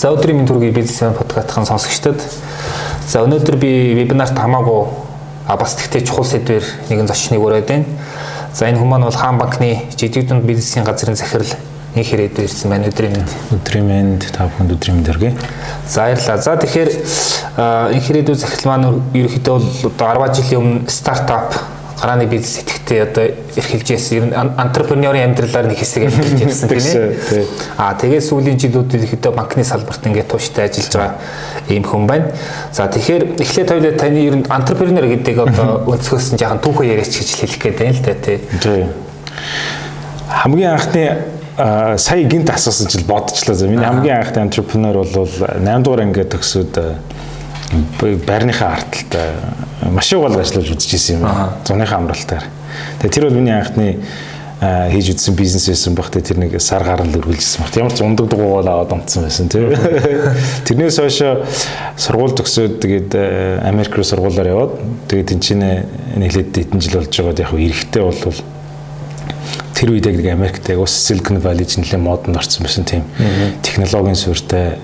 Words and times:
За 0.00 0.08
өдрийн 0.14 0.38
минь 0.38 0.48
төргийн 0.48 0.72
бизнес 0.72 1.12
подкастын 1.18 1.66
сонсогчдод 1.68 2.22
за 3.10 3.20
өнөөдөр 3.26 3.56
би 3.60 3.70
вебинарт 3.98 4.32
хамаагүй 4.32 4.86
а 5.44 5.56
бас 5.60 5.74
тэгтээ 5.76 6.06
чухал 6.06 6.24
сэдвэр 6.24 6.64
нэгэн 6.88 7.10
зочныг 7.10 7.42
ураад 7.42 7.66
байна. 7.68 7.84
За 8.54 8.70
энэ 8.70 8.78
хүмүүс 8.78 9.04
бол 9.04 9.18
хаан 9.20 9.38
банкны 9.38 9.82
жижиг 9.98 10.28
дунд 10.28 10.44
бизнесийн 10.48 10.84
газрын 10.86 11.16
захирал 11.16 11.52
нэг 11.94 12.06
хэрэг 12.06 12.38
ирсэн 12.38 12.70
байна 12.70 12.88
өдрийн 12.88 13.12
минь. 13.18 13.28
Өдрийн 13.50 13.86
минь 13.86 14.18
та 14.20 14.46
бүхэнд 14.46 14.72
өдрийн 14.72 14.96
минь 14.96 15.06
төргий. 15.06 15.34
За 15.88 16.06
баярлалаа. 16.06 16.38
За 16.38 16.56
тэгэхээр 16.56 16.90
энэ 17.92 18.00
хэрэг 18.00 18.34
захирал 18.34 18.66
маань 18.70 19.02
ерөөхдөө 19.12 19.58
бол 19.58 19.90
одоо 19.90 20.30
10 20.30 20.38
жилийн 20.38 20.60
өмнө 20.62 20.90
стартап 20.90 21.54
гарааны 22.00 22.26
бизнес 22.26 22.64
идэхтэй 22.64 23.02
одоо 23.04 23.24
эрхэлж 23.56 23.90
яасан 23.92 24.16
ер 24.16 24.24
нь 24.24 24.34
антрепренерийн 24.34 25.30
амьдралаар 25.30 25.68
нэг 25.68 25.78
хэсэг 25.78 26.08
амьдарч 26.08 26.40
ирсэн 26.40 26.68
тийм 26.68 26.80
ээ. 26.80 27.46
Аа 27.76 27.94
тэгээд 27.94 28.24
сүүлийн 28.24 28.56
жилүүдэд 28.56 29.04
ихэдээ 29.04 29.32
банкны 29.36 29.64
салбарт 29.64 30.06
ингээд 30.08 30.32
тууштай 30.32 30.72
ажиллаж 30.72 30.96
байгаа 30.96 31.14
ийм 31.68 31.84
хүн 31.84 32.06
байна. 32.08 32.32
За 32.72 32.88
тэгэхээр 32.88 33.36
эхлээд 33.36 33.68
хоёлаа 33.68 33.92
таны 34.00 34.20
ер 34.24 34.36
нь 34.40 34.46
антрепренер 34.48 35.06
гэдэг 35.12 35.36
одоо 35.44 35.84
өнцгөөс 35.92 36.32
нь 36.32 36.40
жаахан 36.40 36.64
түүхөө 36.64 36.88
яриач 36.88 37.12
гэж 37.12 37.28
хэлэх 37.36 37.60
гээд 37.60 37.76
байна 37.78 37.92
л 37.92 38.04
да 38.08 38.14
тий. 38.16 38.38
Хамгийн 40.30 40.72
анхны 40.72 41.04
сая 42.00 42.24
гинт 42.24 42.48
асуусан 42.50 42.88
чил 42.88 43.04
бодчихлоо. 43.04 43.68
Миний 43.68 43.84
хамгийн 43.84 44.24
анхны 44.24 44.40
антрепренер 44.48 45.04
бол 45.04 45.28
8 45.28 45.84
дугаар 45.84 46.00
ангид 46.08 46.32
төгсөөд 46.32 46.74
байрныхаа 48.26 48.74
арталтай 48.80 49.30
маш 49.90 50.12
их 50.12 50.18
гол 50.18 50.38
ажиллаж 50.38 50.70
үзчихсэн 50.74 51.16
юм 51.18 51.22
байна. 51.22 51.56
Зуныхаа 51.64 51.98
амралтаар. 51.98 52.44
Тэгээ 53.00 53.14
тэр 53.14 53.24
бол 53.28 53.38
миний 53.38 53.54
анхны 53.54 54.00
хийж 54.60 55.14
үзсэн 55.14 55.34
бизнес 55.38 55.68
байсан 55.70 55.94
багтаа 55.96 56.20
тэр 56.20 56.36
нэг 56.42 56.60
сар 56.60 56.84
гарал 56.84 57.08
өргөлжсэн 57.08 57.64
багт. 57.64 57.78
Ямар 57.80 57.94
ч 57.96 58.04
ундаг 58.04 58.28
дугуйл 58.28 58.68
аваад 58.68 58.92
онцсон 58.92 59.24
байсан 59.24 59.48
тий. 59.48 59.70
Тэрнээс 60.68 61.00
хойш 61.00 61.22
сургууль 61.96 62.36
төгсөөд 62.36 62.76
тэгээд 62.82 63.16
Америк 63.64 63.96
руу 63.96 64.04
сургуулаар 64.04 64.52
яваад 64.52 64.76
тэгээд 65.08 65.32
энэ 65.32 65.40
чинь 65.40 65.64
нийлээд 66.18 66.52
хэдэн 66.52 66.80
жил 66.84 67.00
болж 67.00 67.08
байгаад 67.08 67.40
яг 67.40 67.54
эрэхтэй 67.56 68.02
бол 68.04 68.20
тэр 69.80 69.96
үед 69.96 70.06
яг 70.12 70.20
Америкт 70.28 70.68
яг 70.68 70.84
ус 70.84 70.92
Silicon 70.92 71.40
Valley 71.40 71.64
ч 71.64 71.80
нэлээд 71.80 72.04
модонд 72.04 72.36
орсон 72.36 72.68
байсан 72.68 72.84
тийм 72.84 73.08
технологийн 73.64 74.18
суурьтай 74.18 74.76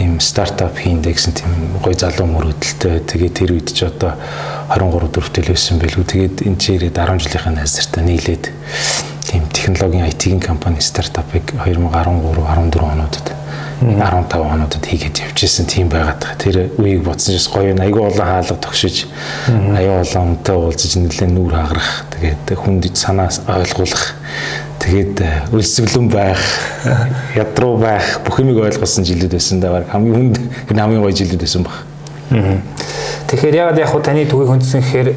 ийм 0.00 0.20
стартап 0.20 0.78
хийндэ 0.78 1.12
гэсэн 1.12 1.32
тийм 1.36 1.52
гоё 1.84 1.96
залуу 1.96 2.28
мөрөдөлтөй. 2.30 3.04
Тэгээд 3.04 3.34
тэр 3.36 3.50
үед 3.56 3.68
ч 3.74 3.84
одоо 3.84 4.16
23 4.72 5.12
4-тэл 5.12 5.52
байсан 5.52 5.76
байлгүй. 5.82 6.04
Тэгээд 6.04 6.36
энэ 6.48 6.60
ч 6.60 6.64
ирээд 6.76 6.96
10 6.96 7.20
жилийнхаа 7.20 7.52
найзартаа 7.52 8.02
нийлээд 8.04 8.44
тийм 9.28 9.42
технологийн 9.52 10.08
IT-ийн 10.08 10.40
компани 10.40 10.80
стартапыг 10.80 11.52
2013 11.60 11.92
14 11.92 12.80
онуудад 12.80 13.26
15 13.82 14.38
онуудад 14.38 14.84
хийгээд 14.86 15.26
явжсэн 15.26 15.66
тийм 15.66 15.88
байгаад 15.90 16.22
байгаа. 16.22 16.38
Тэр 16.38 16.56
үеийг 16.78 17.02
бодсон 17.02 17.34
ч 17.34 17.50
гоё 17.50 17.74
айгүй 17.74 18.02
олон 18.06 18.26
хаалга 18.26 18.56
тогшиж 18.56 19.10
аюу 19.50 20.00
олон 20.06 20.22
онтой 20.38 20.56
уулзаж 20.56 20.92
нэлээд 21.02 21.32
нүүр 21.34 21.52
хагарах. 21.52 21.90
Тэгээд 22.14 22.46
хүнд 22.54 22.84
санаас 22.94 23.42
ойлгуулах 23.50 24.14
Тэгээд 24.82 25.22
өлсгөлөн 25.54 26.08
байх, 26.10 26.42
ядруу 27.38 27.76
байх, 27.78 28.18
бүх 28.26 28.42
юмыг 28.42 28.58
ойлгосон 28.66 29.06
жилүүд 29.06 29.38
байсан 29.38 29.62
да 29.62 29.70
баг 29.70 29.86
хамгийн 29.94 30.16
хүнд 30.18 30.36
хамгийн 30.74 31.02
гоё 31.02 31.14
жилүүд 31.14 31.38
байсан 31.38 31.62
баг. 31.62 31.78
Тэгэхээр 33.30 33.54
ягаад 33.62 33.78
яг 33.78 33.88
хуу 33.94 34.02
таны 34.02 34.26
төвийг 34.26 34.50
хөндсөн 34.50 34.82
гэхээр 34.82 35.14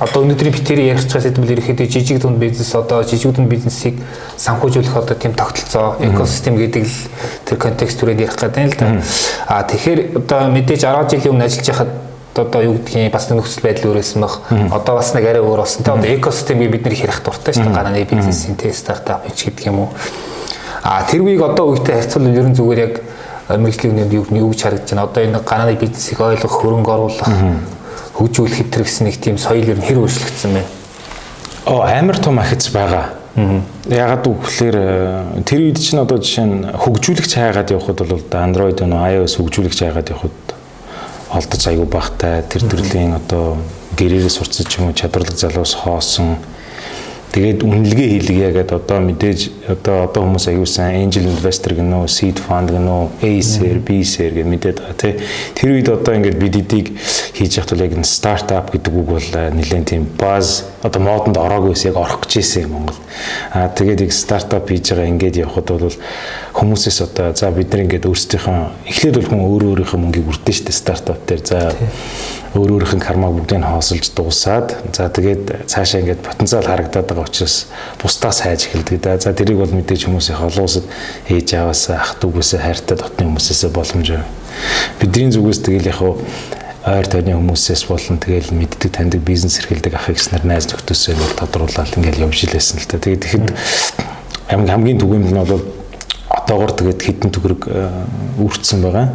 одоо 0.00 0.24
өнөөдрийн 0.26 0.54
битээр 0.54 0.98
чаас 1.06 1.22
хэдэн 1.22 1.44
бэл 1.44 1.54
ирэхэд 1.54 1.86
жижиг 1.86 2.18
дунд 2.20 2.38
бизнес 2.42 2.74
одоо 2.74 3.04
жижиг 3.04 3.32
дунд 3.32 3.48
бизнесийг 3.48 4.00
санхүүжүүлэх 4.36 4.96
одоо 4.96 5.14
тийм 5.16 5.34
тогтолцоо 5.38 5.96
экосистем 6.02 6.58
гэдэг 6.58 6.82
л 6.82 6.96
тэр 7.46 7.58
контекст 7.58 8.02
түрээд 8.02 8.26
ярих 8.26 8.34
гэдэг 8.34 8.58
юм 8.58 8.70
л 8.70 8.78
да. 8.80 8.86
А 9.46 9.62
тэгэхээр 9.62 10.00
одоо 10.18 10.50
мэдээж 10.50 10.82
10 10.82 11.14
жилийн 11.14 11.32
өмнө 11.38 11.46
ажиллаж 11.46 11.68
байхад 11.70 11.90
одоо 12.42 12.62
юу 12.62 12.74
гэдгийг 12.78 13.12
бас 13.12 13.28
нөхцөл 13.30 13.62
байдал 13.62 13.94
өөрөөсөн 13.94 14.20
баг. 14.20 14.34
Одоо 14.74 14.94
бас 14.98 15.14
нэг 15.14 15.24
арай 15.28 15.42
өөр 15.42 15.60
болсон. 15.62 15.84
Тэ 15.84 15.92
одоо 15.94 16.10
экосистемийг 16.18 16.70
бид 16.74 16.84
нэр 16.84 16.96
хэрэг 16.98 17.22
дуртай 17.22 17.54
шүү 17.54 17.68
дээ. 17.68 17.74
Гарааны 17.78 18.04
бизнесийн 18.04 18.56
тэ 18.58 18.72
стартап 18.74 19.22
гэдэг 19.30 19.66
юм 19.70 19.86
уу. 19.86 19.88
А 20.82 21.06
тэр 21.06 21.22
үеийг 21.22 21.42
одоо 21.42 21.72
үетэй 21.72 21.94
харьцуулбал 21.94 22.34
ерөн 22.34 22.54
зүгээр 22.58 22.80
яг 22.82 22.94
мэрэгжлийн 23.48 24.10
юу 24.12 24.26
юу 24.30 24.50
гэж 24.50 24.60
харагдаж 24.62 24.90
байна. 24.90 25.06
Одоо 25.06 25.22
энэ 25.24 25.38
гарааны 25.40 25.74
бизнесийг 25.78 26.20
ойлгох, 26.20 26.54
хөрөнгө 26.58 26.90
оруулах, 26.90 27.30
хөгжүүлэх 28.18 28.56
хэтэр 28.60 28.82
гэсэн 28.82 29.06
нэг 29.08 29.16
тийм 29.20 29.38
соёл 29.38 29.64
ер 29.64 29.78
нь 29.78 29.86
хэр 29.86 30.02
өөрчлөгдсөн 30.02 30.52
бэ? 30.58 30.62
Оо 31.66 31.82
амар 31.82 32.18
том 32.18 32.38
ахиц 32.38 32.68
байгаа. 32.68 33.16
Ягаад 33.88 34.28
гэвэл 34.28 35.42
тэр 35.42 35.60
үед 35.60 35.78
чинь 35.82 35.98
одоо 35.98 36.22
жишээ 36.22 36.46
нь 36.46 36.56
хөгжүүлэгч 36.70 37.32
хайгаад 37.34 37.74
явхад 37.74 38.06
бол 38.06 38.22
Android 38.30 38.78
нөө 38.78 39.24
iOS 39.24 39.40
хөгжүүлэгч 39.42 39.80
хайгаад 39.82 40.12
явхад 40.14 40.43
олдож 41.34 41.66
аягүй 41.66 41.88
багтай. 41.90 42.42
Тэр 42.46 42.62
төрлийн 42.70 43.18
одоо 43.18 43.58
гэрээрээ 43.98 44.30
сурцсан 44.30 44.66
ч 44.66 44.78
юм 44.78 44.90
уу 44.90 44.96
чадварлаг 44.96 45.34
залуус 45.34 45.74
хоосон 45.74 46.38
Тэгээд 47.34 47.66
үнэлгээ 47.66 48.08
хийлгээ 48.14 48.50
гэдэг 48.62 48.78
одоо 48.78 48.98
мэдээж 49.10 49.66
одоо 49.66 50.06
одоо 50.06 50.22
хүмүүс 50.22 50.54
аюулсан 50.54 50.94
angel 50.94 51.26
investor 51.26 51.74
гэнэ 51.74 52.06
үү, 52.06 52.06
seed 52.06 52.38
fund 52.38 52.70
гэнэ 52.70 52.86
үү, 52.86 53.10
A-сэр, 53.26 53.78
B-сэр 53.82 54.38
гэж 54.38 54.46
мэдээд 54.46 54.78
байгаа 54.78 54.94
тий. 54.94 55.18
Тэр 55.58 55.68
үед 55.74 55.90
одоо 55.90 56.14
ингээд 56.14 56.38
бид 56.38 56.54
эдийг 56.62 56.94
хийж 57.34 57.58
явах 57.58 57.74
тул 57.74 57.82
яг 57.82 57.90
энэ 57.98 58.06
стартап 58.06 58.70
гэдэг 58.70 58.92
үг 58.94 59.08
бол 59.18 59.28
нэлээд 59.50 59.90
тийм 59.90 60.06
баз 60.14 60.62
одоо 60.86 61.02
модонд 61.02 61.34
ороогүй 61.34 61.74
ус 61.74 61.82
яг 61.82 61.98
орох 61.98 62.22
гэж 62.22 62.38
ирсэн 62.38 62.70
Монгол. 62.70 63.02
Аа 63.50 63.66
тэгээд 63.66 64.06
яг 64.06 64.12
стартап 64.14 64.70
хийж 64.70 64.94
байгаа 64.94 65.10
ингээд 65.10 65.42
явхад 65.42 65.74
бол 65.74 65.98
хүмүүсээс 66.54 66.98
одоо 67.02 67.34
за 67.34 67.50
бид 67.50 67.74
нар 67.74 67.82
ингээд 67.82 68.06
өөрсдийнхөө 68.06 68.86
эхлээд 68.94 69.18
бол 69.18 69.30
хүн 69.34 69.42
өөрөө 69.42 69.70
өөрийнхөө 69.74 69.98
мөнгийг 69.98 70.30
үрдэн 70.30 70.54
штэ 70.54 70.70
стартап 70.70 71.18
дээр 71.26 71.42
за 71.42 71.74
өөр 72.54 72.78
өөрийнх 72.78 72.94
нь 72.94 73.02
кармаг 73.02 73.34
бүгдийг 73.34 73.66
хаосолж 73.66 74.06
дуусаад 74.14 74.78
за 74.94 75.10
тэгээд 75.10 75.66
цаашаа 75.66 76.06
ингээд 76.06 76.22
потенциал 76.22 76.62
харагдаад 76.62 77.06
байгаа 77.10 77.23
учраас 77.24 77.66
бусдаас 78.02 78.40
хайж 78.44 78.68
эхэлдэг 78.68 79.00
да. 79.00 79.18
За 79.18 79.32
тэрийг 79.32 79.58
бол 79.58 79.72
мэдээж 79.72 80.06
хүмүүсийн 80.06 80.38
холуусад 80.38 80.84
ээж 81.28 81.54
аваас 81.58 81.90
ах 81.90 82.16
дүүгээс 82.20 82.60
хайртай 82.60 82.96
дотны 82.96 83.26
хүмүүсээс 83.26 83.66
боломж 83.72 84.08
байна. 84.14 84.28
Бидний 85.00 85.32
зүгээс 85.32 85.60
тэгэл 85.64 85.90
яг 85.90 86.00
ойр 86.84 87.06
тойрны 87.08 87.34
хүмүүсээс 87.34 87.88
болон 87.88 88.20
тэгэл 88.20 88.52
мэддэг 88.52 88.92
таньдаг 88.92 89.20
бизнес 89.24 89.58
эрхэлдэг 89.58 89.96
ах 89.96 90.12
ихснэр 90.12 90.44
найз 90.44 90.68
нөхдөсөө 90.68 91.16
бол 91.16 91.34
тодруулаад 91.40 91.96
ингээл 91.96 92.28
явж 92.28 92.44
илээсэн 92.44 92.84
л 92.84 92.88
та. 92.88 93.00
Тэгээд 93.00 93.24
тэгэхэд 93.24 93.48
хамгийн 94.52 95.00
түгээмэл 95.00 95.32
нь 95.32 95.40
бол 95.48 95.64
одоогор 96.28 96.72
тэгээд 96.76 97.00
хідэн 97.00 97.30
төгрөг 97.32 97.62
үрдсэн 98.36 98.84
байгаа 98.84 99.08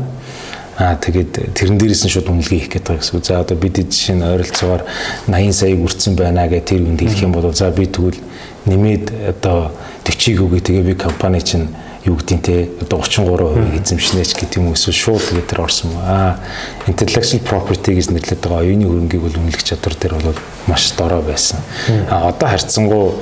Аа 0.80 0.96
тэгээд 0.96 1.60
тэрэн 1.60 1.76
дээрээс 1.76 2.08
нь 2.08 2.14
шууд 2.16 2.32
үнэлгээ 2.32 2.60
хийх 2.64 2.72
гэдэг 2.72 3.04
гэсэн. 3.04 3.20
За 3.20 3.44
одоо 3.44 3.60
бид 3.60 3.84
жишээ 3.84 4.16
нь 4.16 4.24
ойролцоогоор 4.24 4.88
80 5.28 5.52
саяг 5.52 5.84
үрцэн 5.84 6.16
байна 6.16 6.48
гэж 6.48 6.72
тэр 6.72 6.88
үнд 6.88 7.04
хэлэх 7.04 7.28
юм 7.28 7.36
бол 7.36 7.52
за 7.52 7.68
би 7.68 7.84
тэгвэл 7.84 8.16
нэмээд 8.64 9.12
одоо 9.28 9.76
40-ийг 10.08 10.40
өгье 10.40 10.64
тэгээ 10.64 10.88
би 10.88 10.96
компани 10.96 11.44
чинь 11.44 11.68
юу 12.08 12.16
гэдгийг 12.16 12.42
те 12.48 12.56
одоо 12.80 13.04
33% 13.04 13.76
эзэмшнэч 13.76 14.40
гэдэг 14.40 14.56
юм 14.64 14.72
эсвэл 14.72 14.96
шууд 14.96 15.20
тэгээд 15.20 15.52
тэр 15.52 15.68
орсон. 15.68 15.92
Аа 16.00 16.40
intellectual 16.88 17.44
property 17.44 18.00
гэж 18.00 18.16
нэрлэдэг 18.16 18.48
оюуны 18.48 18.88
хөрөнгийг 18.88 19.20
бол 19.20 19.36
үнэлэх 19.36 19.68
чадвар 19.68 20.00
дээр 20.00 20.16
бол 20.16 20.40
маш 20.72 20.96
дорой 20.96 21.28
байсан. 21.28 21.60
Аа 22.08 22.32
одоо 22.32 22.48
харьцангуй 22.48 23.20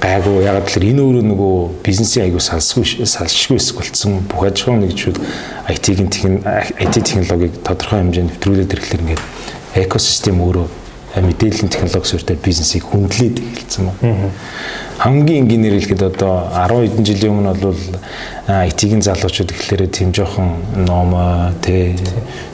гайгүй. 0.00 0.44
Ягаад 0.48 0.66
гэвэл 0.68 0.90
энэ 0.90 1.02
өөрөө 1.04 1.24
нөгөө 1.28 1.54
бизнесийн 1.84 2.24
аягүй 2.26 2.40
салсгүй 2.40 3.04
салшгүй 3.04 3.60
хэсэг 3.60 3.76
болцсон. 3.76 4.24
Бүх 4.24 4.48
аж 4.48 4.64
ахуйн 4.64 4.82
нэгжүүд 4.88 5.18
IT-ийн 5.68 6.40
IT 6.80 6.94
технологиг 7.04 7.60
тодорхой 7.60 8.00
хэмжээнд 8.00 8.30
нэвтрүүлээд 8.32 8.74
ирэхлээр 8.74 9.04
ингээд 9.04 9.22
экосистем 9.84 10.40
өөрөө 10.40 10.79
мэдээллийн 11.16 11.68
технологи 11.68 12.06
суурьтай 12.06 12.36
бизнесийг 12.36 12.84
хүндлээд 12.86 13.42
эхэлсэн 13.42 13.90
байна. 13.90 14.30
Хамгийн 14.98 15.42
энгийнээр 15.42 15.80
хэлэхэд 15.80 16.02
одоо 16.06 16.46
10 16.54 16.86
хэдэн 16.86 17.04
жилийн 17.08 17.32
өмнө 17.34 17.54
бол 17.58 17.82
IT-ийн 18.46 19.02
залуучууд 19.02 19.50
ихлээрээ 19.50 19.90
тийм 19.90 20.12
жоохон 20.14 20.62
ном 20.86 21.16
тэ 21.64 21.96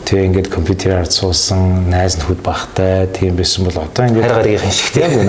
тэг 0.08 0.24
ингээд 0.30 0.48
компьютераар 0.48 1.10
суусан 1.10 1.90
найз 1.90 2.16
нөхөд 2.16 2.40
багтай 2.40 3.10
тийм 3.12 3.36
байсан 3.36 3.68
бол 3.68 3.76
одоо 3.76 4.06
ингээд 4.08 4.30
хайр 4.30 4.48
гаргийн 4.56 4.72
шиг 4.72 4.88
тийм 4.94 5.28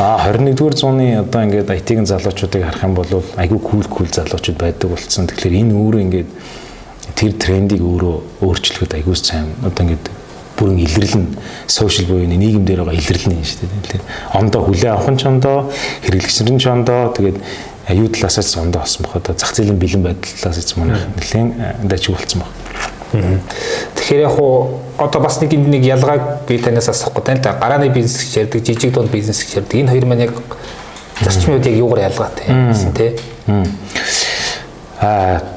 аа 0.00 0.18
21-р 0.26 0.74
зууны 0.74 1.06
одоо 1.22 1.40
ингээд 1.46 1.70
IT-ийн 1.70 2.06
залуучуудыг 2.10 2.64
харах 2.64 2.82
юм 2.82 2.94
бол 2.98 3.22
айгүй 3.36 3.60
кул 3.60 3.84
кул 3.86 4.08
залуучууд 4.10 4.58
байдаг 4.58 4.90
болсон. 4.90 5.28
Тэгэхээр 5.30 5.60
энэ 5.62 5.78
өөрөө 5.78 6.00
ингээд 6.10 6.30
тэр 7.14 7.32
трендийг 7.38 7.82
өөрөө 7.84 8.42
өөрчлөхөд 8.42 8.98
айгүй 8.98 9.14
сайн 9.14 9.52
одоо 9.62 9.84
ингээд 9.84 10.23
бүрэн 10.56 10.78
илэрлэн 10.78 11.26
сошиал 11.66 12.08
буюу 12.08 12.26
нийгэм 12.26 12.64
дээр 12.64 12.84
байгаа 12.84 12.98
илэрлэн 13.00 13.36
юм 13.36 13.44
шүү 13.44 13.66
дээ. 13.66 13.82
Тэгэхээр 13.84 14.04
ондоо 14.38 14.60
хүлээ 14.64 14.90
авах 14.94 15.10
нь 15.10 15.18
ч 15.18 15.26
ондоо, 15.26 15.70
хэрэглэгчнэр 16.06 16.52
нь 16.54 16.60
ч 16.62 16.64
ондоо, 16.70 17.10
тэгээд 17.14 17.38
аюу 17.90 18.08
талаасаа 18.08 18.44
ч 18.44 18.56
ондоо 18.58 18.80
болсон 18.82 19.02
бохоо. 19.02 19.22
За 19.26 19.34
зах 19.34 19.54
зээлийн 19.54 19.78
бэлэн 19.78 20.02
байдал 20.02 20.34
талаас 20.40 20.64
ч 20.64 20.76
манайх 20.76 21.02
нэлээд 21.18 21.88
дайчиг 21.90 22.14
болсон 22.14 22.40
баг. 22.40 22.52
Тэгэхээр 23.94 24.26
яг 24.26 24.38
уу 24.38 24.80
одоо 24.98 25.20
бас 25.22 25.40
нэг 25.40 25.54
нэг 25.54 25.82
ялгааг 25.84 26.46
би 26.48 26.58
танаас 26.58 26.88
асуух 26.88 27.14
гэдэг 27.14 27.38
л 27.38 27.42
да. 27.42 27.58
Гарааны 27.58 27.88
бизнес 27.88 28.22
гэж 28.22 28.34
ярьдаг, 28.46 28.62
жижиг 28.64 28.92
дунд 28.94 29.10
бизнес 29.10 29.42
гэж 29.44 29.62
ярьдаг. 29.62 29.78
Энэ 29.78 29.90
хоёр 29.90 30.06
маань 30.06 30.24
яг 30.26 30.34
зарчмын 31.20 31.58
үед 31.58 31.66
яг 31.66 31.76
юугаар 31.78 32.10
ялгаатай 32.10 32.46
юм 32.50 32.92
тий? 32.94 33.10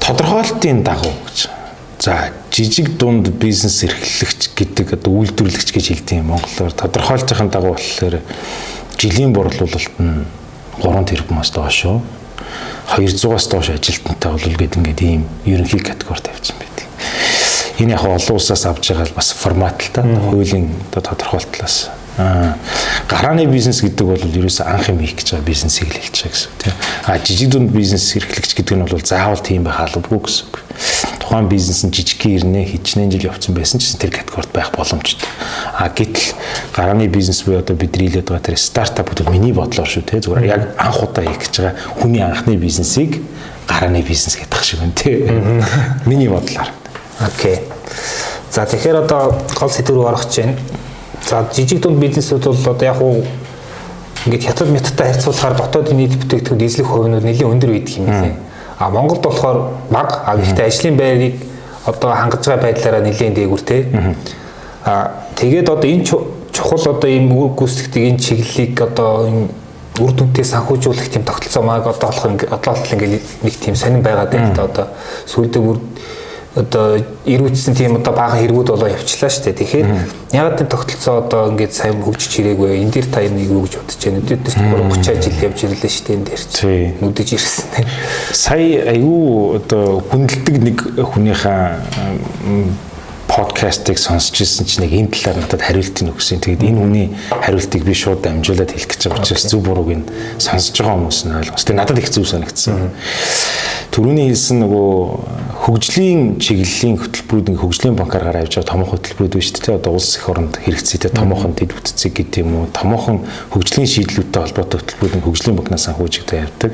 тодорхойлтын 0.00 0.82
дагуу 0.82 1.12
гэж. 1.26 1.57
За 1.98 2.30
жижиг 2.54 2.96
дунд 2.96 3.28
бизнес 3.28 3.82
эрхлэгч 3.82 4.54
гэдэг 4.54 4.94
одоо 4.94 5.18
үйлдвэрлэгч 5.18 5.74
гэж 5.74 5.86
хэлдэг 5.90 6.22
юм 6.22 6.30
монголоор 6.30 6.70
тодорхойлтын 6.70 7.50
дагуу 7.50 7.74
болохоор 7.74 8.22
жилийн 8.94 9.34
борлуулалт 9.34 9.98
нь 9.98 10.22
3 10.78 11.04
тэрбумаас 11.10 11.50
доош 11.50 11.74
шүү. 11.82 11.98
200-аас 12.94 13.50
доош 13.50 13.74
ажилтнтай 13.74 14.30
бол 14.30 14.46
гээд 14.46 14.78
ингээд 14.78 15.02
ийм 15.02 15.26
ерөнхий 15.42 15.82
категори 15.82 16.22
тавьсан 16.22 16.54
байдаг. 16.62 16.86
Энэ 17.82 17.98
яг 17.98 18.06
олон 18.06 18.38
улсаас 18.38 18.62
авч 18.70 18.94
байгаа 18.94 19.18
бас 19.18 19.34
формат 19.34 19.82
л 19.82 19.90
та 19.90 20.06
хуулийн 20.06 20.70
одоо 20.94 21.02
тодорхойлтлоос. 21.02 21.90
Аа 22.14 22.54
гарааны 23.10 23.50
бизнес 23.50 23.82
гэдэг 23.82 24.06
бол 24.06 24.22
ерөөсөө 24.22 24.70
анх 24.70 24.86
юм 24.86 25.02
хийх 25.02 25.18
гэж 25.18 25.34
байгаа 25.34 25.50
бизнесийг 25.50 25.90
л 25.90 25.98
хэлж 25.98 26.14
байгаа 26.14 26.30
гэсэн 26.30 26.46
үг 26.46 26.58
тийм. 26.62 26.74
А 27.10 27.18
жижиг 27.18 27.48
дунд 27.50 27.70
бизнес 27.74 28.06
эрхлэгч 28.14 28.54
гэдэг 28.54 28.74
нь 28.78 28.86
бол 28.86 29.02
заавал 29.02 29.42
тийм 29.42 29.66
байх 29.66 29.82
албагүй 29.82 30.22
гэсэн 30.22 30.46
үг 30.46 30.67
тухайн 31.28 31.48
бизнес 31.48 31.84
нь 31.84 31.92
жижигхэн 31.92 32.40
ирнэ 32.40 32.64
хичнээн 32.64 33.12
жил 33.12 33.28
явцсан 33.28 33.52
байсан 33.52 33.80
ч 33.80 33.92
тэр 34.00 34.08
категорид 34.08 34.48
байх 34.48 34.72
боломжтой. 34.72 35.28
А 35.76 35.92
гэтэл 35.92 36.32
гарааны 36.72 37.06
бизнес 37.06 37.44
буюу 37.44 37.60
одоо 37.60 37.76
бидний 37.76 38.08
хэлээд 38.08 38.32
байгаа 38.32 38.48
тэр 38.48 38.56
стартапууд 38.56 39.28
бол 39.28 39.32
миний 39.36 39.52
бодлоор 39.52 39.84
шүү 39.84 40.08
те 40.08 40.24
зүгээр 40.24 40.48
яг 40.48 40.72
анх 40.80 41.04
удаа 41.04 41.28
хийх 41.28 41.44
гэж 41.44 41.52
байгаа 41.60 41.76
хүний 42.00 42.24
анхны 42.24 42.56
бизнесийг 42.56 43.20
гарааны 43.68 44.00
бизнес 44.00 44.40
гэдэг 44.40 44.62
шиг 44.64 44.80
байна 44.80 44.96
те. 44.96 45.20
Миний 46.06 46.28
бодлоор. 46.32 46.72
Окей. 47.20 47.60
За 48.50 48.64
тэгэхээр 48.64 49.04
одоо 49.04 49.36
гол 49.52 49.68
сэдв 49.68 49.92
рүү 49.92 50.08
орох 50.08 50.24
гэж 50.24 50.34
байна. 50.40 50.56
За 51.28 51.44
жижиг 51.52 51.84
дунд 51.84 52.00
бизнесүүд 52.00 52.40
бол 52.40 52.72
одоо 52.72 52.88
яг 52.88 53.02
уу 53.04 53.20
ингээд 54.24 54.48
хятад 54.48 54.72
метатай 54.72 55.12
харьцуулахаар 55.12 55.60
дотоодын 55.60 55.96
нийт 55.96 56.16
бүтээгдэхүүн 56.16 56.64
эзлэх 56.64 56.88
хувь 56.88 57.12
нь 57.12 57.20
нэлээд 57.20 57.52
өндөр 57.52 57.70
байдаг 57.76 57.96
юм 58.00 58.06
байна. 58.08 58.47
А 58.78 58.90
Монголд 58.90 59.22
болохоор 59.22 59.58
бага 59.90 60.22
а 60.26 60.36
гэхдээ 60.36 60.66
ажлын 60.66 60.96
байрыг 60.96 61.34
одоо 61.86 62.14
хангаж 62.14 62.46
байгаа 62.46 62.62
байдлаараа 62.62 63.02
нэлээд 63.02 63.34
дээгүр 63.34 63.60
те. 63.60 63.86
А 64.84 65.24
тэгээд 65.36 65.68
одоо 65.68 65.90
энэ 65.90 66.04
чухал 66.52 66.94
одоо 66.94 67.10
ийм 67.10 67.32
үр 67.32 67.50
гүйцэтгэдэг 67.58 68.02
энэ 68.08 68.18
чиглэлийг 68.18 68.80
одоо 68.80 69.26
энэ 69.26 69.48
үр 69.98 70.12
дүнтэй 70.14 70.44
санхүүжүүлэх 70.44 71.10
тийм 71.10 71.24
тогтолцоо 71.26 71.62
мааг 71.62 71.86
одоо 71.86 72.10
болох 72.10 72.24
одоо 72.24 72.72
болтол 72.74 72.94
ингээд 72.94 73.22
нэг 73.42 73.54
тийм 73.58 73.74
сонирн 73.74 74.02
байгаад 74.02 74.30
байна 74.30 74.50
л 74.50 74.56
да 74.56 74.64
одоо. 74.64 74.86
Сүйдээ 75.26 75.62
бүр 75.62 75.78
одоо 76.56 76.98
ирүүдсэн 77.28 77.74
тийм 77.76 77.96
одоо 78.00 78.12
баахан 78.16 78.40
хэрэгүүд 78.40 78.68
болоо 78.72 78.88
явчлаа 78.88 79.30
шүү 79.30 79.44
дээ. 79.52 79.58
Тэгэхээр 79.60 79.88
ягаад 80.32 80.60
энэ 80.64 80.72
тогтолцоо 80.72 81.14
одоо 81.20 81.42
ингээд 81.52 81.72
сайн 81.76 82.00
хөгжиж 82.00 82.32
ирээгүй 82.40 82.80
энэ 82.82 82.92
дэр 82.94 83.06
та 83.12 83.20
нэг 83.20 83.52
юу 83.52 83.68
гэж 83.68 83.74
бодож 83.76 84.00
байна. 84.00 84.24
Өдөрт 84.24 84.46
30 84.48 85.22
жил 85.28 85.44
явж 85.44 85.58
ирлээ 85.68 85.92
шүү 85.92 86.04
дээ 86.08 86.16
энэ 86.16 86.26
дэр. 86.28 86.42
Нүдэж 87.04 87.28
ирсэн. 87.36 87.68
Сая 88.32 88.96
аюу 88.96 89.60
одоо 89.60 90.00
хүндэлдэг 90.08 90.56
нэг 90.56 90.78
хүнийхээ 90.96 92.87
подкастыг 93.38 94.02
сонсч 94.02 94.42
ирсэн 94.42 94.66
чинь 94.66 94.82
нэг 94.82 94.92
энэ 94.98 95.14
талаар 95.14 95.46
надад 95.46 95.62
хариултыг 95.62 96.10
өгсөн. 96.10 96.42
Тэгээд 96.42 96.74
энэ 96.74 96.80
хүний 96.82 97.06
хариултыг 97.30 97.86
би 97.86 97.94
шууд 97.94 98.18
дамжуулаад 98.26 98.74
хэлэх 98.74 98.90
гэж 98.90 99.06
байгаа 99.06 99.22
учраас 99.22 99.46
зөв 99.46 99.62
бурууг 99.62 99.90
нь 99.94 100.04
сонсож 100.42 100.74
байгаа 100.74 100.98
хүмүүс 100.98 101.20
нь 101.22 101.38
ойлгос. 101.38 101.62
Тэгээд 101.62 101.78
надад 101.78 102.02
их 102.02 102.10
зөв 102.10 102.26
санагдсан. 102.26 102.90
Төрөний 103.94 104.34
хэлсэн 104.34 104.58
нөгөө 104.66 104.90
хөгжлийн 105.64 106.42
чиглэлийн 106.42 106.98
хөтөлбөрүүд 106.98 107.56
хөгжлийн 107.62 107.94
банкар 107.94 108.26
гараа 108.26 108.42
явж 108.42 108.58
байгаа 108.58 108.70
томоохон 108.74 108.98
хөтөлбөрүүд 108.98 109.34
биш 109.38 109.50
үү? 109.54 109.78
Одоо 109.78 109.92
улс 109.96 110.18
их 110.18 110.28
оронд 110.28 110.58
хэрэгцээтэй 110.58 111.12
томоохон 111.14 111.54
дэд 111.54 111.72
бүтцэг 111.72 112.12
гэдэг 112.14 112.42
юм 112.42 112.52
уу? 112.58 112.66
Томоохон 112.74 113.24
хөгжлийн 113.54 113.88
шийдлүүдтэй 113.88 114.42
холбоотой 114.44 114.78
хөтөлбөрүүд 114.82 115.24
хөгжлийн 115.24 115.56
банкнаас 115.56 115.88
санхүүжигдээ 115.88 116.42
явдаг. 116.46 116.72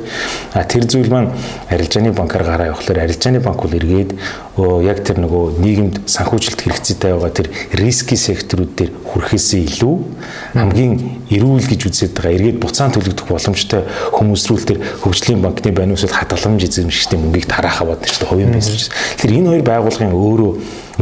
А 0.53 0.65
тэр 0.67 0.85
зүйл 0.85 1.09
маань 1.09 1.33
арилжааны 1.71 2.13
банкар 2.13 2.45
гараа 2.45 2.75
явахлаар 2.75 3.07
арилжааны 3.09 3.41
банк 3.41 3.63
бол 3.63 3.73
эргээд 3.73 4.11
яг 4.55 5.03
тэр 5.03 5.19
нөгөө 5.19 5.59
нийгэмд 5.59 5.97
санхүүжилт 6.07 6.63
хэрэгцээтэй 6.63 7.11
байгаа 7.11 7.33
тэр 7.35 7.49
риски 7.75 8.15
секторууд 8.15 8.79
дээр 8.79 8.91
хүрэхээсээ 9.03 9.63
илүү 9.67 9.97
хамгийн 10.55 11.27
эрүүл 11.27 11.67
гэж 11.67 11.81
үзээд 11.91 12.15
байгаа 12.15 12.39
эргээд 12.39 12.63
буцаан 12.63 12.95
төлөгдөх 12.95 13.27
боломжтой 13.27 13.83
хүмүүс 14.15 14.43
рүү 14.47 14.59
тэр 14.63 14.79
хөгжлийн 15.03 15.43
банкны 15.43 15.75
баниусууд 15.75 16.15
хадгаламж 16.15 16.71
эзэмшигчтэй 16.71 17.19
мөнгийг 17.19 17.51
тараахаа 17.51 17.99
бодно 17.99 18.07
шүү 18.07 18.23
дээ 18.23 18.31
хувийн 18.31 18.55
бизнес. 18.55 18.95
Тэр 19.19 19.35
энэ 19.43 19.51
хоёр 19.59 19.65
байгууллагын 19.67 20.15
өөрөө 20.15 20.53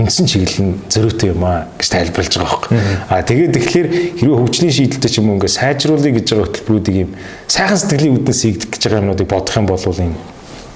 үндсэн 0.01 0.25
чиглэл 0.33 0.65
нь 0.65 0.73
зөрүүтэй 0.89 1.37
юм 1.37 1.45
аа 1.45 1.69
гэж 1.77 1.89
тайлбарлаж 1.93 2.33
байгаа 2.33 2.49
байхгүй. 2.57 2.73
А 3.13 3.21
тэгээд 3.21 3.53
тэгэхээр 3.53 3.89
хэрвээ 4.17 4.41
хөгжлийн 4.41 4.73
шийдэлтэй 4.73 5.11
ч 5.13 5.21
юм 5.21 5.29
уу 5.29 5.37
ингээ 5.37 5.53
сайжруулъя 5.53 6.17
гэж 6.17 6.27
байгаа 6.33 6.49
хөтөлбөрүүдийг 6.49 6.97
юм 7.05 7.11
сайхан 7.53 7.77
сэтгэлийн 7.77 8.17
үүднээс 8.17 8.41
хийгдэх 8.49 8.71
гэж 8.73 8.83
байгаа 8.89 9.03
юмнуудыг 9.05 9.29
бодох 9.29 9.57
юм 9.61 9.69
бол 9.69 9.85
энэ 9.85 10.17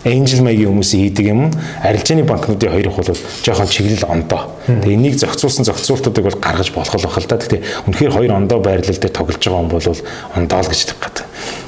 Angel 0.07 0.41
маягийн 0.47 0.71
хүмүүсийн 0.71 1.03
хийдэг 1.11 1.27
юм 1.27 1.51
арилжааны 1.83 2.23
банкнуудын 2.23 2.71
хоёрыг 2.71 2.95
бол 2.95 3.11
жоохон 3.43 3.67
чиглэл 3.67 4.07
ондоо. 4.07 4.55
Тэгээ 4.67 4.95
энийг 4.95 5.19
зохицуулсан 5.19 5.67
зохицуултуудыг 5.67 6.25
бол 6.31 6.39
гаргаж 6.39 6.71
болох 6.71 6.95
л 6.95 7.03
бахал 7.03 7.27
та. 7.27 7.35
Гэхдээ 7.35 7.91
үнэхээр 7.91 8.15
хоёр 8.15 8.33
ондоо 8.39 8.63
байрлал 8.63 8.95
дээр 9.03 9.11
тоглож 9.11 9.43
байгаа 9.43 9.67
хүн 9.67 9.73
бол 9.75 9.99
ондоо 10.39 10.61
л 10.63 10.71
гэж 10.71 10.81
хэлэх 10.87 11.01
гээд. 11.03 11.19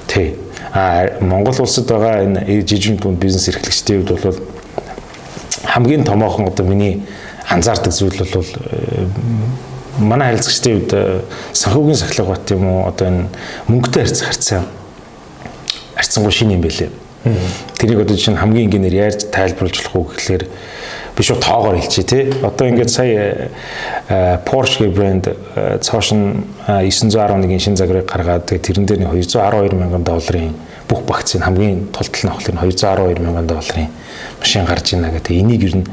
Тий. 0.06 0.28
А 0.70 1.18
Монгол 1.18 1.58
улсад 1.58 1.90
байгаа 1.90 2.22
энэ 2.30 2.62
жижиг 2.62 3.02
дунд 3.02 3.18
бизнес 3.18 3.50
эрхлэгчдийн 3.50 4.06
хувьд 4.06 4.22
бол 4.22 4.38
хамгийн 5.66 6.04
томоохон 6.06 6.46
одоо 6.46 6.62
миний 6.62 7.02
анзаардаг 7.48 7.90
зүйл 7.92 8.22
бол 8.22 8.46
э, 8.70 9.06
манай 9.98 10.30
харилцагчдын 10.30 10.78
хувьд 10.78 10.92
э, 10.94 11.20
санхүүгийн 11.58 11.98
сахилга 11.98 12.38
бат 12.38 12.50
юм 12.54 12.70
уу 12.70 12.86
одоо 12.86 13.08
энэ 13.08 13.26
мөнгөтэй 13.66 14.06
харьцах 14.06 14.30
харьцаа 14.30 14.62
харьцангуй 15.96 16.30
шинэ 16.32 16.54
юм 16.54 16.62
байлээ 16.62 17.07
Тэрийг 17.78 18.00
одоо 18.02 18.16
чинь 18.16 18.36
хамгийн 18.36 18.70
энгийнээр 18.70 18.94
яаж 18.94 19.26
тайлбарлаж 19.30 19.76
болох 19.82 19.96
уу 19.96 20.06
гэхэлэр 20.14 20.44
би 21.18 21.22
шууд 21.22 21.42
тоогоор 21.42 21.76
хэлчихье 21.76 22.04
тий. 22.06 22.22
Одоо 22.42 22.68
ингээд 22.68 22.90
сая 22.90 23.50
э, 24.08 24.38
Porsche 24.46 24.86
гэх 24.86 24.94
брэнд 24.94 25.24
цоошин 25.82 26.46
911-ийн 26.66 27.58
шин 27.58 27.76
загварыг 27.76 28.06
гаргаад 28.06 28.46
тэрэн 28.46 28.86
дээр 28.86 29.02
212 29.10 29.74
мянган 29.74 30.04
долларын 30.06 30.54
бүх 30.88 31.02
вакцины 31.10 31.44
хамгийн 31.44 31.90
тултал 31.92 32.22
нь 32.22 32.30
авахлын 32.30 32.58
212 32.62 33.20
мянган 33.20 33.46
долларын 33.46 33.90
машин 34.40 34.64
гарч 34.64 34.92
ийна 34.94 35.10
гэдэг. 35.10 35.36
Энийг 35.36 35.62
ер 35.64 35.76
нь 35.76 35.86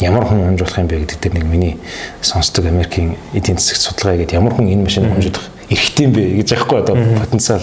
ямар 0.00 0.24
хүн 0.24 0.56
болох 0.56 0.78
юм 0.78 0.88
бэ 0.88 1.04
гэдэг 1.04 1.18
дээр 1.20 1.34
нэг 1.34 1.44
миний 1.44 1.78
сонсдог 2.22 2.66
Америкийн 2.66 3.16
эдийн 3.32 3.58
засаг 3.58 3.76
судалгаа 3.76 4.16
гэдэг 4.18 4.34
ямар 4.34 4.54
хүн 4.54 4.72
энэ 4.72 4.82
машиныг 4.82 5.12
хөнжих 5.12 5.38
эрхтэй 5.70 6.06
юм 6.06 6.12
бэ 6.12 6.22
гэж 6.42 6.52
яахгүй 6.56 6.78
одоо 6.80 6.96
потенциал. 7.20 7.62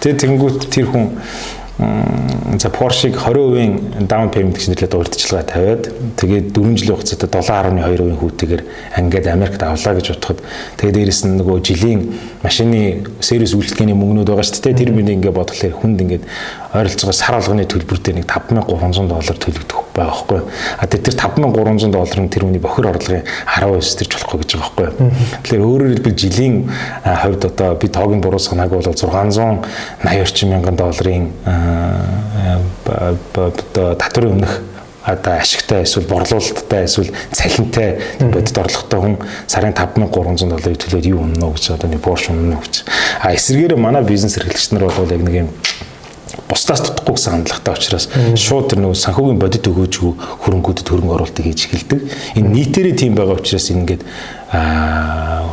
Тэгээ 0.00 0.18
тэнгуут 0.18 0.68
тэр 0.68 0.86
хүн 0.92 1.16
за 1.78 2.70
Porsche-г 2.70 3.18
20% 3.20 4.08
down 4.08 4.30
payment 4.32 4.56
гэж 4.56 4.72
нэрлээд 4.72 4.96
урьдчилгаа 4.96 5.44
тавиад 5.44 5.92
тэгээд 6.16 6.56
4 6.56 6.80
жилийн 6.80 6.96
хугацаатай 6.96 7.28
7.2% 7.28 8.16
хүүтэйгээр 8.16 8.62
ангиад 8.96 9.26
Америкт 9.28 9.60
авлаа 9.60 9.92
гэж 9.92 10.16
бодоход 10.16 10.40
тэгээд 10.80 10.96
дээрэс 10.96 11.20
нь 11.28 11.36
нөгөө 11.36 11.60
жилийн 11.60 12.16
машины 12.40 13.04
сервис 13.20 13.52
үйлчлэгээний 13.52 13.92
мөнгнүүд 13.92 14.24
байгаа 14.32 14.48
шүү 14.48 14.64
дээ 14.72 14.80
тэр 14.80 14.96
миний 14.96 15.20
ингээд 15.20 15.36
бодлоо 15.36 15.68
хүнд 15.76 16.00
ингээд 16.00 16.24
ойролцоогоо 16.72 17.12
сар 17.12 17.36
алганы 17.36 17.68
төлбөр 17.68 18.00
дээр 18.00 18.24
нэг 18.24 18.28
5300 18.32 19.08
доллар 19.12 19.36
төлөгдөх 19.36 19.80
байгаа 19.96 20.24
байхгүй. 20.28 20.40
А 20.80 20.86
тэр 20.86 21.00
5300 21.00 21.92
доллар 21.92 22.20
нь 22.20 22.28
тэр 22.28 22.44
хүний 22.44 22.60
бохир 22.60 22.90
орлогын 22.92 23.24
10% 23.24 24.00
төрж 24.00 24.12
болохгүй 24.12 24.38
гэж 24.44 24.50
байгаа 24.56 24.72
байхгүй. 24.76 25.08
Тэгэхээр 25.44 25.64
өөрөөр 25.64 25.92
хэлбэл 25.96 26.20
жилийн 26.20 26.54
хувьд 27.04 27.42
одоо 27.48 27.70
би 27.80 27.88
тоогийн 27.88 28.20
буруу 28.20 28.40
санааг 28.40 28.70
бол 28.70 28.84
680 28.84 29.64
орчим 30.04 30.52
мянган 30.52 30.76
долларын 30.76 31.32
татварын 33.98 34.32
өмнөх 34.36 34.60
одоо 35.06 35.34
ашигтай 35.38 35.82
эсвэл 35.84 36.06
борлуулалттай 36.10 36.84
эсвэл 36.84 37.12
цалинтай 37.30 38.00
бодит 38.18 38.58
орлоготой 38.58 39.00
хүн 39.00 39.16
сарын 39.46 39.74
5300 39.74 40.50
долларыг 40.50 40.78
төлөөд 40.82 41.06
юу 41.06 41.22
унах 41.22 41.54
гэж 41.54 41.70
одоо 41.78 41.90
нэг 41.90 42.02
Porsche 42.02 42.34
унах 42.34 42.66
гэж. 42.66 42.82
А 43.22 43.30
эсвэргээр 43.34 43.78
манай 43.78 44.02
бизнес 44.02 44.36
эрхлэгч 44.36 44.74
нар 44.74 44.90
бол 44.90 45.06
яг 45.06 45.22
нэг 45.22 45.34
юм 45.46 45.50
бусдаас 46.48 46.80
дутхгүй 46.86 47.14
гэсэн 47.16 47.32
хандлагатай 47.42 47.74
учраас 47.74 48.06
шууд 48.38 48.70
тэр 48.70 48.80
нөгөө 48.86 48.98
санхүүгийн 49.02 49.40
бодит 49.42 49.66
өгөөжгүй 49.66 50.12
хөрөнгөдөд 50.46 50.86
хөрөнгө 50.86 51.14
оруулалтыг 51.18 51.44
хийж 51.46 51.60
эхэлдэг. 51.66 52.00
Энэ 52.38 52.52
нийтээрээ 52.54 52.94
тийм 52.94 53.18
байгаа 53.18 53.38
учраас 53.38 53.66
ингээд 53.74 54.02
аа 54.54 55.50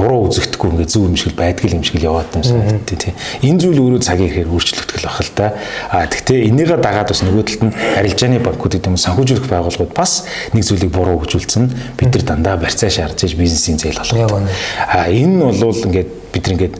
буруу 0.00 0.32
үзэгдэхгүй 0.32 0.70
ингээд 0.72 0.90
зөв 0.90 1.04
юм 1.04 1.16
шиг 1.16 1.36
байдгал 1.36 1.76
юм 1.76 1.84
шиг 1.84 2.00
яваад 2.00 2.32
юм 2.32 2.44
санагдтыг 2.44 2.98
тийм. 2.98 3.14
Энэ 3.44 3.60
зүйл 3.60 3.80
өөрөө 3.84 4.00
цагийн 4.00 4.32
ихээр 4.32 4.48
өөрчлөгдөх 4.48 5.04
байх 5.04 5.20
л 5.20 5.32
та. 5.36 5.52
Аа 5.92 6.08
тэгтээ 6.08 6.48
энийгээ 6.48 6.80
дагаад 6.80 7.12
бас 7.12 7.20
нөгөө 7.20 7.44
талд 7.44 7.62
нь 7.68 7.76
арилжааны 8.00 8.40
банкуд 8.40 8.72
гэдэг 8.80 8.88
юм 8.88 8.96
санхүүжүүлэх 8.96 9.44
байгууллагууд 9.44 9.92
бас 9.92 10.24
нэг 10.56 10.64
зүйлийг 10.64 10.88
буруу 10.88 11.20
хөгжүүлсэн. 11.20 12.00
Бид 12.00 12.16
нар 12.16 12.24
дандаа 12.24 12.56
барьцаа 12.56 12.88
шаарч 12.88 13.28
иж 13.28 13.36
бизнесийн 13.36 13.76
зээл 13.76 14.00
болгох. 14.00 14.48
Аа 14.88 15.12
энэ 15.12 15.36
нь 15.36 15.60
бол 15.60 15.84
ингээд 15.84 16.08
бид 16.32 16.44
нар 16.48 16.54
ингээд 16.56 16.74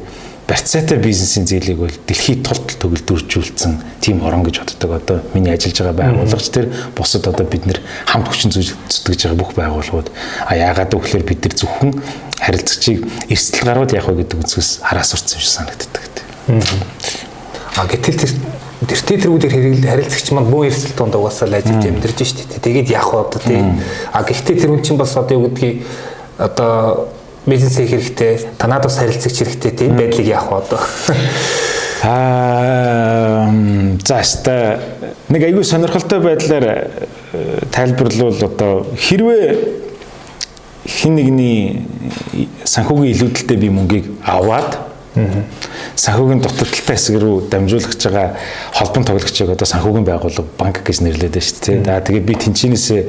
барьцаатай 0.50 0.99
бизнесийн 0.99 1.47
зээлийг 1.47 1.78
бол 1.78 1.95
дэлхийд 2.11 2.42
тултал 2.42 2.75
төгөлдөржүүлсэн 2.83 4.02
тийм 4.02 4.26
орон 4.26 4.42
гэж 4.42 4.66
боддог. 4.66 4.90
Одоо 4.99 5.23
миний 5.30 5.54
ажиллаж 5.54 5.78
байгаа 5.78 6.26
байгууллагч 6.26 6.50
тэр 6.50 6.66
бусад 6.99 7.30
одоо 7.30 7.47
бид 7.47 7.71
нэр 7.71 7.78
хамт 8.11 8.26
хүчин 8.26 8.50
зүтгэж 8.50 9.30
байгаа 9.30 9.38
бүх 9.38 9.54
байгууллагууд 9.54 10.11
а 10.11 10.52
яагаад 10.59 10.90
гэвэл 10.90 11.23
бид 11.23 11.47
нар 11.47 11.54
зөвхөн 11.54 11.95
харилцагчийг 12.42 13.07
эрсдэл 13.30 13.62
гарууд 13.62 13.95
яах 13.95 14.11
вэ 14.11 14.26
гэдэг 14.26 14.42
үзгээс 14.42 14.83
хараа 14.83 15.07
сурцсан 15.07 15.38
шиг 15.38 15.54
санагддаг. 15.54 16.02
А 17.78 17.87
гэтэл 17.87 18.19
тэртээ 18.90 19.23
тэргүүдээр 19.23 19.54
хэрэгэл 19.54 19.87
харилцагч 19.87 20.35
маань 20.35 20.50
муу 20.50 20.66
эрсдэл 20.66 20.99
донд 20.99 21.14
угаасаа 21.14 21.47
л 21.47 21.54
ажиллаж 21.62 21.87
амьдарч 21.87 22.26
штэ. 22.26 22.59
Тэгээд 22.59 22.90
яах 22.90 23.14
вэ 23.14 23.23
одоо 23.23 23.38
тий. 23.38 23.62
А 24.11 24.26
гэхдээ 24.26 24.57
тэр 24.59 24.75
хүн 24.75 24.83
чинь 24.83 24.99
бас 24.99 25.14
одоо 25.14 25.38
юу 25.38 25.47
гэдгийг 25.47 25.87
одоо 26.42 27.12
бизнес 27.47 27.76
хийх 27.76 27.90
хэрэгтэй, 27.90 28.40
танаад 28.59 28.85
бас 28.85 28.99
харилцагч 28.99 29.38
хэрэгтэй 29.42 29.73
тийм 29.73 29.97
байдлыг 29.97 30.26
яах 30.26 30.50
вэ 30.50 30.56
одоо? 30.56 30.80
Аа 32.02 33.50
за 34.04 34.14
хаста 34.16 34.80
нэг 35.28 35.44
айгүй 35.44 35.64
сонирхолтой 35.64 36.20
байдлаар 36.20 36.64
э, 36.64 37.61
тайлбарлавал 37.73 38.40
одоо 38.44 38.87
хэрвээ 38.97 39.59
хин 40.87 41.14
нэгний 41.14 41.85
санхүүгийн 42.64 43.14
илүүдэлтэй 43.14 43.59
би 43.61 43.68
мөнгийг 43.68 44.09
аваад 44.25 44.78
санхүүгийн 45.97 46.40
дутагдaltaй 46.40 46.97
хэсэг 46.97 47.18
рүү 47.20 47.50
дамжуулах 47.50 47.92
гэж 47.92 48.02
байгаа 48.09 48.28
холбон 48.73 49.04
тоглогчийг 49.04 49.50
одоо 49.52 49.66
санхүүгийн 49.68 50.06
байгууллага 50.06 50.47
банк 50.56 50.80
гэж 50.87 51.02
нэрлэдэг 51.02 51.42
шүү 51.42 51.59
дээ. 51.66 51.85
За 51.85 52.00
тэгээ 52.00 52.25
би 52.25 52.35
тэнцэнээсээ 52.38 53.02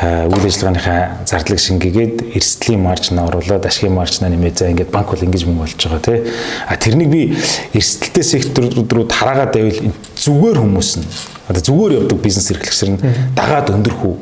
үйл 0.00 0.46
ажиллагааныхаа 0.48 1.28
зардлыг 1.28 1.60
шингээгээд 1.60 2.32
эрсдлийн 2.32 2.80
маржнаа 2.80 3.28
оруулаад 3.28 3.68
ашигын 3.68 3.92
маржнаа 3.92 4.32
нэмээд 4.32 4.56
за 4.56 4.72
ингээд 4.72 4.88
банк 4.88 5.12
бол 5.12 5.20
ингэж 5.20 5.44
мөнгө 5.44 5.60
болж 5.60 5.76
байгаа 5.76 6.00
тий. 6.00 6.24
А 6.64 6.76
тэрнийг 6.80 7.10
би 7.12 7.36
эрсдэлтэй 7.76 8.24
секторууд 8.24 8.92
руу 8.92 9.04
тараагаад 9.04 9.52
байвал 9.52 9.92
зүгээр 10.16 10.56
хүмүүс 10.56 10.90
нь 10.96 11.06
одоо 11.52 11.60
зүгээр 11.60 11.92
явдаг 12.00 12.18
бизнес 12.24 12.48
эрхлэгчэр 12.48 12.90
нь 12.96 13.00
дагаад 13.36 13.76
өндөрхүү 13.76 14.14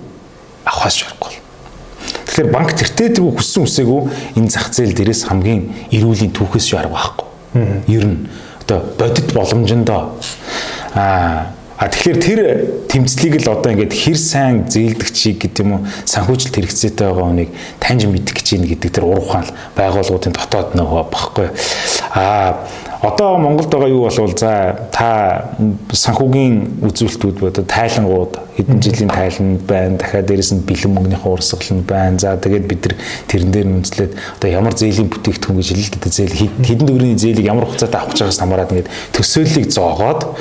авахаас 0.67 0.99
шаарахгүй. 0.99 1.39
Тэгэхээр 2.27 2.51
банк 2.51 2.75
тэртээ 2.75 3.15
тэргүй 3.15 3.39
хүссэн 3.39 3.63
үсээгүй 3.63 4.01
энэ 4.35 4.51
зах 4.51 4.75
зээл 4.75 4.99
дээрээс 4.99 5.31
хамгийн 5.31 5.95
эрүүлийн 5.95 6.35
түүхээс 6.35 6.75
арга 6.75 6.99
байхгүй. 6.99 7.27
Ер 7.87 8.03
нь 8.03 8.27
одоо 8.67 8.83
бодит 8.99 9.31
боломжиндоо 9.31 10.19
аа 10.99 11.55
А 11.79 11.87
тэгэхээр 11.87 12.19
тэр 12.19 12.41
тэмцлийг 12.91 13.39
л 13.39 13.55
одоо 13.55 13.71
ингээд 13.71 13.95
хэр 13.95 14.19
сайн 14.19 14.67
зээлдэг 14.67 15.15
чиг 15.15 15.39
гэдэг 15.47 15.63
юм 15.63 15.79
уу 15.79 15.87
санхүүжилт 16.11 16.59
хэрэгцээтэй 16.59 17.07
байгаа 17.07 17.31
хүнийг 17.31 17.51
таньж 17.79 18.03
мэдэх 18.11 18.35
гэж 18.35 18.47
ийн 18.59 18.67
гэдэг 18.67 18.91
тэр 18.99 19.07
урахаан 19.07 19.47
байгууллагуудын 19.79 20.35
дотоод 20.35 20.75
нөгөө 20.75 21.03
багхгүй. 21.07 21.49
А 22.19 22.67
одоо 22.99 23.39
Монголд 23.39 23.71
байгаа 23.71 23.95
юу 23.95 24.11
болвол 24.11 24.35
за 24.35 24.91
та 24.91 25.55
санхүүгийн 25.95 26.83
үзүүлэлтүүд 26.83 27.47
одоо 27.47 27.63
тайлангууд 27.63 28.35
хэдэн 28.59 28.83
жилийн 28.83 29.15
тайлан 29.15 29.63
байна. 29.63 30.03
Дахиад 30.03 30.27
дээрэс 30.27 30.59
нь 30.59 30.67
бэлэн 30.67 30.99
мөнгөнийхөө 30.99 31.31
урсгал 31.31 31.79
нь 31.79 31.87
байна. 31.87 32.19
За 32.19 32.35
тэгээд 32.35 32.67
бид 32.67 32.83
нар 32.91 32.95
тэрэн 33.31 33.51
дээр 33.55 33.71
үндэслээд 33.71 34.13
одоо 34.43 34.51
ямар 34.51 34.75
зээлийн 34.75 35.15
бүтээгдэхүүн 35.15 35.59
гэж 35.63 35.69
хэлэлтэд 35.71 36.11
зээл 36.11 36.39
хэдэн 36.59 36.87
төгрөгийн 36.91 37.23
зээлийг 37.23 37.47
ямар 37.47 37.71
хугацаатай 37.71 38.03
авах 38.03 38.19
гэж 38.19 38.27
байгаас 38.27 38.43
хамаарат 38.43 38.73
ингээд 38.75 38.91
төсөөллийг 39.15 39.71
зоогоод 39.71 40.35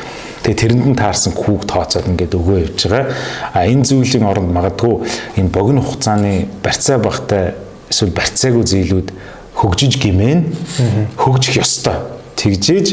Тэгээ 0.47 0.63
тэрэнд 0.63 0.85
нь 0.87 0.95
таарсан 0.95 1.35
хүүг 1.35 1.67
тооцоод 1.67 2.07
ингээд 2.07 2.39
өгөө 2.39 2.71
явж 2.71 2.87
байгаа. 2.87 3.11
А 3.51 3.67
энэ 3.67 3.83
зүйлийн 3.83 4.23
оронд 4.23 4.55
магадгүй 4.55 5.03
энэ 5.35 5.51
богино 5.51 5.83
хугацааны 5.83 6.47
барьцаа 6.63 7.03
багтай 7.03 7.59
эсвэл 7.91 8.15
барьцаагүй 8.15 8.63
зээлүүд 8.63 9.11
хөгжиж 9.59 9.99
гимэн 9.99 10.55
хөгжих 11.19 11.59
ёстой. 11.59 11.99
Тэгжээж 12.39 12.87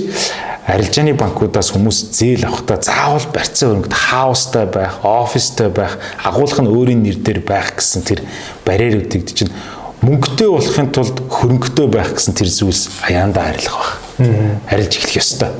арилжааны 0.66 1.14
банкудаас 1.14 1.70
хүмүүс 1.70 2.11
зээл 2.11 2.49
авахдаа 2.49 2.82
заавал 2.82 3.26
барьцаа 3.30 3.70
өрөнгөд 3.70 3.94
хаустай 3.94 4.66
байх, 4.66 4.99
офистай 5.06 5.68
байх, 5.68 5.94
агуулга 6.25 6.58
нь 6.58 6.73
өөрийн 6.75 7.06
нэр 7.06 7.23
дээр 7.23 7.40
байх 7.46 7.76
гэсэн 7.76 8.02
тэр 8.02 8.25
барьеруудыг 8.64 9.30
чинь 9.30 9.52
мөнгөтэй 10.00 10.49
болохын 10.49 10.88
тулд 10.88 11.20
хөрөнгөтэй 11.28 11.87
байх 11.87 12.16
гэсэн 12.16 12.34
тэр 12.34 12.49
зүйлс 12.49 13.04
аяанда 13.04 13.44
арилгах 13.52 14.00
байх. 14.18 14.58
Арилж 14.73 14.96
эхлэх 14.99 15.20
ёстой 15.20 15.52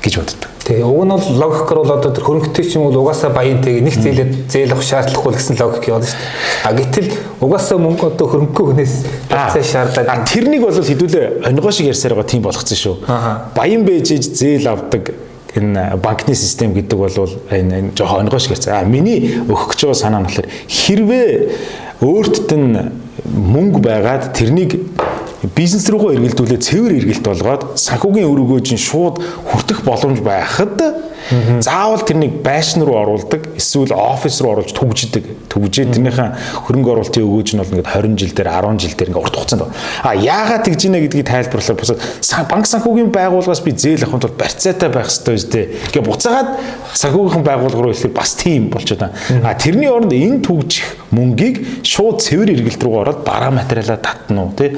гэж 0.00 0.16
боддог. 0.16 0.51
Тэгээ 0.62 0.86
уг 0.86 1.04
нь 1.04 1.10
бол 1.10 1.26
логикоор 1.42 1.78
бол 1.82 1.92
одоо 1.98 2.10
тэр 2.14 2.22
хөрөнгөтэй 2.22 2.64
ч 2.64 2.78
юм 2.78 2.86
уу 2.86 2.94
угаасаа 2.94 3.34
баянтэйг 3.34 3.82
нэг 3.82 3.98
зээлэд 3.98 4.32
зээл 4.46 4.72
авах 4.78 4.86
шаардлагагүй 4.86 5.34
гэсэн 5.34 5.58
логик 5.58 5.90
яваад 5.90 6.06
шүү 6.06 6.18
дээ. 6.22 6.30
А 6.62 6.70
гэтэл 6.78 7.08
угаасаа 7.42 7.78
мөнгө 7.82 8.06
одоо 8.14 8.26
хөрөнгөгүй 8.30 8.66
хүнээс 8.70 8.94
цаа 9.26 9.58
шаардаад. 9.58 10.22
Тэрнийг 10.30 10.62
бол 10.62 10.78
хэдүүлээ 10.78 11.50
онгоо 11.50 11.72
шиг 11.74 11.90
ярьсаар 11.90 12.14
байгаа 12.14 12.30
тийм 12.30 12.46
болгоцсон 12.46 12.78
шүү. 12.78 12.94
Баян 13.58 13.82
бэжж 13.82 14.22
зээл 14.38 14.70
авдаг 14.70 15.10
энэ 15.58 15.98
банкны 15.98 16.34
систем 16.38 16.72
гэдэг 16.78 16.98
бол 16.98 17.10
энэ 17.50 17.90
энэ 17.90 17.90
жоохон 17.98 18.30
онгоо 18.30 18.38
шиг 18.38 18.54
ярьсан. 18.54 18.78
А 18.78 18.86
миний 18.86 19.42
өгөх 19.42 19.74
гэж 19.74 19.90
байгаа 19.90 19.98
санаа 19.98 20.20
нь 20.22 20.26
болохоор 20.30 20.48
хэрвээ 20.70 21.28
өөртд 22.00 22.50
нь 22.54 22.70
мөнгө 23.26 23.80
байгаад 23.82 24.32
тэрнийг 24.32 24.78
бизнес 25.50 25.88
руугаа 25.90 26.14
эргэлдүүлээ 26.14 26.60
цэвэр 26.62 26.92
эргэлт 27.02 27.26
болгоод 27.26 27.62
санхүүгийн 27.74 28.30
өр 28.30 28.42
өгөөж 28.46 28.78
шууд 28.78 29.18
хүртэх 29.50 29.82
боломж 29.82 30.22
байхад 30.22 30.78
заавал 31.60 32.02
тэрнийг 32.02 32.42
байшин 32.42 32.82
руу 32.82 32.98
оруулдаг 32.98 33.56
эсвэл 33.56 33.94
офис 33.94 34.40
руу 34.40 34.52
оруулж 34.58 34.72
төгждөг. 34.74 35.24
Төгжээд 35.48 35.94
тэрнийхээ 35.94 36.66
хөрөнгө 36.66 36.90
оруулалтын 36.92 37.26
өгөөж 37.26 37.48
нь 37.54 37.60
бол 37.62 37.72
ингээд 37.72 37.90
20 37.90 38.18
жил 38.18 38.34
дээр 38.34 38.50
10 38.50 38.82
жил 38.82 38.94
дээр 38.98 39.10
ингээд 39.10 39.22
урт 39.22 39.36
хугацаанд. 39.38 39.62
А 40.02 40.14
яагаад 40.14 40.64
тэгж 40.66 40.82
ийна 40.86 41.00
гэдгийг 41.02 41.26
тайлбарлахаар 41.26 41.78
бусад 41.78 41.98
банк 42.50 42.66
санхүүгийн 42.66 43.10
байгууллагаас 43.14 43.62
би 43.62 43.72
зээл 43.72 44.04
авахын 44.04 44.22
тулд 44.26 44.36
барьцаатай 44.36 44.90
байх 44.90 45.08
хэрэгтэй 45.08 45.34
үстэй. 45.38 45.64
Ингээ 45.90 46.04
буцаагаад 46.10 46.48
санхүүгийн 46.94 47.46
байгууллага 47.46 47.82
руу 47.86 47.94
ирэхээр 47.94 48.14
бас 48.14 48.34
тийм 48.34 48.70
болчиход. 48.70 49.14
А 49.42 49.54
тэрний 49.54 49.88
оронд 49.88 50.12
энэ 50.12 50.42
төгжих 50.42 51.01
мөнгийг 51.12 51.84
шууд 51.84 52.24
цэвэр 52.24 52.52
эргэлт 52.56 52.82
рүү 52.82 52.96
ороод 53.02 53.20
бараа 53.26 53.52
материалаа 53.52 54.00
татна 54.00 54.48
уу 54.48 54.52
тий 54.56 54.72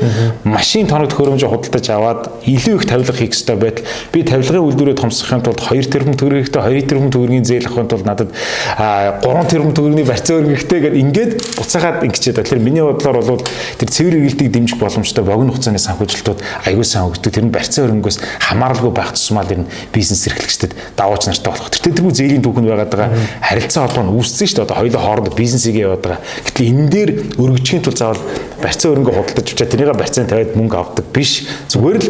машин 0.44 0.86
тоног 0.90 1.14
төхөөрөмжөөр 1.14 1.52
худалдаж 1.54 1.86
аваад 1.94 2.22
илүү 2.42 2.74
их 2.82 2.86
тавилга 2.90 3.14
хийх 3.14 3.34
ёстой 3.38 3.56
байтал 3.56 3.86
би 4.12 4.22
тавилгын 4.26 4.66
үйлдвэрээ 4.66 4.98
томсгохын 4.98 5.44
тулд 5.46 5.62
2 5.62 5.88
тэрбум 5.94 6.18
төгрөгтэй 6.18 6.62
2 6.62 6.90
тэрбум 6.90 7.10
төгрөгийн 7.14 7.46
зээл 7.46 7.68
авахын 7.70 7.88
тулд 7.88 8.06
надад 8.06 8.30
3 8.34 9.50
тэрбум 9.50 9.72
төгрөгийн 9.78 10.08
барьцаа 10.10 10.42
өргөхтэй 10.42 10.80
гэдэг 10.82 11.00
ингээд 11.00 11.32
буцаагаад 11.54 12.02
ингэчээд 12.02 12.36
тэгэхээр 12.42 12.66
миний 12.66 12.82
бодлоор 12.82 13.22
бол 13.22 13.42
тэр 13.78 13.88
цэвэр 13.94 14.18
эргэлтийг 14.18 14.50
дэмжих 14.50 14.78
боломжтой 14.82 15.24
богино 15.24 15.54
хугацааны 15.54 15.78
санхүүжилтүүд 15.78 16.42
аягүй 16.66 16.84
сайн 16.84 17.08
өгдөг 17.14 17.30
тэр 17.30 17.46
нь 17.46 17.54
барьцаа 17.54 17.86
өрөнгөөс 17.86 18.18
хамааралгүй 18.50 18.90
байх 18.90 19.14
тусмал 19.14 19.46
энэ 19.46 19.70
бизнес 19.94 20.26
эрхлэгчдэд 20.26 20.74
давууч 20.98 21.26
нартай 21.30 21.50
болох. 21.52 21.70
Тэр 21.70 21.94
тэргүй 21.94 22.12
зээлийн 22.12 22.42
түүхэнд 22.42 22.68
байгаад 22.68 22.90
байгаа 22.90 23.10
харилцаа 23.40 23.86
холбоо 23.86 24.04
нь 24.04 24.14
үүссэн 24.18 24.46
шүү 24.48 24.56
дээ. 24.58 24.66
Одоо 24.66 24.76
хоёулаа 24.82 25.02
хооронд 25.04 25.34
бизнесийг 25.38 25.76
яваад 25.78 26.02
байгаа. 26.02 26.20
Гэтэл 26.46 26.68
энэ 26.70 26.88
дээр 26.88 27.10
өргөжхийн 27.38 27.82
тулд 27.84 27.98
заавал 27.98 28.22
барьцаа 28.62 28.92
өрөнгө 28.92 29.12
худалдаж 29.12 29.46
авчаа 29.50 29.68
тэрийг 29.68 29.92
барьцаанд 29.96 30.30
тавиад 30.30 30.56
мөнгө 30.56 30.76
авдаг 30.78 31.06
биш. 31.12 31.46
Зүгээр 31.68 31.98
л 32.00 32.08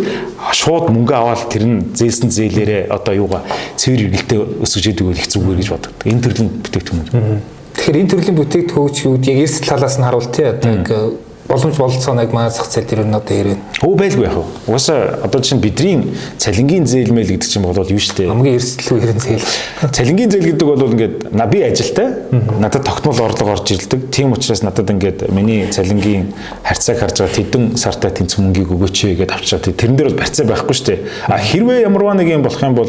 шууд 0.52 0.90
мөнгө 0.94 1.14
аваад 1.14 1.42
тэр 1.50 1.64
нь 1.66 1.76
зээлсэн 1.94 2.30
зээлээрээ 2.30 2.82
одоо 2.94 3.14
юугаа 3.14 3.42
цэвэр 3.76 4.06
эргэлтээ 4.06 4.40
өсгөж 4.62 4.84
идэг 4.92 5.06
байх 5.10 5.26
зүгээр 5.26 5.58
гэж 5.58 5.68
боддог. 5.74 5.92
Энэ 6.04 6.22
төрлийн 6.22 6.50
бүтээгдэхүүн. 6.62 7.42
Тэгэхээр 7.74 8.00
энэ 8.00 8.10
төрлийн 8.14 8.38
бүтээгдэхүүнүүд 8.38 9.24
яг 9.28 9.38
эрсдэл 9.42 9.70
талаас 9.74 9.96
нь 9.98 10.06
харуул 10.06 10.30
тий 10.30 10.46
одоо 10.46 11.18
боломж 11.48 11.76
бололцооныг 11.76 12.32
манай 12.32 12.50
зах 12.50 12.66
зээл 12.70 12.88
дээр 12.88 13.04
нь 13.04 13.14
одоо 13.14 13.36
хэрвээ. 13.36 13.58
Өө 13.84 13.96
байлгүй 14.00 14.24
яах 14.24 14.40
вэ? 14.40 14.44
Угаасаа 14.66 15.20
одоо 15.28 15.40
чинь 15.44 15.60
бидний 15.60 16.16
цалингийн 16.40 16.86
зээлмэл 16.88 17.36
гэдэг 17.36 17.48
чинь 17.48 17.62
бол 17.62 17.76
юу 17.76 18.00
штэ. 18.00 18.32
Хамгийн 18.32 18.56
эрсдэлгүй 18.56 19.00
хэрэг 19.00 19.20
зээл. 19.20 19.44
Цалингийн 19.92 20.30
зээл 20.32 20.48
гэдэг 20.56 20.66
бол 20.66 20.88
ингээд 20.88 21.14
би 21.52 21.58
ажилтай 21.60 22.08
надад 22.32 22.84
тогтмол 22.88 23.20
орлого 23.20 23.52
орж 23.52 23.76
ирдэг. 23.76 24.08
Тийм 24.10 24.32
учраас 24.32 24.62
надад 24.64 24.88
ингээд 24.88 25.28
миний 25.28 25.68
цалингийн 25.68 26.32
харьцааг 26.64 26.98
харж 26.98 27.20
байгаа 27.20 27.36
тэдэн 27.36 27.76
сартай 27.76 28.10
тэнцэх 28.10 28.40
мөнгийг 28.40 28.72
өгөөч 28.72 29.12
гэдээ 29.20 29.36
авчираа. 29.36 29.68
Тэрэн 29.68 29.96
дээр 30.00 30.08
бол 30.16 30.20
барьцаа 30.24 30.48
байхгүй 30.48 30.74
штэ. 30.74 31.04
А 31.28 31.36
хэрвээ 31.36 31.84
ямарваа 31.84 32.16
нэг 32.16 32.32
юм 32.32 32.42
болох 32.42 32.62
юм 32.64 32.74
бол 32.74 32.88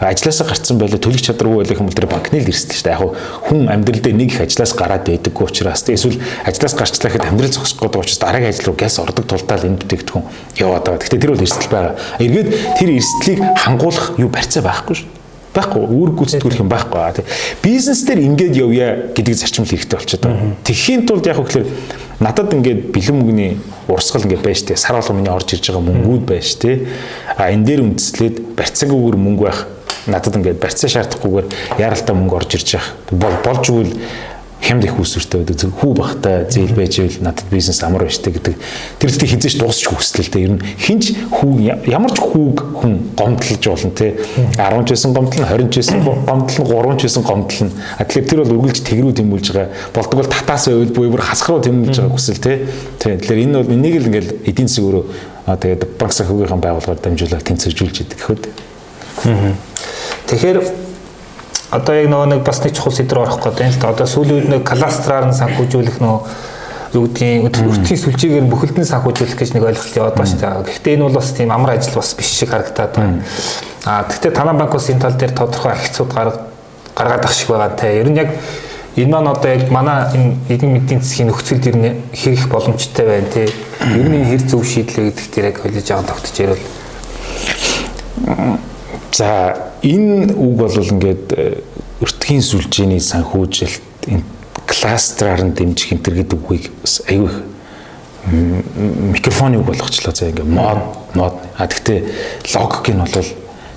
ажилласаа 0.00 0.48
гарцсан 0.48 0.80
байлаа 0.80 0.98
төлөх 0.98 1.20
чадваргүй 1.20 1.68
байх 1.68 1.80
юм 1.84 1.92
бол 1.92 1.98
тэр 2.00 2.08
банкны 2.08 2.40
л 2.40 2.48
эрсдэл 2.48 2.80
штэ. 2.80 2.96
Яг 2.96 3.12
хүн 3.44 3.68
амьдрал 3.68 4.00
дээр 4.00 4.16
нэг 4.16 4.32
их 4.32 4.40
ажиллаас 4.40 4.72
гараад 4.72 5.04
байдаггүй 5.04 5.44
учраас 5.44 5.84
эсвэл 5.84 6.16
ажиллаас 6.48 6.74
гарчлаа 6.74 7.12
гэхэд 7.12 7.28
амьдрал 7.28 7.52
зогсох 7.52 7.73
босгох 7.74 7.90
гэдэг 7.90 8.00
учраас 8.00 8.18
дараагийн 8.22 8.50
ажил 8.54 8.66
руу 8.70 8.76
гяс 8.78 8.98
ордог 8.98 9.26
тулдаа 9.26 9.58
л 9.58 9.66
энэ 9.66 9.80
бүтээгдэхүүн 9.82 10.24
яваад 10.62 10.84
байгаа. 10.86 11.00
Гэхдээ 11.02 11.20
тэр 11.20 11.32
бол 11.34 11.44
эрсдэл 11.44 11.74
байгаа. 11.74 11.94
Эргээд 12.22 12.48
тэр 12.78 12.90
эрсдлийг 12.94 13.40
хангуулах 13.58 14.06
юу 14.18 14.30
барьцаа 14.30 14.62
байхгүй 14.62 14.96
шүү 15.02 15.08
байхгүй 15.54 15.86
үүрэг 15.86 16.16
гүйцэтгүүлэх 16.18 16.62
юм 16.66 16.70
байхгүй. 16.70 17.24
Бизнес 17.62 18.02
дээр 18.02 18.26
ингээд 18.26 18.58
явъя 18.58 18.88
гэдэг 19.14 19.34
зарчим 19.38 19.62
л 19.62 19.70
хэрэгтэй 19.70 19.98
болчиход 19.98 20.26
байна. 20.26 20.58
Тэхийн 20.66 21.06
тулд 21.06 21.26
яг 21.30 21.38
хөглөр 21.38 21.64
надад 22.18 22.50
ингээд 22.50 22.90
бэлэн 22.90 23.16
мөнгөний 23.22 23.52
урсгал 23.86 24.26
ингээд 24.26 24.42
байж 24.42 24.66
тээ 24.66 24.74
сар 24.74 24.98
болгоо 24.98 25.14
миний 25.14 25.30
орж 25.30 25.54
ирж 25.54 25.70
байгаа 25.70 25.86
мөнгүүд 25.86 26.24
байж 26.26 26.58
тээ. 26.58 26.90
А 27.38 27.54
энэ 27.54 27.70
дээр 27.70 27.86
үндэслээд 27.86 28.58
барьцаагүйгээр 28.58 29.14
мөнгө 29.14 29.42
байх 29.46 29.60
надад 30.10 30.34
ингээд 30.42 30.58
барьцаа 30.58 30.90
шаардахгүйгээр 30.90 31.46
яаралтай 31.78 32.14
мөнгө 32.18 32.34
орж 32.34 32.50
ирж 32.58 32.68
байгаа. 32.74 33.38
Болж 33.46 33.64
үйл 33.70 33.90
хямд 34.64 34.84
их 34.84 34.96
усүртэй 34.96 35.44
байдаг. 35.44 35.76
Хүү 35.76 35.92
бахтай 35.92 36.46
зээл 36.48 36.72
байж 36.72 36.98
ивэл 36.98 37.20
надад 37.20 37.44
бизнес 37.52 37.82
амар 37.84 38.08
байж 38.08 38.16
тээ 38.18 38.32
гэдэг. 38.40 38.54
Тэр 38.98 39.10
зүйн 39.12 39.28
хизээч 39.28 39.58
дуусч 39.60 39.84
хүслэлтэй. 39.92 40.42
Ер 40.48 40.52
нь 40.56 40.64
хинч 40.80 41.12
хүү 41.28 41.84
ямар 41.84 42.12
ч 42.16 42.18
хүүг 42.24 42.80
хүн 42.80 43.12
гомдлож 43.12 43.60
болно 43.60 43.92
те. 43.92 44.16
10 44.56 44.88
ч 44.88 44.96
байсан 44.96 45.12
гомдлно, 45.12 45.46
20 45.52 45.68
ч 45.68 45.74
байсан 45.84 46.00
гомдлно, 46.00 46.64
3 46.64 46.96
ч 46.96 47.02
байсан 47.04 47.22
гомдлно. 47.22 47.70
А 48.00 48.04
тэгэхээр 48.08 48.28
тэр 48.28 48.40
бол 48.40 48.56
үргэлж 48.64 48.80
тэгрүү 48.88 49.12
тэмүүлж 49.20 49.46
байгаа. 49.52 49.68
Болдог 49.92 50.16
бол 50.24 50.32
татаас 50.32 50.64
байвал 50.72 50.96
буюу 50.96 51.12
бүр 51.12 51.22
хасах 51.28 51.48
руу 51.52 51.60
тэмүүлж 51.60 52.00
байгаа 52.00 52.16
хүсэл 52.16 52.40
те. 52.40 52.64
Тэгэхээр 53.04 53.44
энэ 53.44 53.60
бол 53.60 53.68
энийг 53.68 54.00
л 54.00 54.08
ингээл 54.08 54.48
эдийн 54.48 54.68
засгөөрөө 54.72 55.04
тэгээд 55.60 55.82
банк 56.00 56.12
санхүүгийнхаа 56.16 56.56
байгууллагаар 56.56 57.04
дамжуулаад 57.04 57.44
тэнцвэржүүлж 57.44 57.96
идэг 58.00 58.16
гэхэд. 58.16 58.48
Тэгэхээр 60.24 60.58
одоо 61.74 61.94
яг 61.98 62.08
нөгөө 62.08 62.28
нэг 62.30 62.42
бас 62.46 62.62
нэг 62.62 62.72
чухал 62.78 62.94
сэдвэр 62.94 63.22
орох 63.26 63.42
гэдэг 63.42 63.66
юм 63.66 63.72
л 63.74 63.80
да. 63.82 63.90
Одоо 63.90 64.06
сүүлийн 64.06 64.36
үед 64.38 64.50
нэг 64.54 64.62
кластраар 64.62 65.26
нь 65.26 65.34
санхүүжүүлэх 65.34 65.98
нөгөө 65.98 66.20
юу 66.94 67.10
гэдгийг 67.10 67.50
өртгийн 67.50 67.98
сүлжээгээр 67.98 68.46
бүхэлдэн 68.46 68.86
санхүүжүүлэх 68.86 69.34
гэж 69.34 69.50
нэг 69.58 69.66
ойлголт 69.66 69.98
яваад 69.98 70.14
байна 70.14 70.30
шүү 70.30 70.38
дээ. 70.38 70.62
Гэхдээ 70.70 70.94
энэ 70.94 71.04
бол 71.10 71.18
бас 71.18 71.28
тийм 71.34 71.50
амар 71.50 71.74
ажил 71.74 71.98
бас 71.98 72.14
биш 72.14 72.30
шиг 72.30 72.54
харагдаад 72.54 72.92
байна. 72.94 73.26
Аа 73.82 74.06
гэхдээ 74.06 74.30
танаа 74.30 74.54
банк 74.54 74.72
бас 74.78 74.86
энэ 74.90 75.02
тал 75.02 75.18
дээр 75.18 75.34
тодорхой 75.34 75.72
архицууд 75.74 76.10
гаргаад 76.14 77.24
ах 77.26 77.34
шиг 77.34 77.50
байгаа 77.50 77.74
те. 77.74 77.98
Ер 77.98 78.08
нь 78.08 78.18
яг 78.22 78.30
энэ 78.94 79.10
маань 79.10 79.26
одоо 79.34 79.50
яг 79.50 79.70
манай 79.74 80.06
энэ 80.14 80.38
эдийн 80.48 80.72
мэдийн 80.78 81.02
засгийн 81.02 81.28
нөхцөлд 81.34 81.66
ер 81.66 81.76
нь 81.76 81.90
хэрэг 82.14 82.46
боломжтой 82.46 83.06
байна 83.10 83.26
тий. 83.34 83.50
Ер 83.90 84.06
нь 84.06 84.30
хэр 84.30 84.42
зөв 84.46 84.62
шийдлээ 84.62 85.10
гэдэг 85.10 85.26
дээр 85.34 85.46
яг 85.50 85.58
холиж 85.58 85.86
байгаа 85.90 86.06
тогтож 86.06 86.36
ярил. 86.38 86.62
За 89.10 89.73
энэ 89.84 90.32
үг 90.32 90.52
бол 90.56 90.72
ингээд 90.72 91.26
өртгийн 92.00 92.42
сүлжээний 92.42 93.00
санхүүжилт 93.04 94.08
энэ 94.08 94.24
кластраар 94.64 95.44
нь 95.44 95.52
дэмжих 95.52 95.92
энэ 95.92 96.02
төр 96.02 96.14
гэдэг 96.24 96.40
үгийг 96.40 96.72
бас 96.80 97.04
аюу 97.04 97.28
их 97.28 97.36
микрофоны 98.32 99.60
үг 99.60 99.68
болгочлоо 99.68 100.14
за 100.14 100.32
ингээ 100.32 100.48
мод 100.48 100.80
мод 101.14 101.36
а 101.60 101.68
тэгтээ 101.68 102.00
логик 102.56 102.88
нь 102.88 103.04
бол 103.04 103.28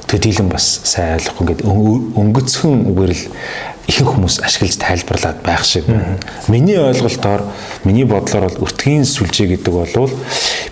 төдийлөн 0.07 0.49
бас 0.51 0.67
сайн 0.87 1.17
ойлгохгүй 1.17 1.43
ингээд 1.43 1.63
өнгөцхөн 2.15 2.85
үгээр 2.91 3.11
л 3.11 3.23
ихэнх 3.87 4.11
хүмүүс 4.15 4.39
ашиглаж 4.43 4.75
тайлбарлаад 4.83 5.39
байх 5.43 5.63
шиг 5.63 5.87
байна. 5.87 6.19
Миний 6.51 6.79
ойлголтоор 6.79 7.43
миний 7.87 8.03
бодлоор 8.03 8.49
бол 8.49 8.67
өртгийн 8.67 9.07
сүлжээ 9.07 9.55
гэдэг 9.55 9.73
бол 9.73 10.11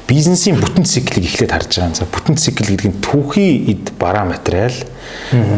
бизнесийн 0.08 0.60
бүтэн 0.60 0.84
циклийг 0.84 1.32
эхлээд 1.32 1.52
харж 1.56 1.72
байгаа 1.80 1.92
юм. 1.92 1.96
За 1.96 2.08
бүтэн 2.12 2.36
цикл 2.36 2.68
гэдэг 2.68 2.92
нь 2.92 3.00
түүхий 3.00 3.72
эд 3.72 3.96
бараа 4.00 4.28
материал 4.28 4.76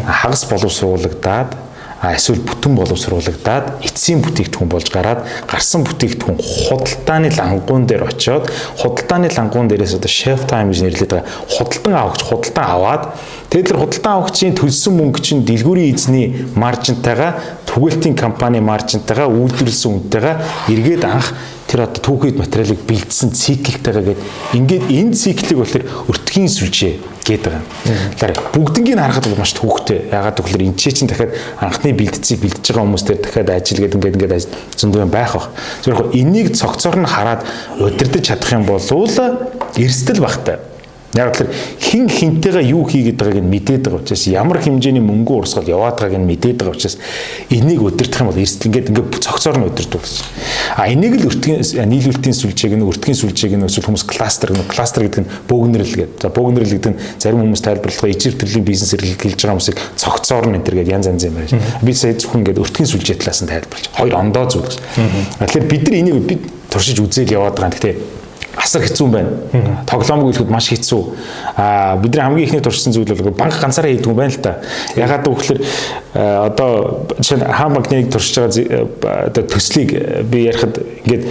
хагас 0.06 0.46
боловсруулагдаад 0.46 1.67
эсвэл 2.02 2.42
бүтэн 2.46 2.78
боловсруулагдаад 2.78 3.82
эцсийн 3.82 4.22
бүтээгдэхүүн 4.22 4.70
болж 4.70 4.88
гараад 4.94 5.26
гарсан 5.50 5.82
бүтээгдэхүүн 5.82 6.38
худалдааны 6.38 7.30
лангуун 7.34 7.90
дээр 7.90 8.06
очиод 8.06 8.46
худалдааны 8.78 9.28
лангуун 9.34 9.66
дээрээс 9.66 9.98
одоо 9.98 10.06
shelf 10.06 10.46
time 10.46 10.70
гэж 10.70 10.86
нэрлэдэг 10.86 11.10
байгаа. 11.10 11.26
Худалдан 11.50 11.94
авахч 11.98 12.22
худалдан 12.22 12.66
аваад 12.70 13.02
тэгээд 13.50 13.68
тэр 13.74 13.80
худалдан 13.82 14.12
авахчийн 14.14 14.54
төлсөн 14.54 14.94
мөнгө 14.94 15.20
чинь 15.26 15.42
дэлгүүрийн 15.42 15.94
эзний 15.94 16.26
маржинтайгаа 16.54 17.66
түгээлтийн 17.66 18.14
компани 18.14 18.62
маржинтайгаа 18.62 19.26
үйлдвэрлэсэн 19.26 19.90
үнэтэйгээ 19.90 20.36
эргээд 20.70 21.02
анх 21.02 21.34
тэр 21.68 21.84
одоо 21.84 22.00
түүхийд 22.00 22.40
материалыг 22.40 22.80
бэлдсэн 22.88 23.30
циклтэйгээ 23.36 24.04
гээд 24.08 24.20
ингээд 24.56 24.84
энэ 24.88 25.12
циклийг 25.12 25.60
болохоор 25.60 25.84
өртгийн 26.08 26.48
сүлжээ 26.48 26.94
гээд 27.28 27.44
байгаа. 27.44 27.64
Тэгэхээр 28.16 28.40
бүгднийг 28.56 28.96
харахад 28.96 29.28
бол 29.28 29.40
маш 29.44 29.52
төвөгтэй. 29.52 30.08
Ягаад 30.08 30.40
гэвэл 30.40 30.64
энэ 30.72 30.80
чинь 30.80 31.08
дахиад 31.12 31.36
анхны 31.60 31.92
бэлдцийг 31.92 32.40
бэлдэж 32.40 32.64
байгаа 32.72 32.84
хүмүүс 32.88 33.04
дээр 33.04 33.20
дахиад 33.20 33.50
ажил 33.52 33.80
гэдэг 33.84 33.96
ингээд 34.00 34.16
ингээд 34.16 34.48
зөндөө 34.80 35.12
байх 35.12 35.32
бах. 35.36 35.52
Зөвхөн 35.84 36.16
энийг 36.16 36.56
цогцоор 36.56 36.96
нь 36.96 37.04
хараад 37.04 37.44
удирдах 37.76 38.24
чадах 38.24 38.52
юм 38.56 38.64
бол 38.64 38.80
эрсдэл 39.76 40.24
багтай. 40.24 40.56
Яг 41.18 41.34
тэр 41.34 41.50
хин 41.82 42.06
хинтэйгээ 42.06 42.70
юу 42.70 42.86
хийгээд 42.86 43.18
байгааг 43.18 43.42
нь 43.42 43.50
мэдээд 43.50 43.82
байгаа 43.90 44.00
учраас 44.06 44.24
ямар 44.30 44.62
хэмжээний 44.62 45.02
мөнгө 45.02 45.42
урсгал 45.42 45.66
яваад 45.66 45.98
байгааг 45.98 46.22
нь 46.22 46.28
мэдээд 46.30 46.62
байгаа 46.62 46.78
учраас 46.78 46.96
энийг 47.50 47.82
өдөртөх 47.82 48.22
юм 48.22 48.30
бол 48.30 48.38
эрсдэл 48.38 48.68
ингээд 48.70 48.90
ингээд 48.94 49.18
цогцоор 49.26 49.58
нь 49.58 49.66
өдөрдөг 49.66 49.98
гэсэн. 49.98 50.26
А 50.78 50.86
энийг 50.86 51.18
л 51.18 51.26
өртгийн 51.26 51.58
нийлүүлэлтийн 51.58 52.36
сүлжээг 52.38 52.74
нь 52.78 52.86
өртгийн 52.86 53.18
сүлжээг 53.18 53.58
нь 53.58 53.66
эсвэл 53.66 53.90
хүмүүс 53.90 54.06
кластер 54.06 54.54
гэнэ 54.54 54.70
кластер 54.70 55.02
гэдэг 55.10 55.22
нь 55.26 55.30
бөөгнөрл 55.50 55.94
гэдэг. 55.98 56.22
За 56.22 56.30
бөөгнөрл 56.30 56.72
гэдэг 56.78 56.92
нь 56.94 56.98
зарим 57.18 57.42
хүмүүс 57.42 57.62
тайлбарлах 57.66 58.14
ижир 58.14 58.38
төрлийн 58.38 58.62
бизнес 58.62 58.94
эрхлэж 58.94 59.34
байгаа 59.34 59.58
хүмүүсийг 59.58 59.78
цогцоор 59.98 60.46
нь 60.46 60.56
энэ 60.62 60.70
гэдэг 60.70 60.92
янз 60.94 61.10
янз 61.10 61.24
юм 61.26 61.34
байна. 61.34 61.58
Би 61.82 61.92
сая 61.98 62.14
зөвхөн 62.14 62.46
ингээд 62.46 62.62
өртгийн 62.62 62.86
сүлжээ 62.86 63.18
талаас 63.18 63.42
нь 63.42 63.50
тайлбарлаж. 63.50 63.90
Хоёр 63.90 64.14
ондоо 64.14 64.46
зүйл. 64.46 64.78
Тэгэхээр 65.42 65.66
бид 65.66 65.82
нар 65.90 65.98
энийг 65.98 66.22
бид 66.22 66.42
туршиж 66.70 67.00
үзэл 67.00 67.32
яваад 67.32 67.56
байгаа. 67.58 67.74
Гэхдээ 67.74 67.94
асар 68.58 68.82
хэцүү 68.82 69.06
юм 69.06 69.12
байна. 69.12 69.30
Тоглоомыг 69.86 70.34
хэлэхэд 70.34 70.50
маш 70.50 70.68
хэцүү. 70.68 71.02
Аа 71.56 71.96
бидний 72.02 72.22
хамгийн 72.22 72.46
ихний 72.48 72.62
туршсан 72.62 72.92
зүйл 72.92 73.14
бол 73.14 73.30
банк 73.32 73.54
ганцаараа 73.60 73.92
хийдэг 73.92 74.10
юм 74.10 74.18
байна 74.18 74.34
л 74.34 74.42
да. 74.42 74.58
Ягаад 74.96 75.24
гэвэл 75.24 75.62
одоо 76.14 77.06
жишээ 77.18 77.38
нь 77.38 77.46
хаан 77.46 77.74
банкныг 77.74 78.10
туршиж 78.10 78.36
байгаа 78.38 79.46
төслийг 79.46 79.90
би 80.26 80.48
ярихад 80.50 80.82
ингээд 81.06 81.24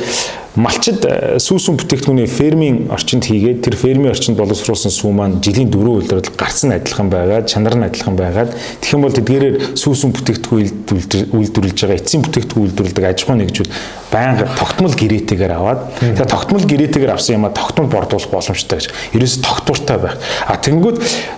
малчид 0.57 1.05
э, 1.05 1.37
сүүсүн 1.37 1.77
бүтээгдэхүүний 1.77 2.25
фермийн 2.25 2.77
орчинд 2.89 3.27
хийгээд 3.29 3.61
тэр 3.61 3.75
фермийн 3.77 4.09
орчинд 4.09 4.39
боловсруулсан 4.41 4.89
сүү 4.93 5.11
маань 5.13 5.37
жилийн 5.45 5.69
дөрөв 5.69 6.01
үйлдвэрлэл 6.01 6.33
гарсан 6.33 6.73
адилхан 6.73 7.11
байгаад 7.13 7.45
чанар 7.45 7.77
нь 7.77 7.85
адилхан 7.85 8.17
байгаад 8.17 8.57
тэгэх 8.81 8.97
юм 8.97 9.05
бол 9.05 9.13
тэдгээрээр 9.13 9.77
сүүсүн 9.77 10.15
бүтээгдэхүүн 10.17 11.29
үйлдвэрлэж 11.37 11.77
байгаа 11.77 11.99
эцсийн 12.01 12.25
бүтээгдэхүүн 12.25 12.65
үйлдвэрлэдэг 12.73 13.05
аж 13.05 13.19
ахуй 13.21 13.37
нэгжүүд 13.37 13.69
байнга 14.09 14.45
тогтмол 14.57 14.95
гэрээтэйгээр 14.97 15.53
аваад 15.53 15.81
тэгээ 16.01 16.25
тогтмол 16.25 16.65
гэрээтэйгээр 16.65 17.13
авсан 17.13 17.37
юмаа 17.37 17.53
тогтмол 17.53 17.91
бордуулах 17.91 18.31
боломжтой 18.33 18.81
гэж 18.81 18.87
ерөөс 19.13 19.35
тогтвортой 19.45 19.97
байх. 20.01 20.15
А 20.47 20.57
тэнгүүд 20.57 20.97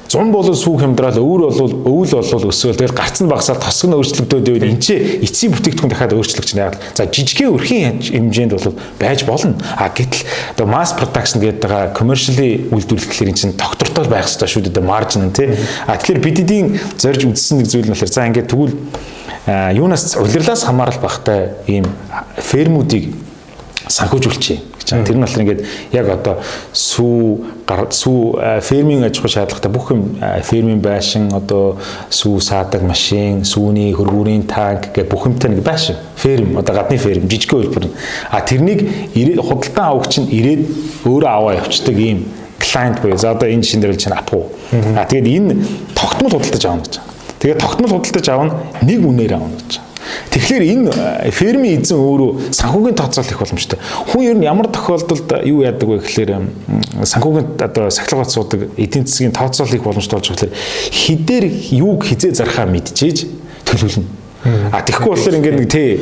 100 0.09 0.31
болон 0.33 0.55
сүү 0.57 0.79
хямдраал 0.81 1.19
өвөр 1.21 1.43
болвол 1.45 1.73
өвөл 1.85 2.13
болвол 2.17 2.49
өсөөл 2.49 2.77
тэгэл 2.79 2.95
гарц 2.97 3.21
нь 3.21 3.29
багасаад 3.29 3.61
тосгон 3.61 3.93
өөрчлөгдөөд 3.99 4.47
байвал 4.49 4.65
энэ 4.65 4.81
ч 4.81 4.97
эцсийн 5.21 5.53
бүтээгдэхүүн 5.53 5.91
дахиад 5.93 6.15
өөрчлөгдөж 6.17 6.53
байна. 6.57 6.81
За 6.97 7.05
жижигхэн 7.05 7.53
өрхийн 7.53 8.01
хэмжээнд 8.01 8.57
бол 8.57 8.73
байж 8.97 9.21
болно. 9.29 9.53
А 9.77 9.93
гэтэл 9.93 10.25
одоо 10.57 10.65
mass 10.65 10.97
production 10.97 11.45
гэдэг 11.45 11.61
байгаа 11.61 11.93
commercially 11.93 12.73
үйлдвэрлэхээр 12.73 13.29
энэ 13.29 13.37
чинь 13.37 13.53
тогтвортой 13.53 14.09
байх 14.09 14.25
хэрэгтэй 14.25 14.49
шүү 14.49 14.73
дээ 14.73 14.81
маржин 14.89 15.29
нь 15.29 15.35
тий. 15.37 15.53
А 15.85 15.93
тэгэхээр 15.93 16.25
бид 16.25 16.41
эдийн 16.41 16.81
зорж 16.97 17.29
үзсэн 17.29 17.61
нэг 17.61 17.69
зүйл 17.69 17.85
нь 17.85 17.93
болохоор 17.93 18.09
за 18.09 18.25
ингээд 18.25 18.49
тэгвэл 18.49 18.73
юунаас 19.77 20.17
улирлаас 20.17 20.65
хамаарал 20.65 20.97
багтай 21.05 21.53
ийм 21.69 21.85
фермүүдийг 22.41 23.13
санхүүжүүлчихье 23.85 24.78
байна. 24.91 25.05
Тэр 25.05 25.15
нь 25.17 25.23
болохоор 25.23 25.43
ингээд 25.43 25.65
яг 25.93 26.09
одоо 26.09 26.35
сүү 26.73 27.59
сүү 27.69 28.61
фермийн 28.65 29.03
аж 29.05 29.19
ахуй 29.19 29.29
шаардлагатай 29.29 29.71
бүх 29.71 29.91
юм 29.93 30.03
фермийн 30.43 30.81
байшин 30.81 31.29
одоо 31.33 31.77
сүү 32.09 32.39
саадаг 32.41 32.81
машин, 32.81 33.43
сүүний 33.45 33.93
хөргүүрийн 33.93 34.47
танк 34.49 34.89
гэх 34.95 35.09
бүх 35.09 35.27
юмтай 35.29 35.51
нэг 35.53 35.63
байшин. 35.63 35.95
Ферм 36.17 36.57
одоо 36.57 36.75
гадны 36.75 36.97
ферм 36.97 37.29
жижиг 37.29 37.53
хөлбөр. 37.53 37.89
А 38.31 38.41
тэрнийг 38.41 38.85
худалдан 39.13 39.85
авагч 39.85 40.19
нь 40.19 40.29
ирээд 40.33 40.61
өөрөө 41.05 41.29
аваа 41.29 41.59
явцдаг 41.61 41.97
ийм 41.97 42.25
клиент 42.59 43.01
буюу 43.01 43.17
за 43.17 43.31
одоо 43.31 43.49
энэ 43.49 43.63
жишээн 43.63 43.81
дээр 43.81 43.93
л 43.93 44.01
чинь 44.01 44.13
апу. 44.13 44.49
А 44.71 45.05
тэгээд 45.05 45.27
энэ 45.27 45.55
тогтмол 45.95 46.31
худалдаж 46.31 46.65
авах 46.65 46.83
гэж. 46.85 46.99
Тэгээд 47.39 47.59
тогтмол 47.59 47.91
худалдаж 47.97 48.29
авах 48.29 48.53
нь 48.83 48.87
нэг 48.89 49.05
үнээр 49.05 49.33
авах 49.33 49.55
гэж. 49.57 49.79
Тэгэхээр 50.29 50.63
энэ 50.63 50.91
э, 51.27 51.31
фермийн 51.31 51.81
эзэн 51.81 51.97
өөрөө 51.97 52.53
санхүүгийн 52.53 52.95
тооцоол 52.95 53.29
их 53.29 53.39
боломжтой. 53.39 53.79
Хүн 54.13 54.23
ер 54.25 54.37
нь 54.37 54.45
ямар 54.45 54.67
тохиолдолд 54.67 55.29
юу 55.45 55.63
яадаг 55.63 55.87
вэ 55.89 55.99
гэхээр 56.03 56.31
санхүүгийн 57.03 57.47
одоо 57.59 57.89
сахилгаан 57.89 58.29
суудаг 58.29 58.69
эдийн 58.77 59.05
засгийн 59.05 59.33
тооцоол 59.33 59.73
их 59.73 59.83
боломжтой 59.83 60.19
болж 60.19 60.29
байгаа 60.29 60.53
хідээр 60.91 61.45
юуг 61.77 62.05
хизээ 62.05 62.33
зархаа 62.33 62.65
мэдчихэж 62.65 63.27
төлөвлөнө. 63.65 64.07
А 64.71 64.81
тэгэхгүй 64.81 65.11
болохоор 65.11 65.37
ингээд 65.39 65.59
нэг 65.59 65.69
тий 65.69 65.99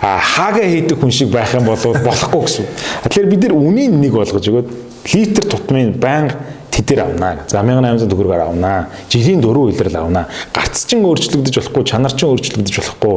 а 0.00 0.18
хаагаа 0.20 0.68
хийдэг 0.68 0.98
хүн 1.00 1.12
шиг 1.12 1.28
байх 1.32 1.52
юм 1.54 1.66
бол 1.68 1.76
болохгүй 1.76 2.42
гэсэн. 2.44 2.64
Тэгэхээр 3.04 3.30
бид 3.32 3.42
нар 3.48 3.54
үнийн 3.56 4.00
нэг 4.00 4.12
болгож 4.12 4.44
өгөөд 4.44 4.68
литр 5.12 5.44
тутмын 5.44 5.96
байнга 5.96 6.36
тэдэр 6.76 7.00
авнаа. 7.08 7.46
За 7.48 7.62
1800 7.64 8.10
төгрөгөөр 8.10 8.42
авнаа. 8.44 8.88
Жилийн 9.08 9.40
4 9.40 9.56
үйлрэл 9.72 9.96
авнаа. 9.96 10.28
Гарц 10.52 10.84
чин 10.84 11.04
өөрчлөгдөж 11.08 11.56
болохгүй, 11.56 11.84
чанар 11.88 12.12
чин 12.12 12.28
өөрчлөгдөж 12.28 12.76
болохгүй. 12.76 13.14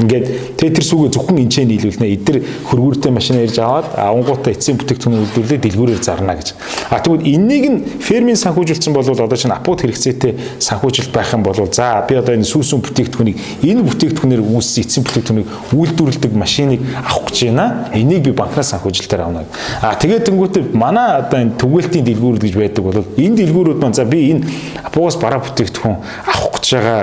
Ингээд 0.00 0.26
тэгээ 0.56 0.74
тэр 0.80 0.86
сүгээ 0.88 1.12
зөвхөн 1.12 1.42
энчээ 1.44 1.66
нийлүүлнэ. 1.68 2.08
Эдгээр 2.16 2.38
хөргүүртэй 2.72 3.12
машин 3.12 3.36
ярьж 3.42 3.58
аваад 3.60 3.92
авангуудаа 4.00 4.52
эцсийн 4.56 4.80
бүтээгдэхүүн 4.80 5.20
үйлдвэрлэлээ 5.20 5.60
дэлгүүрээр 5.60 6.00
зарна 6.00 6.36
гэж. 6.40 6.56
А 6.88 7.00
тэгвэл 7.04 7.28
энэнийг 7.28 7.64
нь 7.68 7.78
фермийн 8.00 8.40
санхүүжүүлсэн 8.40 8.96
бол 8.96 9.04
одоо 9.04 9.36
чинь 9.36 9.52
апууд 9.52 9.84
хэрэгцээтэй 9.84 10.32
санхүүжилт 10.58 11.12
байх 11.12 11.32
юм 11.36 11.44
бол 11.44 11.58
за 11.68 12.00
би 12.08 12.16
одоо 12.16 12.34
энэ 12.34 12.48
сүүсүн 12.48 12.80
бүтээгдэхүүнийг 12.80 13.36
энэ 13.60 13.84
бүтээгдэхүүнээр 13.92 14.42
үүссэн 14.42 14.82
эцсийн 14.82 15.04
бүтээгдэхүүнийг 15.04 15.48
үйлдвэрлэдэг 15.76 16.32
машиныг 16.32 16.80
авах 17.04 17.28
гэж 17.28 17.38
байна. 17.52 17.66
Энийг 17.92 18.24
би 18.24 18.32
банкнаас 18.32 18.72
санхүүжилтээр 18.72 19.22
авна. 19.22 19.44
А 19.82 19.94
тэгээд 20.00 20.26
тэнгуүтээ 20.28 20.72
манай 20.72 21.20
одоо 21.20 21.38
энэ 21.40 21.58
түгээлтийн 21.60 22.04
дэлгүүрүүд 22.06 22.42
гэж 22.42 22.54
байдаг 22.56 22.82
бол 22.84 23.01
энэ 23.16 23.36
дэлгүүрүүд 23.36 23.78
маань 23.82 23.96
за 23.96 24.04
би 24.04 24.32
энэ 24.32 24.46
апугаас 24.84 25.16
бараа 25.16 25.40
бүтээгдэхүүн 25.44 25.96
авах 26.26 26.50
гэж 26.56 26.66
байгаа 26.74 27.00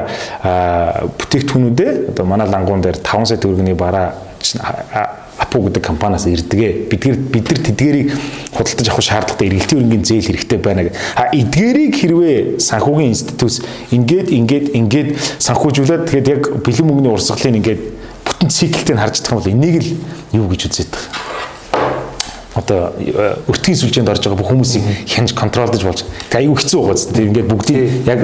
бүтээгдэхүүнүүдээ 1.19 1.91
одоо 2.13 2.25
манай 2.25 2.47
лангуун 2.47 2.81
дээр 2.81 2.99
5 3.03 3.29
сая 3.29 3.37
төгрөгийн 3.37 3.77
бараа 3.77 4.13
апу 5.39 5.63
гэдэг 5.63 5.83
компаниас 5.83 6.27
ирдэгэ 6.27 6.91
бидгээр 6.91 7.17
бид 7.31 7.45
нар 7.47 7.59
тэдгэрийг 7.63 8.07
худалдаж 8.51 8.87
авах 8.91 9.05
шаардлагатай 9.07 9.47
эргэлтийн 9.47 9.81
өрнгийн 9.81 10.03
зээл 10.03 10.27
хэрэгтэй 10.29 10.59
байна 10.59 10.83
гэх. 10.83 10.99
А 11.15 11.31
эдгэрийг 11.31 11.95
хэрвээ 11.95 12.59
санхүүгийн 12.59 13.11
институтс 13.15 13.63
ингээд 13.95 14.29
ингээд 14.35 14.65
ингээд 14.75 15.09
санхүүжүүлээд 15.39 16.03
тэгээд 16.11 16.27
яг 16.27 16.41
бэлэн 16.59 16.85
мөнгөний 16.91 17.13
урсгалыг 17.15 17.55
ингээд 17.55 17.81
бүтэн 18.27 18.49
циклтэй 18.51 18.95
харж 18.99 19.23
чадах 19.23 19.31
юм 19.31 19.39
бол 19.39 19.53
энийг 19.55 19.75
л 19.79 19.89
юу 20.35 20.45
гэж 20.51 20.61
үзээд 20.67 20.91
байгаа 20.91 21.28
одоо 22.55 22.93
өртгийн 23.45 23.77
сүлжээнд 23.77 24.09
орж 24.09 24.25
байгаа 24.25 24.39
бүх 24.41 24.49
хүмүүсийг 24.49 24.83
хянж 25.05 25.37
контролдож 25.37 25.83
болж 25.85 26.01
тэгээ 26.33 26.49
аюу 26.49 26.57
хэцүү 26.57 26.79
байгаа 26.81 26.97
зү 26.97 27.21
ингээд 27.29 27.49
бүгдийг 27.49 28.09
яг 28.09 28.19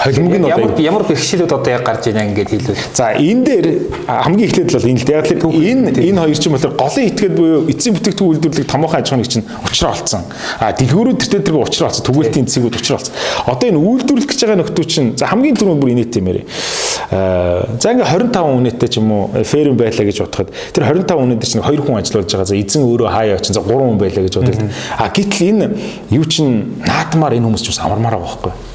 холимог 0.00 0.34
нь 0.38 0.46
одоо 0.46 0.78
ямар 0.78 1.04
бэрхшээлүүд 1.04 1.52
одоо 1.52 1.72
яг 1.74 1.84
гарч 1.84 2.08
ийнэ 2.08 2.30
ингээд 2.30 2.50
хэлвэл. 2.50 2.82
За 2.94 3.12
энэ 3.12 3.44
дээр 3.44 3.66
хамгийн 4.06 4.48
эхлээд 4.48 4.72
бол 4.72 4.88
энэ 4.88 5.02
л. 5.02 5.10
Яг 5.12 5.26
л 5.28 5.50
энэ 5.50 5.88
энэ 5.98 6.20
хоёр 6.24 6.38
чинь 6.40 6.54
болохоор 6.56 6.76
голын 6.78 7.08
итгэл 7.10 7.36
буюу 7.36 7.68
эцсийн 7.68 7.94
бүтээгдэхүүн 7.98 8.30
үйлдвэрлэх 8.32 8.70
томоохон 8.70 9.00
аж 9.02 9.08
ахуйн 9.12 9.28
чинь 9.28 9.44
учраа 9.60 9.92
олцсон. 9.92 10.24
А 10.56 10.72
дэлгүүрүүд 10.72 11.20
тэр 11.20 11.42
тэр 11.44 11.60
учраа 11.60 11.92
олцсон. 11.92 12.06
Түгээлтийн 12.08 12.48
цэгүүд 12.48 12.80
учраа 12.80 12.96
олцсон. 12.96 13.14
Одоо 13.44 13.66
энэ 13.68 13.76
үйлдвэрлэх 13.76 14.28
гэж 14.30 14.40
байгаа 14.40 14.58
нөхдөө 14.64 14.86
чинь 14.88 15.08
за 15.20 15.28
хамгийн 15.28 15.58
түрүүнд 15.60 15.82
бүр 15.84 15.92
инээт 15.92 16.16
юм 16.16 16.32
ярэ. 16.32 16.42
Аа 16.48 16.89
за 17.10 17.90
ингээ 17.90 18.06
25 18.06 18.38
үнэтэй 18.38 18.88
ч 18.88 19.02
юм 19.02 19.10
уу 19.10 19.42
ферм 19.42 19.74
байлаа 19.74 20.06
гэж 20.06 20.22
бодоход 20.22 20.54
тэр 20.70 20.84
25 20.86 21.10
үнэтэй 21.10 21.48
чинь 21.50 21.66
хоёр 21.66 21.82
хүн 21.82 21.98
ажиллаж 21.98 22.30
байгаа. 22.30 22.46
За 22.46 22.54
эзэн 22.54 22.86
өөрөө 22.86 23.10
хаяа 23.10 23.34
очин 23.34 23.54
за 23.54 23.66
3 23.66 23.74
хүн 23.74 23.98
байлаа 23.98 24.22
гэж 24.22 24.34
бодоод. 24.38 24.62
А 24.94 25.10
гэтэл 25.10 25.50
энэ 25.50 25.66
юу 26.14 26.24
чинь 26.30 26.78
наадмаар 26.86 27.34
энэ 27.34 27.50
хүмүүс 27.50 27.66
ч 27.66 27.74
бас 27.74 27.82
амармаар 27.82 28.14
байгаа 28.14 28.30
байхгүй. 28.30 28.52
Тий. 28.54 28.69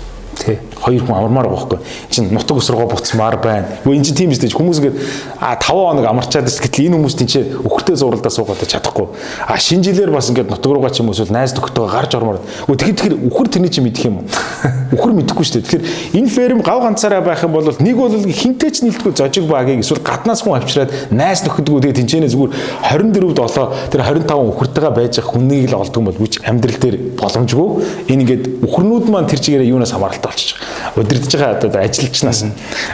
Хоёр 0.83 1.01
хүн 1.07 1.15
амармаар 1.15 1.47
байгаа 1.47 1.79
байхгүй. 1.79 1.79
Чин 2.11 2.29
нутаг 2.35 2.59
өсрөгөө 2.59 2.91
буцмаар 2.91 3.39
байна. 3.39 3.79
Үгүй 3.88 3.95
энэ 3.95 4.05
чинь 4.11 4.19
тийм 4.19 4.29
биз 4.29 4.43
дээ. 4.43 4.51
Хүмүүс 4.51 4.79
ингээд 4.83 4.97
а 5.39 5.55
5 5.55 5.71
хоног 5.71 6.05
амарчаад 6.05 6.51
ш. 6.51 6.59
Гэтэл 6.59 6.91
энэ 6.91 6.99
хүмүүс 6.99 7.15
тийч 7.15 7.33
өхөртэй 7.63 7.95
зуралдаа 7.95 8.31
суугаад 8.33 8.59
чадахгүй. 8.67 9.07
А 9.47 9.57
шинэ 9.57 9.88
жилээр 9.88 10.11
бас 10.11 10.29
ингээд 10.29 10.51
нутаг 10.51 10.67
руугаа 10.67 10.91
ч 10.91 10.99
юм 10.99 11.09
уу 11.09 11.15
эсвэл 11.15 11.31
найз 11.31 11.55
нөхдөйгөө 11.55 11.89
гарч 11.89 12.11
ормоор. 12.19 12.43
Үгүй 12.67 12.75
тэгэхээр 12.75 13.05
тэгэхээр 13.05 13.29
өхөр 13.29 13.47
тэрний 13.49 13.69
чинь 13.71 13.85
мэдэх 13.85 14.05
юм 14.09 14.15
уу? 14.19 14.25
Өхөр 14.95 15.13
мэдэхгүй 15.15 15.45
шүү 15.45 15.61
дээ. 15.61 15.65
Тэгэхээр 15.65 15.83
энэ 16.19 16.29
ферм 16.33 16.59
гав 16.65 16.79
ганцаараа 16.81 17.21
байх 17.21 17.43
юм 17.45 17.53
бол 17.53 17.69
нэг 17.69 17.95
бол 17.95 18.09
хинтэй 18.09 18.71
ч 18.71 18.81
нийлдэггүй 18.85 19.13
зожиг 19.13 19.45
багийг 19.49 19.81
эсвэл 19.83 20.01
гаднаас 20.01 20.41
хүн 20.41 20.57
авчираад 20.59 20.91
найз 21.11 21.45
нөхдөдгөө 21.45 21.81
тэгээ 21.85 21.99
тэнцэнэ 22.01 22.29
зүгээр 22.31 22.51
24-д 22.89 23.39
олоо 23.45 23.65
тэр 23.91 24.01
25 24.01 24.49
өхөртэйгээ 24.55 24.93
байж 24.95 25.13
байгаа 25.19 25.31
хүнийг 25.31 25.65
л 25.69 25.79
олдго 25.79 25.99
юм 26.01 26.07
бол 26.09 26.21
үуч 26.21 26.33
амьдрал 26.45 26.79
дээр 26.81 26.95
боломжгүй. 27.19 27.69
Энэ 28.09 28.21
ингээд 28.25 28.43
өхөрнүүд 28.65 29.05
маань 29.09 29.29
тэр 29.29 29.41
чигээрээ 29.41 29.73
юунаас 29.73 29.93
хамааралтай 29.93 30.29
болчих. 30.31 30.57
Удирдах 30.95 31.32
байгаа 31.32 31.58
одоо 31.58 31.82
ажилчнаас. 31.82 32.45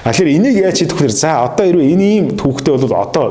А 0.04 0.12
тэгэхээр 0.12 0.36
энийг 0.36 0.58
яаж 0.58 0.80
хийх 0.80 1.00
вэ? 1.00 1.10
За 1.10 1.44
одоо 1.46 1.66
хэрвээ 1.66 1.94
энэ 1.94 2.04
ийм 2.04 2.26
түүхтэй 2.38 2.78
бол 2.78 2.96
одоо 2.96 3.26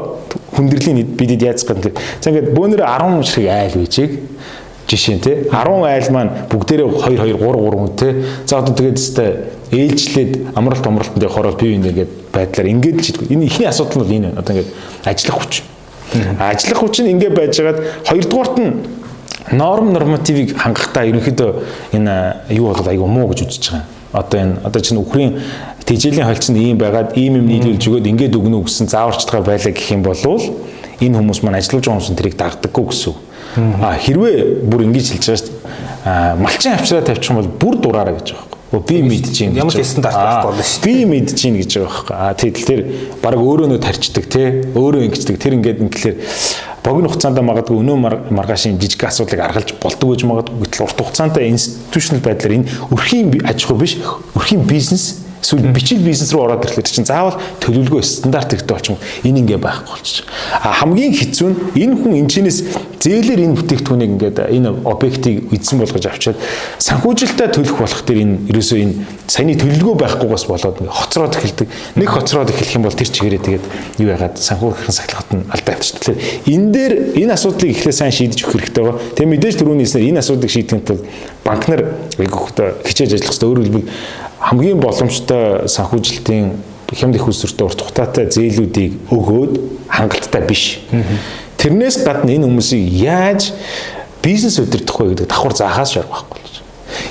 хүндрлийн 0.55 1.07
бидэд 1.17 1.43
гэх 1.43 1.71
юм. 1.71 1.95
За 2.21 2.31
ингээд 2.31 2.55
бөөнөр 2.55 2.83
10 2.85 3.25
шиг 3.25 3.47
айл 3.47 3.75
байжийг 3.75 4.13
жишээ 4.91 5.15
нь 5.17 5.21
те 5.23 5.33
10 5.51 5.87
айл 5.87 6.11
маань 6.11 6.31
бүгдээрээ 6.51 6.89
2 6.91 7.19
2 7.19 7.39
3 7.39 7.47
3 7.47 7.79
хүн 7.79 7.93
те 7.95 8.09
за 8.47 8.59
одоо 8.59 8.75
тэгээд 8.75 8.99
өстэй 8.99 9.31
ээлжлээд 9.71 10.33
амралт 10.59 10.87
амралтанд 10.87 11.23
явахаар 11.23 11.55
бие 11.55 11.79
биенээ 11.79 11.91
ингээд 11.95 12.13
байдлаар 12.35 12.69
ингээд 12.75 12.99
л 12.99 13.05
шийдэх. 13.07 13.31
Энэ 13.31 13.47
ихний 13.47 13.69
асуудал 13.71 13.99
нь 13.99 14.03
бол 14.03 14.17
энэ 14.19 14.29
одоо 14.35 14.53
ингээд 14.55 14.71
ажиллах 15.07 15.39
хүч. 15.39 15.63
Ажиллах 16.43 16.81
хүч 16.83 16.95
нь 17.07 17.11
ингээд 17.15 17.35
байжгаад 17.39 17.79
хоёрдугаарт 18.11 18.57
нь 18.59 18.71
норм 19.55 19.93
нормативыг 19.95 20.59
хангахдаа 20.59 21.07
ерөнхийдөө 21.07 21.51
энэ 21.95 22.15
юу 22.51 22.75
бол 22.75 22.91
айгүй 22.91 23.07
муу 23.07 23.31
гэж 23.31 23.47
үзэж 23.47 23.65
байгаа. 23.71 23.87
Одоо 24.13 24.41
энэ 24.41 24.55
одоо 24.65 24.81
чинь 24.83 24.99
үхрийн 24.99 25.39
тэжээлийн 25.87 26.27
холцонд 26.27 26.59
ийм 26.59 26.79
байгаад 26.79 27.17
ийм 27.17 27.41
юм 27.41 27.47
нийлүүлж 27.47 27.83
өгөөд 27.87 28.11
ингээд 28.11 28.35
өгнө 28.37 28.63
гэсэн 28.67 28.91
зааварчдгаа 28.91 29.43
байлаа 29.43 29.73
гэх 29.73 29.91
юм 29.95 30.03
бол 30.03 30.19
энэ 31.01 31.17
хүмүүс 31.19 31.41
маань 31.47 31.59
ажиллаж 31.63 31.85
байгаа 31.87 31.99
хүмүүс 31.99 32.19
тэрийг 32.19 32.37
дагдаггүй 32.37 32.85
гэсэн. 32.91 33.15
А 33.83 33.95
хэрвээ 33.95 34.67
бүр 34.67 34.87
ингэж 34.91 35.07
хэлж 35.15 35.27
байгаа 35.27 35.41
шүү 35.41 35.51
дээ. 35.51 36.43
Малчин 36.43 36.73
авчраа 36.75 37.03
тавьчих 37.07 37.31
юм 37.31 37.39
бол 37.39 37.51
бүр 37.55 37.75
дураараа 37.79 38.19
гэж 38.19 38.35
байгаа 38.35 38.60
байхгүй. 38.71 38.87
Би 38.87 39.03
мэдэж 39.03 39.37
юм. 39.45 39.55
Ямар 39.59 39.75
ч 39.75 39.85
стандарт 39.85 40.15
байхгүй 40.15 40.49
болно 40.51 40.65
шүү. 40.65 40.83
Би 40.85 40.95
мэдэж 41.11 41.39
юм 41.47 41.55
гэж 41.59 41.71
байгаа 41.77 41.91
байхгүй. 41.91 42.17
А 42.17 42.35
тэгэл 42.35 42.67
тэр 42.67 42.81
баг 43.23 43.35
өөрөө 43.35 43.67
нөө 43.71 43.81
тарчдаг 43.83 44.25
те. 44.31 44.45
Өөрөө 44.75 45.07
ингэждэг. 45.11 45.37
Тэр 45.43 45.57
ингээд 45.59 45.83
ингээр 45.85 46.17
богино 46.85 47.09
хугацаанд 47.11 47.41
магадгүй 47.45 47.77
өнөө 47.77 47.97
маргаашийн 48.33 48.79
жижиг 48.81 49.05
асуудлыг 49.05 49.41
аргалж 49.45 49.75
болдог 49.83 50.15
гэж 50.15 50.25
магадгүй 50.25 50.65
гэтэл 50.65 50.85
урт 50.87 50.97
хугацаанд 50.97 51.37
институционал 51.45 52.25
байдлаар 52.25 52.57
энэ 52.57 52.71
өрхийн 52.89 53.29
аж 53.45 53.65
ахуй 53.69 53.79
биш 53.85 53.99
өрхийн 54.33 54.65
бизнес 54.65 55.21
эсвэл 55.43 55.73
бичил 55.73 56.01
бизнес 56.05 56.33
руу 56.33 56.45
ороод 56.45 56.65
ирэхлээр 56.65 56.87
чинь 56.87 57.09
заавал 57.09 57.41
төлөвлөгөө 57.61 58.03
стандарт 58.05 58.53
ихтэй 58.55 58.75
болчих 58.77 58.95
юм. 58.95 59.01
Энэ 59.25 59.41
ингээ 59.41 59.59
байхгүй 59.59 59.91
болчих. 59.91 60.25
А 60.61 60.73
хамгийн 60.73 61.17
хэцүү 61.17 61.49
нь 61.49 61.57
энэ 61.81 61.95
хүн 61.97 62.13
энэчнээс 62.21 62.59
зээлэр 63.01 63.41
энэ 63.49 63.57
бүтээгдэхүүнийг 63.57 64.11
ингээд 64.21 64.39
энэ 64.53 64.69
объектыг 64.85 65.49
эзэн 65.57 65.81
болгож 65.81 66.05
авчиад 66.05 66.37
санхүүжилтаа 66.85 67.49
төлөх 67.49 67.81
болох 67.81 68.05
тэр 68.05 68.21
энэ 68.21 68.53
ерөөсөө 68.53 68.79
энэ 68.85 68.95
саяны 69.25 69.57
төлөвлөгөө 69.57 69.97
байхгүйгээс 70.05 70.45
болоод 70.45 70.77
хоцроод 70.85 71.35
эхэлдэг. 71.41 71.69
Нэг 71.97 72.09
хоцроод 72.13 72.53
эхлэх 72.53 72.77
юм 72.77 72.85
бол 72.85 72.93
тэр 72.93 73.09
чигээрээ 73.09 73.41
тэгээд 73.41 73.65
юу 74.05 74.09
яагаад 74.13 74.37
санхүүгийн 74.37 74.93
сахилгат 74.93 75.31
нь 75.33 75.49
алдаа 75.49 75.73
явчих. 75.81 75.97
Тэгэхээр 75.97 76.21
энэ 76.53 76.69
дээр 76.77 76.93
энэ 77.25 77.33
асуудлыг 77.33 77.73
эхлээ 77.73 77.97
сайн 77.97 78.13
шийдэж 78.13 78.45
өгөх 78.45 78.53
хэрэгтэй 78.61 78.85
байгаа. 78.85 79.01
Тэгээ 79.17 79.33
мэдээж 79.33 79.57
түрүүний 79.57 79.85
хэлснээр 79.89 80.09
энэ 80.13 80.21
асуудлыг 80.21 80.51
шийдэхэд 80.53 80.89
бол 80.93 81.05
банк 81.41 81.65
нар 81.73 81.83
хичээж 82.85 83.17
ажиллах 83.17 83.33
хэрэгтэй. 83.33 83.49
Өөрөөр 83.49 83.67
хэлбэл 83.71 83.89
хамгийн 84.41 84.81
боломжтой 84.81 85.69
санхүүжилтийн 85.69 86.53
хямд 86.91 87.17
их 87.17 87.29
усүртэй 87.29 87.67
урт 87.67 87.81
хугацаатай 87.85 88.27
зээлүүдийг 88.33 89.13
өгөөд 89.15 89.53
хангалттай 89.87 90.43
биш. 90.49 90.81
Тэрнээс 91.61 92.03
гадна 92.03 92.35
энэ 92.35 92.49
хүмүүсийг 92.49 92.89
яаж 93.05 93.53
бизнес 94.25 94.59
удирдах 94.59 94.99
вэ 94.99 95.13
гэдэг 95.15 95.29
давхар 95.29 95.55
заахаас 95.55 95.93
шарах 95.95 96.25
байхгүй. 96.27 96.41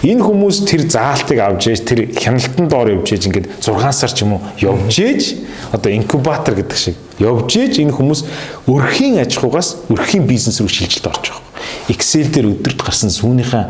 Энэ 0.03 0.23
хүмүүс 0.23 0.63
тэр 0.67 0.83
заалтыг 0.91 1.39
авч 1.39 1.71
ээж 1.71 1.81
тэр 1.87 1.99
хяналтан 2.11 2.67
доор 2.67 2.91
явж 2.91 3.13
ээж 3.15 3.23
ингээд 3.27 3.47
6 3.63 3.91
сар 3.95 4.11
ч 4.11 4.23
юм 4.23 4.35
уу 4.35 4.41
явж 4.59 4.99
ээж 4.99 5.23
одоо 5.71 5.91
инкубатор 5.91 6.55
гэдэг 6.55 6.75
шиг 6.75 6.95
явж 7.19 7.55
ээж 7.55 7.79
энэ 7.83 7.95
хүмүүс 7.95 8.23
өрхийн 8.67 9.19
аж 9.23 9.39
ахуйгаас 9.39 9.87
өрхийн 9.87 10.27
бизнес 10.27 10.59
рүү 10.59 10.71
шилжилт 10.71 11.07
орж 11.07 11.31
байгаа. 11.31 11.47
Excel 11.91 12.27
дээр 12.27 12.51
өдөрт 12.59 12.79
гарсан 12.83 13.11
сүүнийхээ 13.11 13.63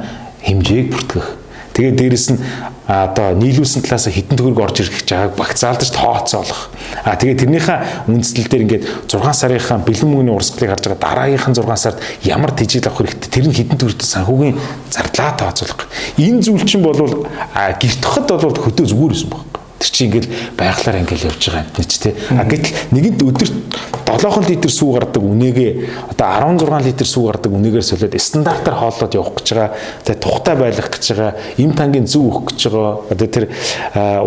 хэмжээг 0.50 0.88
бүртгэх 0.94 1.28
Тэгээд 1.74 1.96
дээрэс 1.96 2.28
нь 2.34 2.40
одоо 2.90 3.38
нийлүүлсэн 3.38 3.86
талаас 3.86 4.10
хитэн 4.10 4.34
төгрөг 4.34 4.60
орж 4.66 4.82
ирэх 4.82 5.06
гэж 5.06 5.10
байгааг 5.14 5.34
багцаалдаж 5.38 5.90
тооцоолох. 5.94 6.74
А 7.06 7.14
тэгээд 7.16 7.46
тэрнийхээ 7.46 7.80
үндэслэл 8.10 8.50
дээр 8.50 8.66
ингээд 8.66 8.84
6 9.06 9.22
сарынхаа 9.30 9.78
бэлэн 9.86 10.10
мөнгөний 10.10 10.34
урсгалыг 10.34 10.74
харж 10.74 10.84
байгаа 10.90 11.02
дараагийнхын 11.06 11.54
6 11.54 11.78
сард 11.78 12.02
ямар 12.26 12.52
тэжээл 12.58 12.90
авах 12.90 13.06
хэрэгтэй 13.06 13.30
тэр 13.30 13.46
нь 13.46 13.58
хитэн 13.58 13.78
төгрөгт 13.78 14.02
санхүүгийн 14.02 14.58
зардлаа 14.90 15.32
тооцоолох. 15.38 15.86
Энэ 16.18 16.42
зүйл 16.42 16.66
чинь 16.66 16.82
бол 16.82 16.98
гэрт 16.98 18.04
хот 18.06 18.26
бол 18.26 18.58
хөдөө 18.58 18.86
зүгээр 18.90 19.14
байсан 19.14 19.30
баг. 19.30 19.49
Тэр 19.80 19.90
чинь 19.90 20.08
ингээл 20.12 20.30
байглаар 20.60 21.00
ингээл 21.02 21.28
явж 21.32 21.44
байгаа 21.48 21.64
юм 21.64 21.88
чи 21.88 21.98
тээ. 22.04 22.14
А 22.36 22.44
гэтэл 22.44 22.76
нэгэнд 22.92 23.20
өдөрт 23.24 23.56
7 24.10 24.50
литр 24.50 24.72
сүү 24.74 24.90
гардаг 25.00 25.24
үнэгээ 25.24 25.72
одоо 26.12 26.28
16 26.68 26.84
литр 26.84 27.08
сүү 27.08 27.24
гардаг 27.30 27.52
үнэгээр 27.56 27.86
солиод 27.86 28.18
стандартаар 28.20 28.76
хооллоод 28.76 29.16
явах 29.16 29.40
гэж 29.40 29.48
байгаа. 29.56 29.72
Тэгээ 30.04 30.20
тухтай 30.20 30.56
байлгах 30.60 30.92
гэж 30.92 31.06
байгаа. 31.16 31.34
Им 31.64 31.72
тангийн 31.78 32.10
зөв 32.10 32.28
өгөх 32.28 32.52
гэж 32.52 32.60
байгаа. 32.68 32.94
Одоо 33.14 33.28
тэр 33.32 33.46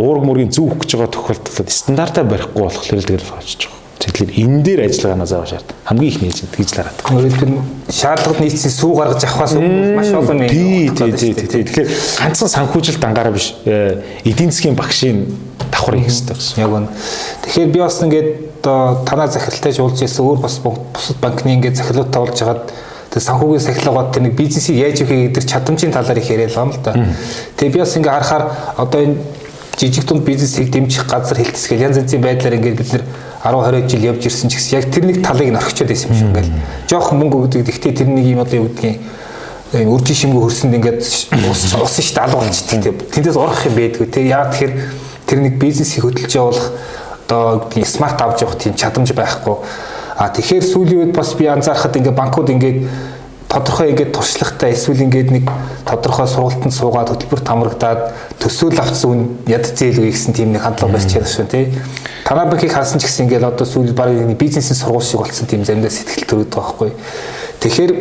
уург 0.01 0.25
мөргийн 0.25 0.55
зөв 0.55 0.73
өгөх 0.73 0.87
гэж 0.87 0.91
байгаа 0.97 1.13
тохиолдолд 1.13 1.69
стандартаа 1.69 2.25
барихгүй 2.25 2.63
болохоор 2.63 2.89
тэгэл 2.89 3.29
болж 3.29 3.59
байгаа. 3.61 3.82
Тэгэхээр 4.03 4.31
энэ 4.35 4.63
дээр 4.67 4.81
ажиллагаанаа 4.91 5.27
заавал 5.31 5.47
шаард. 5.47 5.69
Хамгийн 5.87 6.11
их 6.11 6.19
нээж 6.23 6.39
тэгж 6.51 6.71
л 6.75 6.79
хараад. 6.83 6.99
Өөрөлдөл 7.07 7.55
шаардлагад 7.87 8.41
нийцсэн 8.43 8.73
сүү 8.75 8.93
гаргаж 8.99 9.23
авахаас 9.23 9.55
маш 9.55 10.11
олон 10.11 10.43
юм. 10.43 10.51
Тий, 10.51 10.91
тий, 10.91 11.35
тий. 11.39 11.63
Тэгэхээр 11.63 11.89
ганцхан 12.19 12.51
санхүүжилт 12.51 13.05
ангаараа 13.07 13.31
биш 13.31 13.55
э, 13.63 14.03
эдийн 14.27 14.51
засгийн 14.51 14.75
багшийн 14.75 15.31
давхар 15.71 16.03
хийх 16.03 16.11
хэрэгтэй 16.11 16.35
гэсэн. 16.35 16.63
Яг 16.67 16.73
үнэ. 16.75 16.89
Тэгэхээр 17.47 17.71
би 17.71 17.79
бас 17.79 18.03
ингээд 18.03 18.29
одоо 18.63 19.03
танаа 19.07 19.31
захиралтай 19.31 19.73
жуулж 19.73 20.03
ирсэн 20.03 20.27
өөр 20.27 20.39
бас 20.43 20.59
бусад 20.59 21.19
банкны 21.23 21.55
ингээд 21.55 21.79
захирлуудтай 21.79 22.21
болж 22.23 22.39
хагаад 22.39 22.63
тэг 23.11 23.23
санхүүгийн 23.23 23.67
сахилгаад 23.67 24.13
тэр 24.15 24.23
нэг 24.27 24.35
бизнесийг 24.39 24.79
яаж 24.79 25.03
өгөх 25.03 25.31
гэдэг 25.31 25.45
чадамжийн 25.47 25.93
талаар 25.93 26.19
их 26.19 26.31
яриад 26.31 26.55
байгаа 26.55 26.67
юм 26.67 26.75
л 26.75 26.83
да. 26.83 26.93
Тэгээ 27.59 27.75
би 27.75 27.81
бас 27.83 27.97
ингээд 27.99 28.15
харахаар 28.15 28.45
одоо 28.79 29.01
энэ 29.03 29.17
жижиг 29.77 30.05
дунд 30.07 30.25
бизнесийг 30.25 30.71
дэмжих 30.71 31.07
газар 31.11 31.39
хилцгээл 31.39 31.91
янз 31.91 31.99
янзын 31.99 32.23
байдлаар 32.23 32.57
ингээд 32.57 32.79
бид 32.79 32.93
нэр 32.93 33.05
10 33.43 33.59
20 33.59 33.91
жил 33.91 34.05
явж 34.07 34.27
ирсэн 34.27 34.51
ч 34.51 34.55
гэсэн 34.55 34.79
яг 34.79 34.87
тэр 34.95 35.05
нэг 35.11 35.19
талыг 35.23 35.51
нь 35.51 35.59
орхичод 35.59 35.91
байсан 35.91 36.15
юм 36.15 36.17
шиг 36.17 36.29
ингээл 36.31 36.53
жоох 36.87 37.11
мөнгө 37.11 37.37
өгдөг. 37.51 37.67
Гэхдээ 37.67 37.93
тэр 37.99 38.09
нэг 38.09 38.27
юм 38.27 38.39
одоо 38.39 38.63
юу 38.63 38.71
гэдгийг 38.71 39.03
энэ 39.73 39.91
үржин 39.91 40.17
шимгөө 40.17 40.43
хөрсөнд 40.47 40.77
ингээд 40.79 41.01
ус 41.03 41.63
ус 41.75 41.95
шүү 41.99 42.15
дээ 42.15 42.23
алга 42.23 42.39
болчихдаг. 42.39 42.95
Тэндээс 43.11 43.39
орох 43.41 43.67
юм 43.67 43.75
байдгүй. 43.75 44.07
Тэг 44.07 44.25
яа 44.31 44.47
тэгэхээр 44.47 44.73
тэр 45.27 45.39
нэг 45.43 45.55
бизнесийг 45.59 46.07
хөдөлж 46.07 46.33
явуулах 46.39 46.71
одоо 47.27 47.67
гэдгийг 47.67 47.89
смарт 47.89 48.21
авч 48.23 48.47
явах 48.47 48.59
тийм 48.63 48.79
чадамж 48.79 49.11
байхгүй. 49.11 49.57
А 50.23 50.29
тэгэхээр 50.29 50.63
сүүлийн 50.63 51.01
үед 51.09 51.17
бас 51.17 51.35
би 51.35 51.49
анзаархад 51.49 51.97
ингээд 51.97 52.15
банкуд 52.15 52.53
ингээд 52.53 52.79
тодорхой 53.53 53.93
ингээд 53.93 54.17
туршлагатай 54.17 54.73
эсвэл 54.73 55.05
ингээд 55.05 55.31
нэг 55.31 55.45
тодорхой 55.85 56.25
сургалтанд 56.25 56.73
суугаад 56.73 57.13
хөтөлбөр 57.13 57.43
тамрагдаад 57.45 58.01
төсөөл 58.41 58.81
авцсан 58.81 59.45
яд 59.45 59.69
зээл 59.69 60.01
үе 60.01 60.13
гэсэн 60.17 60.33
тийм 60.33 60.57
нэг 60.57 60.65
хандлага 60.65 60.97
барьж 60.97 61.13
чадах 61.13 61.29
шүү 61.29 61.47
тий. 61.53 61.69
Танай 62.25 62.49
банкыг 62.49 62.73
харсан 62.73 62.97
ч 62.97 63.05
гэсэн 63.05 63.29
ингээл 63.29 63.53
одоо 63.53 63.69
сүүл 63.69 63.93
баг 63.93 64.17
бизнесийн 64.41 64.73
сургууль 64.73 65.05
шиг 65.05 65.21
болсон 65.21 65.45
тийм 65.45 65.69
заримдаа 65.69 65.93
сэтгэл 65.93 66.25
төрөд 66.25 66.49
байгаа 66.49 66.73
байхгүй. 66.81 66.91
Тэгэхээр 67.61 67.93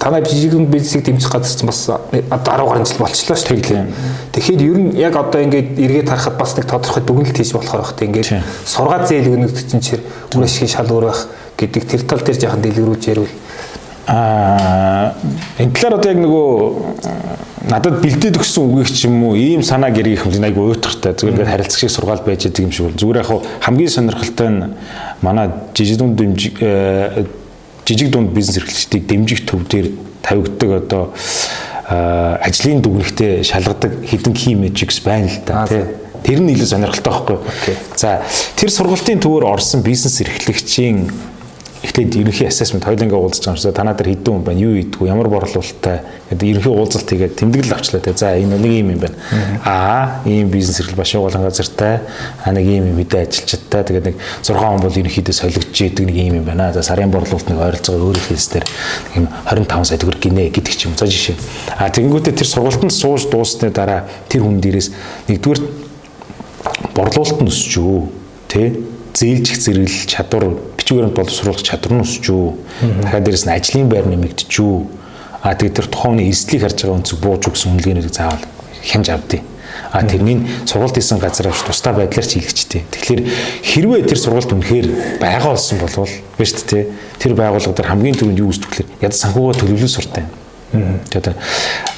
танай 0.00 0.24
жижигэн 0.24 0.66
бизнесийг 0.72 1.04
дэмжих 1.04 1.32
газар 1.32 1.52
чинь 1.52 1.68
бас 1.68 1.84
10 1.84 2.24
гаруй 2.32 2.84
жил 2.88 3.04
болчихлоо 3.04 3.36
шүү 3.36 3.60
дээ. 3.60 3.86
Тэгэхээр 4.32 4.62
ер 4.64 4.78
нь 4.80 4.96
яг 4.96 5.16
одоо 5.16 5.40
ингээд 5.44 5.78
эргээд 5.84 6.08
харахад 6.08 6.40
бас 6.40 6.56
нэг 6.56 6.64
тодорхой 6.64 7.02
дүгнэлт 7.04 7.36
хийж 7.36 7.52
болохоор 7.52 7.84
бах 7.84 7.92
тийм 7.92 8.08
ингээд 8.08 8.40
сургаад 8.64 9.08
зээл 9.08 9.36
өгнөд 9.36 9.52
чинь 9.52 9.84
чир 9.84 10.00
үр 10.32 10.44
ашигын 10.44 10.72
шал 10.72 10.88
өөр 10.88 11.12
байх 11.12 11.28
гэдэг 11.56 11.82
тэр 11.88 12.02
тал 12.08 12.20
дээр 12.24 12.40
жаахан 12.40 12.60
дэлгэрүүлж 12.64 13.04
ярил. 13.08 13.28
Аа 14.06 15.14
энэ 15.58 15.72
талаар 15.72 15.98
одоо 15.98 16.10
яг 16.12 16.20
нөгөө 16.20 16.48
надад 17.70 18.00
бэлдээд 18.04 18.36
өгсөн 18.36 18.68
үгийг 18.68 18.92
ч 18.92 19.08
юм 19.08 19.24
уу 19.24 19.36
ийм 19.36 19.64
санаа 19.64 19.88
гэргийх 19.88 20.28
юм 20.28 20.44
айгу 20.44 20.68
уйтгартай 20.68 21.16
зүгээр 21.16 21.40
ингээд 21.40 21.52
харилцах 21.52 21.80
шиг 21.80 21.90
сургаал 21.90 22.20
байж 22.20 22.44
байгаа 22.44 22.68
юм 22.68 22.72
шиг 22.72 22.84
бол. 22.84 23.00
Зүгээр 23.00 23.20
яг 23.24 23.30
хамгийн 23.64 23.88
сонирхолтой 23.88 24.48
нь 24.52 24.62
манай 25.24 25.48
жижиг 25.72 25.96
дунд 25.96 26.20
дэмжиг 26.20 26.60
э, 26.60 27.24
жижиг 27.88 28.10
дунд 28.12 28.36
бизнес 28.36 28.60
эрхлэгчдийг 28.60 29.06
дэмжих 29.08 29.46
төв 29.48 29.64
дээр 29.64 29.88
тавигддаг 30.20 30.70
одоо 30.84 31.12
ажлын 31.88 32.80
дүгнэлтэд 32.80 33.44
шалгадаг 33.44 33.92
хідэн 34.08 34.32
key 34.32 34.56
metrics 34.56 35.00
байна 35.04 35.28
л 35.28 35.40
да 35.44 35.66
тий. 35.68 35.84
Тэр 36.24 36.40
нь 36.40 36.56
илүү 36.56 36.68
сонирхолтой 36.68 37.36
байхгүй. 37.36 37.76
За 37.96 38.24
тэр 38.56 38.72
сургалтын 38.72 39.20
төвөөр 39.20 39.44
орсон 39.44 39.84
бизнес 39.84 40.20
эрхлэгчийн 40.24 41.12
Эхлээд 41.84 42.16
ерөнхий 42.16 42.48
assessment 42.48 42.86
хоёулангаа 42.88 43.20
уулзж 43.20 43.44
байгаа 43.44 43.60
юмшаа 43.60 43.76
танаа 43.76 43.92
дээр 43.92 44.16
хэдэн 44.16 44.32
хүн 44.32 44.44
байна, 44.44 44.60
юу 44.64 44.72
ийдгүү, 44.80 45.04
ямар 45.04 45.28
борлуулалттай 45.28 46.00
гэдэг 46.32 46.48
ерөнхий 46.48 46.72
уулзалт 46.72 47.08
хийгээд 47.12 47.36
тэмдэглэл 47.36 47.76
авчлаа 47.76 48.00
те. 48.00 48.16
За 48.16 48.32
энэ 48.32 48.56
нэг 48.56 48.72
юм 48.72 48.88
юм 48.96 49.00
байна. 49.04 49.16
Аа, 49.68 50.24
ийм 50.24 50.48
бизнес 50.48 50.80
эрхлэл 50.80 50.96
баш 50.96 51.12
явуулан 51.12 51.44
газартай, 51.44 52.00
а 52.40 52.52
нэг 52.56 52.64
ийм 52.64 52.88
юм 52.88 52.96
мэдээ 53.04 53.28
ажилчдтай 53.28 53.84
тэгээд 53.84 54.06
нэг 54.08 54.16
6 54.40 54.56
хүн 54.56 54.80
бол 54.80 54.96
ерөнхийдөө 54.96 55.34
солигдож 55.36 55.76
идэг 55.76 56.08
нэг 56.08 56.16
ийм 56.16 56.34
юм 56.40 56.48
байна. 56.48 56.72
За 56.72 56.80
сарын 56.80 57.12
борлуулалт 57.12 57.52
нэг 57.52 57.60
ойролцоогоо 57.60 58.16
өөр 58.16 58.20
хэлсээр 58.32 58.64
ийм 59.20 59.28
25 59.44 59.84
сая 59.84 60.00
төгрөг 60.00 60.24
гинэ 60.24 60.48
гэдэг 60.56 60.72
ч 60.72 60.88
юм. 60.88 60.96
За 60.96 61.04
жишээ. 61.04 61.36
А 61.76 61.92
тэгэнгүүтээ 61.92 62.32
тэр 62.32 62.48
сургалтанд 62.48 62.96
сууж 62.96 63.28
дуусны 63.28 63.68
дараа 63.68 64.08
тэр 64.32 64.40
хүн 64.48 64.56
дээрээс 64.64 64.88
нэгдүгээр 65.28 65.60
борлуулалт 66.96 67.44
нь 67.44 67.50
өсч 67.52 67.76
юу, 67.76 68.08
тэ? 68.48 68.72
Зээлжих 69.14 69.58
зэрэглэл 69.62 70.10
чадвар 70.10 70.44
бичвэрээр 70.74 71.14
боловсруулах 71.14 71.62
чадвар 71.62 71.94
нь 71.98 72.02
өсч 72.02 72.26
үү. 72.34 72.46
Дахиад 72.98 73.24
дээрэс 73.24 73.46
нь 73.46 73.54
ажлын 73.54 73.86
байр 73.86 74.10
нэмэгдэж 74.10 74.52
үү. 74.58 74.78
А 75.46 75.54
тэгээд 75.54 75.76
тэр 75.78 75.86
тухайн 75.86 76.26
эрсдлийг 76.26 76.66
харж 76.66 76.82
байгаа 76.82 76.98
өнцөг 76.98 77.18
бууж 77.22 77.42
өгсөн 77.46 77.78
үнэлгээнүүдийг 77.78 78.10
заавал 78.10 78.42
хямж 78.82 79.06
авдیں۔ 79.14 79.42
А 79.94 80.02
тэрнийг 80.02 80.42
сургалт 80.66 80.98
хийсэн 80.98 81.22
газар 81.22 81.48
авч 81.48 81.62
тусдаа 81.62 81.94
байдлаар 81.94 82.26
ч 82.26 82.42
хийлгэжтэй. 82.42 82.82
Тэгэхээр 82.90 83.22
хэрвээ 83.62 84.02
тэр 84.02 84.18
сургалт 84.18 84.50
үнэхээр 84.50 84.86
байгаа 85.22 85.54
болсон 85.54 85.78
болвол 85.78 86.10
биш 86.38 86.50
үү 86.58 86.66
те 86.66 86.78
тэр 87.22 87.38
байгууллага 87.38 87.76
дээр 87.78 87.90
хамгийн 87.94 88.18
түрүүнд 88.18 88.42
юу 88.42 88.50
үздэг 88.50 88.72
вэ? 88.74 89.06
Ядаж 89.06 89.18
санхугаа 89.18 89.54
төлөвлөл 89.54 89.90
суртай. 89.90 90.26
Тэгээд 90.74 91.38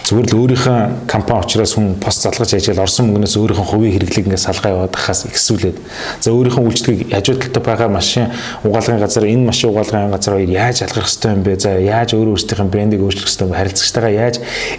зүгээр 0.07 0.27
л 0.31 0.39
өөрийнхөө 0.39 1.11
компани 1.11 1.43
учраас 1.43 1.75
хүн 1.75 1.97
пост 1.99 2.23
залгаж 2.23 2.53
яжэл 2.55 2.79
орсон 2.79 3.09
мөнгнөөс 3.11 3.35
өөрийнхөө 3.43 3.67
хувийн 3.67 3.95
хэрэглийг 3.97 4.29
ингээд 4.31 4.45
салгаа 4.45 4.71
яваад 4.87 4.95
хахаас 4.95 5.27
ихсүүлээд 5.27 5.77
за 6.23 6.31
өөрийнхөө 6.31 6.63
үйлчлэгийг 6.63 7.11
хажуу 7.11 7.35
талд 7.43 7.59
байгаа 7.67 7.91
машин 7.91 8.31
угаалгын 8.63 9.03
газар 9.03 9.27
энэ 9.27 9.51
машин 9.51 9.75
угаалгын 9.75 10.15
газар 10.15 10.39
хоёр 10.39 10.53
яаж 10.55 10.87
алгах 10.87 11.11
хэвтэй 11.11 11.33
юм 11.35 11.43
бэ? 11.43 11.59
За 11.59 11.71
яаж 11.75 12.15
өөр 12.15 12.29
өөрсдийнхээ 12.39 12.71
брендийг 12.71 13.03
өөрчлөх 13.03 13.27
хэвтэй 13.27 13.47
юм? 13.51 13.59
Харилцагчтайгаа 13.59 14.15
яаж 14.15 14.37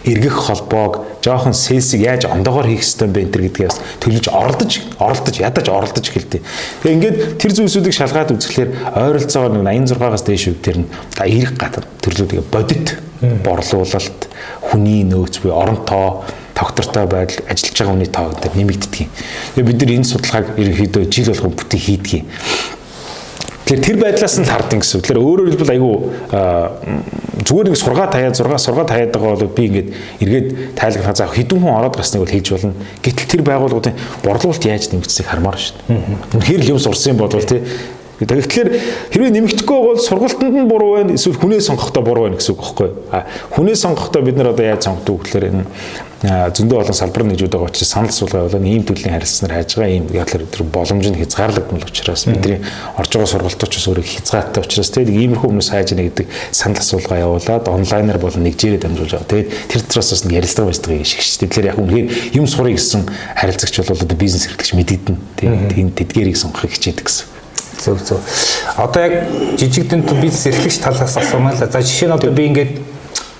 эргэх 0.07 0.37
холбоог 0.47 0.93
жоохон 1.19 1.51
селсийг 1.51 2.07
яаж 2.07 2.23
ондоогоор 2.31 2.71
хийх 2.71 2.87
хэвтэй 2.87 3.07
юм 3.11 3.13
бэ? 3.17 3.21
энэ 3.27 3.51
гэдгийг 3.51 3.67
бас 3.67 3.83
төлөж 3.99 4.25
оролдож 4.31 4.71
оролдож 4.95 5.35
ядаж 5.43 5.67
оролдож 5.67 6.05
эхэлдэг. 6.07 6.41
Тэгээ 6.87 6.95
ингээд 6.95 7.17
тэр 7.35 7.51
зүйлсүүдийг 7.51 7.95
шалгаад 7.99 8.31
үзэхлээр 8.31 8.69
ойролцоогоор 8.95 9.59
86-аас 9.59 10.23
дээш 10.23 10.55
үе 10.55 10.61
тэр 10.63 10.77
нь 10.85 10.89
та 11.11 11.27
эрг 11.27 11.59
гадар 11.59 11.83
төрлүүдийг 11.99 12.47
бодит 12.47 12.95
борлуулалт, 13.87 14.27
хүний 14.67 15.03
нөөц 15.07 15.39
буюу 15.41 15.55
орон 15.55 15.81
тоо, 15.87 16.23
тогтвортой 16.53 17.07
байдал, 17.07 17.45
ажиллаж 17.47 17.77
байгаа 17.79 17.93
хүний 17.95 18.11
тоо 18.11 18.29
гэдэг 18.35 18.53
нэмэгддэг. 18.53 19.07
Тэгээ 19.55 19.67
бид 19.67 19.81
нар 19.81 19.95
энэ 19.95 20.11
судалгааг 20.11 20.47
ерөнхийдөө 20.59 21.03
жил 21.07 21.31
болгон 21.31 21.55
бүтэн 21.55 21.79
хийдэг. 21.79 22.21
Тэгэхээр 23.67 23.83
тэр 23.83 23.97
байдлаас 23.99 24.39
нь 24.39 24.47
хардсан 24.47 24.79
гэсэн. 24.79 25.03
Тэгэхээр 25.03 25.23
өөрөөр 25.27 25.49
хэлбэл 25.51 25.75
айгүй 25.75 25.95
зүгээр 27.43 27.67
нэг 27.67 27.75
сургаа 27.75 28.07
таяад 28.07 28.39
6 28.39 28.63
сургаа 28.63 28.87
таяад 28.87 29.11
байгаа 29.11 29.35
бол 29.35 29.51
би 29.51 29.63
ингээд 29.67 29.89
эргээд 30.23 30.47
тайлбарлах 30.79 31.19
за 31.19 31.27
хэдэн 31.27 31.59
хүн 31.59 31.75
ороод 31.75 31.99
гарсныг 31.99 32.23
бол 32.23 32.31
хийж 32.31 32.47
болно. 32.55 32.79
Гэтэл 33.03 33.27
тэр 33.27 33.43
байгууллагуудын 33.43 33.99
борлуулалт 34.23 34.63
яаж 34.63 34.87
нэмэгдсэйг 34.87 35.27
хармаар 35.27 35.59
шүү 35.59 35.83
дээ. 35.83 35.99
Үнэхээр 36.39 36.63
л 36.63 36.71
юм 36.71 36.79
сурсан 36.79 37.11
юм 37.11 37.19
бол 37.19 37.35
тий 37.43 37.59
Тэгэхээр 38.17 38.69
хэрвээ 39.13 39.29
нэмэгдэхгүй 39.29 39.77
бол 39.77 40.01
сургалтанд 40.01 40.57
нь 40.57 40.65
буруу 40.65 40.97
байна 40.97 41.13
эсвэл 41.13 41.37
хүнээ 41.37 41.61
сонгохдоо 41.61 42.01
буруу 42.01 42.25
байна 42.25 42.41
гэсэн 42.41 42.57
үг 42.57 42.61
байхгүй. 42.65 42.89
А 43.13 43.29
хүнээ 43.53 43.77
сонгохдоо 43.77 44.25
бид 44.25 44.41
нар 44.41 44.57
одоо 44.57 44.65
яаж 44.65 44.89
сонгодог 44.89 45.21
гэхээр 45.21 45.53
энэ 45.53 45.65
зөндөө 46.25 46.81
олон 46.81 46.97
салбар 46.97 47.29
нэгжүүд 47.29 47.53
байгаа 47.53 47.69
учраас 47.69 47.93
санал 47.93 48.09
суулгаа 48.09 48.49
болоо 48.49 48.65
ийм 48.65 48.81
төрлийн 48.81 49.13
харилцаанаар 49.13 49.53
хайж 49.61 49.69
байгаа 49.77 49.93
ийм 49.93 50.05
яатлаар 50.09 50.49
тэр 50.49 50.63
боломж 50.65 51.05
нь 51.13 51.19
хязгаарлагдмал 51.21 51.85
учраас 51.85 52.25
бидний 52.25 52.57
орж 52.97 53.11
байгаа 53.13 53.29
сургалтууд 53.37 53.69
ч 53.69 53.85
өөрөө 53.85 54.05
хязгаартай 54.17 54.65
учраас 54.65 54.89
тэгээд 54.97 55.13
иймэрхүү 55.13 55.45
хүмүүс 55.45 55.69
хайж 55.69 55.93
яана 55.93 56.09
гэдэг 56.09 56.25
санал 56.49 56.81
асуулгаа 56.81 57.21
явуулаад 57.21 57.69
онлайнаар 57.69 58.17
болон 58.17 58.41
нэгжээрээ 58.49 58.81
дамжуулж 58.81 59.13
байгаа. 59.13 59.29
Тэгээд 59.29 59.49
тэр 59.69 59.81
төрөөс 59.93 60.09
бас 60.09 60.21
нэг 60.25 60.33
ярилцлага 60.41 60.69
байцдаг 60.73 61.05
шиг 61.05 61.21
шүү 61.21 61.37
дээ. 61.37 61.49
Тэгэхээр 61.53 61.69
яг 61.69 61.77
үнэхээр 61.85 62.07
юм 62.33 62.45
сурах 62.49 62.73
гэсэн 62.73 63.01
харилцагч 63.37 63.75
бол 63.85 64.17
бизнес 64.17 64.49
хэрэглэгч 64.49 64.73
мэдэгдэн. 64.73 65.17
Тэгээд 65.37 65.93
тэдгэрийг 66.01 66.37
сонгохыг 66.41 66.73
хичээдэг 66.73 67.05
гэсэн. 67.05 67.36
Зөв 67.83 68.01
зөв. 68.01 68.19
Одоо 68.77 69.01
яг 69.03 69.13
жижигдэн 69.57 70.01
бизнес 70.21 70.45
эрхлэгч 70.47 70.79
талаас 70.81 71.17
асуумаа 71.17 71.53
л. 71.53 71.57
За 71.57 71.81
жишээ 71.81 72.09
нь 72.09 72.15
одоо 72.15 72.31
би 72.31 72.47
ингээд 72.47 72.81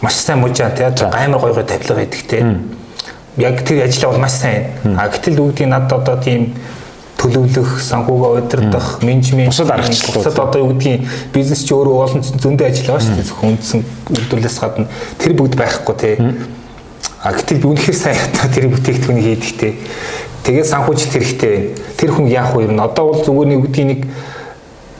маш 0.01 0.15
сайн 0.15 0.39
мужаа 0.39 0.71
тий 0.71 0.85
амар 0.85 1.39
гоё 1.39 1.53
гоё 1.53 1.65
тавилга 1.65 1.95
байдаг 1.95 2.21
тий. 2.27 2.43
Яг 3.37 3.65
тэр 3.65 3.85
ажлаа 3.85 4.11
бол 4.11 4.21
маш 4.21 4.31
сайн. 4.31 4.65
А 4.97 5.09
гэтэл 5.09 5.41
үүдгийн 5.41 5.69
над 5.69 5.91
одоо 5.91 6.17
тийм 6.21 6.55
төлөвлөх, 7.17 7.81
санхугаа 7.81 8.37
удирдах, 8.37 8.99
менежмент, 9.01 9.49
бусад 9.49 9.71
аргачлалууд. 9.71 10.21
Бусад 10.21 10.39
одоо 10.39 10.61
юу 10.61 10.73
гэдгийг 10.73 11.01
бизнес 11.33 11.65
чи 11.65 11.73
өөрөө 11.73 11.97
олон 12.05 12.21
зөндөө 12.21 12.67
ажил 12.69 12.93
байгаа 12.93 13.01
шүү 13.01 13.15
дээ. 13.17 13.25
Зөвхөн 13.25 13.49
үндсэн 13.57 13.79
үйлдвэрлэлээс 14.13 14.59
гадна 14.61 14.87
тэр 15.17 15.33
бүгд 15.33 15.55
байхгүй 15.57 15.95
тий. 15.97 16.15
А 17.25 17.33
гэтэл 17.33 17.57
би 17.57 17.67
үнэхээр 17.73 17.97
сайн 17.97 18.21
ята 18.21 18.45
тэр 18.53 18.69
бүтээгдэхүүнийг 18.69 19.25
хийдэг 19.25 19.53
тий. 19.57 19.73
Тэгээд 20.47 20.71
санхүүжилт 20.71 21.11
хэрэгтэй. 21.11 21.55
Тэр 21.99 22.11
хүн 22.15 22.31
яах 22.31 22.55
вэ? 22.55 22.71
Одоо 22.71 23.11
бол 23.11 23.19
зүгээр 23.19 23.49
нэг 23.51 23.59
үгдийн 23.67 23.87
нэг 23.91 24.01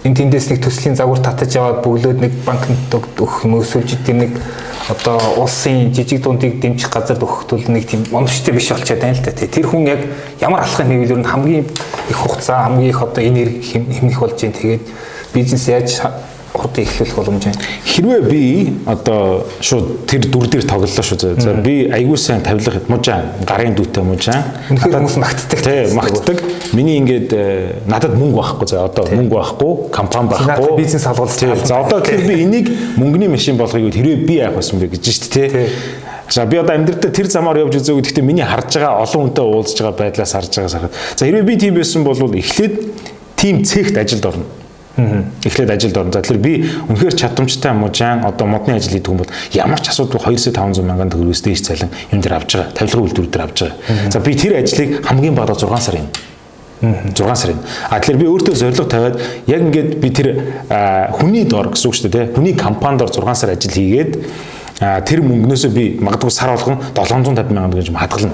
энэ 0.04 0.18
тэндээс 0.20 0.52
нэг 0.52 0.60
төслийн 0.60 1.00
загвар 1.00 1.24
татаж 1.24 1.56
яваад 1.56 1.88
бөглөөд 1.88 2.20
нэг 2.20 2.34
банкнд 2.44 2.92
өгөх 2.92 3.48
юм 3.48 3.56
өсвөлж 3.56 3.96
тэр 4.04 4.28
нэг 4.28 4.36
одоо 4.92 5.16
улсын 5.40 5.96
жижиг 5.96 6.20
дундыг 6.24 6.60
дэмжих 6.60 6.92
газар 6.92 7.16
өгөхдөл 7.16 7.64
нэг 7.72 7.88
тийм 7.88 8.04
оновчтой 8.12 8.60
биш 8.60 8.68
болчиход 8.76 9.00
байна 9.00 9.16
л 9.16 9.24
да. 9.24 9.32
Тэр 9.32 9.68
хүн 9.72 9.88
яг 9.88 10.04
ямар 10.44 10.68
алхах 10.68 10.84
нэвлэр 10.84 11.24
нь 11.24 11.32
хамгийн 11.32 11.64
их 12.12 12.18
хугацаа 12.20 12.68
хамгийн 12.68 12.92
их 12.92 13.02
одоо 13.02 13.24
энерги 13.24 13.64
хэмнэх 13.72 14.20
болж 14.20 14.36
байна. 14.36 14.56
Тэгээд 14.60 14.84
бизнес 15.32 15.68
яаж 15.68 15.96
хурдан 16.58 16.86
эхлүүлэх 16.86 17.16
боломж 17.18 17.46
байна. 17.46 17.62
Хэрвээ 17.86 18.22
би 18.30 18.42
одоо 18.86 19.46
шууд 19.62 20.06
тэр 20.10 20.28
дүр 20.28 20.48
дээр 20.52 20.66
тоглолоо 20.68 21.06
шүү. 21.06 21.38
За 21.42 21.54
би 21.54 21.88
айгүй 21.92 22.18
сайн 22.18 22.42
тавилга 22.46 22.82
мужаа 22.88 23.34
гарын 23.48 23.78
дүүтэй 23.78 24.04
мужаа. 24.04 24.42
Үнэхээр 24.70 24.98
хүмүүс 24.98 25.18
магтдаг. 25.22 25.64
Тий, 25.64 25.94
магтдаг. 25.98 26.44
Миний 26.74 26.98
ингээд 27.02 27.34
э, 27.34 27.82
надад 27.88 28.18
мөнгө 28.18 28.42
байхгүй. 28.42 28.68
За 28.74 28.86
одоо 28.88 29.08
мөнгө 29.12 29.36
байхгүй, 29.38 29.72
компани 29.94 30.34
байхгүй. 30.34 30.76
Бизнес 30.82 31.08
алгуулж 31.08 31.38
байгаа. 31.38 31.66
За 31.66 31.82
одоо 31.86 32.02
тэгэхээр 32.02 32.28
би 32.28 32.42
энийг 32.44 32.74
мөнгөний 32.98 33.32
машин 33.32 33.58
болгохыг 33.58 33.94
хэрвээ 33.96 34.28
би 34.28 34.42
яах 34.42 34.60
байсан 34.60 34.82
бэ 34.82 34.92
гэж 34.94 35.12
шүү 35.14 35.34
дээ. 35.34 35.50
Тий. 35.56 36.06
За 36.30 36.46
би 36.46 36.58
одоо 36.60 36.76
амьдралдаа 36.76 37.12
тэр 37.12 37.30
замаар 37.32 37.64
явж 37.64 37.80
үзээгөө 37.80 38.04
гэхдээ 38.04 38.26
миний 38.26 38.44
харж 38.44 38.76
байгаа 38.76 39.00
олон 39.00 39.32
хүнтэй 39.32 39.46
уулзж 39.48 39.80
байгаа 39.80 39.96
байдлаас 39.96 40.34
харж 40.36 40.52
байгаа 40.52 40.74
сарахад. 40.76 40.96
За 41.16 41.24
хэрвээ 41.26 41.48
би 41.48 41.56
тийм 41.56 41.80
байсан 41.80 42.04
бол 42.04 42.20
эхлээд 42.20 42.76
тим 43.40 43.64
цэгт 43.64 43.96
ажилд 43.96 44.26
орно. 44.26 44.46
Эхлээд 44.98 45.70
ажилд 45.70 45.98
орно. 45.98 46.12
За 46.12 46.22
тэгэхээр 46.22 46.42
би 46.42 46.54
үнэхээр 46.90 47.16
чадамжтай 47.16 47.74
мужаан 47.78 48.26
одоо 48.26 48.48
модны 48.50 48.76
ажил 48.76 48.98
хийдэг 48.98 49.14
хүн 49.14 49.22
бол 49.22 49.30
ямар 49.54 49.80
ч 49.80 49.94
асуудал 49.94 50.22
200-500 50.26 50.82
мянган 50.82 51.14
төгрөгөөс 51.14 51.42
дээш 51.46 51.62
цалин 51.62 51.94
юм 52.10 52.22
дээр 52.22 52.34
авч 52.42 52.58
байгаа. 52.58 52.74
Тавилгын 52.74 53.06
үйлдвэр 53.06 53.30
дээр 53.30 53.46
авч 53.46 53.58
байгаа. 53.62 54.10
За 54.10 54.20
би 54.20 54.34
тэр 54.34 54.58
ажлыг 54.58 55.06
хамгийн 55.06 55.36
бага 55.38 55.54
6 55.54 55.70
сар 55.86 56.02
юм. 56.02 56.10
6 56.82 57.36
сарын. 57.36 57.62
А 57.90 58.00
тэгэхээр 58.02 58.22
би 58.22 58.26
өөртөө 58.26 58.56
зорилго 58.58 58.86
тавиад 58.90 59.22
яг 59.46 59.62
ингээд 59.70 59.98
би 60.02 60.10
тэр 60.10 60.28
хүний 61.18 61.46
дор 61.46 61.74
гэсэн 61.74 61.90
үг 61.90 61.96
шүү 61.98 62.10
дээ, 62.14 62.26
хүний 62.34 62.54
компанид 62.58 63.02
дор 63.02 63.10
6 63.10 63.34
сар 63.34 63.54
ажил 63.54 63.74
хийгээд 63.74 64.18
тэр 64.78 65.22
мөнгнөөсөө 65.26 65.72
би 65.74 65.86
магадгүй 66.02 66.30
сар 66.30 66.54
болгон 66.54 66.78
750 66.94 67.54
сая 67.54 67.82
гэж 67.82 67.90
хадгална. 67.98 68.34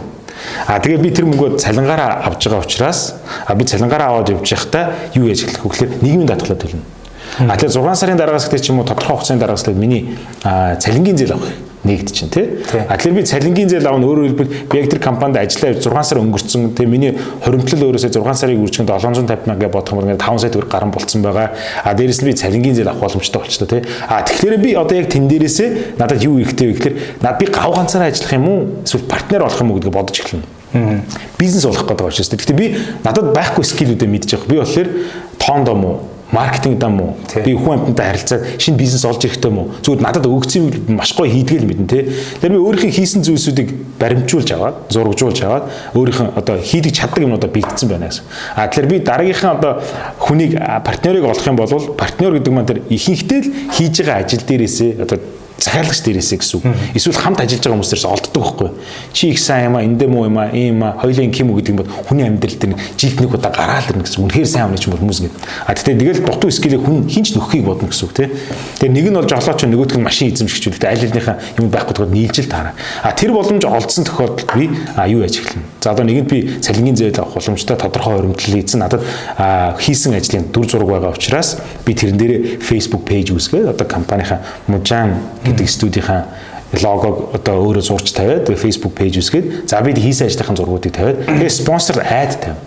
А 0.68 0.80
тэгээ 0.80 1.00
би 1.02 1.10
тэр 1.12 1.26
мөнгөө 1.30 1.60
цалингаараа 1.60 2.28
авж 2.28 2.48
байгаа 2.48 2.64
учраас 2.64 3.16
би 3.56 3.64
цалингаараа 3.64 4.08
аваад 4.12 4.30
явж 4.34 4.48
байхдаа 4.50 4.92
юу 5.16 5.28
яаж 5.28 5.44
эхлэх 5.44 5.64
вэ 5.64 5.70
гэхээр 5.70 5.92
нийгмийн 6.04 6.28
даатгалаа 6.28 6.60
төлнө. 6.60 6.84
А 7.48 7.58
тэгээ 7.58 7.74
6 7.74 7.96
сарын 7.96 8.18
дараагаас 8.18 8.48
гэдэг 8.52 8.64
ч 8.64 8.70
юм 8.70 8.80
уу 8.80 8.88
тодорхой 8.88 9.16
хугацааны 9.16 9.40
дараагаас 9.40 9.68
миний 9.74 10.18
цалингийн 10.44 11.18
зээл 11.18 11.34
авах 11.34 11.50
нэгд 11.84 12.12
чинь 12.16 12.30
тий. 12.32 12.64
А 12.88 12.96
тэгэхээр 12.96 13.18
би 13.20 13.24
цалингийн 13.28 13.70
зээл 13.70 13.88
авах 13.88 14.00
нь 14.00 14.08
өөрөөр 14.08 14.28
хэлбэл 14.32 14.52
би 14.72 14.78
яг 14.80 14.88
тэр 14.88 15.02
компанид 15.04 15.38
ажиллаа 15.44 15.76
6 15.76 15.84
сар 15.84 16.20
өнгөрцөн 16.24 16.72
тэгээ 16.80 16.88
миний 16.88 17.12
хоримтлал 17.44 17.92
өөрөөсөө 17.92 18.24
6 18.24 18.40
сарыг 18.40 18.64
үржихэд 18.64 18.88
750 18.88 19.52
мянга 19.52 19.68
бодох 19.68 19.92
юм 19.92 20.00
бол 20.00 20.16
5 20.16 20.40
сая 20.40 20.52
төгрөг 20.56 20.72
гарan 20.72 20.96
болцсон 20.96 21.22
байгаа. 21.22 21.52
А 21.84 21.92
дээрэс 21.92 22.24
нь 22.24 22.32
би 22.32 22.34
цалингийн 22.40 22.76
зээл 22.80 22.88
авах 22.88 23.04
боломжтой 23.04 23.44
болчихлоо 23.44 23.68
тий. 23.68 23.82
А 24.08 24.24
тэгэхээр 24.24 24.58
би 24.64 24.72
одоо 24.80 24.96
яг 24.96 25.12
тэн 25.12 25.28
дээрээсээ 25.28 26.00
надад 26.00 26.24
юу 26.24 26.40
ихтэй 26.40 26.72
вэ 26.72 26.76
гэхээр 26.80 26.96
над 27.20 27.36
би 27.36 27.46
гав 27.52 27.76
ганцаараа 27.76 28.08
ажиллах 28.08 28.32
юм 28.32 28.48
уу 28.48 28.60
эсвэл 28.88 29.04
партнер 29.04 29.44
болох 29.44 29.60
юм 29.60 29.72
уу 29.72 29.78
гэдгийг 29.84 29.94
бодож 29.94 30.18
эхэлнэ. 30.24 31.04
Бизнес 31.38 31.66
болох 31.68 31.84
гэдэг 31.84 32.08
учраас. 32.08 32.32
Гэхдээ 32.32 32.58
би 32.58 32.68
надад 33.04 33.36
байхгүй 33.36 33.64
скиллүүдээ 33.68 34.10
мэдчих. 34.10 34.48
Би 34.48 34.58
болохоор 34.58 34.90
тоондоо 35.38 35.76
муу 35.76 35.96
маркетинг 36.34 36.80
дам 36.82 37.00
уу? 37.02 37.14
Би 37.46 37.54
хүн 37.54 37.78
амьтантай 37.78 38.08
харилцаад 38.10 38.42
шинэ 38.58 38.78
бизнес 38.78 39.06
олж 39.06 39.22
ирэхтэй 39.24 39.52
юм 39.52 39.60
уу? 39.60 39.68
Зүгээр 39.86 40.02
надад 40.02 40.26
өгсөн 40.26 40.98
маш 40.98 41.14
гоё 41.14 41.30
хийдгээл 41.30 41.70
мэднэ 41.70 41.88
те. 41.88 42.10
Тэр 42.42 42.58
би 42.58 42.60
өөрийнхөө 42.60 42.92
хийсэн 42.92 43.22
зүйлсүүдийг 43.22 43.70
баримжуулж 44.02 44.50
аваад, 44.58 44.76
зургжуулж 44.90 45.40
аваад 45.46 45.70
өөрийнхөө 45.94 46.34
одоо 46.34 46.58
хийдэг 46.58 46.94
чаддаг 46.98 47.22
юмудаа 47.22 47.50
бэлдсэн 47.54 47.88
байна 47.90 48.10
гэсэн. 48.10 48.26
А 48.58 48.68
тэгэхээр 48.68 48.90
би 48.90 48.98
дараагийнхаа 49.06 49.54
одоо 49.62 49.74
хүнийг 50.18 50.58
партнерыг 50.58 51.24
олох 51.30 51.46
юм 51.46 51.56
бол 51.56 51.70
партнер 51.94 52.34
гэдэг 52.34 52.54
маань 52.54 52.70
тэр 52.70 52.82
ихэнхдээ 52.90 53.40
л 53.46 53.52
хийж 53.78 53.96
байгаа 54.02 54.26
ажил 54.26 54.42
дээрээсээ 54.42 54.92
одоо 55.06 55.18
захиалагч 55.64 56.00
дээрээсээ 56.06 56.38
гэсэн 56.38 56.56
үг. 56.60 56.66
Эсвэл 56.94 57.18
хамт 57.18 57.40
ажиллаж 57.42 57.64
байгаа 57.64 57.78
хүмүүстээс 57.82 58.06
олддог 58.06 58.44
байхгүй. 58.44 58.70
Чи 59.14 59.32
их 59.34 59.40
сайн 59.40 59.72
юм 59.72 59.76
а, 59.78 59.84
эндэ 59.84 60.08
муу 60.08 60.28
юм 60.30 60.38
а, 60.38 60.52
ийм 60.54 60.84
а, 60.84 60.94
хоёлын 61.02 61.32
ким 61.32 61.50
үү 61.52 61.64
гэдэг 61.64 61.74
юм 61.74 61.80
бол 61.82 61.92
хүний 62.06 62.28
амьдрал 62.28 62.58
дээр 62.60 62.76
жилд 63.00 63.18
нэг 63.18 63.34
удаа 63.34 63.52
гараал 63.52 63.88
ирнэ 63.90 64.04
гэсэн. 64.06 64.22
Үнэхээр 64.22 64.48
сайн 64.48 64.70
юм 64.70 64.78
ч 64.78 64.86
юм 64.86 64.94
бол 64.94 65.02
хүмүүс 65.02 65.20
ингэ. 65.24 65.34
А 65.66 65.74
тэгтээ 65.74 65.98
тэгэл 65.98 66.22
дутуу 66.28 66.52
скилээ 66.52 66.82
хүн 66.84 67.08
хинч 67.10 67.34
нөхөхийг 67.34 67.66
бодно 67.66 67.88
гэсэн 67.90 68.06
үг 68.06 68.14
тий. 68.14 68.28
Тэгээ 68.78 68.94
нэг 68.94 69.08
нь 69.10 69.18
бол 69.18 69.30
жолооч 69.30 69.60
нөгөөдг 69.64 69.98
нь 69.98 70.06
машин 70.06 70.30
эзэмшигчүүлдэг 70.30 70.90
айл 70.90 71.04
алийнхаа 71.08 71.36
юм 71.58 71.72
байхгүй 71.72 71.94
тохиолдолд 71.96 72.14
нийлжил 72.14 72.48
таараа. 72.52 72.74
А 73.02 73.12
тэр 73.12 73.32
боломж 73.32 73.64
олдсон 73.66 74.04
тохиолдолд 74.04 74.52
би 74.56 74.70
а 74.96 75.08
юу 75.08 75.24
яаж 75.24 75.40
эхэлнэ. 75.40 75.64
За 75.82 75.92
одоо 75.92 76.06
нэгэнд 76.06 76.30
би 76.30 76.60
цалингийн 76.60 76.96
зээл 76.96 77.20
авах 77.20 77.40
боломжтой 77.40 77.78
тодорхой 77.78 78.16
хуримтлал 78.20 78.60
эзэн 78.60 78.80
надад 78.80 79.02
хийсэн 79.80 80.16
ажлын 80.16 80.48
дүр 80.52 80.68
зураг 80.68 80.90
байгаа 80.90 81.12
учраас 81.12 81.58
би 81.86 81.94
тэрэн 81.94 82.18
дээрээ 82.18 82.42
Facebook 82.60 83.04
page 83.08 83.32
үүсгээд 83.32 83.72
одоо 83.76 83.88
компанийнхаа 83.88 84.40
мужаан 84.68 85.16
гэдэг 85.54 85.70
студийнхаа 85.70 86.22
логог 86.82 87.38
одоо 87.38 87.62
өөрөө 87.62 87.86
зурч 87.86 88.12
тавиад 88.18 88.50
Facebook 88.50 88.98
page 88.98 89.22
үсгээд 89.22 89.70
за 89.70 89.82
бид 89.86 90.02
хийсэн 90.02 90.28
ажлынхаа 90.28 90.58
зургуудыг 90.58 90.94
тавиад 90.94 91.22
тэгээ 91.30 91.50
спонсор 91.50 92.02
айд 92.02 92.34
тавь. 92.42 92.58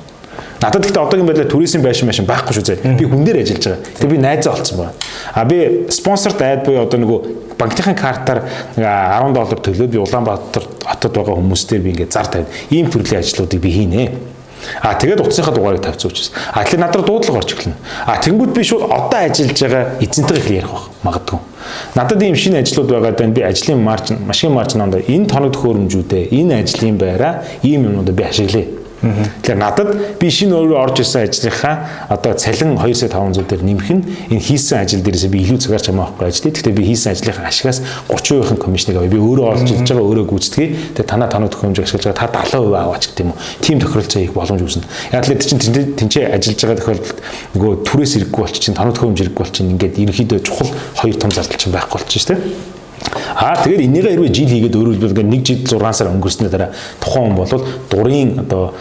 Надад 0.62 0.87
гэхдээ 0.87 1.03
одоогийн 1.03 1.27
байдлаар 1.27 1.51
туризм 1.51 1.83
байшин 1.83 2.09
байшин 2.09 2.25
байхгүй 2.25 2.55
шүү 2.57 2.64
зэ. 2.64 2.96
Би 2.96 3.05
хүн 3.05 3.27
дээр 3.27 3.42
ажиллаж 3.42 3.66
байгаа. 3.66 3.83
Тэгээ 3.99 4.14
би 4.14 4.18
найзаа 4.22 4.53
олцсон 4.57 4.79
байна. 4.79 4.94
А 5.35 5.44
би 5.44 5.59
спонсорт 5.92 6.40
айд 6.40 6.64
буюу 6.64 6.87
одоо 6.87 7.01
нөгөө 7.03 7.18
банкны 7.61 7.92
картаар 7.92 8.40
10 8.77 9.37
доллар 9.37 9.61
төлөөд 9.61 9.90
би 9.92 10.01
Улаанбаатар 10.01 10.64
хотод 10.81 11.12
байгаа 11.12 11.37
хүмүүстээр 11.37 11.83
би 11.85 11.92
ингээд 11.92 12.12
зар 12.12 12.31
тавьд. 12.33 12.49
Ийм 12.70 12.88
төрлийн 12.88 13.20
ажлуудыг 13.20 13.61
би 13.61 13.70
хийнэ. 13.75 14.09
А 14.83 14.95
тэгээд 14.95 15.21
утасынхаа 15.21 15.55
дугаарыг 15.55 15.83
тавьсан 15.83 16.11
учраас. 16.11 16.33
А 16.53 16.64
тэгэхээр 16.64 16.81
надад 16.81 17.07
дуудлага 17.07 17.38
орж 17.38 17.53
эхэлнэ. 17.53 17.77
А 18.07 18.16
тэнгууд 18.19 18.53
би 18.55 18.62
шууд 18.62 18.88
одоо 18.90 19.21
ажиллаж 19.21 19.61
байгаа 19.61 19.85
эзэнтэйгээ 20.01 20.42
их 20.42 20.51
ярих 20.51 20.71
баг 20.71 20.85
магадгүй. 21.03 21.38
Надад 21.95 22.23
ийм 22.23 22.37
шинэ 22.37 22.61
ажлууд 22.62 22.90
байгаад 22.90 23.19
байна. 23.19 23.33
Би 23.33 23.42
ажлын 23.42 23.83
маржин, 23.83 24.19
машин 24.27 24.53
маржинанд 24.53 24.95
энэ 25.07 25.27
тоног 25.27 25.53
төхөөрөмжүүдээ, 25.55 26.29
энэ 26.31 26.62
ажлын 26.62 26.97
байраа 26.99 27.45
ийм 27.62 27.85
юмнуудыг 27.88 28.14
би 28.14 28.25
ашиглая 28.25 28.75
Тэгэхээр 29.02 29.61
надад 29.61 30.18
би 30.18 30.28
шинэ 30.32 30.56
өөрөө 30.56 30.78
орж 30.80 31.04
исэн 31.04 31.28
ажлынхаа 31.28 32.09
одоо 32.09 32.32
цалин 32.32 32.80
2 32.80 32.94
сая 32.96 33.12
500 33.12 33.44
дээр 33.44 33.62
нэмэх 33.62 33.88
нь 33.92 34.02
энэ 34.32 34.40
хийсэн 34.40 34.80
ажил 34.80 35.04
дээрээс 35.04 35.28
би 35.28 35.44
илүү 35.44 35.61
цагаар 35.61 35.85
чамаа 35.85 36.09
авахгүй 36.09 36.32
ажил. 36.32 36.48
Гэхдээ 36.48 36.72
би 36.72 36.82
хийсэн 36.88 37.12
ажлынхаа 37.12 37.46
ашигаас 37.46 37.85
30% 38.09 38.56
комисснийг 38.56 38.96
авъя. 38.96 39.12
Би 39.12 39.20
өөрөө 39.20 39.46
олж 39.52 39.68
илж 39.68 39.85
байгаа 39.85 40.00
өөрөө 40.00 40.26
гүйцэтгэе. 40.32 40.68
Тэгээ 40.96 41.11
танаа 41.12 41.28
танаа 41.28 41.52
төхөөрөмж 41.52 41.78
ашиглаж 41.85 42.04
байгаа 42.09 42.20
та 42.24 42.56
70% 42.56 42.72
аваач 42.72 43.04
гэдэг 43.12 43.20
юм 43.20 43.30
уу. 43.37 43.40
Тим 43.61 43.76
тохиролцоо 43.85 44.22
их 44.24 44.32
боломж 44.32 44.62
үүснэ. 44.64 44.88
Яг 45.12 45.28
л 45.28 45.37
чинь 45.37 45.61
тэнцээ 45.61 46.24
ажиллаж 46.32 46.61
байгаа 46.64 46.80
тохиолдолд 46.80 47.18
нөгөө 47.52 47.72
түрээс 47.85 48.12
ирэхгүй 48.16 48.42
болчих 48.48 48.64
чинь 48.64 48.76
танаа 48.78 48.96
төхөөрөмж 48.96 49.20
ирэхгүй 49.20 49.42
болчих 49.44 49.61
чинь 49.61 49.72
ингээд 49.76 50.00
ерөнхийдөө 50.00 50.40
чухал 50.40 50.72
хоёр 50.96 51.16
том 51.20 51.30
зардал 51.30 51.61
чинь 51.61 51.74
байхгүй 51.76 52.00
болчих 52.00 52.22
шүү 52.24 52.32
дээ. 52.32 52.76
Аа 53.37 53.57
тэгээд 53.62 53.87
энийгээ 53.87 54.12
хэрвээ 54.16 54.33
жил 54.33 54.51
хийгээд 54.51 54.77
өөрөлдвөл 54.77 55.16
нэг 55.27 55.42
жил 55.45 55.61
6 55.64 55.92
сар 55.92 56.09
өнгөрснөө 56.11 56.51
дараа 56.51 56.71
тухайн 57.01 57.33
хүн 57.33 57.38
бол 57.38 57.64
дурын 57.90 58.31
одоо 58.42 58.73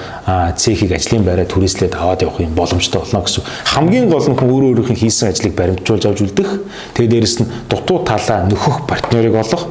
цехийг 0.56 0.96
ажлын 0.96 1.26
байраа 1.28 1.46
түрээслээд 1.46 1.94
аваад 1.96 2.24
явах 2.24 2.40
юм 2.40 2.56
боломжтой 2.56 3.02
болно 3.02 3.22
гэсэн. 3.26 3.44
Хамгийн 3.76 4.10
гол 4.10 4.26
нь 4.26 4.38
хүн 4.38 4.50
өөрөө 4.50 4.70
өөрийнх 4.74 4.92
нь 4.96 5.02
хийсэн 5.02 5.30
ажлыг 5.30 5.54
баримтжуулж 5.56 6.04
авч 6.08 6.20
үлдэх. 6.24 6.50
Тэгээд 6.96 7.12
дээрэс 7.12 7.38
нь 7.44 7.52
дутуу 7.70 8.02
талаа 8.08 8.48
нөхөх 8.48 8.88
партнерыг 8.88 9.36
олох 9.36 9.68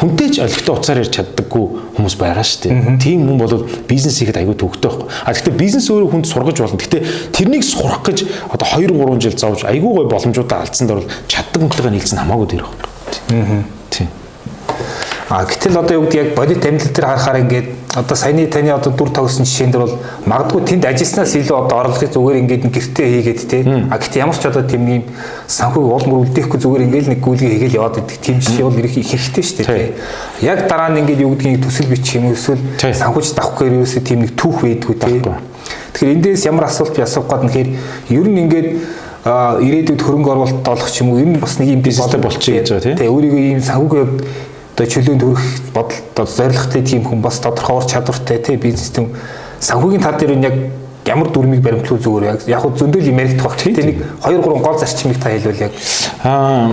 хүнтэй 0.00 0.32
ч 0.32 0.40
олигтой 0.40 0.74
уцаар 0.80 1.04
ярьж 1.04 1.12
чаддаггүй 1.12 1.64
хүмүүс 2.00 2.16
байгаа 2.16 2.40
шүү 2.40 2.72
дээ. 2.72 2.96
Тийм 3.04 3.28
хүн 3.28 3.36
бол 3.36 3.68
бизнес 3.84 4.16
хийхэд 4.16 4.40
аягүй 4.40 4.56
төвөгтэй 4.56 4.88
байхгүй. 4.88 5.08
А 5.28 5.32
гэхдээ 5.36 5.60
бизнес 5.60 5.90
өөрөө 5.92 6.08
хүнд 6.08 6.24
сургаж 6.24 6.56
болно. 6.56 6.80
Гэхдээ 6.80 7.02
тэрнийг 7.36 7.64
сурах 7.68 8.00
гэж 8.08 8.24
одоо 8.48 8.64
2 8.80 8.96
3 8.96 9.20
жил 9.20 9.36
зовж 9.36 9.68
аягүй 9.68 9.92
гой 10.00 10.06
боломжуудаа 10.08 10.64
алдсанд 10.64 10.88
бол 10.88 11.04
чаддаг 11.28 11.60
хүнтэйгээ 11.60 11.92
нийлсэн 11.92 12.16
хамаагүй 12.24 12.48
дээр 12.48 12.64
байна. 12.64 12.80
Аа. 13.28 13.79
А 15.30 15.44
гэтэл 15.46 15.78
одоо 15.78 15.94
юу 15.94 16.10
гэдэг 16.10 16.26
яг 16.26 16.34
бодит 16.34 16.66
амьдлал 16.66 16.90
дээр 16.90 17.06
харахаар 17.06 17.38
ингээд 17.38 17.66
одоо 17.94 18.16
саяны 18.18 18.46
таны 18.50 18.74
одоо 18.74 18.90
дүр 18.90 19.10
тогсон 19.14 19.46
жишээн 19.46 19.70
дээр 19.70 19.86
бол 19.86 19.98
магадгүй 20.26 20.62
тэнд 20.66 20.84
ажилласнаас 20.90 21.38
илүү 21.38 21.54
одоо 21.54 21.78
орлогыг 21.86 22.10
зүгээр 22.10 22.40
ингээд 22.42 22.66
гэртээ 22.66 23.06
хийгээд 23.14 23.40
те. 23.46 23.62
А 23.62 23.94
гэтэл 24.02 24.26
ямар 24.26 24.34
ч 24.34 24.50
одоо 24.50 24.66
тийм 24.66 24.90
юм 24.90 25.04
санхүүг 25.46 25.86
уул 25.86 26.06
мөр 26.10 26.26
үлдээхгүй 26.26 26.58
зүгээр 26.58 26.82
ингээд 26.82 27.08
нэг 27.14 27.20
гүйлгээ 27.22 27.50
хийгээл 27.62 27.78
яваад 27.78 28.02
идэг 28.02 28.18
тийм 28.18 28.42
жишээ 28.42 28.66
бол 28.66 28.74
их 28.74 28.90
хэрэгтэй 28.90 29.44
шүү 29.46 29.56
дээ 29.62 29.70
те. 29.70 29.94
Яг 30.42 30.66
дараа 30.66 30.90
нь 30.90 30.98
ингээд 30.98 31.22
юу 31.22 31.38
гэдгийг 31.38 31.62
төсөл 31.62 31.86
бичих 31.94 32.18
юм 32.18 32.34
эсвэл 32.34 32.58
санхүүж 32.90 33.30
давхгүй 33.38 33.70
ерөөсөө 33.70 34.02
тийм 34.02 34.26
нэг 34.26 34.34
түүх 34.34 34.66
байдгүй 34.66 34.94
те. 34.98 35.38
Тэгэхээр 35.94 36.14
эндээс 36.18 36.42
ямар 36.50 36.66
асуулт 36.66 36.98
би 36.98 37.06
асуух 37.06 37.30
гээд 37.30 37.46
нэхэр 37.46 37.68
ер 38.18 38.26
нь 38.26 38.40
ингээд 38.50 38.68
ирээдүйд 39.20 40.00
хөрөнгө 40.00 40.30
оруулалт 40.32 40.64
олох 40.64 40.88
ч 40.90 41.04
юм 41.04 41.12
уу 41.12 41.20
энэ 41.20 41.38
бас 41.38 41.60
нэг 41.60 41.68
юм 41.76 41.82
бизнестэй 41.84 42.18
болчих 42.18 42.56
гэж 42.56 42.66
байгаа 42.72 42.96
тийм. 42.96 43.14
Өөрийгөө 43.14 43.42
ийм 43.52 43.60
санхүүгийн 43.60 44.08
одоо 44.80 44.88
чөлөөнд 44.88 45.22
хүрэх 45.22 45.44
бодол 45.76 46.26
зорилготой 46.26 46.82
тийм 46.82 47.04
хүн 47.04 47.20
бас 47.20 47.36
тодорхой 47.44 47.76
ур 47.76 47.84
чадвартай 47.84 48.40
тийм 48.40 48.60
бизнестэй 48.64 49.12
санхүүгийн 49.60 50.00
тал 50.00 50.16
дээр 50.16 50.40
нь 50.40 50.46
яг 50.48 50.56
ямар 51.04 51.28
дүрмийг 51.28 51.60
баримтлах 51.60 52.00
зүгээр 52.00 52.24
яг 52.24 52.40
яг 52.48 52.64
зөндөл 52.64 53.12
юм 53.12 53.20
яригдах 53.20 53.44
баг. 53.44 53.60
Тэ 53.60 53.76
нэг 53.76 54.00
2 54.24 54.40
3 54.40 54.64
гол 54.64 54.78
зарчмыг 54.80 55.20
та 55.20 55.36
хэлвэл 55.36 55.68
яг 55.68 55.72
аа 56.24 56.72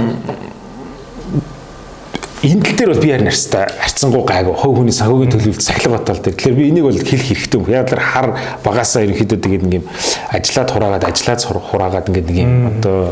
энэ 2.48 2.64
тал 2.64 2.76
дээр 2.80 2.92
бол 2.96 3.04
би 3.04 3.12
харин 3.12 3.28
арьстай 3.28 3.68
арцсангуу 3.68 4.24
гайгүй 4.24 4.56
хов 4.56 4.72
хүний 4.78 4.96
санхүүгийн 4.96 5.32
төлөвлөлт 5.36 5.68
сахилга 5.68 5.98
батал 6.00 6.24
дээр. 6.24 6.36
Тэгэхээр 6.40 6.56
би 6.56 6.70
энийг 6.72 6.86
бол 6.88 6.96
хэлэх 6.96 7.28
хэрэгтэй 7.28 7.60
юм. 7.60 7.68
Яг 7.68 7.92
л 7.92 8.00
хар 8.00 8.40
багасаа 8.64 9.04
ерөнхийдөө 9.04 9.40
тэгээд 9.44 9.64
нэг 9.68 9.74
юм 9.82 9.86
ажиллаад 10.32 10.72
хураагаад 10.72 11.04
ажиллаад 11.12 11.42
хураагаад 11.44 12.08
ингээд 12.08 12.28
нэг 12.32 12.38
юм 12.40 12.54
одоо 12.72 13.12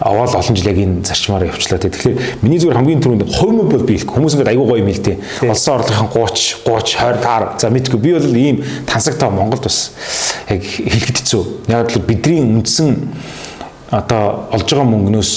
аваад 0.00 0.34
олон 0.34 0.56
жил 0.56 0.70
яг 0.70 0.78
энэ 0.78 1.04
зарчмаараа 1.06 1.50
явчлаа. 1.52 1.78
Тэгэхээр 1.78 2.42
миний 2.42 2.58
зүгээр 2.58 2.78
хамгийн 2.78 3.02
түрүүнд 3.02 3.30
хувь 3.30 3.62
бол 3.70 3.84
би 3.86 3.98
хүмүүс 3.98 4.34
ингээд 4.34 4.50
аягүй 4.50 4.66
гоё 4.66 4.82
юм 4.82 4.90
л 4.90 5.02
дээ. 5.04 5.16
Олсон 5.50 5.78
орлогын 5.78 6.10
30 6.10 6.66
30 6.66 6.98
20 6.98 7.22
таар. 7.22 7.44
За 7.58 7.70
мэдгүй. 7.70 8.00
Би 8.00 8.12
бол 8.18 8.34
ийм 8.34 8.64
тансагтаа 8.86 9.30
Монголд 9.30 9.64
бас 9.64 9.94
яг 10.50 10.62
хэлэхэд 10.62 11.22
хэцүү. 11.22 11.42
Яг 11.70 11.94
л 11.94 12.02
бидний 12.02 12.42
үндсэн 12.42 12.96
одоо 13.94 14.50
олж 14.50 14.66
байгаа 14.66 14.88
мөнгнөөс 14.90 15.32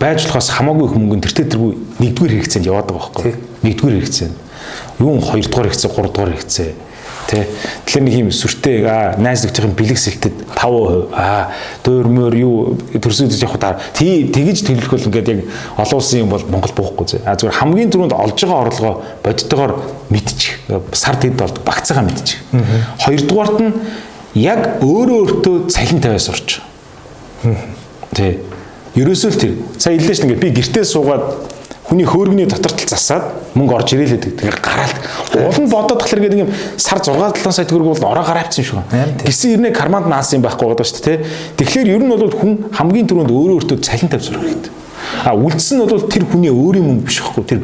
байж 0.00 0.24
болохоос 0.24 0.48
хамаагүй 0.56 0.86
их 0.88 0.96
мөнгө 0.96 1.20
тэртээ 1.28 1.46
тэргүй 1.52 1.72
нэгдүгээр 2.00 2.34
хэрэгцээнд 2.40 2.68
яваад 2.72 2.88
байгаа 2.88 3.12
байхгүй 3.12 3.32
нэгдүгээр 3.68 3.96
хэрэгцээ 4.00 4.28
юу 5.04 5.20
хоёрдугаар 5.20 5.68
хэрэгцээ 5.68 5.90
гуравдугаар 5.92 6.32
хэрэгцээ 6.32 6.70
тий 7.30 7.46
Тэгэхээр 7.86 8.04
нэг 8.04 8.14
юм 8.18 8.30
сүртэй 8.34 8.82
аа 8.90 9.14
найз 9.22 9.44
нөхдөхийн 9.46 9.74
бэлэг 9.78 9.98
сэлтэд 9.98 10.34
5% 10.58 11.14
аа 11.14 11.54
дөөрмөр 11.86 12.34
юу 12.42 12.54
төрсөдөж 12.98 13.38
явах 13.46 13.62
та 13.62 13.78
тий 13.94 14.26
тэгэж 14.26 14.66
төлөх 14.66 14.90
бол 14.90 15.06
ингээд 15.06 15.30
яг 15.30 15.40
олон 15.78 16.02
улсын 16.02 16.26
юм 16.26 16.34
бол 16.34 16.42
Монгол 16.50 16.74
буухгүй 16.74 17.06
зэ 17.06 17.22
а 17.22 17.38
зүгээр 17.38 17.58
хамгийн 17.62 17.94
түрүүнд 17.94 18.18
олж 18.18 18.38
байгаа 18.42 18.66
орлогоо 18.66 18.94
бодтойгоор 19.22 19.72
мэдчих. 20.10 20.58
Сар 20.92 21.16
тэд 21.22 21.38
болдог 21.38 21.62
багцаагаа 21.62 22.04
мэдчих. 22.10 22.42
Хоёрдугаарт 23.06 23.58
нь 23.62 23.72
яг 24.34 24.82
өөрөө 24.82 25.18
өөртөө 25.22 25.56
цалин 25.70 26.02
тавиас 26.02 26.28
орч 26.34 26.58
тий 28.10 28.42
Ерөөсөө 28.98 29.30
л 29.30 29.38
тэр. 29.38 29.52
Сая 29.78 29.94
хэллээ 29.94 30.16
шүү 30.18 30.28
дээ. 30.34 30.40
Би 30.42 30.50
гэртээ 30.50 30.82
суугаад 30.82 31.49
хүний 31.90 32.06
хөөргөний 32.06 32.46
дотортол 32.46 32.86
засаад 32.86 33.56
мөнгө 33.58 33.74
орж 33.74 33.94
ирээлээд 33.98 34.38
тэгээ 34.38 34.62
гараалт. 34.62 35.58
Нь 35.58 35.66
бодоод 35.66 35.98
тахлаар 35.98 36.22
гэдэг 36.22 36.42
юм 36.46 36.50
сар 36.78 37.02
6 37.02 37.18
7 37.42 37.50
сая 37.50 37.66
төгрөг 37.66 37.98
бол 37.98 38.14
ороо 38.14 38.22
гараавцсан 38.22 38.62
шүү. 38.62 38.82
Гисэн 39.26 39.58
ирнэ 39.58 39.74
карманд 39.74 40.06
наасан 40.06 40.38
юм 40.38 40.46
байхгүй 40.46 40.70
байгаа 40.70 40.86
шүү 40.86 41.02
дээ. 41.02 41.18
Тэгэхээр 41.58 41.90
ер 41.90 42.02
нь 42.06 42.14
бол 42.14 42.30
хүн 42.30 42.70
хамгийн 42.78 43.10
түрүүнд 43.10 43.34
өөрөө 43.34 43.56
өөртөө 43.58 43.82
цалин 43.82 44.06
тавь 44.06 44.22
сурах 44.22 44.46
хэрэгтэй. 44.46 44.70
А 45.26 45.34
үлдсэн 45.34 45.82
нь 45.82 45.90
бол 45.90 46.06
тэр 46.06 46.24
хүний 46.30 46.54
өөрийн 46.54 46.86
мөнгө 46.86 47.10
биш 47.10 47.18
байхгүй 47.26 47.44
тэр 47.50 47.60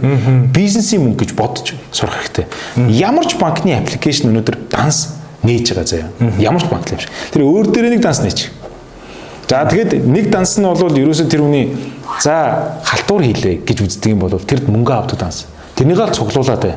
бизнесийн 0.51 1.07
мөнгө 1.07 1.23
гэж 1.23 1.31
бодож 1.39 1.79
сурах 1.95 2.19
хэрэгтэй. 2.27 2.51
Ямар 2.99 3.31
ч 3.31 3.39
банкны 3.39 3.79
аппликейшн 3.79 4.35
өнөөдөр 4.35 4.59
данс 4.75 5.15
нээж 5.47 5.71
байгаа 5.71 5.87
заяа. 5.87 6.11
Ямар 6.43 6.63
ч 6.63 6.67
банк 6.67 6.91
л 6.91 6.99
биш. 6.99 7.07
Тэр 7.31 7.47
өөр 7.47 7.71
дээрээ 7.71 7.95
нэг 7.95 8.03
данс 8.03 8.27
нээж. 8.27 8.51
За 9.49 9.63
тэгэд 9.63 10.07
нэг 10.07 10.31
данс 10.35 10.59
нь 10.59 10.67
бол 10.67 10.91
ерөөсөө 10.91 11.31
тэр 11.31 11.47
хүний 11.47 11.71
за 12.19 12.75
халтуур 12.83 13.23
хийлээ 13.23 13.63
гэж 13.63 13.79
үздэг 13.87 14.19
юм 14.19 14.27
бол 14.27 14.35
тэр 14.43 14.67
мөнгө 14.67 14.91
авдаг 14.91 15.23
данс. 15.23 15.47
Тэрнийг 15.79 16.03
л 16.03 16.11
цуглуулад 16.11 16.63
бай. 16.67 16.75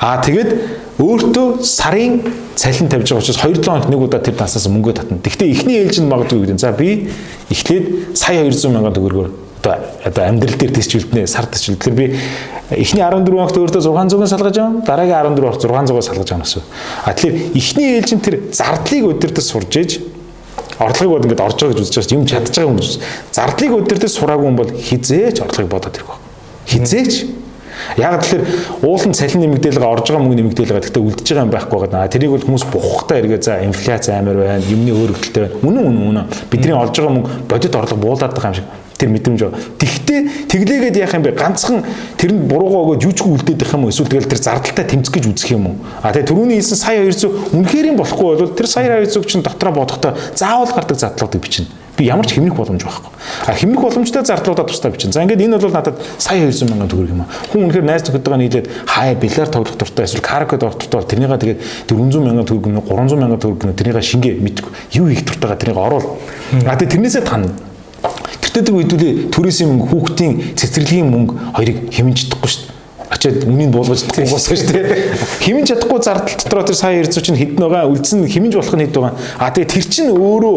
Аа 0.00 0.18
тэгэд 0.18 0.98
өөртөө 0.98 1.62
сарын 1.62 2.24
цалин 2.58 2.90
тавьж 2.90 3.14
байгаа 3.14 3.22
учраас 3.22 3.38
2-7 3.38 3.62
хоног 3.62 3.88
нэг 3.92 4.00
удаа 4.00 4.18
тэр 4.18 4.34
дансаас 4.34 4.66
мөнгө 4.66 4.96
татна. 4.98 5.22
Гэхдээ 5.22 5.54
эхний 5.54 5.78
ээлж 5.86 6.02
нь 6.02 6.10
магадгүй 6.10 6.50
гэдэг. 6.50 6.58
За 6.58 6.72
би 6.74 7.12
эхлээд 7.46 8.18
сая 8.18 8.42
200 8.42 8.74
мянган 8.74 8.96
төгрөгөөр 8.96 9.30
одоо 9.60 9.76
одоо 10.02 10.24
амьдрал 10.24 10.56
дээр 10.56 10.72
төсчүүлднэ 10.72 11.28
сар 11.30 11.46
төсчүүл. 11.46 11.78
Тэгэхээр 11.78 11.94
би 11.94 12.06
эхний 12.74 13.04
14 13.04 13.28
хоногт 13.28 13.54
өөртөө 13.60 13.86
600-аас 13.86 14.32
салгаж 14.34 14.56
байгаа. 14.56 14.82
Дараагийн 14.88 15.36
14 15.36 15.68
хоногт 15.68 15.94
600-аас 15.94 16.08
салгаж 16.10 16.28
байгаа 16.32 16.44
гэсэн. 16.48 16.62
А 17.04 17.12
тэгэхээр 17.12 17.36
эхний 17.54 17.88
ээлж 18.00 18.10
нь 18.16 18.24
тэр 18.24 18.36
зардлыг 18.56 19.04
өдөртөд 19.14 19.44
сурж 19.44 19.72
ээж 19.76 19.90
орлогыг 20.80 21.12
бод 21.12 21.24
ингээд 21.28 21.44
орж 21.44 21.58
байгаа 21.60 21.74
гэж 21.76 21.82
үзэж 21.84 21.96
байгаа 22.00 22.16
юм 22.16 22.26
чадж 22.26 22.54
байгаа 22.56 22.72
юм. 22.72 22.80
Зардлыг 23.36 23.72
өдөртөө 23.78 24.10
сураагүй 24.10 24.48
юм 24.48 24.56
бол 24.56 24.70
хизээч 24.72 25.36
орлогыг 25.44 25.70
бодоод 25.70 25.96
ирэх 26.00 26.08
баг. 26.08 26.20
Хизээч 26.66 27.14
Яг 27.98 28.22
тэгэхээр 28.22 28.44
уулын 28.86 29.14
цалин 29.16 29.40
нэмэгдээлгээ 29.50 29.88
орж 29.88 30.06
байгаа 30.12 30.22
мөнгө 30.22 30.38
нэмэгдээлгээ 30.38 30.84
гэхдээ 30.84 31.04
үлдэж 31.04 31.26
байгаа 31.26 31.46
юм 31.48 31.54
байхгүй 31.54 31.78
байгаа. 31.80 32.12
Тэрийг 32.12 32.32
бол 32.36 32.46
хүмүүс 32.46 32.64
бухахтаа 32.70 33.18
эргээ 33.18 33.40
за 33.40 33.58
инфляц 33.64 34.04
амар 34.12 34.36
байна, 34.36 34.62
юмны 34.68 34.92
өөр 34.94 35.10
хөлтэй 35.16 35.42
байна. 35.48 35.58
Үнэн 35.64 35.84
үнэн 35.88 36.04
үнэн. 36.10 36.26
Бидний 36.52 36.76
олж 36.76 36.94
байгаа 36.94 37.14
мөнгө 37.16 37.30
бодит 37.50 37.74
орлого 37.74 38.00
буулаад 38.04 38.34
байгаа 38.36 38.52
юм 38.52 38.58
шиг 38.60 38.68
тэр 39.00 39.08
мэдрэмж 39.08 39.40
байна. 39.40 39.58
Тэгвэл 39.80 40.28
тэглээгээд 40.52 40.96
яах 41.00 41.14
юм 41.16 41.24
бэ? 41.24 41.32
Ганцхан 41.32 41.80
тэрэнд 42.20 42.44
буруугаа 42.44 42.92
өгөөд 42.92 43.04
юучгүй 43.08 43.30
үлдээд 43.40 43.64
их 43.64 43.72
юм 43.72 43.88
уу? 43.88 43.92
Эсвэл 43.92 44.12
тэгэл 44.12 44.28
тэр 44.28 44.40
зардалтай 44.44 44.84
тэмцэх 44.84 45.14
гэж 45.16 45.24
үзэх 45.32 45.56
юм 45.56 45.72
уу? 45.72 45.76
А 46.04 46.12
тэгээ 46.12 46.28
түрүүний 46.28 46.60
хэлсэн 46.60 46.76
сая 46.76 47.00
200 47.08 47.56
үнэхээр 47.56 47.90
юм 47.90 47.96
болохгүй 47.96 48.36
бол 48.36 48.52
тэр 48.52 48.68
сая 48.68 49.00
200 49.00 49.24
чинь 49.24 49.40
дотроо 49.40 49.72
бодохдоо 49.72 50.12
заавал 50.36 50.68
гардаг 50.68 51.00
задлуудыг 51.00 51.40
бичнэ 51.40 51.66
би 52.00 52.06
ямар 52.08 52.24
ч 52.24 52.34
хэмнэх 52.34 52.56
боломж 52.56 52.80
байхгүй. 52.80 53.12
А 53.44 53.52
хэмнэх 53.52 53.80
боломжтой 53.80 54.24
зардлуудаа 54.24 54.64
тусдаа 54.64 54.90
бичнэ. 54.90 55.12
За 55.12 55.20
ингээд 55.20 55.44
энэ 55.44 55.60
бол 55.60 55.68
надад 55.68 56.00
сая 56.16 56.48
200 56.48 56.72
мянган 56.72 56.88
төгрөг 56.88 57.12
юм 57.12 57.20
а. 57.20 57.26
Хүн 57.52 57.68
үнэхээр 57.68 57.84
найз 57.84 58.08
нөхдөдөө 58.08 58.40
нийлээд 58.40 58.66
хаяа 58.88 59.14
бильяр 59.20 59.52
тоглох 59.52 59.76
дуртай 59.76 60.08
эсвэл 60.08 60.24
караоке 60.24 60.56
тоглох 60.56 60.80
дуртай 60.80 61.04
тэрнийга 61.04 61.36
тэгээд 61.36 61.60
400 61.92 62.24
мянган 62.24 62.48
төгрөг 62.48 62.72
нэ 62.72 62.80
300 62.88 63.20
мянган 63.20 63.40
төгрөг 63.44 63.64
нэ 63.68 63.76
тэрнийга 63.76 64.00
шингээ 64.00 64.34
мэдгүй. 64.40 64.72
Юу 64.96 65.06
хийх 65.12 65.28
дуртайгаа 65.28 65.60
тэрнийга 65.60 65.84
оруул. 65.84 66.16
А 66.64 66.76
тэгээд 66.80 66.92
тэрнээсээ 66.96 67.24
тань. 67.28 67.52
Тэртээ 68.50 68.66
тэр 68.66 68.74
үедүүлээ 68.74 69.12
төрөөсийн 69.30 69.68
мөнгө, 69.70 69.86
хүүхдийн 69.94 70.32
цэцэрлэгийн 70.58 71.06
мөнгө 71.06 71.34
хоёрыг 71.54 71.78
хэмнэж 71.94 72.18
чадахгүй 72.26 72.50
шүү 72.50 72.62
дээ 72.66 72.78
очиад 73.10 73.42
үнийг 73.44 73.72
буулгаж 73.74 74.06
болсон 74.06 74.56
шүү 74.56 74.70
дээ. 74.70 75.18
Химэн 75.42 75.66
чадахгүй 75.66 75.98
зардал 75.98 76.30
дотроо 76.30 76.62
тэр 76.62 76.78
сая 76.78 77.02
200 77.02 77.26
чинь 77.26 77.38
хэдэн 77.38 77.58
байгаа 77.58 77.90
үлдсэн 77.90 78.22
химэнж 78.30 78.54
болох 78.54 78.74
нь 78.78 78.86
хэд 78.86 78.94
байгаа. 78.94 79.18
А 79.38 79.50
тэгээ 79.50 79.66
тэр 79.66 79.84
чинь 79.90 80.10
өөрөө 80.14 80.56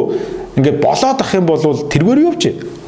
ингээд 0.61 0.77
болоод 0.77 1.17
ах 1.17 1.33
юм 1.33 1.45
бол 1.49 1.59
тэргээр 1.89 2.19
явж. 2.29 2.43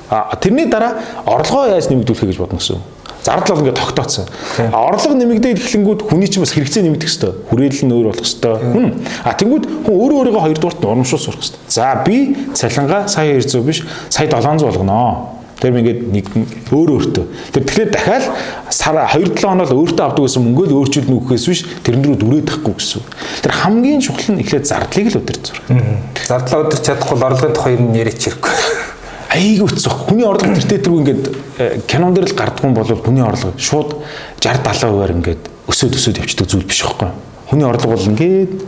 А 0.09 0.37
тэрний 0.37 0.69
дараа 0.69 1.01
орлогоо 1.25 1.73
яаж 1.73 1.89
нэмэгдүүлэх 1.89 2.29
гэж 2.29 2.37
бодно 2.37 2.61
гэсэн. 2.61 2.77
Зардал 3.25 3.57
бол 3.57 3.65
ингээд 3.65 3.81
тогтооцсон. 3.81 4.29
Орлого 4.69 5.17
нэмэгдээд 5.17 5.57
эхлэнгүүд 5.57 6.05
хүний 6.05 6.29
чинь 6.29 6.45
бас 6.45 6.53
хэрэгцээ 6.53 6.85
нэмэгдэх 6.85 7.09
хэвээр. 7.09 7.35
Хүрээлэл 7.49 7.85
нь 7.89 7.95
өөр 7.97 8.07
болох 8.13 8.21
хэвээр. 8.21 8.61
Хүн. 8.69 8.85
А 9.25 9.33
тэнгүүд 9.33 9.65
хүн 9.65 9.95
өөрөө 9.97 10.17
өөрийгөө 10.29 10.43
хоёрдугаарт 10.45 10.85
урамшуул 10.85 11.23
сурах 11.25 11.41
хэвээр. 11.41 11.65
За 11.65 12.05
би 12.05 12.37
цалингаа 12.53 13.09
сая 13.09 13.41
200 13.41 13.65
биш 13.65 13.81
сая 14.13 14.29
700 14.29 14.61
болгоно. 14.61 15.33
Тэр 15.57 15.73
ингээд 15.73 16.01
нэг 16.13 16.25
өөр 16.69 16.89
өөртөө. 17.01 17.25
Тэр 17.49 17.63
тэгэхээр 17.65 17.89
дахиад 17.95 18.25
сар 18.69 18.99
2-7 19.09 19.41
хоног 19.41 19.71
өөртөө 19.73 20.05
авдаг 20.05 20.27
гэсэн 20.27 20.43
мөнгөө 20.45 20.65
л 20.67 20.77
өөрчилнө 20.83 21.15
үхээс 21.15 21.45
биш 21.47 21.61
тэрэн 21.81 22.03
рүү 22.05 22.15
дүрээд 22.19 22.45
тахгүй 22.51 22.75
гэсэн. 22.75 23.01
Тэр 23.39 23.53
хамгийн 23.63 24.03
чухал 24.03 24.35
нь 24.35 24.43
эхлээд 24.43 24.67
зардлыг 24.67 25.15
л 25.15 25.19
өдөрч 25.23 25.43
зурах. 25.47 25.65
Зардлаа 26.27 26.67
өдөрч 26.67 26.83
чадахгүй 26.83 27.17
орлогын 27.23 27.55
тухай 27.55 27.79
юм 27.79 27.95
яриач 27.95 28.19
хэрэггүй. 28.19 28.53
Айгүй 29.35 29.67
өцөх. 29.67 30.07
Хүний 30.07 30.23
орлого 30.23 30.55
тэр 30.55 30.85
рүү 30.87 30.99
ингээд 31.03 31.23
э, 31.59 31.81
кинон 31.91 32.15
дээр 32.15 32.31
л 32.31 32.37
гардггүй 32.39 32.71
бол 32.71 33.03
хүний 33.03 33.25
орлого 33.25 33.51
шууд 33.59 33.97
60 34.39 34.63
70%-аар 34.63 35.11
ингээд 35.19 35.51
өсөөд 35.67 35.97
өсөөд 35.99 36.21
явчихдаг 36.23 36.47
зүйл 36.47 36.63
биш 36.63 36.85
байхгүй. 36.85 37.11
Хүний 37.51 37.67
орлого 37.67 37.97
бол 37.99 38.07
ингээд 38.15 38.63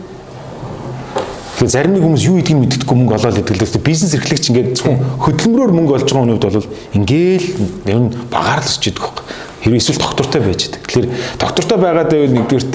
Тэгэхээр 1.58 1.74
зарим 1.74 1.92
нэг 1.98 2.04
хүмүүс 2.06 2.22
юу 2.22 2.38
гэдгийг 2.38 2.58
мэддэггүй 2.62 2.94
мөнгө 2.94 3.14
олоод 3.18 3.42
дээ. 3.42 3.82
Бизнес 3.82 4.14
эрхлэгч 4.14 4.44
ингээд 4.54 4.68
зөвхөн 4.78 5.02
хөдөлмөрөөр 5.26 5.72
мөнгө 5.74 5.94
олж 5.98 6.06
байгаа 6.06 6.22
хүмүүс 6.22 6.54
бол 6.54 6.70
ингээл 6.94 7.46
ер 7.90 7.98
нь 7.98 8.14
багаар 8.30 8.62
л 8.62 8.70
өсч 8.70 8.86
идэх 8.86 9.02
байхгүй. 9.02 9.26
Хэрвээ 9.62 9.80
эсвэл 9.82 9.98
доктортой 9.98 10.40
байж 10.42 10.68
идэг. 10.68 10.82
Тэгэхээр 10.86 11.08
доктортой 11.38 11.78
байгаад 11.78 12.10
байвал 12.12 12.34
нэгдүгürt 12.36 12.72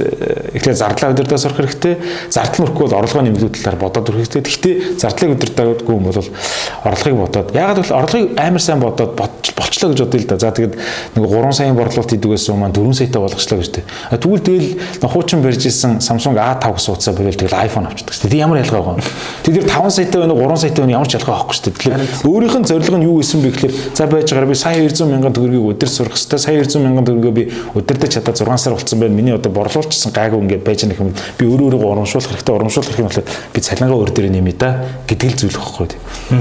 эхлээд 0.59 0.81
зардлаа 0.83 1.13
өдөртөө 1.15 1.39
сурах 1.39 1.59
хэрэгтэй. 1.63 1.95
Зардал 2.27 2.61
мөрөхгүй 2.67 2.83
бол 2.87 2.99
орлогоо 2.99 3.23
нэмэгдүүлэх 3.23 3.63
талаар 3.63 3.79
бодоод 3.79 4.09
өрөх 4.11 4.27
хэрэгтэй. 4.27 4.43
Гэхдээ 4.43 4.75
зардлыг 4.99 5.31
өдөртөөгүй 5.39 5.95
юм 5.95 6.05
бол 6.11 6.19
орлогыг 6.83 7.17
бодоод 7.23 7.47
ягаад 7.55 7.77
гэвэл 7.79 7.97
орлогыг 8.03 8.27
амар 8.35 8.63
сайн 8.63 8.83
бодоод 8.83 9.15
болчлоо 9.15 9.89
гэж 9.93 9.99
бодъё 10.03 10.19
л 10.19 10.27
да. 10.27 10.37
За 10.39 10.51
тэгээд 10.51 10.75
нэг 11.15 11.23
3 11.23 11.51
саяын 11.55 11.75
борлуулалт 11.77 12.11
хийдэг 12.11 12.29
байсан 12.31 12.59
маань 12.59 12.75
4 12.75 12.93
саятай 12.93 13.21
болгочлоо 13.21 13.59
гэж 13.59 13.69
тээ. 13.79 13.85
Тэгвэл 14.19 14.43
тэгэл 14.43 14.69
хуучин 15.07 15.41
барьж 15.41 15.63
исэн 15.67 16.03
Samsung 16.03 16.35
A5 16.35 16.77
суудсаа 16.79 17.13
болол 17.13 17.33
тэгэл 17.33 17.55
iPhone 17.55 17.87
авчдаг 17.87 18.13
шүү 18.13 18.29
дээ. 18.29 18.43
Ямар 18.43 18.59
ялгаа 18.59 18.81
байгаа 18.81 18.99
юм. 18.99 19.07
Тэд 19.45 19.71
5 19.71 19.89
саятай 19.93 20.19
байна 20.21 20.33
уу 20.33 20.47
3 20.51 20.67
саятай 20.67 20.81
байна 20.83 20.97
ямар 20.97 21.07
ч 21.07 21.15
ялгаа 21.17 21.35
байхгүй 21.37 21.55
шүү 21.55 21.63
дээ. 21.63 21.75
Тэгэхээр 21.79 22.27
өөрийнх 22.27 22.57
нь 22.59 22.67
зорилго 22.67 22.97
нь 22.97 23.07
юу 23.07 23.17
гэсэн 23.21 23.39
бэ 23.43 23.49
гэхээр 23.53 23.73
за 23.93 24.03
байж 24.07 24.27
байгаагаар 24.31 24.49
би 24.49 24.57
сая 24.57 24.77
200 24.81 25.11
мянган 25.11 25.33
төгрөгийг 25.33 25.69
өдөр 25.77 25.89
сурах 25.89 26.17
хэрэгтэй. 26.17 26.39
Сая 26.39 26.57
200 26.73 26.83
мянган 26.83 27.05
төгрөгөө 27.05 27.33
би 27.37 27.43
өдөртөө 27.77 28.09
чадаа 28.09 28.33
6 28.33 28.57
сар 28.57 28.73
болсон 28.73 28.99
байна. 28.99 29.13
Миний 29.13 29.33
одоо 29.33 29.51
борлуулчихсан 29.53 30.13
гайгүй 30.13 30.41
ингээд 30.41 30.63
байж 30.65 30.85
байгаа 30.85 31.05
юм. 31.05 31.13
Би 31.37 31.45
өөрөө 31.45 31.65
өөрийгөө 31.69 31.91
урамшуулах 31.93 32.29
хэрэгтэй, 32.33 32.55
урамшуулах 32.57 32.89
хэрэг 32.89 33.03
нь 33.03 33.09
болохоор 33.09 33.27
би 33.53 33.59
цалингаа 33.61 33.97
өөр 34.01 34.11
дээр 34.13 34.27
нэмээ 34.33 34.55
да 34.57 34.69
гэдэг 35.07 35.29
л 35.29 35.37
зүйл 35.37 35.57
багхгүй. 35.61 35.87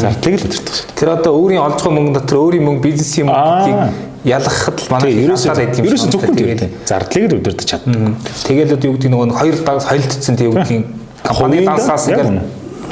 Зардлыг 0.00 0.34
л 0.40 0.46
өдөртөх 0.48 0.74
шээ. 0.74 0.88
Тэр 0.96 1.08
одоо 1.12 1.32
өөрийн 1.36 1.60
олж 1.60 1.78
байгаа 1.80 1.96
мөнгө 1.96 2.12
дотор 2.16 2.38
өөрийн 2.40 2.64
мөнгө 2.64 2.82
бизнесийн 2.82 3.26
мөнгөийг 3.28 4.12
ялгахад 4.24 4.78
л 4.78 4.88
манай 4.90 5.10
ерөөсөө 5.26 5.54
байдаг 5.56 5.78
юм. 5.82 5.86
Ерөөсөө 5.90 6.10
зөвхөн 6.14 6.36
тэгээд 6.38 6.62
зардлыг 6.86 7.24
л 7.26 7.36
өдөртөж 7.42 7.66
чаддаг. 7.66 8.14
Тэгэл 8.46 8.74
одоо 8.78 8.86
юу 8.86 8.94
гэдэг 8.96 9.10
нөгөө 9.10 9.34
хоёр 9.34 9.56
дагс 9.66 9.86
хоёлдсон 9.90 10.34
тэгээд 10.38 10.52
юу 10.52 10.56
гэдэг 10.62 10.80
компани 11.26 11.66
дансаас 11.66 12.06
ингээд 12.06 12.30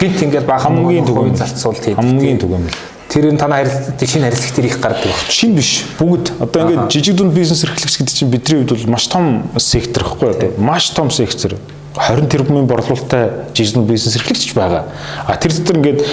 гинт 0.01 0.23
ингээд 0.27 0.47
бахан 0.47 0.75
хамгийн 0.75 1.07
төгөөм 1.07 1.35
зарцуулт 1.39 1.83
хийдэг. 1.85 1.99
Хамгийн 2.03 2.39
төгөөм 2.43 2.65
л. 2.67 2.75
Тэр 3.11 3.35
нь 3.35 3.39
танаа 3.39 3.67
харилцагч 3.67 4.07
шинэ 4.07 4.31
харилцагч 4.31 4.55
тэр 4.55 4.67
их 4.71 4.79
гардаг 4.79 5.11
баг. 5.11 5.35
Шин 5.35 5.57
биш. 5.59 5.83
Бүгд 5.99 6.31
одоо 6.39 6.63
ингээд 6.63 6.95
жижиг 6.95 7.17
дунд 7.19 7.35
бизнес 7.35 7.65
эрхлэгч 7.67 7.99
гэдэг 7.99 8.15
чинь 8.15 8.31
бидний 8.31 8.63
хувьд 8.63 8.71
бол 8.71 8.95
маш 8.95 9.11
том 9.11 9.51
сектор 9.59 10.07
гэхгүй 10.07 10.31
одоо 10.31 10.55
маш 10.63 10.95
том 10.95 11.11
сектор. 11.11 11.59
20 11.99 12.31
тэрбумын 12.31 12.69
борлуулалттай 12.71 13.51
жижиг 13.51 13.75
дунд 13.75 13.91
бизнес 13.91 14.15
эрхлэгч 14.15 14.55
байгаа. 14.55 14.85
А 15.27 15.35
тэр 15.35 15.51
дотор 15.59 15.83
ингээд 15.83 16.07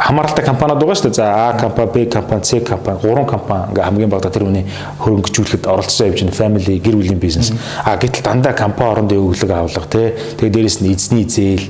хамааралтай 0.00 0.44
компаниуд 0.44 0.80
байгаа 0.80 0.96
шүү 0.96 1.12
дээ. 1.12 1.20
За 1.20 1.28
А 1.28 1.58
компани, 1.60 1.92
Б 1.92 2.06
компани, 2.08 2.44
С 2.44 2.56
компани, 2.64 2.98
гурван 3.04 3.26
компани 3.26 3.68
ингээ 3.76 3.84
хамгийн 3.84 4.08
багадаа 4.08 4.32
тэр 4.32 4.48
үний 4.48 4.64
хөрөнгөжүүлэхэд 4.96 5.68
оролцсон 5.68 6.08
явж 6.08 6.24
байна. 6.24 6.32
Family, 6.32 6.80
гэр 6.80 6.96
бүлийн 6.96 7.20
бизнес. 7.20 7.52
А 7.84 8.00
гэтэл 8.00 8.24
дандаа 8.24 8.56
компани 8.56 8.90
орондын 8.96 9.20
өглөг 9.20 9.50
авлага 9.52 9.92
тий. 9.92 10.16
Тэгээ 10.40 10.56
дээрэс 10.56 10.80
нь 10.80 10.88
эзний 10.88 11.28
зээл, 11.28 11.68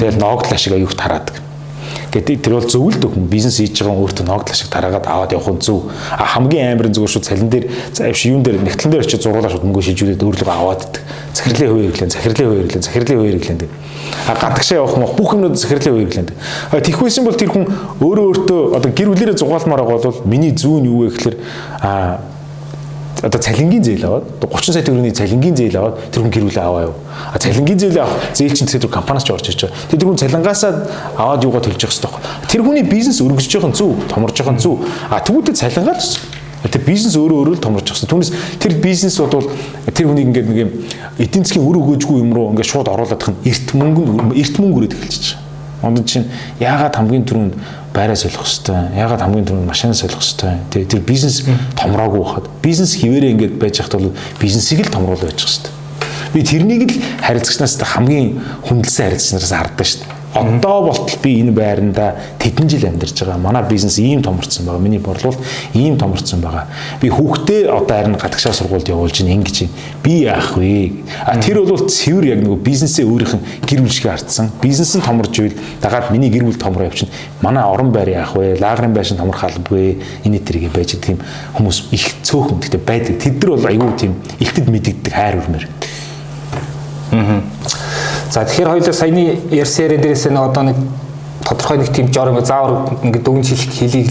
тэгэл 0.00 0.16
ноогдол 0.16 0.56
ашиг 0.56 0.72
аюух 0.72 0.96
тараадаг. 0.96 1.45
Гэтэл 2.16 2.40
тэр 2.40 2.54
бол 2.56 2.64
зөв 2.64 2.88
л 2.88 2.96
дөхөн 2.96 3.28
бизнес 3.28 3.60
хийж 3.60 3.76
байгаа 3.84 4.00
өөртөө 4.00 4.24
ногдол 4.24 4.48
ашиг 4.56 4.72
тараагаад 4.72 5.04
аваад 5.04 5.36
явах 5.36 5.52
нь 5.52 5.60
зөв. 5.60 5.92
А 6.16 6.24
хамгийн 6.24 6.72
аамарын 6.72 6.96
зүгээр 6.96 7.12
шүү 7.12 7.24
цалин 7.28 7.52
дээр 7.52 7.68
заавш 7.92 8.24
юун 8.24 8.40
дээр 8.40 8.56
нэгтлэн 8.64 8.88
дээр 8.88 9.04
очиж 9.04 9.20
зургуулаа 9.20 9.52
шууд 9.52 9.68
мөнгө 9.68 9.84
шилжүүлээд 9.84 10.24
өөрлөгөө 10.24 10.56
аваад. 10.56 10.96
Захирлын 11.36 11.68
хувь 11.68 11.84
хэрэглэн, 11.92 12.14
захирлын 12.16 12.48
хувь 12.48 12.56
хэрэглэн, 12.56 12.86
захирлын 12.88 13.18
хувь 13.20 13.28
хэрэглэн. 13.36 13.58
А 14.24 14.32
гадагшаа 14.32 14.80
явах 14.80 14.96
мөх 14.96 15.12
бүх 15.12 15.30
юмнууд 15.36 15.60
захирлын 15.60 15.92
хувь 15.92 16.08
хэрэглэн. 16.08 16.28
А 16.72 16.80
тэгхвэсэн 16.80 17.24
бол 17.28 17.36
тэр 17.36 17.52
хүн 17.52 17.64
өөрөө 18.00 18.24
өөртөө 18.32 18.60
одоо 18.80 18.90
гэр 18.96 19.08
бүлэрээ 19.12 19.36
зугаалмаар 19.36 19.84
байгаа 19.84 20.08
бол 20.08 20.24
миний 20.24 20.56
зүүн 20.56 20.88
юу 20.88 21.04
вэ 21.04 21.12
гэхээр 21.12 21.36
а 21.84 22.24
одоо 23.22 23.40
цалингийн 23.40 23.84
зээл 23.84 24.04
аваад 24.04 24.24
30 24.44 24.72
сая 24.72 24.84
төгрөгийн 24.84 25.16
цалингийн 25.16 25.56
зээл 25.56 25.76
аваад 25.80 25.96
тэр 26.12 26.20
хүн 26.22 26.32
гэр 26.32 26.44
бүлээ 26.52 26.64
аваа 26.64 26.82
юу. 26.92 26.94
А 27.32 27.38
цалингийн 27.38 27.78
зээл 27.78 28.00
авах 28.04 28.20
зээл 28.36 28.52
чинь 28.52 28.68
тэр 28.68 28.88
компаниас 28.92 29.24
ч 29.24 29.32
орж 29.32 29.48
иж 29.48 29.64
байгаа. 29.64 29.88
Тэр 29.88 30.04
хүн 30.04 30.20
цалингаасаа 30.20 30.72
аваад 31.16 31.44
юугаа 31.44 31.64
төлж 31.64 31.80
явах 31.80 31.96
хэрэгтэй 31.96 32.12
байхгүй. 32.12 32.50
Тэр 32.52 32.60
хүний 32.60 32.84
бизнес 32.84 33.20
өргөжж 33.24 33.52
байгаа 33.56 33.72
нь 33.72 33.78
зүв, 33.80 33.92
томорж 34.12 34.36
байгаа 34.36 34.54
нь 34.56 34.60
зүв. 34.60 34.76
А 35.08 35.20
тэгвэл 35.24 35.56
цалингаа 35.56 35.96
л 35.96 36.04
Тэр 36.66 36.82
бизнес 36.82 37.14
өөрөө 37.14 37.36
өөрөө 37.46 37.54
л 37.56 37.62
томорч 37.62 37.86
байгаа. 37.94 38.10
Түүнээс 38.10 38.32
тэр 38.58 38.72
бизнес 38.82 39.16
бол 39.22 39.44
тэр 39.86 40.06
хүнийг 40.10 40.26
ингээд 40.34 40.48
нэг 40.50 40.58
юм 40.66 40.70
эдийн 41.20 41.44
засгийн 41.46 41.62
өр 41.62 41.78
өгөөжгүй 41.78 42.18
юм 42.18 42.34
руу 42.34 42.50
ингээд 42.50 42.66
шууд 42.66 42.90
оруулах 42.90 43.22
нь 43.22 43.38
эрт 43.46 43.70
мөнгө 43.70 44.34
эрт 44.34 44.56
мөнгө 44.58 44.78
өрөөд 44.82 44.96
эхэлчихэж. 44.98 45.36
Онд 45.86 46.02
чинь 46.08 46.26
яагаад 46.58 46.96
хамгийн 46.96 47.22
түрүүнд 47.28 47.54
байраа 47.96 48.16
солих 48.20 48.36
хэвээр 48.44 48.92
ягаад 48.92 49.24
хамгийн 49.24 49.46
түрүүнд 49.48 49.70
машин 49.72 49.96
солих 49.96 50.20
хэвээр 50.20 50.60
тий 50.68 50.84
тэр 50.84 51.00
бизнес 51.00 51.48
томроогүй 51.80 52.20
байхад. 52.20 52.46
Бизнес 52.60 52.92
хിവэрээ 53.00 53.32
ингээд 53.32 53.56
байж 53.56 53.80
хат 53.80 53.96
бол 53.96 54.12
бизнесийг 54.36 54.84
л 54.84 54.92
томруулж 54.92 55.24
байж 55.24 55.40
хэвээр 55.40 55.72
би 56.36 56.44
тэрнийг 56.44 56.92
л 56.92 57.00
харилцагчнаас 57.24 57.80
хамгийн 57.80 58.36
хүндлсэн 58.68 59.08
харилцагчнараас 59.08 59.56
харддаг 59.56 59.88
шүү 59.88 60.04
дээ 60.04 60.15
Одоо 60.36 60.82
болтол 60.84 61.18
би 61.22 61.40
энэ 61.40 61.52
байранда 61.52 62.14
тэдэн 62.38 62.68
жил 62.68 62.84
амьдарч 62.84 63.24
байгаа. 63.24 63.40
Манай 63.40 63.64
бизнес 63.68 63.98
ийм 63.98 64.22
томорцсон 64.22 64.66
байгаа. 64.66 64.80
Миний 64.80 64.98
борлуулалт 64.98 65.40
ийм 65.72 65.96
томорцсон 65.96 66.40
байгаа. 66.40 66.66
Би 67.00 67.08
хүүхдээ 67.08 67.72
одоо 67.72 67.96
харин 67.96 68.16
гадагшаа 68.20 68.52
сургуульд 68.52 68.88
явуулж 68.88 69.20
ин 69.22 69.32
ингэж 69.32 69.62
юм. 69.64 69.70
Би 70.02 70.28
яах 70.28 70.56
вэ? 70.56 70.92
А 71.24 71.40
тэр 71.40 71.64
бол 71.64 71.88
цэвэр 71.88 72.36
яг 72.36 72.40
нөгөө 72.44 72.60
бизнесээ 72.60 73.08
өөрийнх 73.08 73.34
нь 73.40 73.44
гэр 73.64 73.80
бүлшгээ 73.80 74.12
хартсан. 74.12 74.52
Бизнес 74.60 74.92
нь 74.92 75.00
томорж 75.00 75.32
ивэл 75.40 75.56
дагаад 75.80 76.12
миний 76.12 76.28
гэр 76.28 76.44
бүл 76.44 76.60
томроо 76.60 76.84
явчихна. 76.84 77.16
Манай 77.40 77.64
орон 77.64 77.92
байр 77.92 78.12
яах 78.12 78.36
вэ? 78.36 78.60
Лагрын 78.60 78.92
байшин 78.92 79.16
томрох 79.16 79.40
албагүй. 79.40 79.96
Энэ 80.24 80.44
тэргээ 80.44 80.70
байж 80.70 81.00
тийм 81.00 81.16
хүмүүс 81.56 81.88
их 81.96 82.12
цөөхөн 82.22 82.60
гэхдээ 82.60 82.82
байдаг. 82.84 83.16
Тэд 83.24 83.40
нар 83.40 83.56
бол 83.56 83.66
аюу 83.72 83.96
тийм 83.96 84.20
ихтэд 84.36 84.68
мэддэг 84.68 85.12
хайр 85.12 85.40
үрмээр. 85.40 85.64
Аа. 87.16 87.40
За 88.30 88.44
тэгэхээр 88.44 88.68
хоёулаа 88.68 88.92
саяны 88.92 89.38
ярьсан 89.50 89.88
дээрээс 89.88 90.26
нэг 90.30 90.42
одоо 90.42 90.62
нэг 90.62 90.76
тодорхой 91.46 91.78
нэг 91.78 91.92
тийм 91.94 92.10
жор 92.10 92.34
заавар 92.42 92.90
ингээд 93.06 93.22
дүгнж 93.22 93.46
хэлэх 93.54 93.72
хэлийг 93.78 94.08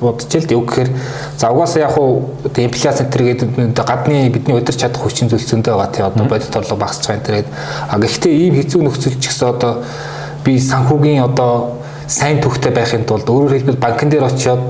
бодож 0.00 0.32
л 0.32 0.46
дээ. 0.48 0.56
Үг 0.56 0.68
гэхээр 0.72 0.90
за 1.36 1.52
угаасаа 1.52 1.82
яг 1.84 1.98
уу 1.98 2.32
инфляц 2.56 3.00
энэ 3.04 3.12
гэдэг 3.12 3.76
гадны 3.76 4.30
бидний 4.32 4.56
удирч 4.56 4.80
чадах 4.80 5.02
хүчин 5.04 5.28
зүйлсөндөө 5.28 5.74
байгаа 5.76 5.92
тий. 5.92 6.02
Одоо 6.02 6.24
бодит 6.24 6.56
орлого 6.56 6.80
багасч 6.80 7.04
байгаа 7.04 7.20
энэ 7.20 7.26
тэгээд 7.28 7.48
а 7.92 7.98
гэхдээ 7.98 8.32
ийм 8.32 8.54
хэцүү 8.56 8.80
нөхцөл 8.82 9.20
ч 9.20 9.28
гэсэн 9.28 9.48
одоо 9.52 9.84
би 10.44 10.56
санхүүгийн 10.56 11.28
одоо 11.28 11.76
сайн 12.08 12.40
төвхтэй 12.40 12.72
байхын 12.72 13.04
тулд 13.04 13.28
өөрөөр 13.28 13.52
хэлбэл 13.52 13.84
банкн 13.84 14.08
дээр 14.08 14.24
очиод 14.24 14.62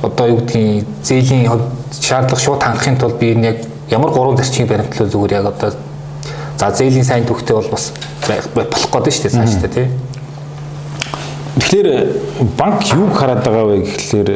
одоо 0.00 0.26
юу 0.32 0.40
гэдгийг 0.40 0.88
зээлийн 1.04 1.44
шаардлага 1.92 2.40
шууд 2.40 2.62
хангахын 2.64 2.96
тулд 2.96 3.20
би 3.20 3.36
энэ 3.36 3.46
яг 3.52 3.56
ямар 3.92 4.10
гурван 4.10 4.40
зарчмыг 4.40 4.68
баримтлал 4.68 5.12
зүгээр 5.12 5.44
яг 5.44 5.46
одоо 5.52 5.76
за 6.60 6.68
зээлийн 6.76 7.04
сайн 7.08 7.24
төвхтэй 7.24 7.56
бол 7.56 7.70
бас 7.72 7.92
болох 8.52 8.90
гэдэг 8.92 9.12
шүү 9.16 9.24
дээ 9.24 9.32
цааш 9.32 9.54
та 9.64 9.68
тий. 9.72 9.88
Тэгэхээр 11.56 11.88
банк 12.60 12.84
юу 12.92 13.08
хараад 13.16 13.40
байгаа 13.40 13.64
вэ 13.64 13.76
гэхлээр 13.88 14.30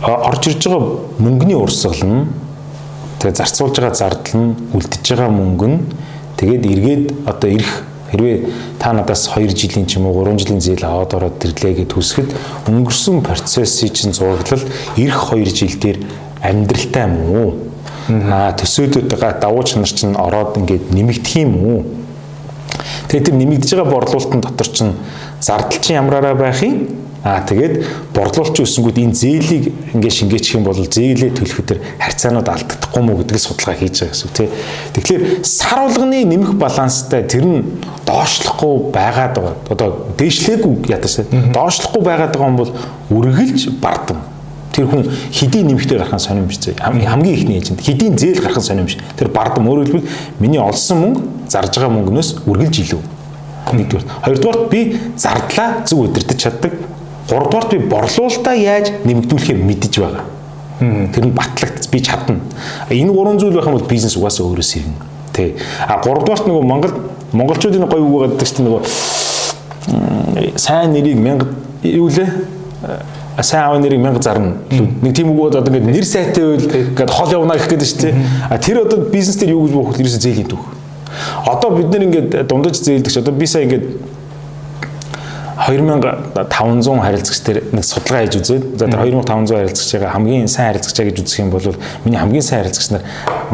орж 0.00 0.48
ирж 0.48 0.64
байгаа 0.64 0.82
мөнгөний 1.20 1.60
урсгал 1.60 2.00
нь 2.08 2.24
тэгээ 3.20 3.36
зарцуулж 3.36 3.76
байгаа 3.76 3.92
зардал 3.92 4.40
нь 4.40 4.56
үлдэж 4.72 5.04
байгаа 5.04 5.28
мөнгө 5.28 5.68
нь 5.68 5.78
тэгээд 6.40 6.64
эргээд 6.72 7.04
одоо 7.28 7.50
ирэх 7.52 7.84
хэрвээ 8.08 8.36
та 8.80 8.96
надаас 8.96 9.28
2 9.28 9.52
жилийн 9.52 9.84
ч 9.84 10.00
юм 10.00 10.08
уу 10.08 10.24
3 10.24 10.40
жилийн 10.40 10.64
зээл 10.64 10.88
аваад 10.88 11.12
ороод 11.20 11.36
тэрлээ 11.36 11.84
гэд 11.84 11.92
хүсгэд 11.92 12.32
өнгөрсөн 12.64 13.20
процессын 13.20 13.92
чинь 13.92 14.16
зураглал 14.16 14.64
ирэх 14.96 15.20
2 15.36 15.52
жил 15.52 15.76
дээр 15.76 15.98
амьдралтай 16.40 17.04
юм 17.04 17.16
уу? 17.28 17.73
Аа 18.08 18.52
төсөөлөд 18.52 19.08
давуу 19.40 19.64
чанар 19.64 19.88
чинь 19.88 20.16
ороод 20.16 20.58
ингээд 20.60 20.92
нэмэгдэх 20.92 21.36
юм 21.40 21.52
уу? 21.56 21.80
Тэгээд 23.08 23.32
тэр 23.32 23.36
нэмэгдэж 23.40 23.70
байгаа 23.74 23.92
борлуулалтын 23.92 24.40
дотор 24.44 24.68
чинь 24.68 24.92
зардал 25.40 25.80
чинь 25.80 25.96
ямраараа 25.96 26.34
байх 26.34 26.60
юм? 26.60 27.04
Аа 27.24 27.40
тэгээд 27.40 28.12
борлуулч 28.12 28.60
өсөнгүүд 28.60 29.00
энэ 29.00 29.16
зээлийг 29.16 29.64
ингээ 29.96 30.12
шингээчих 30.12 30.60
юм 30.60 30.68
бол 30.68 30.76
зээлээ 30.76 31.32
төлөхөд 31.32 31.68
тэр 31.72 31.80
харьцаанууд 31.96 32.48
алдагдахгүй 32.52 33.00
мó 33.00 33.16
гэдгийг 33.16 33.40
судалгаа 33.40 33.80
хийж 33.80 33.96
байгаа 33.96 34.12
гэсэн 34.12 34.28
үг 34.28 34.34
тий. 34.36 34.48
Тэгэхээр 34.92 35.22
сар 35.40 35.80
болгоны 35.88 36.20
нэмэх 36.28 36.52
баланстай 36.60 37.24
тэр 37.24 37.48
нь 37.48 37.80
доошлохгүй 38.04 38.92
байгаад 38.92 39.32
байгаа. 39.40 39.56
Одоо 39.72 39.88
дээшлээгүй 40.20 40.92
ядаж 40.92 41.24
тий. 41.24 41.24
Доошлохгүй 41.48 42.02
байгаад 42.04 42.36
байгаа 42.36 42.52
юм 42.52 42.60
бол 42.60 42.72
үргэлж 43.08 43.72
бардам. 43.80 44.33
Тэр 44.74 44.90
хүн 44.90 45.06
хэдийн 45.06 45.70
нэмэгтэй 45.70 45.98
гарах 45.98 46.18
нь 46.18 46.24
сонирм 46.26 46.50
биш 46.50 46.58
зэ. 46.58 46.74
Хамгийн 46.82 47.30
ихний 47.30 47.56
ээлжинд 47.62 47.80
хэдийн 47.80 48.18
зээл 48.18 48.42
гарах 48.42 48.58
нь 48.58 48.66
сонирм 48.66 48.86
биш. 48.90 48.98
Тэр 49.16 49.30
бардам 49.30 49.70
өөрөөр 49.70 49.86
хэлбэл 49.86 50.10
миний 50.42 50.58
олсон 50.58 50.98
мөнгө 50.98 51.20
зарж 51.48 51.78
байгаа 51.78 51.94
мөнгнөөс 51.94 52.44
үргэлж 52.50 52.76
илүү. 52.82 53.02
Нэгдүгээр. 53.70 54.04
Хоёрдугаар 54.26 54.58
би 54.68 54.98
зардлаа 55.16 55.86
зөв 55.86 56.10
удирдах 56.10 56.36
чаддаг 56.36 56.72
Гуравдугаарт 57.28 57.70
би 57.72 57.78
борлуулалтаа 57.88 58.54
яаж 58.54 58.90
нэмэгдүүлэхээ 59.04 59.56
мэдэж 59.56 59.94
байгаа. 59.98 60.24
Тэр 61.14 61.24
нь 61.24 61.32
батлагд 61.32 61.88
би 61.90 62.00
чадна. 62.04 62.40
Энэ 62.90 63.12
гурван 63.12 63.38
зүйл 63.40 63.56
байх 63.56 63.66
юм 63.66 63.78
бол 63.78 63.88
бизнес 63.88 64.16
угаасаа 64.16 64.44
өөрөөс 64.44 64.76
ирнэ. 64.76 65.00
Тэ. 65.32 65.56
А 65.88 66.04
гуравдугаарт 66.04 66.44
нөгөө 66.44 66.64
Монгол 66.68 66.92
монголчуудын 67.32 67.88
гоё 67.88 68.04
үг 68.04 68.36
гэдэг 68.36 68.44
чинь 68.44 68.68
нөгөө 68.68 68.82
сайн 70.60 70.92
нэрийг 70.92 71.16
мянга 71.16 71.48
юу 71.82 72.12
лээ? 72.12 72.28
Сайн 73.42 73.64
аав 73.64 73.80
нэрийг 73.80 74.00
мянга 74.00 74.22
зарна. 74.22 74.54
Нэг 74.70 75.14
тийм 75.14 75.30
үг 75.32 75.48
одоо 75.48 75.64
ингээд 75.64 75.90
нэр 75.90 76.04
сайтай 76.04 76.44
байл 76.44 76.62
ингээд 76.62 77.10
хол 77.10 77.32
явна 77.32 77.54
гэх 77.54 77.68
гэдэг 77.68 77.88
чинь. 77.88 78.22
А 78.50 78.58
тэр 78.58 78.86
одоо 78.86 79.10
бизнес 79.10 79.36
дээр 79.36 79.56
юу 79.58 79.66
гэж 79.66 79.74
болох 79.74 79.96
вэ? 79.96 80.04
Ерөөсөө 80.04 80.22
зээлийн 80.22 80.48
түүх. 80.48 80.64
Одоо 81.46 81.70
бид 81.74 81.88
нэр 81.90 82.06
ингээд 82.06 82.46
дундаж 82.46 82.78
зээлдэгч 82.78 83.18
одоо 83.18 83.34
би 83.34 83.46
сая 83.46 83.64
ингээд 83.64 83.84
2500 85.54 87.00
харилцагч 87.00 87.40
дээр 87.46 87.58
нэг 87.72 87.84
судалгаа 87.86 88.26
хийж 88.26 88.36
үзээд 88.42 88.64
за 88.76 88.86
тэр 88.90 89.00
2500 89.06 89.54
харилцагчаа 89.54 90.10
хамгийн 90.10 90.48
сайн 90.50 90.74
харилцагчаа 90.74 91.06
гэж 91.06 91.16
үзэх 91.22 91.40
юм 91.40 91.50
бол 91.54 91.78
миний 92.04 92.18
хамгийн 92.18 92.42
сайн 92.42 92.66
харилцагч 92.66 92.90
нар 92.90 93.02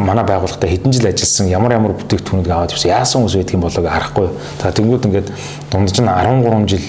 манай 0.00 0.24
байгууллагата 0.24 0.66
хэдэн 0.66 0.92
жил 0.96 1.06
ажилласан 1.06 1.52
ямар 1.52 1.76
ямар 1.76 1.92
бүтээгдэхүүнүүд 2.00 2.48
аваад 2.48 2.72
ирсэн 2.72 2.90
яасан 2.90 3.20
хүмүүс 3.20 3.36
байдаг 3.36 3.54
юм 3.54 3.62
болоо 3.62 3.84
харахгүй. 3.84 4.28
За 4.58 4.72
тэнгууд 4.72 5.06
ингээд 5.06 5.28
дундаж 5.70 5.96
нь 6.00 6.08
13 6.08 6.66
жил 6.72 6.84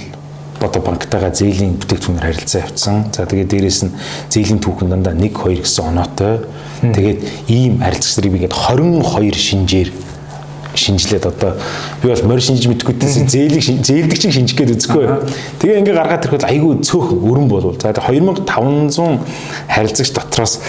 одоо 0.61 0.81
банктайгаа 0.85 1.33
зээлийн 1.33 1.77
бүтээгдэхүүнээр 1.81 2.27
харилцаа 2.29 2.61
явцсан. 2.61 3.09
За 3.11 3.25
тэгээд 3.25 3.49
дээрэс 3.49 3.81
нь 3.87 3.95
зээлийн 4.29 4.61
түүхэн 4.61 4.93
дандаа 4.93 5.13
1 5.17 5.33
2 5.33 5.61
гэсэн 5.65 5.83
оноотой. 5.89 6.45
Тэгээд 6.81 7.19
ийм 7.49 7.81
харилцагч 7.81 8.15
нарыг 8.17 8.31
би 8.31 8.37
ингээд 8.45 8.55
22 8.55 9.37
шинжээр 9.37 9.89
шинжилээд 10.75 11.25
одоо 11.25 11.57
би 12.01 12.09
бол 12.09 12.23
морь 12.31 12.41
шинжиж 12.41 12.67
мэдгүйдээс 12.71 13.15
зээлийг 13.33 13.63
зээлдэг 13.83 14.19
чиг 14.19 14.31
шинжих 14.31 14.57
гээд 14.57 14.75
үзэхгүй. 14.79 15.05
Тэгээ 15.59 15.79
ингээ 15.83 15.97
гаргаад 15.99 16.25
ирэхэд 16.25 16.47
айгүй 16.47 16.79
цөөх 16.85 17.11
өрн 17.19 17.47
болвол. 17.51 17.75
За 17.75 17.91
2500 17.91 19.19
харилцагч 19.67 20.11
дотроос 20.15 20.59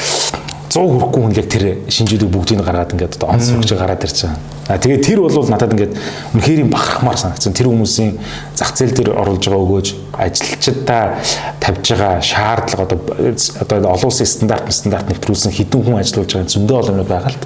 100 0.73 0.89
хүрэхгүй 0.89 1.21
хүн 1.21 1.35
яг 1.37 1.49
тэр 1.53 1.65
шинжүүдийг 1.93 2.33
бүгдийг 2.33 2.65
гаргаад 2.65 2.97
ингээд 2.97 3.21
одоо 3.21 3.37
онц 3.37 3.53
өгч 3.53 3.77
гараад 3.77 4.05
ирж 4.09 4.25
байгаа. 4.25 4.41
А 4.73 4.81
тэгээ 4.81 5.05
тэр 5.05 5.21
бол 5.21 5.49
надад 5.53 5.77
ингээд 5.77 5.93
үнэхээр 6.33 6.65
юм 6.65 6.71
бахархмаар 6.73 7.21
санагдсан. 7.21 7.53
Тэр 7.53 7.69
хүмүүсийн 7.69 8.17
зах 8.57 8.73
зээл 8.73 8.97
дээр 8.97 9.13
оруулж 9.13 9.45
байгаа 9.45 9.65
өгөөж 9.69 9.89
ажилчдаа 10.17 11.21
тавьж 11.61 11.85
байгаа 11.93 12.25
шаардлага 12.25 12.89
одоо 12.89 13.77
одоо 13.77 13.91
олон 13.93 14.09
улсын 14.09 14.25
стандарт 14.25 14.73
стандарт 14.73 15.13
нэвтрүүлсэн 15.13 15.53
хэдэн 15.53 15.85
хүн 15.85 16.01
ажиллаж 16.01 16.33
байгаа 16.33 16.49
зөндөө 16.57 16.77
олон 16.81 17.05
юм 17.05 17.09
байгаа 17.11 17.37
л. 17.37 17.41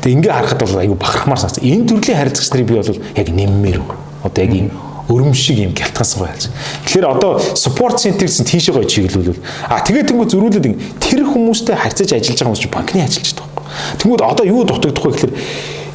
Тэгээ 0.00 0.16
ингээ 0.16 0.32
харахад 0.32 0.64
бол 0.64 0.80
айгүй 0.80 0.96
бахархмаар 0.96 1.40
санагдсан. 1.44 1.68
Энэ 1.68 1.88
төрлийн 1.92 2.18
харилцагч 2.24 2.48
нарыг 2.56 2.68
би 2.72 2.80
бол 2.80 2.88
яг 3.20 3.28
нэммээр. 3.28 3.80
Одоо 4.24 4.40
яг 4.40 4.52
юм 4.56 4.72
өрөм 5.08 5.34
шиг 5.34 5.58
юм 5.58 5.72
гялтган 5.74 6.06
сургаалж. 6.06 6.50
Тэгэхээр 6.86 7.06
одоо 7.06 7.38
support 7.58 7.98
center-с 7.98 8.42
тийшээ 8.46 8.74
гоё 8.74 8.86
чиглүүлвэл 8.86 9.42
а 9.66 9.82
тэгээд 9.82 10.14
тэнгуү 10.14 10.28
зөрүүлээд 10.30 10.66
тэр 11.02 11.26
хүмүүстэй 11.26 11.74
харьцаж 11.74 12.12
ажиллаж 12.14 12.38
байгаа 12.38 12.48
хүмүүс 12.50 12.62
чинь 12.62 12.74
банкны 12.74 13.00
ажилчид 13.02 13.38
байхгүй. 13.42 13.64
Тэнгуү 13.98 14.18
одоо 14.22 14.44
юу 14.46 14.62
дутагдах 14.64 15.04
вэ 15.04 15.12
гэхээр 15.12 15.34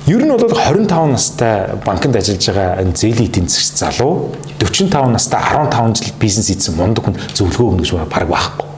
Ер 0.07 0.23
нь 0.23 0.31
бол 0.31 0.39
25 0.39 1.11
настай 1.11 1.75
банкнд 1.83 2.15
ажиллаж 2.15 2.47
байгаа 2.47 2.79
энэ 2.79 2.95
зээлийн 2.95 3.27
эдийн 3.27 3.47
засгч 3.51 3.75
залуу 3.75 4.31
45 4.63 5.11
настай 5.11 5.41
15 5.43 5.99
жил 5.99 6.15
бизнес 6.15 6.47
хийсэн 6.47 6.79
мундаг 6.79 7.03
хүн 7.03 7.19
зөвлөгөө 7.35 7.67
өгнө 7.75 7.83
гэж 7.83 7.91
баг 8.07 8.27
байхгүй 8.31 8.76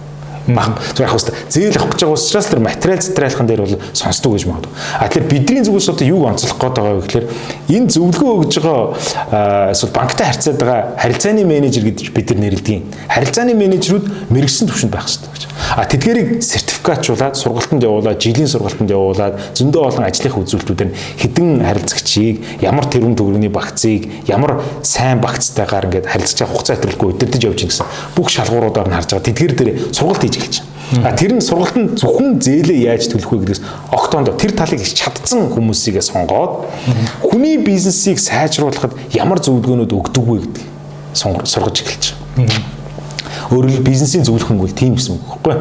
баг 0.56 0.78
яг 1.00 1.10
хэвээр 1.10 1.36
зээл 1.50 1.78
авах 1.78 1.94
гэж 1.94 2.02
байгаа 2.04 2.18
учраас 2.18 2.48
тэр 2.50 2.60
материал 2.60 3.02
затрайлхан 3.02 3.48
дээр 3.48 3.62
бол 3.64 3.76
сонсдог 3.94 4.34
гэж 4.34 4.44
магадгүй. 4.50 4.74
А 5.00 5.08
тэгэхээр 5.08 5.30
бидний 5.30 5.64
зүгээс 5.64 5.90
одоо 5.90 6.08
юуг 6.08 6.24
онцлох 6.30 6.58
гээд 6.60 6.76
байгаа 6.78 6.96
вэ 6.98 7.04
гэхээр 7.06 7.26
энэ 7.70 7.88
зөвлөгөө 7.94 8.32
өгж 8.40 8.54
байгаа 8.60 9.72
эсвэл 9.74 9.96
банктай 9.96 10.26
харьцаад 10.28 10.58
байгаа 10.58 10.80
харилцааны 10.98 11.44
менежер 11.44 11.84
гэж 11.86 12.12
бид 12.14 12.30
нар 12.34 12.40
нэрлэдэг. 12.50 12.84
Харилцааны 13.10 13.54
менежерүүд 13.54 14.06
мэрэгсэн 14.30 14.68
төвшөнд 14.70 14.94
байх 14.94 15.06
хэрэгтэй 15.06 15.32
гэж. 15.34 15.44
А 15.76 15.86
тэдгэрийг 15.86 16.42
сертификатжуулаад 16.42 17.36
сургалтанд 17.38 17.84
явуулаад 17.84 18.18
жилийн 18.18 18.50
сургалтанд 18.50 18.90
явуулаад 18.90 19.38
зөндөө 19.54 19.84
олон 19.86 20.06
ажлынхаа 20.08 20.42
үзүүлэлтүүдээр 20.42 20.92
хідэн 21.22 21.50
харилцагчийг 21.62 22.64
ямар 22.64 22.90
тэрүүн 22.90 23.14
төгрөгийн 23.14 23.54
багцыг 23.54 24.08
ямар 24.26 24.64
сайн 24.82 25.22
багцтайгаар 25.22 25.86
ингээд 25.92 26.10
харилцагчаа 26.10 26.48
хугацаа 26.50 26.76
хэтрүүлэхгүй 26.80 27.10
өдөрдөж 27.14 27.44
явж 27.46 27.60
гисэн 27.70 27.86
бүх 28.16 28.34
шалгууруудаар 28.34 28.90
нь 28.90 28.96
харж 28.98 29.10
байгаа. 29.14 29.28
Тэдгэр 29.30 29.54
дээр 29.54 29.72
сургалт 29.94 30.24
хийж 30.26 30.39
байна. 30.40 31.06
А 31.06 31.14
тэр 31.14 31.38
нь 31.38 31.44
сургалтанд 31.46 32.02
зөвхөн 32.02 32.42
зээлээ 32.42 32.90
яаж 32.90 33.14
төлөх 33.14 33.30
вэ 33.30 33.38
гэдгээс 33.46 33.62
октоонд 33.94 34.34
тэр 34.42 34.58
талыг 34.58 34.82
чадсан 34.82 35.54
хүмүүсийгээ 35.54 36.02
сонгоод 36.02 36.66
хүний 37.22 37.62
бизнесийг 37.62 38.18
сайжруулахад 38.18 38.98
ямар 39.14 39.38
зөвлөгөөнүүд 39.38 39.94
өгдөг 39.94 40.26
вэ 40.26 40.38
гэдэг 40.50 40.66
сургаж 41.14 41.78
эхэлж 41.86 42.18
байгаа. 42.38 42.80
Өөрөөр 43.50 43.82
бизнесийн 43.86 44.26
зөвлөх 44.26 44.50
хөнгөл 44.50 44.74
тийм 44.74 44.98
гэсэн 44.98 45.18
үг 45.18 45.26
байхгүй. 45.42 45.56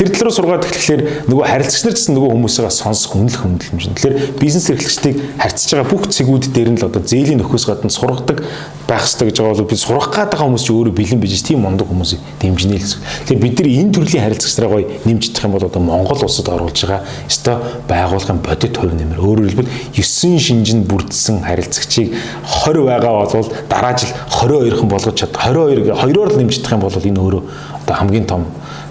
Тэр 0.00 0.08
тал 0.16 0.22
руу 0.24 0.32
сургаад 0.32 0.64
эхлэхээр 0.64 1.28
нөгөө 1.28 1.44
харилцагч 1.44 1.84
нар 1.84 1.92
гэсэн 1.92 2.16
нөгөө 2.16 2.32
хүмүүсээ 2.32 2.72
сонсох 2.72 3.20
үнэлэх 3.20 3.44
хөндлөмж. 3.44 3.84
Тэгэхээр 4.00 4.16
бизнес 4.40 4.72
эрхлэгчдийг 4.72 5.16
харьцаж 5.36 5.68
байгаа 5.76 5.92
бүх 5.92 6.08
цэгүүд 6.08 6.44
дээр 6.56 6.72
нь 6.72 6.80
л 6.80 6.88
одоо 6.88 7.04
зээлийн 7.04 7.36
нөхөөс 7.44 7.68
гадна 7.68 7.92
сургадаг 7.92 8.40
байх 8.88 9.04
хэрэгтэй 9.04 9.28
гэж 9.28 9.36
байгаа 9.44 9.60
бол 9.60 9.68
би 9.68 9.76
сурах 9.76 10.08
гээд 10.08 10.32
байгаа 10.32 10.48
хүмүүс 10.48 10.64
чи 10.64 10.72
өөрөө 10.72 10.94
бэлэн 10.96 11.20
бижж 11.20 11.44
тийм 11.44 11.60
мундаг 11.68 11.84
хүмүүсийг 11.92 12.20
дэмжинэ 12.40 12.80
л 12.80 12.84
гэсэн. 12.88 13.00
Тэгэхээр 13.28 13.44
бид 13.44 13.56
нар 13.60 13.68
энэ 13.76 13.92
төрлийн 13.92 14.24
харилцагчдаа 14.24 14.68
гоё 14.72 14.88
нэмж 15.04 15.22
идэх 15.28 15.44
юм 15.44 15.52
бол 15.52 15.68
одоо 15.68 15.82
Монгол 15.84 16.24
улсад 16.24 16.48
оруулж 16.48 16.80
байгаа 16.80 17.04
ёстой 17.28 17.56
байгуулгын 17.84 18.40
бодит 18.40 18.74
хувь 18.80 18.96
нэмэр. 18.96 19.20
Өөрөөр 19.20 19.52
хэлбэл 19.52 19.72
9 20.00 20.40
шинжинд 20.40 20.88
бүрдсэн 20.88 21.44
харилцагчийг 21.44 22.16
20 22.48 22.88
байгаа 22.88 23.28
бол 23.28 23.52
дараа 23.68 23.92
жил 24.00 24.16
22хан 24.32 24.88
болгож 24.88 25.12
чад 25.20 25.36
22 25.36 25.92
2-оор 25.92 26.32
л 26.32 26.40
нэмж 26.40 26.56
идэх 26.56 26.72
юм 26.72 26.80
бол 26.88 26.96
энэ 26.96 27.20
өөрөө 27.20 27.42
одоо 27.84 27.96
хамгийн 28.00 28.24
том 28.24 28.48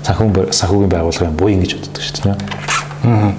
санхүү 0.10 0.50
санхүүгийн 0.50 0.94
байгууллагын 0.94 1.38
буян 1.38 1.62
гэж 1.62 1.78
боддог 1.78 2.04
шүү 2.04 2.24
дээ. 2.26 2.36
Аа. 3.06 3.32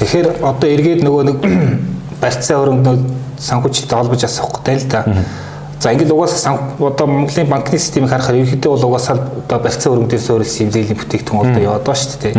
Тэгэхээр 0.00 0.28
одоо 0.42 0.68
эргээд 0.70 1.04
нөгөө 1.06 1.22
нэг 1.30 1.38
барьцаа 2.22 2.58
хөрөнгө 2.58 2.94
санхүүжилттэй 3.38 3.96
холбож 3.98 4.24
асуух 4.26 4.60
гэдэг 4.60 4.76
л 4.82 4.88
да. 4.90 5.04
За 5.80 5.92
ингээд 5.94 6.12
угаасаа 6.12 6.58
одоо 6.76 7.06
Монголын 7.06 7.48
банкны 7.48 7.78
системийг 7.78 8.10
харахаар 8.10 8.42
ерөнхийдөө 8.42 8.72
бол 8.74 8.86
угаасаа 8.92 9.16
одоо 9.16 9.58
барьцаа 9.64 9.92
хөрөнгө 9.92 10.10
дээр 10.12 10.24
суурилсан 10.26 10.66
юм 10.66 10.72
зээлийн 10.76 10.98
бүтээгдэхүүн 11.00 11.40
одоо 11.40 11.62
яваад 11.62 11.84
байгаа 11.88 12.04
шүү 12.04 12.20
дээ. 12.20 12.34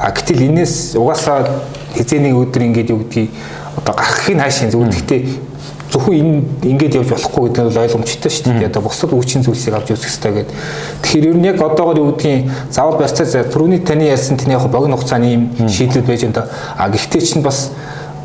А 0.00 0.08
гэтэл 0.08 0.46
энэс 0.48 0.96
угаасаа 0.96 1.38
хизээний 1.92 2.32
өдөр 2.32 2.64
ингээд 2.64 2.88
юу 2.88 3.04
гэдгийг 3.04 3.28
одоо 3.76 3.92
гарахын 3.92 4.40
хаашийн 4.40 4.72
зүгээр. 4.72 4.94
Гэхдээ 4.96 5.20
зөвхөн 5.92 6.14
энэ 6.20 6.42
ингэж 6.68 6.94
явж 7.00 7.08
болохгүй 7.16 7.48
гэдэг 7.48 7.64
нь 7.64 7.78
ойлгомжтой 7.80 8.30
шүү 8.30 8.52
дээ. 8.60 8.68
Одоо 8.68 8.82
бусад 8.84 9.12
үүчин 9.12 9.42
зүйлсийг 9.44 9.74
авч 9.74 9.96
үзэх 9.96 10.12
хэрэгтэй 10.12 10.32
гэдэг. 10.36 10.56
Тэгэхээр 11.02 11.28
ер 11.32 11.36
нь 11.40 11.48
яг 11.48 11.62
одоогоор 11.64 11.98
юу 11.98 12.12
гэдгийг 12.12 12.50
заавал 12.68 13.00
барьцаа 13.00 13.24
түрүүний 13.24 13.80
таны 13.80 14.04
ярьсан 14.04 14.36
тэний 14.36 14.56
яг 14.56 14.68
богино 14.68 15.00
хугацааны 15.00 15.32
юм 15.32 15.42
шийдлүүд 15.56 16.04
байж 16.04 16.28
энэ. 16.28 16.44
А 16.76 16.88
гэхдээ 16.92 17.22
чинь 17.24 17.42
бас 17.42 17.72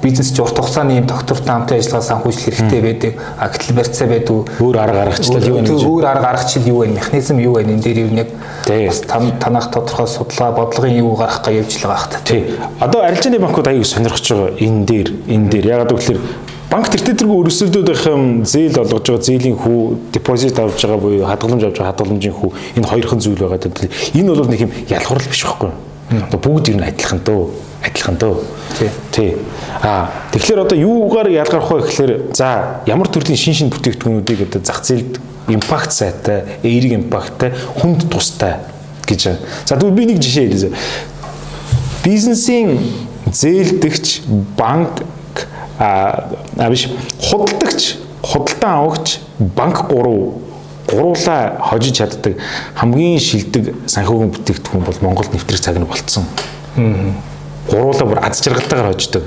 бизнес 0.04 0.36
ч 0.36 0.40
урт 0.44 0.60
хугацааны 0.60 1.00
юм 1.00 1.08
доктортой 1.08 1.48
хамтын 1.48 1.80
ажиллагаа 1.80 2.04
санхүүжил 2.04 2.52
хэрэгтэй 2.52 2.82
байдаг. 2.84 3.14
А 3.40 3.48
гэтэл 3.48 3.76
барьцаа 3.80 4.08
байдаг. 4.12 4.52
Өөр 4.60 4.78
арга 4.84 5.00
гаргачлал 5.08 5.48
юу 5.48 5.56
вэ 5.56 5.64
гэж. 5.64 5.84
Өөр 5.88 6.06
арга 6.06 6.28
гаргачлал 6.28 6.68
юу 6.68 6.80
вэ? 6.84 6.88
Механизм 7.00 7.40
юу 7.40 7.54
вэ? 7.56 7.64
Энэ 7.64 7.80
дээр 7.80 8.00
юу 8.04 8.12
нэг 8.12 8.28
бас 8.68 9.00
танах 9.40 9.72
тодорхой 9.72 10.08
судалгаа 10.08 10.52
бодлогын 10.52 11.00
юу 11.00 11.16
гарах 11.16 11.40
га 11.40 11.52
явж 11.56 11.80
л 11.80 11.88
байгаа 11.88 12.04
хта. 12.04 12.20
Тий. 12.28 12.60
Одоо 12.80 13.08
арилжааны 13.08 13.40
банкуд 13.40 13.68
аяг 13.68 13.86
сонирхож 13.88 14.28
байгаа 14.28 14.52
энэ 14.60 14.86
дээр 14.86 15.08
энэ 15.32 15.48
дээр 15.48 15.66
ягаад 15.72 15.96
гэвэл 15.96 16.20
банк 16.74 16.90
тэр 16.90 17.14
тэргүй 17.14 17.46
өрсөлдөөдийнх 17.46 18.06
юм 18.10 18.24
зээл 18.50 18.82
олгож 18.82 19.06
байгаа 19.06 19.22
зээлийн 19.22 19.58
хүү 19.62 20.10
депозит 20.10 20.58
авж 20.58 20.82
байгаа 20.82 20.98
буюу 20.98 21.28
хадгаламж 21.30 21.70
авж 21.70 21.78
байгаа 21.78 21.94
хадгаламжийн 21.94 22.34
хүү 22.34 22.50
энэ 22.82 22.90
хоёрхан 22.90 23.22
зүйл 23.22 23.46
байгаа. 23.46 23.62
Энэ 24.18 24.34
бол 24.34 24.50
нэг 24.50 24.62
юм 24.66 24.72
ялгуурл 24.90 25.30
биш 25.30 25.44
байхгүй. 25.46 25.70
Одоо 26.18 26.40
бүгд 26.42 26.74
ер 26.74 26.78
нь 26.82 26.88
адилхан 26.90 27.22
дөө 27.22 27.42
адилхан 27.86 28.18
дөө. 28.18 28.36
Тий. 28.80 28.90
Тий. 29.14 29.30
Аа 29.86 30.10
тэгэхээр 30.34 30.66
одоо 30.66 30.78
юугаар 30.82 31.30
ялгарх 31.30 31.70
вэ 31.70 31.86
гэхээр 31.86 32.14
за 32.34 32.82
ямар 32.90 33.06
төрлийн 33.06 33.38
шин 33.38 33.54
шин 33.54 33.70
бүтээгдэхүүнүүдийг 33.70 34.50
одоо 34.50 34.62
зах 34.66 34.82
зээлд 34.82 35.22
импакт 35.54 35.94
сайтай, 35.94 36.58
эерэг 36.64 37.06
импакттай, 37.06 37.54
хүнд 37.54 38.10
тустай 38.10 38.66
гэж. 39.06 39.38
За 39.70 39.78
тэгвэл 39.78 39.94
би 39.94 40.10
нэг 40.10 40.18
жишээ 40.18 40.50
хэлье. 40.50 40.72
Бизнесийн 42.02 42.80
зээлдэгч 43.30 44.26
банк 44.58 45.06
а 45.84 46.70
биш 46.70 46.88
худалдагч 47.20 47.98
худалдан 48.22 48.72
авагч 48.80 49.20
банк 49.40 49.88
гурав 49.92 50.40
гуруула 50.88 51.58
хожиж 51.60 51.98
чаддаг 52.00 52.40
хамгийн 52.76 53.20
шилдэг 53.20 53.76
санхүүгийн 53.88 54.34
бүтээгдэхүүн 54.36 54.84
бол 54.84 55.00
Монгол 55.02 55.30
нэвтрэх 55.32 55.62
цаг 55.62 55.80
нь 55.80 55.88
болцсон. 55.88 56.26
Аа 56.78 57.14
гуруула 57.70 58.06
бүр 58.06 58.20
аз 58.24 58.42
жаргалтайгаар 58.44 58.94
хождог. 58.94 59.24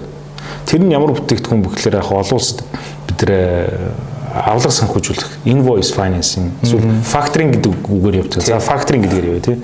Тэр 0.66 0.84
нь 0.84 0.92
ямар 0.92 1.14
бүтээгдэхүүн 1.16 1.62
бэ 1.62 1.70
гэхээр 1.72 1.98
яг 2.00 2.10
олон 2.12 2.36
улсад 2.36 2.62
бид 3.08 3.22
нэр 3.22 3.32
э, 3.32 3.90
авлага 4.36 4.74
санхүүжүүлэх 4.76 5.46
invoice 5.48 5.94
financing 5.96 6.52
эсвэл 6.60 6.84
factoring 7.06 7.54
гэдэг 7.56 7.88
үгээр 7.88 8.20
явдаг. 8.20 8.44
За 8.44 8.60
factoring 8.60 9.06
гэдгээр 9.06 9.28
яваа 9.30 9.44
тий. 9.46 9.56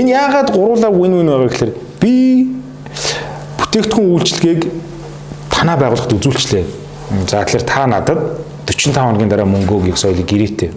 Энэ 0.00 0.14
яагаад 0.16 0.52
гуруула 0.54 0.88
win 0.88 1.18
win 1.20 1.28
байгаа 1.28 1.50
гэхээр 1.50 1.72
би 2.00 2.14
бүтээгдэхүүн 3.60 4.12
үйлчилгээг 4.16 4.62
танаа 5.60 5.76
байгууллагад 5.76 6.16
үзүүлчлээ. 6.16 6.64
За 7.28 7.44
тэгэхээр 7.44 7.64
та 7.68 7.84
надад 7.86 8.40
45 8.64 8.96
хоногийн 8.96 9.28
дараа 9.28 9.44
мөнгө 9.44 9.76
өгье 9.76 9.92
гэсэн 9.92 10.16
ойлыг 10.16 10.24
гэрээтэй. 10.24 10.70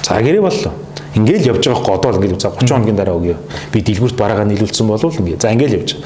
За 0.00 0.16
гэрээ 0.24 0.40
боллоо. 0.40 0.72
Ингээл 1.14 1.52
явж 1.52 1.68
байгаа 1.68 1.84
хгүй 1.84 1.94
одоо 1.94 2.10
л 2.10 2.16
ингээл 2.16 2.40
за 2.40 2.48
30 2.48 2.72
хоногийн 2.72 2.96
дараа 2.96 3.16
өгье. 3.20 3.36
Би 3.72 3.84
дэлгүүрт 3.84 4.16
бараагаа 4.16 4.48
нийлүүлсэн 4.48 4.88
болов 4.88 5.20
ингээ. 5.20 5.36
За 5.36 5.52
ингээл 5.52 5.84
явж. 5.84 6.00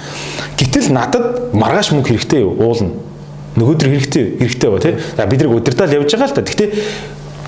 Гэтэл 0.59 0.91
надад 0.91 1.55
маргааш 1.55 1.95
мөнгө 1.95 2.11
хэрэгтэй 2.18 2.43
юу? 2.43 2.59
Уулна. 2.59 2.91
Нөгөөдөр 3.55 3.89
хэрэгтэй 3.95 4.24
хэрэгтэй 4.43 4.70
ба 4.74 4.79
тий. 4.83 4.99
За 5.14 5.26
бид 5.31 5.41
нэг 5.47 5.55
удирдаал 5.55 5.95
явж 6.03 6.11
байгаа 6.11 6.29
л 6.29 6.35
та. 6.35 6.43
Гэхдээ 6.43 6.68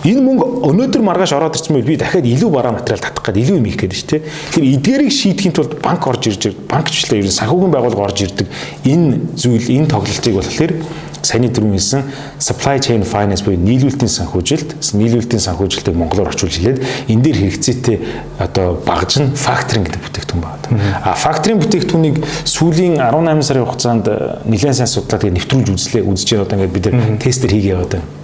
энэ 0.04 0.20
мөнгө 0.24 0.44
өнөөдөр 0.64 1.02
маргааш 1.04 1.32
ороод 1.36 1.60
байл 1.60 1.84
би 1.84 1.96
дахиад 2.00 2.24
илүү 2.24 2.50
бараа 2.50 2.72
материал 2.72 3.04
татах 3.04 3.20
гээд 3.20 3.42
илүү 3.44 3.56
юм 3.60 3.66
хийх 3.68 3.80
гээд 3.84 3.92
шүү 3.92 4.08
дээ. 4.08 4.22
Тэгэхээр 4.24 4.74
эдгээрийг 4.80 5.12
шийдэхин 5.12 5.52
тулд 5.52 5.72
банк 5.84 6.06
орж 6.08 6.22
ирж 6.32 6.56
банкчлаа 6.64 7.20
ер 7.20 7.28
нь 7.28 7.36
санхүүгийн 7.36 7.74
байгууллага 7.74 8.08
орж 8.08 8.18
ирдэг. 8.24 8.48
Энэ 8.88 9.36
зүйл 9.36 9.68
энэ 9.76 9.92
тоглолтыг 9.92 10.34
болохоор 10.40 10.72
саяны 11.20 11.52
дөрөв 11.52 11.76
хэлсэн 11.76 12.02
supply 12.40 12.80
chain 12.80 13.04
finance 13.04 13.44
буюу 13.44 13.60
нийлүүлэлтийн 13.60 14.08
санхүүжилт, 14.08 14.72
нийлүүлэлтийн 14.96 15.42
санхүүжилтийг 15.44 15.96
монголоор 15.96 16.32
орчуулж 16.32 16.56
хэлээд 16.56 16.80
энэ 17.12 17.20
дээр 17.20 17.38
хэрэгцээтэй 17.44 17.96
одоо 18.40 18.80
багж 18.86 19.20
нь 19.20 19.36
factoring 19.36 19.84
гэдэг 19.84 20.00
бүтээгдэхүүн 20.00 20.40
байна. 20.40 20.80
А 21.04 21.12
factoring 21.12 21.60
бүтээгдэхүүнийг 21.60 22.24
сүүлийн 22.48 22.96
18 23.04 23.44
сарын 23.44 23.68
хугацаанд 23.68 24.08
нэлээд 24.48 24.80
сайн 24.80 24.88
судлаад 24.88 25.28
нэвтрүүлж 25.28 25.68
үзлээ. 25.76 26.08
Үзэж 26.08 26.28
байгаа 26.32 26.46
одоо 26.48 26.56
ингээд 26.56 26.72
бид 26.72 26.86
нар 26.88 27.20
тестер 27.20 27.52
хийгээ 27.52 27.74
яваад 27.76 27.92
байна. 28.00 28.19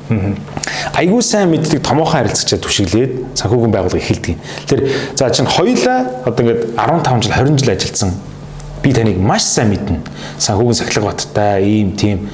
Айгуу 0.95 1.23
сайн 1.23 1.51
мэддэг 1.51 1.83
томоохон 1.83 2.27
харилцагчаа 2.27 2.61
түшиглээд 2.63 3.13
санхүүгийн 3.35 3.73
байгууллага 3.75 4.01
эхэлдэг. 4.01 4.37
Тэгэхээр 4.67 4.83
за 5.19 5.31
чинь 5.31 5.51
хоёулаа 5.51 5.99
одоо 6.25 6.43
ингээд 6.47 6.63
15 6.79 7.23
жил 7.27 7.33
20 7.35 7.59
жил 7.59 7.75
ажилласан 7.75 8.11
би 8.83 8.93
таныг 8.93 9.19
маш 9.19 9.43
сайн 9.43 9.75
мэднэ. 9.75 10.01
Санхүүгийн 10.39 10.79
сахилга 10.79 11.11
баттай 11.11 11.65
ийм 11.67 11.97
тийм 11.99 12.31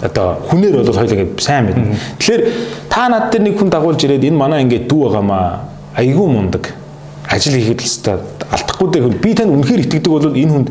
одоо 0.00 0.38
хүнээр 0.48 0.86
бол 0.86 0.94
хоёул 0.94 1.12
ингээд 1.12 1.40
сайн 1.42 1.66
мэднэ. 1.66 1.98
Тэгэхээр 2.18 2.42
та 2.88 3.08
над 3.08 3.30
дээр 3.32 3.42
нэг 3.42 3.58
хүн 3.58 3.70
дагуулж 3.74 4.00
ирээд 4.06 4.24
энэ 4.30 4.38
манай 4.38 4.62
ингээд 4.62 4.86
дүү 4.86 5.00
байгаамаа 5.10 5.66
айгүй 5.96 6.28
мундаг 6.30 6.74
ажил 7.26 7.58
хийхэд 7.58 7.80
л 7.80 7.88
өстой 7.88 8.20
алдахгүй 8.52 8.88
дээр 8.92 9.18
би 9.18 9.34
танд 9.34 9.50
үнэхээр 9.50 9.82
итгэдэг 9.86 10.12
бол 10.12 10.30
энэ 10.30 10.52
хүнд 10.52 10.68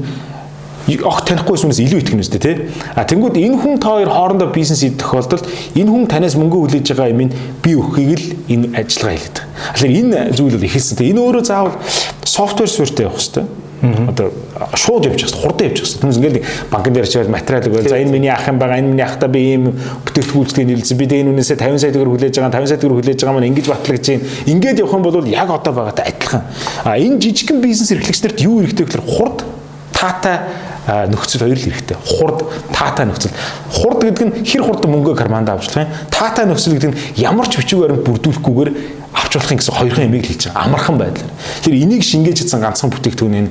огт 0.85 1.25
танихгүй 1.29 1.57
сүнээс 1.57 1.81
илүү 1.81 1.99
итгэнэ 2.03 2.21
үстэй 2.21 2.41
тий. 2.41 2.55
А 2.93 3.03
тэнгууд 3.09 3.37
энэ 3.41 3.57
хүн 3.57 3.81
та 3.81 3.97
хоёр 3.97 4.09
хоорондоо 4.13 4.53
бизнес 4.53 4.85
хийх 4.85 5.01
тохиолдолд 5.01 5.45
энэ 5.73 5.89
хүн 5.89 6.05
танаас 6.05 6.37
мөнгө 6.37 6.61
хүлээж 6.69 6.93
байгаа 6.93 7.09
юм 7.09 7.33
би 7.63 7.71
өгөхийг 7.73 8.13
л 8.13 8.27
энэ 8.53 8.65
ажиллагаа 8.77 9.17
хийлээд. 9.17 9.37
Тэгэхээр 9.73 9.97
энэ 9.99 10.17
зүйл 10.37 10.55
бол 10.57 10.69
ихэлсэн. 10.69 11.01
Энэ 11.01 11.21
өөрөө 11.25 11.43
заавал 11.45 11.75
софтвер 12.21 12.69
суурьтай 12.69 13.09
явах 13.09 13.17
хэрэгтэй 13.17 13.45
одоо 13.81 14.31
шууд 14.75 15.05
явж 15.05 15.21
байгаа 15.21 15.41
хурдан 15.41 15.67
явж 15.67 15.79
байгаа. 15.81 15.99
Түнс 16.01 16.17
ингээл 16.17 16.39
банкн 16.71 16.93
дээр 16.93 17.07
чивэл 17.07 17.29
материал 17.29 17.67
өгөөл. 17.67 17.89
За 17.89 17.99
энэ 17.99 18.11
миний 18.11 18.31
ах 18.31 18.47
юм 18.47 18.59
байгаа. 18.59 18.79
Энэ 18.79 18.87
миний 18.87 19.05
ахта 19.05 19.27
би 19.27 19.39
ийм 19.39 19.75
бүтээгдэхүүлцгийг 20.05 20.67
нийлсэн. 20.67 20.97
Би 20.97 21.05
энэ 21.05 21.29
үнээсээ 21.35 21.59
50 21.59 21.79
сая 21.79 21.91
төгрөг 21.91 22.15
хүлээж 22.15 22.39
байгаа. 22.39 22.55
50 22.55 22.71
сая 22.71 22.79
төгрөг 22.79 22.97
хүлээж 23.03 23.19
байгаа 23.21 23.35
маань 23.35 23.49
ингэж 23.51 23.67
батлагдж 23.69 24.07
байна. 24.09 24.23
Ингээд 24.45 24.79
явах 24.79 24.95
юм 24.95 25.03
бол 25.03 25.27
яг 25.27 25.49
одоо 25.49 25.73
байгаатай 25.73 26.05
адилхан. 26.07 26.41
А 26.83 26.97
энэ 26.97 27.19
жижигхэн 27.19 27.61
бизнес 27.61 27.91
эрхлэгчдэрт 27.91 28.39
юу 28.41 28.63
хэрэгтэй 28.63 28.85
гэхээр 28.85 29.05
хурд 29.05 29.43
таатай 29.91 30.39
нөхцөл 30.85 31.45
хоёр 31.45 31.57
л 31.57 31.65
хэрэгтэй. 31.65 31.97
Хурд 31.97 32.45
таатай 32.71 33.05
нөхцөл. 33.09 33.33
Хурд 33.73 33.99
гэдэг 34.05 34.25
нь 34.25 34.33
хэр 34.45 34.63
хурдан 34.63 34.91
мөнгөө 34.93 35.15
карманд 35.17 35.49
авчлах 35.49 35.89
юм. 35.89 35.93
Таатай 36.13 36.45
нөхцөл 36.45 36.77
гэдэг 36.77 36.91
нь 36.93 36.97
ямар 37.17 37.49
ч 37.49 37.57
бичгээр 37.57 38.05
бүрдүүлэхгүйгээр 38.05 38.69
авч 39.15 39.33
болохын 39.39 39.57
гэсэн 39.57 39.75
хоёрхан 39.75 40.05
ямиг 40.05 40.25
хэлж 40.27 40.51
байгаа. 40.51 40.65
Амархан 40.67 40.97
байдлаар. 40.99 41.31
Тэр 41.63 41.73
энийг 41.79 42.03
шингээж 42.03 42.43
чадсан 42.43 42.61
ганцхан 42.61 42.91
бүтээгдэхүүн 42.91 43.35
энэ 43.39 43.49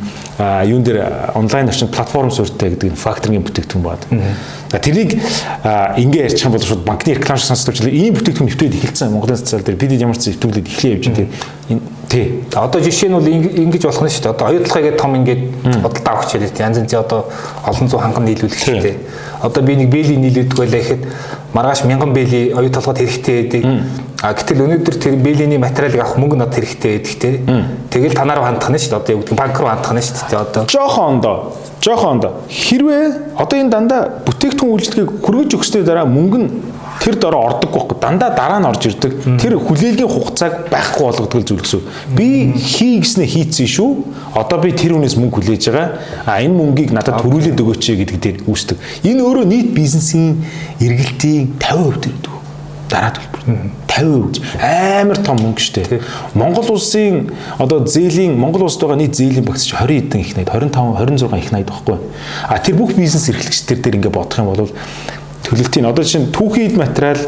юун 0.69 0.85
дээр 0.85 1.33
онлайн 1.35 1.69
орчинд 1.73 1.91
платформ 1.91 2.31
суурьтай 2.31 2.77
гэдэг 2.77 2.95
факторингийн 2.95 3.45
бүтээгдэхүүн 3.49 3.83
баад. 3.85 4.05
За 4.71 4.79
тэрийг 4.79 5.17
ингээ 5.17 6.29
ярьчих 6.29 6.45
юм 6.45 6.53
бол 6.53 6.63
шууд 6.63 6.85
банкны 6.85 7.17
реклам 7.17 7.39
шиг 7.41 7.49
сонсдог 7.49 7.75
ч 7.75 7.89
ийм 7.89 8.15
бүтээгдэхүүн 8.15 8.49
нэвтрээд 8.53 8.77
эхэлсэн 8.77 9.13
Монголын 9.13 9.41
социал 9.41 9.65
дээр 9.65 9.81
бид 9.81 9.97
ямар 9.97 10.19
ч 10.21 10.37
зөвтгөлөд 10.37 10.69
эхлэе 10.69 10.95
явж 11.01 11.09
байгаа. 11.09 11.29
Энэ 11.73 11.83
тий. 12.15 12.27
Одоо 12.55 12.81
жишээ 12.81 13.11
нь 13.11 13.17
бол 13.19 13.27
ингэж 13.27 13.83
болох 13.91 14.07
нь 14.07 14.15
шүү 14.15 14.23
дээ. 14.23 14.35
Одоо 14.39 14.47
оюутлага 14.55 14.83
гэдэг 14.87 15.01
том 15.03 15.13
ингээд 15.19 15.43
бодолтой 15.83 16.13
авах 16.15 16.31
хэлээ. 16.31 16.55
Янз 16.63 16.79
янзын 16.79 17.03
одоо 17.03 17.27
олон 17.67 17.87
зуун 17.91 18.03
ханган 18.07 18.25
нийлүүлэгчтэй. 18.31 18.97
Одоо 19.43 19.63
би 19.67 19.75
нэг 19.75 19.91
бэйли 19.91 20.15
нийлүүлдэг 20.23 20.59
байлаа 20.59 20.81
гэхэд 20.81 21.03
маргааш 21.53 21.85
мянган 21.85 22.15
бэйли 22.15 22.55
оюутлагад 22.55 22.99
хэрэгтэй 23.03 23.35
байдаг 23.43 23.63
А 24.25 24.33
гэтэл 24.33 24.65
өнөөдөр 24.65 24.97
тэр 24.97 25.17
бэлэний 25.21 25.61
материалыг 25.61 26.01
авах 26.01 26.17
мөнгө 26.17 26.39
надад 26.41 26.57
хэрэгтэй 26.57 26.97
гэдэг 26.97 27.17
те. 27.21 27.45
Тэгэл 27.93 28.17
танаар 28.17 28.41
хандах 28.41 28.73
нь 28.73 28.81
шүү 28.81 28.97
дээ. 28.97 29.01
Одоо 29.05 29.13
юу 29.13 29.21
гэдэг 29.21 29.37
банк 29.37 29.61
руу 29.61 29.69
хандах 29.69 29.93
нь 29.93 30.01
шүү 30.01 30.17
дээ. 30.33 30.41
Одоо 30.41 30.63
жоохон 30.65 31.05
ондоо. 31.13 31.37
Жоохон 31.85 32.11
ондоо. 32.17 32.33
Хэрвээ 32.49 33.37
одоо 33.37 33.57
энэ 33.61 33.69
дандаа 33.69 34.01
бүтээгдэхүүн 34.25 34.73
үйлчлэгийг 34.81 35.11
хүргэж 35.21 35.51
өгсөний 35.61 35.85
дараа 35.85 36.09
мөнгө 36.09 36.39
нь 36.41 36.49
тэр 37.01 37.15
дороо 37.19 37.47
ордог 37.49 37.71
байхгүй 37.71 37.99
дандаа 38.01 38.31
дараа 38.37 38.61
нь 38.61 38.69
орж 38.69 38.87
ирдэг 38.87 39.13
тэр 39.41 39.59
хүлээлгийн 39.59 40.09
хугацааг 40.09 40.69
байхгүй 40.71 41.05
болгодог 41.05 41.43
зүйл 41.45 41.63
гэсэн. 41.65 41.83
Би 42.17 42.53
хий 42.59 43.01
гэснээр 43.01 43.31
хийцэн 43.31 43.67
шүү. 43.67 43.91
Одоо 44.35 44.59
би 44.61 44.73
тэр 44.73 44.95
хүнээс 44.95 45.17
мөнгө 45.19 45.41
хүлээж 45.41 45.65
байгаа. 45.71 45.89
А 46.27 46.41
энэ 46.43 46.55
мөнгийг 46.55 46.93
надад 46.93 47.21
төрүүлээд 47.23 47.61
өгөөч 47.61 47.85
гэдэг 47.99 48.19
дээр 48.21 48.37
үүсдэг. 48.47 48.79
Энэ 49.05 49.21
өөрөө 49.23 49.47
нийт 49.49 49.71
бизнесийн 49.75 50.45
эргэлтийн 50.81 51.57
50% 51.59 52.25
төрдөг 52.25 52.35
дараа 52.89 53.13
төлбөр 53.17 53.43
50% 53.89 54.61
амар 54.61 55.19
том 55.25 55.39
мөнгө 55.41 55.63
штэ. 55.63 56.01
Монгол 56.35 56.75
улсын 56.75 57.31
одоо 57.59 57.85
зээлийн 57.87 58.37
Монгол 58.39 58.67
улсад 58.67 58.87
байгаа 58.87 59.01
нийт 59.01 59.17
зээлийн 59.17 59.47
багц 59.47 59.67
20 59.71 60.11
эдэн 60.11 60.21
их 60.21 60.37
найд 60.37 60.51
25 60.51 60.99
26 60.99 61.39
их 61.39 61.53
найд 61.53 61.69
багхгүй. 61.71 61.99
А 62.49 62.59
тэр 62.59 62.77
бүх 62.79 62.95
бизнес 62.95 63.29
эрхлэгчдэр 63.29 63.79
дээр 63.81 63.97
ингээд 63.99 64.15
бодох 64.15 64.39
юм 64.39 64.51
бол 64.53 64.71
төлөлтийн 65.45 65.89
одоо 65.89 66.05
чинь 66.05 66.33
түүхийн 66.33 66.77
материал 66.81 67.21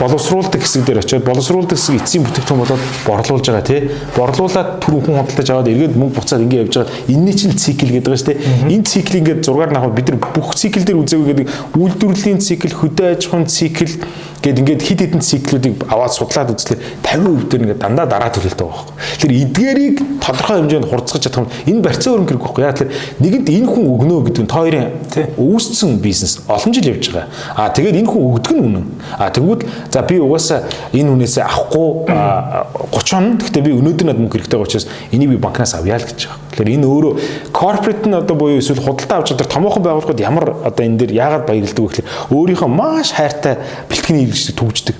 боловсруулдаг 0.00 0.60
хэсэг 0.60 0.84
дээр 0.84 1.00
очиод 1.00 1.24
боловсруулдаг 1.24 1.78
хэсэг 1.78 2.00
эцсийн 2.02 2.24
бүтээгдэхүүн 2.24 2.60
болоод 2.60 2.82
борлуулж 3.06 3.46
байгаа 3.48 3.64
тий. 3.64 3.80
Борлуулаад 4.16 4.68
түр 4.84 5.00
хүн 5.00 5.16
худалдаж 5.24 5.48
аваад 5.50 5.70
эргээд 5.72 5.96
мөнгө 5.96 6.16
буцаад 6.20 6.44
ингэ 6.44 6.60
явж 6.68 6.74
байгаа. 6.76 6.92
Энэний 7.08 7.34
чинь 7.34 7.56
цикл 7.56 7.88
гэдэг 7.88 8.04
байгаа 8.04 8.20
шүү 8.20 8.28
дээ. 8.28 8.40
Энэ 8.76 8.84
циклийг 8.84 9.20
ингээд 9.24 9.44
зургаар 9.48 9.72
навахад 9.72 9.96
бид 9.96 10.08
нар 10.12 10.20
бүх 10.36 10.52
цикл 10.52 10.84
дээр 10.84 11.00
үзээгүй 11.00 11.26
гэдэг 11.32 11.46
үйлдвэрлэлийн 11.80 12.40
цикл, 12.44 12.76
хөдөө 12.76 13.06
аж 13.16 13.22
ахуйн 13.24 13.46
цикл 13.48 13.92
Гэт 14.46 14.62
ингээд 14.62 14.82
хид 14.86 15.00
хідэн 15.02 15.22
циклүүдийг 15.26 15.90
аваад 15.90 16.14
судлаад 16.14 16.54
үзлээ 16.54 16.78
50% 17.02 17.50
дээр 17.50 17.62
ингээд 17.66 17.82
дандаа 17.82 18.06
дараа 18.06 18.30
төлөлтөө 18.30 18.62
байгаа 18.62 18.86
байхгүй. 18.86 19.18
Тэр 19.18 19.32
эдгээрийг 19.42 19.96
тодорхой 20.22 20.56
хэмжээнд 20.62 20.86
хурцгаж 20.86 21.22
чадах 21.26 21.50
юм 21.66 21.82
энэ 21.82 21.82
барьцаа 21.82 22.14
өрөнгө 22.14 22.30
хэрэг 22.30 22.44
байхгүй. 22.46 22.62
Яа 22.62 22.76
тэгэхээр 22.78 22.94
нэгэнд 23.26 23.48
энэ 23.50 23.66
хүн 23.66 23.84
өгнө 23.90 24.16
гэдэг 24.30 24.42
нь 24.46 24.52
тойрын 24.54 24.86
үүссэн 25.34 25.98
бизнес 25.98 26.46
олон 26.46 26.70
жил 26.70 26.94
явж 26.94 27.10
байгаа. 27.10 27.26
Аа 27.58 27.74
тэгээд 27.74 27.98
энэ 27.98 28.06
хүн 28.06 28.22
өгдөг 28.22 28.54
нь 28.54 28.62
үнэн. 28.70 28.86
Аа 29.18 29.34
тэгвэл 29.34 29.66
за 29.90 30.06
би 30.06 30.22
угаасаа 30.22 30.62
энэ 30.94 31.10
хүнээсээ 31.10 31.42
авахгүй 31.42 31.88
30 32.06 33.18
он 33.18 33.26
гэхдээ 33.42 33.66
би 33.66 33.74
өнөөдөр 33.74 34.06
надад 34.06 34.22
мөнгө 34.22 34.38
хэрэгтэй 34.38 34.62
учраас 34.62 34.86
энийг 35.10 35.34
би 35.34 35.42
банкнаас 35.42 35.74
авъя 35.74 35.98
л 35.98 36.06
гэж 36.06 36.30
байгаа. 36.30 36.45
Тэгэхээр 36.56 36.76
энэ 36.80 36.88
өөрөө 36.88 37.12
корпорат 37.52 38.02
нь 38.08 38.16
одоо 38.16 38.36
буюу 38.36 38.58
эсвэл 38.58 38.80
худалдаа 38.80 39.20
авч 39.20 39.36
байгаа 39.36 39.52
томоохон 39.52 39.84
байгууллагууд 39.84 40.24
ямар 40.24 40.46
одоо 40.64 40.82
энэ 40.88 40.98
дээр 41.04 41.12
яагаад 41.12 41.44
баярлдаг 41.44 41.84
вэ 41.84 41.88
гэхээр 41.92 42.10
өөрийнхөө 42.32 42.70
маш 42.72 43.12
хайртай 43.12 43.60
бэлтгэний 43.92 44.24
хэрэгждэг 44.24 44.56
төгждөг. 44.56 44.96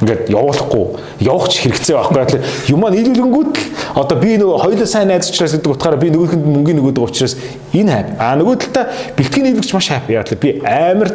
Ингээд 0.00 0.30
явуулахгүй 0.32 0.84
явах 1.22 1.48
ч 1.48 1.62
хэрэгцээ 1.66 1.96
байхгүй. 1.96 2.40
Юм 2.72 2.84
аа 2.84 2.90
нийлүүлэнгүүд 2.90 3.50
л 3.54 3.62
одоо 3.94 4.16
би 4.18 4.36
нөгөө 4.40 4.58
хоёулаа 4.64 4.88
сайн 4.88 5.08
найз 5.08 5.30
учраас 5.30 5.54
гэдэг 5.54 5.70
утгаараа 5.70 6.00
би 6.00 6.10
нөгөөхөнд 6.10 6.44
мөнгөний 6.46 6.80
нөгөөд 6.82 6.96
байгаа 6.98 7.10
учраас 7.10 7.34
энэ 7.70 7.90
хайп. 7.90 8.08
А 8.18 8.34
нөгөө 8.34 8.56
талдаа 8.66 8.84
бэлтгэний 9.16 9.50
нийлүүлэгч 9.54 9.72
маш 9.74 9.88
хайп. 9.90 10.10
Яг 10.10 10.30
л 10.30 10.38
би 10.40 10.50
амар 10.64 11.08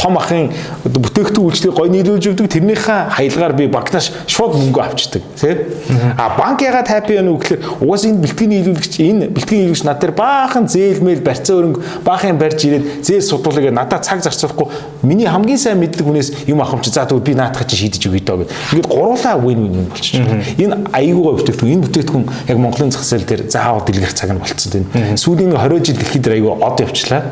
том 0.00 0.16
ахын 0.16 0.50
бүтээгдэхүүн 0.84 1.46
үйлчлэгийг 1.50 1.76
гой 1.76 1.88
нийлүүлж 1.90 2.24
өгдөг. 2.32 2.48
Тэрнийхээ 2.50 3.00
хаялгаар 3.14 3.54
би 3.54 3.66
банкнаас 3.68 4.10
шууд 4.26 4.56
мөнгө 4.56 4.80
авчдаг. 4.80 5.22
Тэ? 5.36 5.70
А 6.16 6.34
банк 6.38 6.62
ягаад 6.64 6.88
хайп 6.88 7.10
юм 7.14 7.34
уу 7.34 7.38
гэхээр 7.38 7.84
угаас 7.84 8.06
энэ 8.08 8.22
бэлтгэний 8.24 8.58
нийлүүлэгч 8.64 8.94
энэ 9.00 9.28
бэлтгэний 9.28 9.62
нийлүүлэгч 9.68 9.84
над 9.84 10.00
дээр 10.00 10.14
баахан 10.16 10.66
зээл 10.66 11.04
мэйл 11.04 11.22
барьцаа 11.22 11.60
өрөнгө 11.60 12.04
баахан 12.06 12.38
барьж 12.40 12.64
ирээд 12.64 13.04
зээл 13.04 13.28
судуулыг 13.28 13.70
надад 13.70 14.02
цаг 14.04 14.22
зарцуулахгүй 14.24 14.66
миний 15.02 15.26
хамгийн 15.26 15.58
сайн 15.58 15.78
мэддэг 15.78 16.06
хүнээс 16.06 16.48
юм 16.48 16.60
авах 16.60 16.78
юм 16.78 16.82
чи 16.82 16.90
за 16.90 17.04
тэгвэл 17.04 17.26
би 17.26 17.34
наатах 17.34 17.66
чи 17.66 17.76
шийдэж 18.00 18.08
өгье 18.08 18.24
доо 18.24 18.36
гэд. 18.40 18.50
Ингээд 18.72 18.88
гуруулаа 18.88 19.36
win 19.36 19.60
win 19.68 19.88
болчихж 19.88 20.24
байна. 20.24 20.44
Энэ 20.56 20.74
аяйгуугаа 20.92 21.34
бүтээгдэхүүн 21.36 21.72
энэ 21.72 21.84
бүтээгдэхүүн 21.84 22.24
яг 22.48 22.58
Монголын 22.58 22.90
зах 22.90 23.04
зээл 23.04 23.28
дээр 23.28 23.42
заавал 23.50 23.84
дэлгэх 23.84 24.14
цаг 24.14 24.32
нь 24.32 24.40
болцсон 24.40 24.72
тийм. 24.72 24.86
Сүүлийн 25.16 25.52
20 25.52 25.84
жил 25.84 25.98
дэлхийд 26.00 26.24
дээр 26.24 26.34
аяйгуу 26.40 26.56
од 26.64 26.80
явчлаа. 26.80 27.22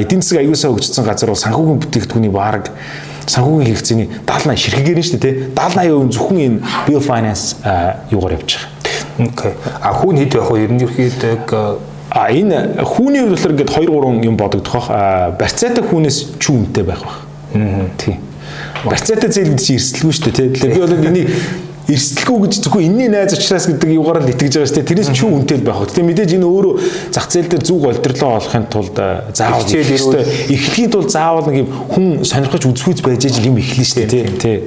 Эдийн 0.00 0.22
засаг 0.24 0.38
аяйгуусаа 0.40 0.72
хөгжсөн 0.72 1.04
газар 1.04 1.28
бол 1.28 1.44
санхүүгийн 1.44 1.80
бүтээгдэхүүний 1.84 2.32
баг 2.32 2.72
санхүүгийн 3.28 3.68
хэрэгцээний 3.68 4.08
70 4.26 4.56
80 4.56 4.62
ширхгээр 4.64 4.98
нь 4.98 5.06
шүү 5.06 5.20
дээ 5.20 5.22
тий 5.22 5.34
70 5.54 6.10
80% 6.10 6.14
зөвхөн 6.16 6.38
энэ 6.42 6.58
bio 6.88 7.00
finance 7.00 7.44
юугаар 8.10 8.34
явж 8.40 8.50
байгаа. 8.58 9.30
Окей. 9.30 9.52
А 9.78 9.92
хүүн 9.94 10.18
хэд 10.18 10.32
байх 10.34 10.50
вэ? 10.50 10.64
Ер 10.66 10.72
нь 10.72 10.82
ерөөхдөө 10.82 11.92
А 12.12 12.28
энэ 12.28 12.84
хүүний 12.84 13.24
хувьд 13.24 13.32
болохоор 13.32 13.54
ингээд 13.56 13.72
2 13.72 13.88
3 13.88 14.26
юм 14.28 14.36
бодогдох 14.36 14.74
бах. 14.74 15.32
Барьцаатай 15.40 15.80
хүүнээс 15.80 16.36
чүү 16.36 16.54
үнэтэй 16.60 16.84
байх 16.84 17.00
бах. 17.00 17.24
Аа. 17.56 17.88
Тийм. 17.96 18.20
Барьцаатай 18.84 19.30
зээл 19.30 19.54
гэдэг 19.54 19.66
чинь 19.66 19.78
эрсдэлгүй 19.78 20.12
шүү 20.12 20.24
дээ 20.26 20.36
тий. 20.36 20.48
Тэгэхээр 20.52 20.74
би 20.74 20.80
бол 20.80 21.08
энийг 21.12 21.28
эрсдэлгүй 21.88 22.38
гэж 22.46 22.52
зөвхөн 22.62 22.84
энэний 22.86 23.08
найз 23.10 23.34
учраас 23.34 23.66
гэдэг 23.66 23.90
юугаар 23.90 24.22
л 24.22 24.30
итгэж 24.30 24.54
байгаа 24.54 24.70
шүү 24.70 24.76
дээ. 24.78 24.88
Тэрнээс 24.90 25.10
чүү 25.18 25.30
үнэтэй 25.34 25.58
байх. 25.66 25.82
Тэгээ 25.90 26.08
мэдээж 26.08 26.30
энэ 26.38 26.46
өөрөө 26.46 26.74
зах 27.10 27.26
зээл 27.26 27.50
дээр 27.50 27.64
зүг 27.66 27.82
олдрлоо 27.90 28.30
олохын 28.38 28.66
тулд 28.70 28.96
заавал 29.34 29.66
хичээл 29.66 30.22
эхлэхийн 30.50 30.90
тулд 30.94 31.10
заавал 31.10 31.46
нэг 31.50 31.66
юм 31.66 31.68
хүн 31.90 32.06
сонирхож 32.22 32.64
үзэхүйц 32.70 33.02
байж 33.02 33.26
ижил 33.26 33.50
юм 33.50 33.58
эхлэн 33.58 33.86
шүү 33.86 34.06
дээ 34.06 34.30
тий. 34.38 34.58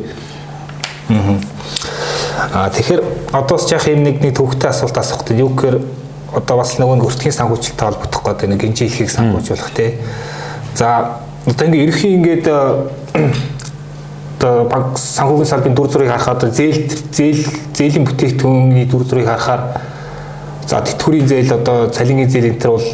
Аа 2.51 2.69
тэгэхээр 2.69 3.01
одоо 3.31 3.57
ч 3.57 3.71
яах 3.71 3.87
юм 3.87 4.03
нэг 4.03 4.19
нэг 4.19 4.35
төвхтэй 4.35 4.69
асуулт 4.69 4.97
асуух 4.99 5.23
гэдэг 5.23 5.39
юу 5.39 5.55
гэхээр 5.55 5.77
одоо 6.35 6.55
бас 6.59 6.75
нөгөө 6.75 6.99
өртгийн 6.99 7.31
санхүүжилттэй 7.31 7.85
холбогдох 7.87 8.23
гэдэг 8.27 8.47
нэг 8.51 8.59
гинжи 8.59 8.91
хэлхийг 8.91 9.11
санхүүжүүлэх 9.11 9.71
тий. 9.71 9.99
За 10.75 11.23
одоо 11.47 11.63
ингээ 11.67 11.83
ерөхийн 11.87 12.15
ингээд 12.19 12.45
одоо 12.47 12.91
банк 14.41 14.97
санхүүгийн 14.99 15.49
салбарын 15.49 15.75
дүр 15.75 15.89
зургийг 15.89 16.11
харахад 16.11 16.51
зээл 16.51 16.81
зээл 17.11 17.41
зээлийн 17.73 18.05
бүтээгдэхүүний 18.05 18.85
дүр 18.85 19.03
зургийг 19.07 19.29
харахаар 19.29 19.61
за 20.67 20.81
тэтгэврийн 20.81 21.27
зээл 21.27 21.55
одоо 21.55 21.87
цалингийн 21.89 22.29
зээл 22.29 22.51
энэ 22.51 22.59
төр 22.59 22.71
бол 22.75 22.87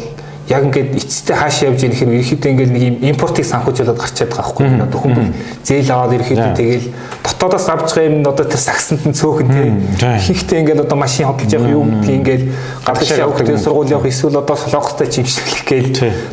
яг 0.48 0.64
ингээд 0.64 0.96
эцэстээ 0.98 1.36
хаашаа 1.36 1.68
явж 1.70 1.80
ийм 1.86 1.94
хэрэг 1.94 2.14
ерөөхдөө 2.18 2.50
ингээд 2.52 2.72
нэг 2.74 2.82
юм 2.82 2.96
импортыг 3.14 3.46
санхүүжуулаад 3.46 3.98
гарчаад 3.98 4.30
байгаа 4.34 4.42
байхгүй 4.42 4.66
юу 4.66 4.82
одоо 4.82 5.00
хүн 5.00 5.14
зээл 5.62 5.90
аваад 5.94 6.12
ерөөхдөө 6.18 6.56
тэгэл 6.58 6.86
дотоодоос 7.22 7.68
авч 7.70 7.88
байгаа 7.94 8.10
юм 8.10 8.16
одоо 8.26 8.46
тэр 8.50 8.62
сагсанд 8.62 9.02
нь 9.06 9.16
цөөхөн 9.16 9.48
тийм 9.48 9.74
ихэнхдээ 10.02 10.58
ингээд 10.62 10.84
одоо 10.84 10.98
машин 10.98 11.26
хөдөлж 11.30 11.52
явах 11.56 11.70
юу 11.70 11.84
гэдгийг 11.86 12.18
ингээд 12.18 12.42
гадагшаа 12.84 13.26
хүүхдийн 13.30 13.62
сургууль 13.62 13.94
явах 13.94 14.10
эсвэл 14.10 14.42
одоо 14.42 14.56
солонгостой 14.58 15.08
чимшлэх 15.08 15.62
гээл 15.62 15.90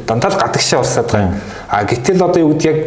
дандаа 0.10 0.30
л 0.34 0.42
гадагшаа 0.42 0.80
урсаад 0.82 1.10
байгаа. 1.14 1.34
А 1.70 1.86
гэтэл 1.86 2.26
одоо 2.26 2.42
юу 2.42 2.58
гэдэг 2.58 2.66
яг 2.66 2.78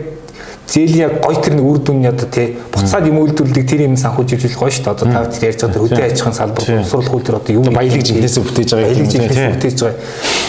зээлийн 0.69 1.11
яг 1.11 1.13
гой 1.25 1.37
тэр 1.37 1.55
нэг 1.59 1.67
үр 1.67 1.79
дүн 1.79 2.07
одоо 2.07 2.29
тий 2.29 2.57
буцаад 2.73 3.07
юм 3.07 3.19
үйлдвэрлэдэг 3.21 3.67
тэр 3.69 3.81
юм 3.87 3.97
санхүүжүүлэх 3.97 4.57
гоё 4.57 4.71
шүү 4.71 4.85
дээ. 4.85 4.95
Одоо 4.95 5.07
тав 5.13 5.27
тэр 5.35 5.45
ярьж 5.51 5.61
байгаа 5.61 5.75
тэр 5.75 5.83
хөдөө 5.83 6.05
аж 6.07 6.21
ахуйн 6.23 6.37
салбар 6.39 6.65
боловсруулах 6.65 7.13
үйл 7.13 7.27
төр 7.27 7.37
одоо 7.37 7.53
юу 7.53 7.65
баялаг 7.69 8.03
жилээсээ 8.07 8.43
бүтээж 8.47 8.71
байгаа 8.73 8.89
баялаг 8.89 9.09
жилээсээ 9.13 9.53
бүтээж 9.53 9.79
байгаа. 9.83 9.99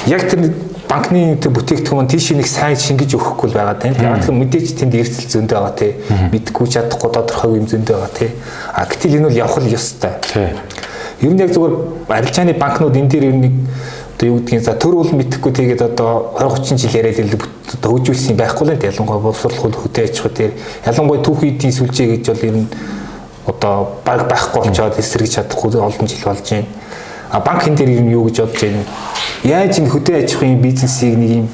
Яг 0.08 0.22
тэр 0.30 0.40
банкны 0.88 1.22
тэр 1.42 1.52
бүтээгдэхүүн 1.58 2.08
тийш 2.08 2.28
нэг 2.38 2.48
сайн 2.48 2.78
шингэж 2.78 3.18
өгөхгүй 3.18 3.48
л 3.50 3.58
байгаа 3.58 3.78
тийм. 3.82 3.94
Яг 3.98 4.22
тэр 4.22 4.38
мэдээж 4.38 4.68
тэнд 4.78 4.94
эрсдэл 4.94 5.32
зөндөө 5.34 5.58
байгаа 5.58 5.76
тий. 5.76 5.92
Мэдхгүй 6.30 6.68
чадахгүй 6.70 7.10
тодорхой 7.10 7.58
юм 7.58 7.68
зөндөө 7.68 7.98
байгаа 7.98 8.14
тий. 8.14 8.30
А 8.72 8.86
гэтэл 8.86 9.18
энэ 9.18 9.28
бол 9.28 9.42
явах 9.42 9.58
л 9.58 9.74
ёстой. 9.74 10.14
Тий. 10.22 10.54
Ер 11.26 11.34
нь 11.34 11.42
яг 11.42 11.50
зүгээр 11.50 11.74
арилжааны 12.14 12.54
банкнууд 12.54 12.96
энэ 12.96 13.10
дээр 13.10 13.26
ер 13.26 13.38
нь 13.42 13.50
одоо 14.14 14.28
юу 14.28 14.38
гэдгийг 14.40 14.62
за 14.62 14.78
төр 14.78 14.96
бол 15.02 15.12
мэдхгүй 15.12 15.52
тэгээд 15.52 15.82
одоо 15.82 16.38
20 16.38 16.78
30 16.78 16.78
жил 16.78 16.96
яриад 16.96 17.20
л 17.20 17.42
одоо 17.74 17.92
хөгжүүлсэн 17.98 18.38
байхгүй 18.38 18.68
л 18.68 18.84
ялангуяа 18.84 19.20
боловсруулах 19.20 19.82
хөдөө 19.84 20.04
аж 20.04 20.20
ахуй 20.20 20.32
дээр 20.38 20.54
ялангуяа 20.86 21.24
түүх 21.26 21.44
эдийн 21.44 21.74
сүлжээ 21.74 22.08
гэж 22.14 22.24
бол 22.30 22.44
ер 22.48 22.56
нь 22.62 22.68
одоо 23.46 23.76
баг 24.06 24.28
байхгүй 24.30 24.62
болчоод 24.62 25.00
эсрэг 25.00 25.30
чадахгүй 25.30 25.74
олон 25.76 26.08
жил 26.08 26.24
болж 26.26 26.50
байна. 26.50 26.68
А 27.32 27.40
банкын 27.40 27.76
дээр 27.76 27.90
ер 27.90 28.02
нь 28.02 28.14
юу 28.14 28.30
гэж 28.30 28.38
бодож 28.46 28.62
байна? 28.62 28.86
Яаж 29.44 29.80
энэ 29.80 29.90
хөдөө 29.90 30.16
аж 30.24 30.30
ахуйн 30.36 30.62
бизнесийг 30.62 31.18
нэг 31.18 31.32
юм 31.44 31.48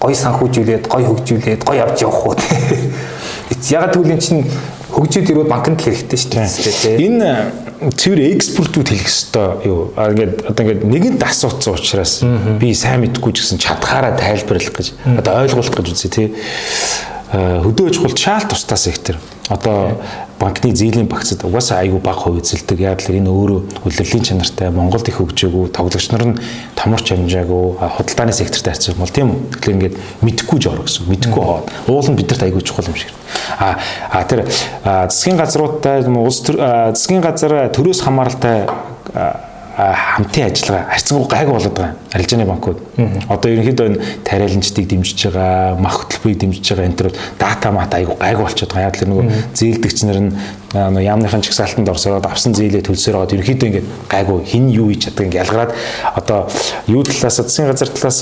гоё 0.00 0.14
санхүүжүүлээд, 0.14 0.88
гоё 0.90 1.06
хөгжүүлээд, 1.14 1.64
гоё 1.64 1.82
авч 1.86 2.02
явах 2.02 2.26
уу. 2.26 2.36
Ягаад 3.50 3.94
гэвэл 3.96 4.14
эн 4.16 4.22
чинь 4.22 4.42
хөгжөөд 4.94 5.30
ирвэл 5.30 5.50
банкнд 5.50 5.80
л 5.82 5.86
хэрэгтэй 5.90 6.18
шүү 6.18 6.30
дээ. 6.30 7.02
Энэ 7.02 7.30
цэвэр 7.98 8.20
экспортууд 8.38 8.88
хэлэх 8.88 9.10
хэвээр 9.10 9.66
юу? 9.66 9.90
Ингээд 9.98 10.34
одоо 10.48 10.62
ингээд 10.64 10.82
нэгэнт 10.86 11.22
асууцсан 11.26 11.74
учраас 11.74 12.22
би 12.22 12.72
сайн 12.72 13.02
мэдгүй 13.02 13.32
ч 13.34 13.42
гэсэн 13.42 13.58
чадхаараа 13.58 14.14
тайлбарлах 14.14 14.70
гэж 14.70 14.94
одоо 15.18 15.42
ойлгуулах 15.42 15.74
гэж 15.74 15.86
үзье 15.90 16.10
тий. 16.14 16.28
Хөдөө 17.34 17.90
аж 17.90 17.96
ахуйд 17.98 18.18
шаал 18.18 18.46
тусдаа 18.46 18.78
сектор 18.78 19.18
одоо 19.48 20.00
банкны 20.40 20.72
зээлийн 20.72 21.08
багцад 21.08 21.44
угаасаа 21.44 21.84
айгүй 21.84 22.00
бага 22.00 22.24
хувь 22.24 22.40
эзэлдэг. 22.40 22.80
Яг 22.80 23.04
л 23.04 23.12
энэ 23.12 23.28
өөрөө 23.28 23.60
улирлын 23.84 24.24
чанартай 24.24 24.70
Монголд 24.72 25.08
их 25.08 25.20
хөгжөөгүй, 25.20 25.68
тоглогч 25.68 26.08
нар 26.12 26.24
нь 26.24 26.38
томорч 26.74 27.12
амжаагүй, 27.12 27.76
худалдааны 27.76 28.32
секторт 28.32 28.64
харьцах 28.64 28.96
юм 28.96 29.04
бол 29.04 29.12
тийм 29.12 29.28
үү? 29.30 29.40
Тэгэхээр 29.52 29.76
ингээд 29.76 29.96
мэдхгүй 30.24 30.58
жоор 30.64 30.80
гэсэн. 30.88 31.08
Мэдхгүй 31.12 31.44
хоод. 31.44 31.68
Уул 31.88 32.08
нь 32.08 32.16
бидэрт 32.16 32.42
айгүй 32.42 32.64
чухал 32.64 32.88
юм 32.88 32.96
шиг. 32.96 33.12
А 33.60 33.76
а 34.08 34.24
тэр 34.24 34.48
засгийн 34.84 35.36
газруудтай 35.36 36.08
улс 36.08 36.40
засгийн 36.40 37.20
газар 37.20 37.68
төрөөс 37.68 38.00
хамааралтай 38.00 38.64
хамтын 39.76 40.50
ажиллагаа 40.50 40.86
харьцангуй 40.90 41.28
гайг 41.28 41.48
болоод 41.50 41.74
байгаа 41.74 41.96
арилжааны 42.14 42.46
банкуд. 42.46 42.78
Одоо 43.28 43.50
ерөнхийдөө 43.50 43.86
энэ 43.90 44.02
тариаланчдыг 44.22 44.86
дэмжиж 44.86 45.20
байгаа, 45.34 45.74
мах 45.74 46.06
хөтөлбөрийг 46.06 46.38
дэмжиж 46.38 46.66
байгаа 46.70 46.86
энэ 46.86 46.98
төр 46.98 47.08
дата 47.38 47.72
мат 47.74 47.94
айгу 47.94 48.14
гайг 48.14 48.38
болчиход 48.38 48.70
байгаа. 48.70 48.88
Яг 48.88 48.96
л 49.02 49.08
нөгөө 49.10 49.24
зээлдэгч 49.58 49.98
нар 50.06 50.20
нь 50.22 50.30
яамныхын 50.74 51.42
чагсаалтанд 51.46 51.88
орсоод 51.88 52.26
авсан 52.26 52.54
зээлээ 52.54 52.82
төлсөөр 52.82 53.16
байгаа. 53.16 53.34
Ерөнхийдөө 53.38 53.68
ингээд 53.68 53.88
гайгүй 54.10 54.38
хин 54.50 54.68
юу 54.74 54.88
хийж 54.90 55.06
чаддаг 55.06 55.26
ингээд 55.26 55.42
ялгараад 55.46 55.72
одоо 56.18 56.40
юу 56.90 57.02
талаас 57.06 57.38
засгийн 57.38 57.70
газар 57.70 57.88
талаас 57.94 58.20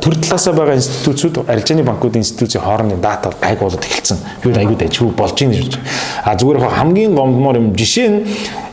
төр 0.00 0.16
талаас 0.16 0.48
байгаа 0.48 0.78
институцүүд 0.80 1.44
арилжааны 1.44 1.84
банкуудын 1.84 2.24
институцийн 2.24 2.64
хоорондын 2.64 3.00
дата 3.04 3.32
гайг 3.40 3.60
болоод 3.60 3.84
эхэлсэн. 3.84 4.18
Би 4.42 4.56
айгуу 4.56 4.76
дайжгүй 4.80 5.12
болж 5.12 5.36
байна 5.36 5.60
гэж. 5.60 5.76
А 6.24 6.36
зүгээр 6.40 6.64
хамгийн 6.72 7.14
гомдмоор 7.14 7.60
юм 7.60 7.76
жишээ 7.76 8.08
нь 8.08 8.18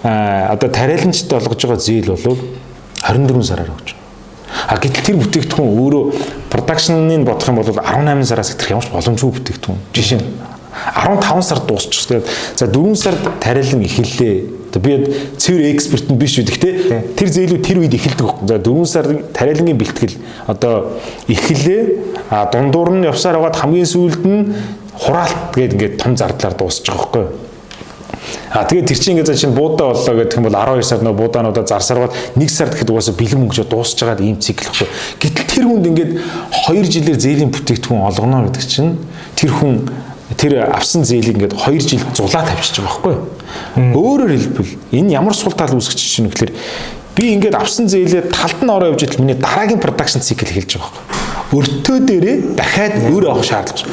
одоо 0.04 0.70
тариаланчд 0.72 1.34
олгож 1.34 1.60
байгаа 1.60 1.84
зээл 1.84 2.16
болов 2.16 2.40
24 3.04 3.44
сараар 3.44 3.76
өгч. 3.76 3.96
А 4.68 4.80
гэтэл 4.80 5.04
тэр 5.04 5.18
бүтээгдэхүүн 5.20 5.68
өөрөө 5.68 6.04
продакшныг 6.50 7.28
бодох 7.28 7.50
юм 7.52 7.60
бол 7.60 7.68
18 7.68 8.24
сараас 8.24 8.56
хэтрэх 8.56 8.72
ямарч 8.72 8.90
боломжгүй 8.90 9.32
бүтээгдэхүүн. 9.36 9.80
Жишээ 9.94 10.20
нь 10.24 10.55
15 10.96 11.42
сар 11.42 11.60
дуусчихсан. 11.60 12.24
За 12.56 12.68
4 12.68 12.96
сард 12.96 13.20
тариалан 13.40 13.82
эхэллээ. 13.84 14.44
Одоо 14.70 14.82
би 14.82 15.16
цэвэр 15.38 15.72
эксперт 15.72 16.12
нь 16.12 16.20
биш 16.20 16.38
үү 16.40 16.46
гэхдээ 16.46 16.74
тэр 17.16 17.30
зээлүүд 17.32 17.64
тэр 17.64 17.80
үед 17.80 17.96
эхэлдэг 17.96 18.26
байхгүй. 18.28 18.48
За 18.48 18.60
4 18.60 18.86
сарын 18.86 19.20
тариалангийн 19.32 19.80
бэлтгэл 19.80 20.16
одоо 20.48 21.00
эхэллээ. 21.28 21.84
А 22.30 22.50
дундуур 22.52 22.92
нь 22.92 23.08
явсаар 23.08 23.40
байгаад 23.40 23.56
хамгийн 23.56 23.88
сүүлд 23.88 24.24
нь 24.28 24.52
хураалт 25.00 25.56
гээд 25.56 25.74
ингээд 25.74 25.96
том 25.98 26.18
зардлаар 26.18 26.56
дуусчих 26.60 26.92
байхгүй. 26.92 27.46
А 28.52 28.64
тэгээд 28.64 28.88
тэр 28.88 29.00
чинь 29.00 29.14
ингээд 29.20 29.36
чинь 29.36 29.56
буудаа 29.56 29.92
боллоо 29.94 30.16
гэх 30.16 30.38
юм 30.38 30.48
бол 30.48 30.56
12 30.56 30.84
сард 30.84 31.04
нөө 31.04 31.16
буудаануудаа 31.20 31.66
зарсарвал 31.68 32.12
1 32.36 32.50
сард 32.50 32.74
гэхэд 32.74 32.90
угаасаа 32.90 33.16
бэлэн 33.16 33.40
мөнгөж 33.44 33.68
дуусч 33.68 34.00
байгаа 34.00 34.24
ийм 34.24 34.40
цикл 34.40 34.64
гэхгүй. 34.64 34.88
Гэтэл 35.20 35.46
тэр 35.52 35.66
хүнд 35.68 35.86
ингээд 35.92 36.12
2 36.72 36.84
жилээр 36.84 37.20
зээлийн 37.20 37.52
бүтээгдэхүүн 37.52 38.08
олгоно 38.08 38.48
гэдэг 38.48 38.64
чинь 38.64 38.96
тэр 39.36 39.52
хүн 39.52 39.92
тэр 40.38 40.70
авсан 40.72 41.04
зээлийг 41.04 41.38
ингээд 41.38 41.56
2 41.56 41.80
жил 41.80 42.04
зулаа 42.14 42.44
тавьчихж 42.46 42.84
байгаа 42.84 42.92
байхгүй? 42.92 43.16
Өөрөөр 43.96 44.32
хэлбэл 44.36 44.72
энэ 44.92 45.16
ямар 45.16 45.36
сул 45.36 45.56
тал 45.56 45.74
үүсгэж 45.76 46.00
чинь 46.00 46.30
гэхээр 46.30 46.54
би 47.16 47.24
ингээд 47.40 47.56
авсан 47.56 47.88
зээлээ 47.88 48.32
талд 48.32 48.60
нь 48.64 48.72
ороо 48.72 48.92
явж 48.94 49.04
идэл 49.08 49.24
миний 49.24 49.40
дараагийн 49.40 49.80
production 49.80 50.20
cycle 50.20 50.52
эхэлж 50.52 50.76
байгаа 50.76 50.92
байхгүй 50.92 51.26
өртөө 51.54 51.98
дээрээ 52.10 52.38
дахиад 52.58 52.96
өөр 53.14 53.30
авах 53.30 53.46
шаардлагач. 53.46 53.86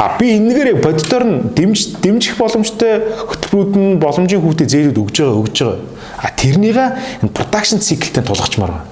А 0.00 0.16
би 0.18 0.36
энэгээр 0.40 0.80
боддоор 0.80 1.24
нь 1.24 1.36
дэмж 1.52 2.00
дэмжих 2.00 2.40
боломжтой 2.40 3.04
хөтөлбөрүүд 3.28 3.72
нь 3.76 4.00
боломжийн 4.00 4.40
хүүтэй 4.40 4.66
зээлүүд 4.66 4.98
өгж 5.04 5.16
байгаа 5.20 5.40
өгж 5.44 5.56
байгаа. 5.60 5.80
А 6.24 6.28
тэрнийга 6.32 6.84
энэ 7.20 7.34
production 7.36 7.78
cycle-тэй 7.84 8.24
тулгачмаар 8.24 8.72
байна. 8.72 8.88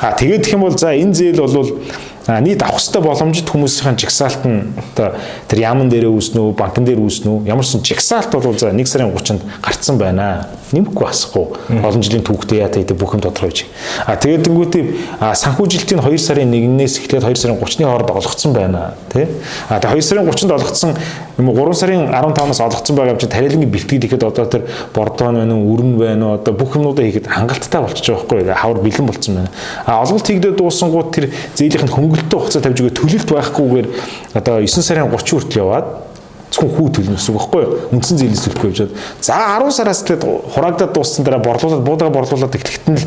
А 0.00 0.16
тэгээд 0.16 0.44
гэх 0.44 0.56
юм 0.56 0.64
бол 0.64 0.76
за 0.78 0.96
энэ 0.96 1.14
зээл 1.14 1.44
бол 1.44 1.78
нийт 2.28 2.60
авах 2.62 2.76
ёстой 2.76 3.00
боломжит 3.00 3.48
хүмүүсийн 3.48 3.96
жигсаалт 3.96 4.44
нь 4.44 4.76
одоо 4.76 5.16
тэр 5.48 5.58
яман 5.64 5.88
дээрээ 5.88 6.12
үүснэ 6.12 6.40
үү, 6.44 6.52
банкн 6.52 6.84
дээр 6.84 7.00
үүснэ 7.00 7.28
үү? 7.32 7.48
Ямар 7.48 7.64
ч 7.64 7.80
жигсаалт 7.80 8.28
бол 8.36 8.52
за 8.52 8.68
1 8.68 8.84
сарын 8.84 9.16
30-нд 9.16 9.42
гарцсан 9.64 9.96
байна. 9.96 10.52
Нэмэхгүй 10.72 11.06
басахгүй. 11.06 11.46
Олон 11.80 12.02
жилийн 12.04 12.24
түүхтэй 12.26 12.60
яа 12.60 12.68
гэдэг 12.68 12.96
бүх 13.00 13.16
юм 13.16 13.22
тодорхойж. 13.24 13.64
А 14.04 14.20
тэгээд 14.20 14.44
тэнгуүтээ 14.44 14.84
санхүүжилтийн 15.16 16.04
2 16.04 16.18
сарын 16.20 16.52
1-ээс 16.52 17.08
эхлээд 17.08 17.24
2 17.24 17.40
сарын 17.40 17.56
30-ны 17.56 17.88
хооронд 17.88 18.12
олгогдсон 18.12 18.52
байна. 18.52 18.92
Тэ? 19.08 19.28
А 19.72 19.80
тэгээд 19.80 19.96
2 19.96 20.04
сарын 20.04 20.28
30-нд 20.28 20.52
олгогдсон 20.52 20.92
юм 21.40 21.48
3 21.56 21.72
сарын 21.72 22.04
15-наас 22.12 22.60
олгогдсон 22.60 22.96
байгаа 23.00 23.16
юм 23.16 23.20
чинь 23.22 23.32
тарилангийн 23.32 23.72
бэлтгэл 23.72 24.04
ихэд 24.04 24.24
одоо 24.28 24.44
тэр 24.44 24.62
бордон 24.92 25.40
байна 25.40 25.56
уу, 25.56 25.72
өрн 25.72 25.96
байна 25.96 26.26
уу, 26.28 26.34
одоо 26.36 26.52
бүх 26.52 26.76
юмнуудаа 26.76 27.04
хийхэд 27.08 27.32
хангалттай 27.32 27.80
болчихж 27.80 28.12
байгаа 28.12 28.28
байхгүй. 28.28 28.52
Хавар 28.52 28.78
бэлэн 28.84 29.06
болцсон 29.08 29.34
байна. 29.40 29.50
А 29.86 30.02
олголт 30.04 30.26
хийгдээ 30.28 30.52
дуусангууд 30.52 31.08
тэр 31.16 31.32
зээлийнх 31.56 31.88
нь 31.88 31.94
хөнгөлөлтөө 31.96 32.38
хугацаа 32.44 32.60
тавьж 32.60 32.78
өгөө 32.84 32.96
төлөлт 32.98 33.28
байхгүйгээр 33.32 33.86
одоо 34.36 34.60
9 34.60 34.84
сарын 34.84 35.08
30 35.08 35.32
хүртэл 35.32 35.62
яваад 35.62 36.07
зөвхөн 36.48 36.72
хүү 36.76 36.88
төлнө 36.96 37.16
гэсэн 37.16 37.34
үг 37.34 37.38
байхгүй 37.38 37.62
юу? 37.62 37.72
Үндсэн 37.92 38.18
зээлээс 38.18 38.44
төлөхгүй 38.48 38.68
явжаад. 38.72 38.92
За 39.20 39.36
10 39.58 39.72
сараас 39.76 40.00
тэгээд 40.04 40.24
хураагдаад 40.54 40.92
дууссан 40.96 41.24
дараа 41.24 41.42
борлуулаад 41.44 41.84
буудагаа 41.84 42.14
борлуулаад 42.16 42.56
эхлэхэд 42.56 42.86
нь 42.88 43.00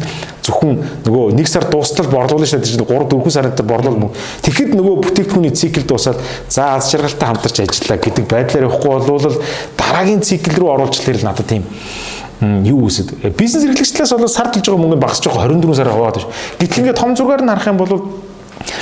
зөвхөн 0.46 0.78
нөгөө 1.06 1.42
1 1.42 1.50
сар 1.50 1.66
дуустал 1.70 2.10
борлуулна 2.12 2.46
шээ 2.46 2.62
гэж 2.62 2.78
3 2.86 3.10
4 3.10 3.34
сард 3.34 3.62
борлуул 3.66 3.98
мөн. 3.98 4.12
Тэгэхэд 4.46 4.78
нөгөө 4.78 4.96
бүтээгдэхүүний 5.10 5.54
цикл 5.58 5.86
дуусаад 5.90 6.22
за 6.50 6.78
аз 6.78 6.94
жаргалтай 6.94 7.28
хамтарч 7.28 7.58
ажиллаа 7.66 7.98
гэдэг 7.98 8.26
байдлаар 8.30 8.68
явахгүй 8.70 8.90
болвол 9.10 9.38
дараагийн 9.78 10.22
цикл 10.22 10.54
рүү 10.62 10.70
оруулж 10.78 11.02
ирэл 11.02 11.26
надад 11.26 11.50
тийм 11.50 11.66
юу 12.42 12.90
үсэд 12.90 13.38
бизнес 13.38 13.66
эрхлэгчлээс 13.70 14.14
бол 14.18 14.30
сар 14.30 14.50
төлж 14.50 14.66
байгаа 14.66 14.82
мөнгө 14.82 15.02
багасж 15.02 15.30
байгаа 15.30 15.50
24 15.54 15.78
сараар 15.78 15.98
хаваад 15.98 16.18
байна. 16.18 16.34
Гэтэл 16.58 16.82
ингээд 16.82 16.98
том 16.98 17.14
зургаар 17.14 17.44
нь 17.46 17.52
харах 17.54 17.70
юм 17.70 17.78
бол 17.78 17.94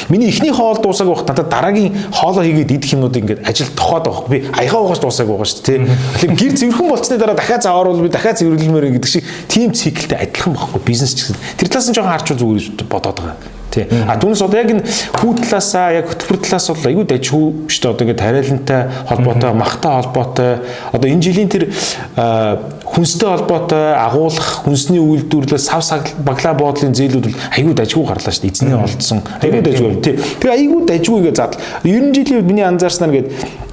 Миний 0.09 0.29
эхний 0.29 0.51
хоол 0.51 0.77
дуусааг 0.81 1.09
байхад 1.09 1.27
надад 1.29 1.49
дараагийн 1.49 1.93
хоолоо 2.11 2.43
хийгээд 2.43 2.71
идэх 2.71 2.93
юмнууд 2.93 3.15
ингээд 3.15 3.45
ажил 3.47 3.69
тохоод 3.75 4.05
байгаа. 4.05 4.29
Би 4.29 4.37
аягаа 4.53 4.81
угаас 4.85 4.99
дуусааг 4.99 5.29
байгаа 5.29 5.47
шүү 5.47 5.63
дээ. 5.65 5.87
Тэгэхээр 6.19 6.35
гэр 6.39 6.53
цэвэрхэн 6.57 6.89
болцсны 6.89 7.17
дараа 7.17 7.35
дахиад 7.35 7.63
зааварвал 7.63 8.01
би 8.01 8.09
дахиад 8.09 8.37
цэвэрлэмээр 8.39 8.95
гэдэг 8.97 9.11
шиг 9.11 9.23
тийм 9.47 9.73
циклтэй 9.73 10.17
адилхан 10.17 10.53
байхгүй 10.53 10.81
бизнес 10.85 11.13
ч 11.15 11.29
гэсэн. 11.29 11.37
Тэр 11.57 11.67
талаас 11.69 11.89
нь 11.89 11.95
жоохон 11.95 12.13
харч 12.13 12.27
зүгээр 12.33 12.65
бодоод 12.89 13.17
байгаа. 13.19 13.37
Тий. 13.69 13.85
А 13.85 14.17
түүнээс 14.17 14.41
одоо 14.41 14.57
яг 14.57 14.71
энэ 14.73 14.81
хүү 15.13 15.45
талаасаа 15.45 15.93
яг 15.93 16.09
хөтөлбөр 16.09 16.41
талаас 16.41 16.69
бол 16.73 16.89
айгүй 16.89 17.05
дайжгүй 17.05 17.45
шүү 17.69 17.81
дээ. 17.85 17.91
Одоо 17.93 18.03
ингээд 18.05 18.21
тариалантай 18.23 18.81
холбоотой, 19.05 19.53
махтай 19.53 19.91
холбоотой. 19.93 20.51
Одоо 20.89 21.07
энэ 21.09 21.21
жилийн 21.21 21.49
тэр 21.53 21.69
хүнстэй 22.99 23.29
холбоотой 23.29 23.95
агуулах, 23.95 24.49
хүнсний 24.65 24.99
үйлдвэрлэл, 24.99 25.55
сав 25.57 26.03
баглаа 26.25 26.53
боодлын 26.59 26.91
зээлүүд 26.91 27.29
бол 27.31 27.37
айгүй 27.55 27.73
дайжгүй 27.79 28.03
гарлаа 28.03 28.33
шүү 28.35 28.43
дээ. 28.43 28.51
Эзний 28.51 28.75
олдсон. 28.75 29.21
Айгүй 29.39 29.61
дайжгүй. 29.63 29.93
Тий. 30.03 30.19
Тэгээ 30.43 30.55
айгүй 30.59 30.81
дайжгүй 30.89 31.21
гэж 31.29 31.35
задлаа. 31.39 31.63
90 31.87 32.27
жилийн 32.27 32.43
миний 32.49 32.67
анзаарснаар 32.67 33.11
гээд 33.15 33.27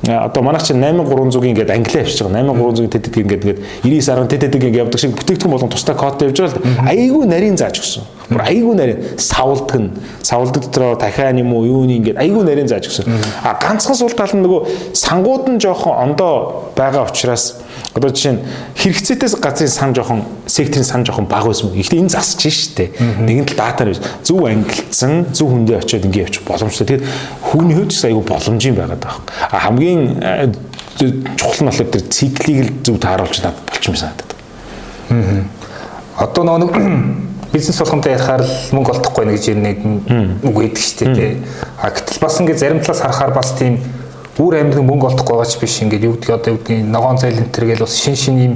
одоо 0.06 0.42
манайх 0.42 0.62
чинь 0.62 0.78
8300-ийн 0.78 1.50
ингээд 1.56 1.70
англиа 1.74 2.02
авчиж 2.06 2.22
байгаа. 2.22 2.46
8300-ийн 2.54 2.90
тэтэд 2.94 3.16
ингээд 3.18 3.42
ингээд 3.42 3.60
99 3.82 4.14
10 4.14 4.30
тэтэд 4.30 4.54
ингээд 4.54 4.80
явдаг 4.86 5.00
шиг 5.00 5.16
бүтээгдэхүүн 5.18 5.50
болгон 5.50 5.70
тусдаа 5.74 5.96
кодтой 5.98 6.30
явж 6.30 6.38
байгаа 6.38 6.54
л 6.54 6.62
да. 6.62 6.90
Айгүй 6.94 7.26
нарийн 7.26 7.56
зааж 7.58 7.82
өгсөн. 7.82 8.06
Бүр 8.30 8.42
айгүй 8.46 8.74
нарийн 8.78 9.00
савлдаг 9.18 9.80
нь 9.82 9.90
савлдаг 10.22 10.62
дотроо 10.62 10.94
дахиан 10.94 11.42
юм 11.42 11.50
уу 11.50 11.66
юу 11.66 11.82
нэг 11.90 12.06
ингээд 12.06 12.22
айгүй 12.22 12.44
нарийн 12.46 12.70
зааж 12.70 12.86
өгсөн. 12.86 13.10
А 13.42 13.58
ганцхан 13.58 13.98
сул 13.98 14.14
тал 14.14 14.30
нь 14.30 14.46
нөгөө 14.46 14.94
сангууд 14.94 15.50
нь 15.50 15.58
жоохон 15.58 16.14
ондоо 16.14 16.70
байгаа 16.76 17.10
учраас 17.10 17.65
одоо 17.94 18.10
жишээ 18.10 18.32
нь 18.32 18.40
хэрэгцээтэйс 18.76 19.36
газрын 19.40 19.70
сан 19.70 19.94
жоохон 19.94 20.24
секторын 20.46 20.84
сан 20.84 21.04
жоохон 21.04 21.26
бага 21.26 21.52
байсан. 21.52 21.70
Гэхдээ 21.70 22.00
энэ 22.00 22.12
засч 22.12 22.48
штэ. 22.48 22.92
Нэгэн 23.20 23.46
тал 23.46 23.70
датаар 23.70 23.94
биш. 23.94 24.00
Зөв 24.22 24.44
ангилсан, 24.44 25.32
зөв 25.32 25.48
хүндээ 25.52 25.80
очиод 25.80 26.04
ингээд 26.04 26.28
явчих 26.28 26.44
боломжтой. 26.44 26.86
Тэгэхээр 26.86 27.04
хүүний 27.52 27.76
хувьд 27.76 27.92
айгүй 28.04 28.24
боломжийн 28.24 28.76
байгаад 28.76 29.00
байгаа. 29.00 29.22
А 29.50 29.58
хамгийн 29.64 30.56
чухал 31.36 31.60
нь 31.62 31.68
болохоор 31.68 31.90
тэр 31.92 32.04
циклийг 32.08 32.60
л 32.64 32.72
зөв 32.84 32.96
тааруулж 33.00 33.40
надад 33.44 33.64
болчих 33.68 33.90
юм 33.92 33.96
санагдаад. 33.96 34.32
Аа. 35.10 35.44
Одоо 36.16 36.44
нөгөө 36.44 36.72
бизнес 37.52 37.78
болгонтой 37.80 38.12
ярихаар 38.16 38.44
мөнгө 38.72 38.92
олдохгүй 38.96 39.24
нэг 39.28 39.40
жир 39.40 39.56
нэг 39.60 39.78
үг 40.44 40.56
өгдөг 40.56 41.12
дээ. 41.16 41.36
А 41.80 41.92
гэтэл 41.92 42.20
бас 42.20 42.40
ингээд 42.40 42.60
зарим 42.60 42.80
талаас 42.80 43.00
харахаар 43.04 43.32
бас 43.36 43.52
тийм 43.56 43.80
бүр 44.36 44.58
амьд 44.60 44.76
мөнгө 44.76 45.06
олдохгүй 45.10 45.36
байгаа 45.36 45.50
ч 45.50 45.58
биш 45.60 45.80
ингээд 45.82 46.04
юу 46.04 46.14
гэдгийг 46.16 46.36
одоо 46.36 46.52
юу 46.52 46.60
гэдгийг 46.60 46.84
ногоон 46.84 47.16
цайл 47.16 47.40
энэ 47.40 47.54
төргээл 47.56 47.84
бас 47.84 47.96
шин 47.96 48.16
шин 48.16 48.36
юм 48.36 48.54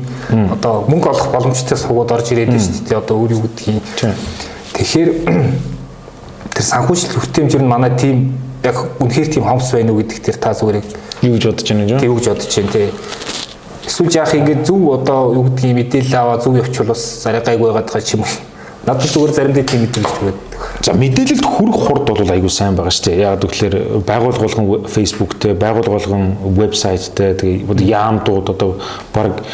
одоо 0.52 0.84
мөнгө 0.88 1.08
олох 1.08 1.28
боломжтой 1.32 1.78
сувгууд 1.78 2.12
орж 2.12 2.32
ирээд 2.32 2.52
байна 2.52 2.60
шүү 2.60 2.84
дээ 2.88 3.00
одоо 3.00 3.16
өөр 3.16 3.32
юу 3.32 3.42
гэдгийг 3.48 3.82
тэгэхээр 4.76 5.10
тэр 6.54 6.64
санхүүжилт 6.68 7.16
хүртээмжэр 7.16 7.62
нь 7.64 7.72
манай 7.72 7.92
тим 7.96 8.36
яг 8.62 8.76
үнэхээр 9.00 9.28
тийм 9.32 9.44
хомс 9.48 9.72
байна 9.72 9.92
уу 9.92 10.04
гэдэг 10.04 10.20
тэр 10.20 10.36
та 10.36 10.52
зүгээр 10.52 10.84
юу 11.24 11.32
гэж 11.36 11.44
бодож 11.48 11.68
байна 11.72 11.84
вэ? 11.88 12.00
Тэг 12.00 12.12
гэж 12.12 12.26
бодож 12.28 12.52
байна 12.56 12.72
тий. 12.72 12.88
Эсвэл 13.88 14.12
яах 14.12 14.34
ингээд 14.34 14.66
зөв 14.68 14.84
одоо 14.92 15.32
юу 15.32 15.44
гэдгийг 15.48 15.76
мэдээлэл 15.80 16.20
аваа 16.20 16.38
зөв 16.40 16.56
явуул 16.60 16.88
бас 16.92 17.02
арай 17.24 17.40
гайгүй 17.40 17.66
байгаад 17.72 17.88
байгаа 17.88 18.04
ч 18.04 18.14
юм 18.16 18.22
уу. 18.24 18.49
Надад 18.86 19.10
зүгээр 19.12 19.32
заримдаа 19.36 19.64
тийм 19.64 19.84
мэдээлэл 19.84 20.14
зүгээр 20.16 20.38
За 20.80 20.92
мэдээлэлд 20.92 21.44
хүрэх 21.44 21.76
хурд 21.76 22.04
бол 22.08 22.32
айгүй 22.32 22.48
сайн 22.48 22.76
байгаа 22.76 22.92
шүү 22.92 23.12
дээ. 23.12 23.20
Яг 23.20 23.40
тэгэхээр 23.44 23.76
байгууллага 24.04 24.44
болгон 24.48 24.88
Facebook-тэй, 24.88 25.52
байгууллага 25.52 25.96
болгон 25.96 26.24
вебсайттай 26.56 27.36
тэгээ 27.36 27.84
яамдууд 27.84 28.48
одоо 28.48 28.80
баг 29.12 29.44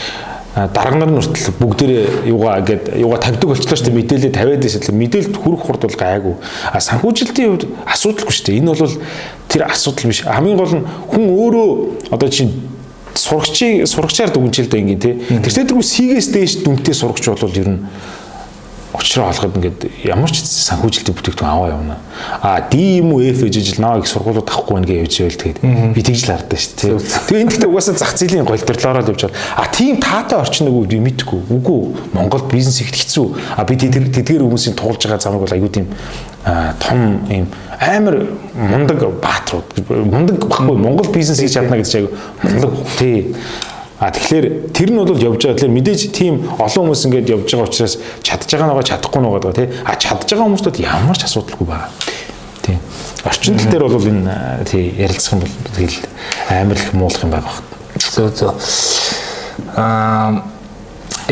дарга 0.55 0.97
нар 0.97 1.11
нь 1.11 1.19
хүртэл 1.19 1.59
бүгдээрээ 1.61 2.31
юугаа 2.31 2.63
гээд 2.63 2.85
юугаа 3.03 3.21
тавьдаг 3.21 3.49
болчихлоо 3.51 3.77
шүү 3.77 3.87
дээ 3.91 3.99
мэдээлэл 4.01 4.39
тавиад 4.39 4.63
байсан. 4.63 4.95
Мэдээлэлд 4.95 5.37
хүрэх 5.37 5.63
хурд 5.67 5.83
бол 5.83 5.99
гайгүй. 5.99 6.35
А 6.73 6.79
санхүүжилтийн 6.81 7.51
хувьд 7.51 7.65
асуудалгүй 7.85 8.33
шүү 8.33 8.47
дээ. 8.47 8.59
Энэ 8.63 8.73
бол 8.73 8.95
тэр 9.51 9.63
асуудал 9.67 10.09
биш. 10.09 10.23
Хамгийн 10.25 10.57
гол 10.57 10.75
нь 10.81 10.87
хүн 11.13 11.25
өөрөө 11.29 11.69
одоо 12.15 12.29
чинь 12.31 12.55
сурагчийн 13.13 13.85
сурагчаар 13.85 14.31
дүгнжил 14.33 14.71
дээ 14.71 14.81
ингээ 14.81 15.03
тий. 15.03 15.15
Тэр 15.45 15.53
тэргүй 15.53 15.85
сигээс 15.85 16.33
дээш 16.33 16.53
дүнтэй 16.65 16.95
сурагч 16.97 17.29
бол 17.29 17.53
ер 17.53 17.69
нь 17.69 17.81
учраа 18.97 19.31
олоход 19.31 19.57
ингээд 19.57 19.81
ямар 20.05 20.31
ч 20.33 20.43
санхүүжилтийн 20.43 21.17
бүтээгдэхүүн 21.17 21.53
аваа 21.53 21.69
явна. 21.73 21.97
А 22.43 22.61
D 22.65 23.01
юм 23.01 23.13
уу 23.13 23.23
F 23.23 23.45
гэж 23.45 23.79
наа 23.79 24.01
их 24.01 24.09
сургуулиуд 24.09 24.49
авахгүй 24.49 24.75
байна 24.81 24.89
гэж 24.89 25.21
явж 25.21 25.37
байл 25.37 25.41
тэгээд 25.61 25.93
би 25.95 26.01
тэгж 26.01 26.21
л 26.25 26.33
хардсан 26.33 26.59
шүү 26.59 26.75
дээ. 26.81 26.99
Тэгээ 27.29 27.43
энэ 27.45 27.51
гэхдээ 27.53 27.71
угаасаа 27.71 27.97
зах 28.01 28.13
зээлийн 28.17 28.49
голдрлоороо 28.49 29.03
л 29.05 29.11
явж 29.13 29.21
байгаа. 29.29 29.39
А 29.57 29.65
тийм 29.69 30.01
таатай 30.01 30.39
орчин 30.41 30.67
нөгөө 30.67 30.89
би 30.91 30.99
мэдгүй. 31.05 31.41
Үгүй 31.53 31.81
Монгол 32.17 32.45
бизнес 32.49 32.81
ихт 32.81 32.97
хэцүү. 32.97 33.27
А 33.57 33.65
би 33.69 33.77
тэдгээр 33.77 34.43
хүмүүсийн 34.43 34.75
туулж 34.75 35.05
байгаа 35.05 35.21
замыг 35.21 35.45
бол 35.45 35.55
аюу 35.55 35.69
тийм 35.69 35.93
том 36.81 37.27
юм 37.29 37.47
амар 37.81 38.27
мундаг 38.55 39.03
баатрууд 39.21 39.89
мундаг 39.89 40.39
баггүй 40.47 40.77
Монгол 40.79 41.11
бизнес 41.13 41.41
хийж 41.41 41.55
чадна 41.59 41.77
гэж 41.77 41.95
аяг 41.97 42.11
мундаг 42.43 42.73
тий 42.99 43.35
А 43.99 44.11
тэгэхээр 44.13 44.77
тэр 44.77 44.91
нь 44.93 44.99
бол 45.01 45.17
явж 45.17 45.41
байгаа. 45.41 45.57
Тэгэхээр 45.57 45.77
мэдээж 45.77 46.01
тийм 46.13 46.35
олон 46.61 46.93
хүмүүс 46.93 47.07
ингээд 47.09 47.33
явж 47.33 47.49
байгаа 47.49 47.65
учраас 47.65 47.95
чадж 48.21 48.51
байгаа 48.53 48.69
нөгөө 48.69 48.85
чадахгүй 48.93 49.21
нөгөө 49.25 49.53
тий. 49.57 49.69
А 49.89 49.97
чадж 49.97 50.29
байгаа 50.29 50.47
хүмүүстүүд 50.53 50.77
ямар 50.85 51.17
ч 51.17 51.25
асуудалгүй 51.25 51.65
байгаа. 51.65 51.89
Тий. 52.61 52.77
Орчин 53.25 53.57
тал 53.57 53.73
дээр 53.73 53.89
бол 53.89 54.05
энэ 54.13 54.69
тий 54.69 54.93
ярилцах 55.01 55.41
юм 55.41 55.41
бол 55.47 55.55
тэгэл 55.73 55.99
амар 56.53 56.77
их 56.77 56.93
муулах 56.93 57.25
юм 57.25 57.33
байгаа. 57.33 57.57
Зөө 57.97 58.29
зөө. 58.37 58.53
Аа 59.81 60.45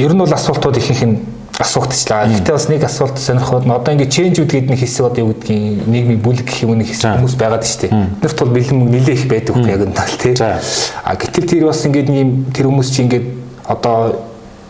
ер 0.00 0.12
нь 0.16 0.18
бол 0.24 0.32
асуултууд 0.32 0.80
ихэнх 0.80 1.04
нь 1.04 1.16
асуугдчихлаа. 1.58 2.26
Гэхдээ 2.26 2.54
бас 2.54 2.68
нэг 2.68 2.82
асуулт 2.82 3.18
сонирхоод 3.18 3.70
одоо 3.70 3.92
ингээд 3.94 4.10
change 4.10 4.42
үдгээд 4.42 4.74
нэг 4.74 4.80
хэсэг 4.82 5.06
одоо 5.06 5.22
юу 5.22 5.30
гэдгийг 5.38 5.86
нийгмийн 5.86 6.18
бүлэг 6.18 6.50
гэх 6.50 6.66
юм 6.66 6.74
нэг 6.82 6.90
хэсэг 6.90 7.14
хүмүүс 7.14 7.36
байгаад 7.38 7.62
шүү 7.62 7.80
дээ. 7.86 7.92
Нэрт 8.18 8.38
бол 8.42 8.54
бэлэн 8.58 8.78
мөнгө 8.82 8.94
нилээх 8.98 9.24
байдаг 9.30 9.54
яг 9.62 9.82
энэ 9.86 9.94
тал 9.94 10.14
тий. 10.18 10.34
А 10.34 11.14
гэтэл 11.14 11.46
тэр 11.46 11.66
бас 11.70 11.86
ингээд 11.86 12.10
ийм 12.10 12.50
тэр 12.50 12.66
хүмүүс 12.66 12.90
чинь 12.90 13.06
ингээд 13.06 13.26
одоо 13.70 14.18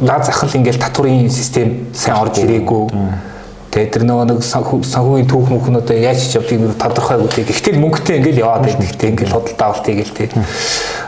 наа 0.01 0.21
захал 0.21 0.53
ингээд 0.53 0.77
татврын 0.77 1.31
систем 1.33 1.89
сайн 1.97 2.21
орж 2.21 2.45
ирээгүй. 2.45 2.85
Тэгээ 3.73 3.91
тэр 3.91 4.05
нөгөө 4.05 4.27
нэг 4.29 4.45
санхүүгийн 4.45 5.27
түүх 5.27 5.49
мөхн 5.51 5.81
одоо 5.81 5.97
яаж 5.97 6.21
ч 6.21 6.37
явдгийг 6.37 6.63
нэг 6.63 6.79
тодорхойгүй 6.79 7.31
тий. 7.33 7.45
Гэхдээ 7.49 7.81
мөнгөтэй 7.81 8.21
ингээд 8.21 8.39
яваад 8.39 8.69
байдаг 8.69 8.93
тий. 8.93 9.09
Ингээд 9.11 9.33
худалдаа 9.35 9.67
авалтыг 9.73 9.99
л 9.99 10.15
тий. 10.15 10.29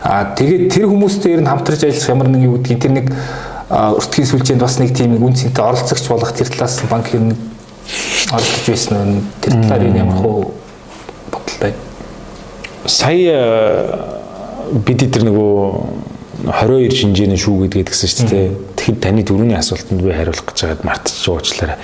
А 0.02 0.34
тэгээд 0.34 0.72
тэр 0.74 0.90
хүмүүстэй 0.90 1.38
ер 1.38 1.46
нь 1.46 1.50
хамтарч 1.50 1.86
ажиллах 1.86 2.10
ямар 2.10 2.28
нэг 2.32 2.42
юу 2.42 2.58
гэдгийг 2.58 2.82
тэр 2.82 2.94
нэг 2.96 3.06
өртгийн 3.70 4.28
сүлжээнд 4.30 4.62
бас 4.62 4.78
нэг 4.78 4.94
тийм 4.94 5.18
үн 5.18 5.34
цэнтэй 5.34 5.64
оролцогч 5.64 6.06
болох 6.06 6.30
тэр 6.30 6.50
талаас 6.54 6.78
банк 6.86 7.10
ер 7.14 7.22
нь 7.26 7.34
оролцож 8.30 8.66
байсан 8.70 8.94
нь 9.02 9.22
тэр 9.42 9.58
талаар 9.66 9.82
ямар 9.90 10.18
хөө 10.22 10.38
бодол 11.34 11.58
байна. 11.58 11.78
Сая 12.86 13.38
бид 14.70 15.02
тэр 15.10 15.26
нөгөө 15.26 16.06
22 16.46 16.94
шинжээний 16.94 17.40
шүүгээд 17.40 17.74
гэдгсэн 17.74 18.10
шүү 18.10 18.28
дээ. 18.30 18.48
Тэгэхэд 18.78 19.02
таны 19.02 19.22
дөрөвний 19.26 19.58
асуултанд 19.58 20.02
би 20.02 20.14
хариулах 20.14 20.46
гэж 20.46 20.58
байгаад 20.62 20.84
мартчих 20.86 21.26
уучлаарай. 21.26 21.78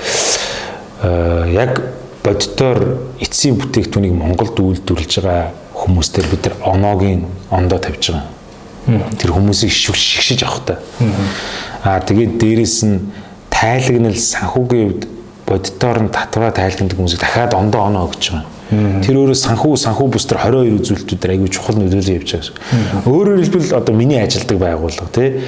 Аа 1.03 1.51
яг 1.51 1.83
боддоор 2.23 2.79
эцсийн 3.19 3.59
бүтээгдэхүүнийг 3.59 4.15
Монголд 4.15 4.55
үйлдвэрлэж 4.55 5.13
байгаа 5.19 5.51
хүмүүстээр 5.75 6.27
бид 6.31 6.47
нар 6.47 6.55
оноогийн 6.63 7.27
ондоо 7.51 7.79
тавьж 7.83 8.15
байгаа. 8.15 8.42
Тэр 8.87 9.31
хүмүүсийг 9.37 9.71
шигшиж 9.71 10.43
авах 10.43 10.63
та. 10.67 10.79
Аа 11.85 12.01
тэгээд 12.03 12.39
дээрэс 12.39 12.79
нь 12.87 12.99
тайлагнал 13.51 14.19
санхүүгийн 14.19 14.89
хувьд 14.91 15.05
боддоор 15.47 15.99
нь 16.03 16.11
татвараа 16.11 16.51
тайлгнадаг 16.51 16.99
хүмүүсийг 16.99 17.21
дахиад 17.21 17.55
ондоо 17.55 17.87
оноо 17.87 18.11
өгч 18.11 18.33
байгаа. 18.33 19.05
Тэр 19.05 19.17
өөрөө 19.21 19.37
санхүү 19.37 19.77
санхүү 19.77 20.07
бус 20.17 20.25
төр 20.25 20.41
22 20.41 20.81
үзүүлэлтүүдээр 20.81 21.33
аягүй 21.37 21.51
чухал 21.53 21.77
нөлөөлөл 21.77 22.17
явж 22.17 22.31
байгаа. 22.41 23.05
Өөрөөр 23.05 23.41
хэлбэл 23.45 23.77
одоо 23.77 23.95
миний 23.95 24.17
ажилдаг 24.17 24.57
байгууллага 24.57 25.13
тий 25.13 25.45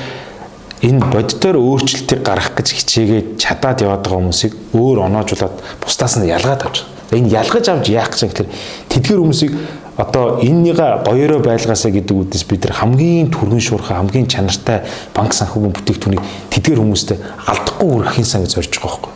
энэ 0.84 1.00
боддоор 1.08 1.56
өөрчлөлтийг 1.56 2.20
гаргах 2.20 2.52
гэж 2.52 2.68
хичээгээд 2.84 3.28
чадаад 3.40 3.80
яваад 3.80 4.04
байгаа 4.04 4.20
хүмүүсийг 4.20 4.52
өөр 4.76 4.98
оноожуулаад 5.08 5.56
бусдаас 5.80 6.20
нь 6.20 6.28
ялгаад 6.28 6.62
авч. 6.68 6.84
Энэ 7.16 7.32
ялгаж 7.32 7.64
авч 7.72 7.88
яах 7.88 8.12
гэж 8.12 8.20
гэхээр 8.28 8.50
тэдгэр 8.92 9.20
хүмүүсийг 9.24 9.52
одоо 9.96 10.40
эннийга 10.42 11.02
гоёроо 11.06 11.40
байлгаасаа 11.40 11.92
гэдэг 11.92 12.16
үгдээс 12.16 12.44
бид 12.50 12.66
нар 12.66 12.74
хамгийн 12.74 13.30
түргэн 13.30 13.62
шуурхай 13.62 13.96
хамгийн 13.96 14.26
чанартай 14.26 14.82
банк 15.14 15.32
санхүүгийн 15.34 15.74
бүтээгдэхүүнийг 15.74 16.24
тэдгэр 16.50 16.80
хүмүүстэй 16.82 17.18
алдахгүй 17.46 17.88
үргэхийн 17.94 18.26
сан 18.26 18.42
гэж 18.42 18.52
зорж 18.58 18.72
байгаа 18.74 18.90
байхгүй. 18.90 19.12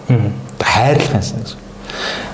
Хайрлахын 0.63 1.23
сан 1.23 1.43
гэж 1.43 1.51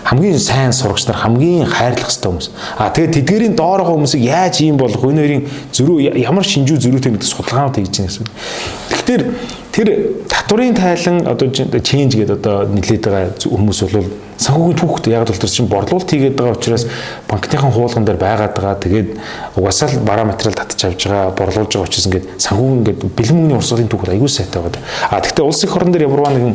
хамгийн 0.05 0.39
сайн 0.39 0.73
сурагч 0.73 1.07
нар 1.09 1.17
хамгийн 1.17 1.65
хайрлах 1.65 2.13
хэвээр 2.13 2.29
хүмүүс. 2.29 2.51
А 2.77 2.91
тэгээд 2.93 3.15
тэдгэрийн 3.25 3.55
доороо 3.57 3.97
хүмүүсийг 3.97 4.21
яаж 4.21 4.61
ийм 4.61 4.77
болох 4.77 5.01
энэ 5.01 5.21
хоёрын 5.25 5.45
зөрүү 5.73 5.97
ямар 6.21 6.45
шинжүү 6.45 6.77
зөрүүтэй 6.77 7.13
гэдэг 7.17 7.25
судалгаанууд 7.25 7.77
хийж 7.81 7.89
байгаа 7.89 8.09
гэсэн. 8.13 8.27
Тэгэхээр 8.93 9.23
тэр 9.75 10.23
татварын 10.31 10.75
тайлан 10.79 11.27
одоо 11.27 11.51
change 11.51 12.15
гэдэг 12.15 12.39
одоо 12.39 12.63
нэлээд 12.71 13.03
байгаа 13.11 13.35
хүмүүс 13.43 13.81
бол 13.91 14.07
санхүүгийн 14.39 14.79
түүхт 14.79 15.07
яг 15.11 15.27
л 15.27 15.35
тэр 15.35 15.51
чинь 15.51 15.67
борлуулалт 15.67 16.11
хийгээд 16.11 16.39
байгаа 16.39 16.55
учраас 16.55 16.87
банкныхан 17.27 17.75
хуулган 17.75 18.07
дээр 18.07 18.19
байгаад 18.23 18.55
байгаа. 18.55 18.79
Тэгээд 18.79 19.09
угаасаа 19.59 19.91
л 19.91 20.07
бараа 20.07 20.31
материал 20.31 20.55
татчих 20.55 20.95
авж 20.95 21.07
байгаа, 21.11 21.35
борлуулж 21.35 21.71
байгаа 21.75 21.89
учраас 21.91 22.07
ингээд 22.07 22.27
санхүүгийн 22.39 22.79
ингээд 22.87 23.01
бэлэн 23.19 23.35
мөнгөний 23.35 23.59
урсгалын 23.59 23.91
түүхт 23.91 24.11
аягүй 24.15 24.31
сайтай 24.31 24.63
байгаа. 24.63 24.83
А 25.11 25.21
тэгвэл 25.23 25.51
улс 25.51 25.65
их 25.67 25.75
орон 25.75 25.91
дээр 25.91 26.07
ямарваа 26.07 26.33
нэгэн 26.35 26.55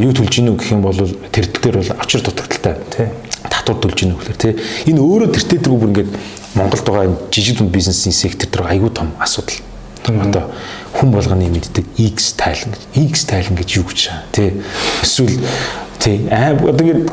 юу 0.00 0.12
төлж 0.16 0.32
гинүү 0.32 0.56
гэх 0.56 0.72
юм 0.72 0.82
бол 0.84 0.96
тэрдэл 0.96 1.60
дээр 1.64 1.76
бол 1.80 1.92
очир 2.00 2.20
дутагдaltaй. 2.24 2.76
Тий. 2.96 3.08
Татвар 3.44 3.76
төлж 3.76 3.96
гинүү 4.04 4.16
гэхээр 4.20 4.40
тий. 4.40 4.52
Энэ 4.88 5.00
өөрөө 5.00 5.32
тэртээ 5.36 5.64
дэргүү 5.64 5.80
бүр 5.80 5.92
ингээд 5.92 6.12
Монголд 6.56 6.84
байгаа 6.84 7.12
жижиг 7.32 7.60
дунд 7.60 7.72
бизнесийн 7.72 8.12
сектор 8.12 8.48
дээр 8.48 8.68
аягүй 8.68 8.92
том 8.92 9.12
асуудал. 9.20 9.71
Одоо 10.06 10.50
хүн 10.98 11.12
болгоны 11.14 11.48
мэддэг 11.52 11.86
X 11.96 12.34
тайлан 12.38 12.74
гэж. 12.74 12.82
X 13.12 13.24
тайлан 13.30 13.56
гэж 13.56 13.68
юу 13.78 13.86
гэж 13.86 14.00
байгаа. 14.08 14.24
Тий. 14.32 14.50
Эсвэл 15.02 15.38
Тий. 15.98 16.26
Аа 16.30 16.56
одоо 16.58 16.86
ингэ 16.86 17.06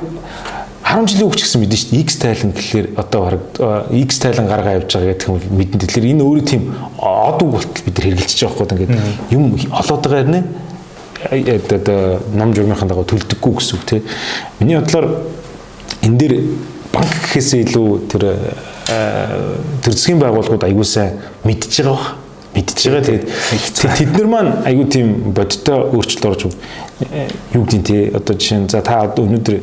10 0.89 1.05
жилийн 1.05 1.29
өгч 1.29 1.45
гэсэн 1.45 1.61
мэдэн 1.61 1.77
шүү 1.77 1.91
дээ. 1.93 2.01
X 2.01 2.17
тайлан 2.17 2.51
гэхэлэр 2.57 2.87
одоо 2.97 3.21
баг 3.21 3.93
X 3.93 4.17
тайлан 4.17 4.47
гаргаа 4.49 4.81
явж 4.81 4.89
байгаа 4.89 5.13
гэх 5.13 5.29
юм 5.29 5.37
мэдэн. 5.53 5.79
Тэгэхээр 5.85 6.09
энэ 6.17 6.25
өөрөө 6.25 6.45
тийм 6.49 6.63
од 6.97 7.37
үг 7.45 7.51
болтол 7.53 7.83
бид 7.85 7.99
хэрэгжилж 8.01 8.39
байгаа 8.41 8.65
байхгүй 8.65 8.89
ингээд 8.89 9.33
юм 9.37 9.43
олоод 9.69 10.01
байгаа 10.01 10.33
нэ 10.33 10.41
одоо 11.29 12.19
ном 12.33 12.53
журмынхаа 12.55 12.87
дагуу 12.89 13.05
төлдөггүй 13.05 13.53
гэсэн 13.53 13.77
үг 13.77 13.85
тий. 13.85 14.01
Миний 14.59 14.79
бодлоор 14.79 15.29
энэ 16.01 16.17
дээр 16.17 16.33
банк 16.93 17.11
гэхээсээ 17.11 17.69
илүү 17.69 17.89
тэр 18.09 18.23
тэр 19.83 19.93
засгийн 19.93 20.17
байгууллагууд 20.17 20.63
аягуулсаа 20.63 21.13
мэдж 21.43 21.83
байгаа 21.85 22.17
мэдж 22.59 22.75
байгаа. 22.91 23.07
Тэгээд 23.07 23.25
тэд 23.79 24.11
нар 24.19 24.27
маань 24.27 24.51
айгүй 24.67 24.87
тийм 24.91 25.31
бодиттой 25.31 25.87
өөрчлөлт 25.95 26.27
орж 26.27 26.41
юу 27.55 27.63
гэдэг 27.63 27.83
тий 27.87 28.01
одоо 28.11 28.35
жишээ 28.35 28.59
нь 28.59 28.69
за 28.69 28.83
та 28.83 29.07
өнөөдөр 29.07 29.57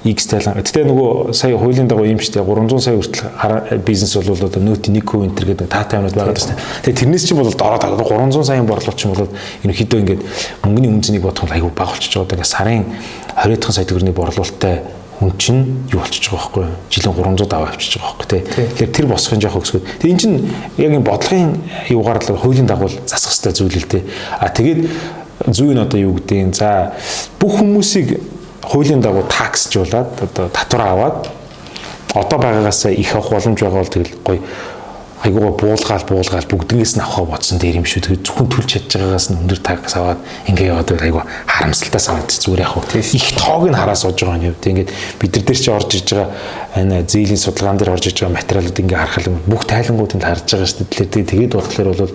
X 0.00 0.30
тайлан. 0.32 0.56
Гэтэ 0.56 0.88
нөгөө 0.88 1.36
сая 1.36 1.58
хуулийн 1.60 1.84
дагуу 1.84 2.08
юм 2.08 2.16
дээ 2.16 2.40
300 2.40 2.80
сая 2.80 2.96
хүртэл 2.96 3.84
бизнес 3.84 4.16
бол 4.16 4.48
одоо 4.48 4.62
нөт 4.64 4.88
1 4.88 4.96
хүү 5.04 5.28
энтер 5.28 5.44
гэдэг 5.52 5.68
таатай 5.68 6.00
юмуд 6.00 6.16
байгаа 6.16 6.32
дээ. 6.32 6.56
Тэгээ 6.88 7.00
тэрнээс 7.04 7.24
чинь 7.28 7.36
бол 7.36 7.52
дороод 7.52 7.84
300 7.84 8.48
саяын 8.48 8.64
борлуулалт 8.64 8.96
чинь 8.96 9.12
бол 9.12 9.28
ерөнхийдөө 9.60 10.00
ингээд 10.00 10.22
мөнгөний 10.64 10.88
үнцнийг 10.88 11.20
бодох 11.20 11.44
нь 11.44 11.52
айгүй 11.52 11.68
бага 11.76 11.92
болчихж 11.92 12.16
байгаа. 12.16 12.32
Тэгээ 12.32 12.48
сарын 12.48 12.84
20 13.44 13.76
сая 13.76 13.84
төгрөгийн 13.84 14.16
борлуулалттай 14.16 14.99
хүн 15.20 15.36
чинь 15.36 15.84
юу 15.92 16.00
болчихж 16.00 16.32
байгаа 16.32 16.48
байхгүй 16.48 16.66
жилийн 16.88 17.14
300 17.36 17.52
аваа 17.52 17.68
авчиж 17.68 18.00
байгаа 18.00 18.16
байхгүй 18.16 18.28
тий. 18.32 18.40
Тэгэхээр 18.40 18.92
тэр 18.96 19.06
босхын 19.06 19.40
жоох 19.44 19.60
өсгөө. 19.60 19.82
Тэгээ 20.00 20.14
эн 20.16 20.18
чинь 20.18 20.36
яг 20.80 20.92
энэ 20.96 21.04
бодлогын 21.04 21.60
юугаар 21.92 22.24
л 22.24 22.40
хуулийн 22.40 22.64
дагуу 22.64 22.88
засах 23.04 23.36
хэрэгтэй 23.36 23.52
зүйл 23.52 23.76
л 23.84 23.92
тий. 23.92 24.02
А 24.40 24.48
тэгээд 24.48 24.80
зүй 25.52 25.76
нь 25.76 25.84
одоо 25.84 26.00
юу 26.00 26.16
гэдэг 26.16 26.56
за 26.56 26.96
бүх 27.36 27.60
хүмүүсийг 27.60 28.16
хуулийн 28.64 29.04
дагуу 29.04 29.28
таксжуулаад 29.28 30.24
одоо 30.24 30.48
татвар 30.48 30.82
аваад 30.88 31.28
одоо 32.16 32.38
байгаагаас 32.40 32.88
их 32.88 33.12
авах 33.12 33.30
боломж 33.30 33.60
байгаа 33.60 33.80
бол 33.84 33.92
тэгэл 33.92 34.16
гоё 34.24 34.40
айгуугаа 35.20 35.52
буулгаал 35.52 36.04
буулгаал 36.08 36.48
бүгднээс 36.48 36.96
нь 36.96 37.04
авахаа 37.04 37.28
бодсон 37.36 37.60
дээр 37.60 37.80
юм 37.80 37.84
шүү. 37.84 38.08
Тэгээд 38.08 38.24
зөвхөн 38.24 38.48
төлж 38.48 38.68
чадж 38.72 38.90
байгаагаас 38.96 39.26
нь 39.28 39.38
өндөр 39.44 39.60
тагс 39.60 39.92
аваад 40.00 40.20
ингээ 40.48 40.72
яваад 40.72 40.88
байгаад 40.88 41.04
айгуу 41.04 41.24
харамсалтай 41.44 42.00
санагдаж 42.00 42.38
зүгээр 42.40 42.64
яг 42.64 42.72
хөө. 42.72 43.04
Их 43.04 43.28
тоог 43.36 43.68
нь 43.68 43.76
хараа 43.76 43.98
сууж 44.00 44.16
байгаа 44.16 44.48
юм. 44.48 44.56
Тэгээд 44.56 44.88
бид 45.20 45.30
нар 45.36 45.44
дээр 45.44 45.60
чи 45.60 45.70
орж 45.70 45.90
иж 45.92 46.08
байгаа 46.08 46.32
энэ 46.80 47.04
зээлийн 47.04 47.36
судалгаан 47.36 47.76
дээр 47.76 47.92
орж 47.92 48.04
иж 48.08 48.16
байгаа 48.16 48.38
материалууд 48.40 48.80
ингээ 48.80 48.96
харахад 48.96 49.28
бүх 49.44 49.62
тайлангуудыг 49.68 50.24
харж 50.24 50.46
байгаа 50.48 50.68
шүү 50.72 50.88
дээ. 50.88 51.28
Тэгээд 51.28 51.52
болохоор 51.52 51.88
бол 51.92 52.14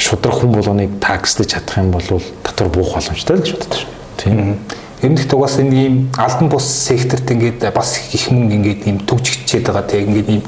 шудраг 0.00 0.34
хүн 0.34 0.50
болгоныг 0.50 0.90
таксдэж 0.98 1.46
чадах 1.54 1.78
юм 1.78 1.94
бол 1.94 2.22
татвар 2.42 2.68
буух 2.74 2.98
боломжтой 2.98 3.36
л 3.36 3.42
гэж 3.44 3.54
боддог 3.54 3.78
шүү. 3.78 3.90
Тийм. 4.18 4.58
Эмнэлт 5.02 5.32
угаас 5.32 5.56
энэ 5.60 5.76
ийм 5.76 5.94
албан 6.16 6.48
бус 6.48 6.64
секторт 6.64 7.30
ингээд 7.30 7.70
бас 7.72 8.00
их 8.12 8.32
мөнгө 8.32 8.54
ингээд 8.56 8.82
ийм 8.88 8.98
төвчгчээд 9.04 9.68
байгаа 9.68 9.84
тийм 9.88 10.08
ингээд 10.08 10.28
ийм 10.28 10.42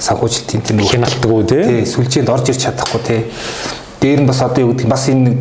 санхүүжилтийн 0.00 0.62
тийм 0.64 0.80
хяналтгүй 0.80 1.44
тий? 1.46 1.84
Сүлжээнд 1.86 2.32
орж 2.32 2.50
ирч 2.52 2.64
чадахгүй 2.64 3.00
тий. 3.04 3.20
Дээр 4.00 4.24
нь 4.24 4.28
бас 4.28 4.40
одоо 4.42 4.64
юу 4.64 4.72
гэдэг 4.72 4.88
бас 4.88 5.08
энэ 5.12 5.36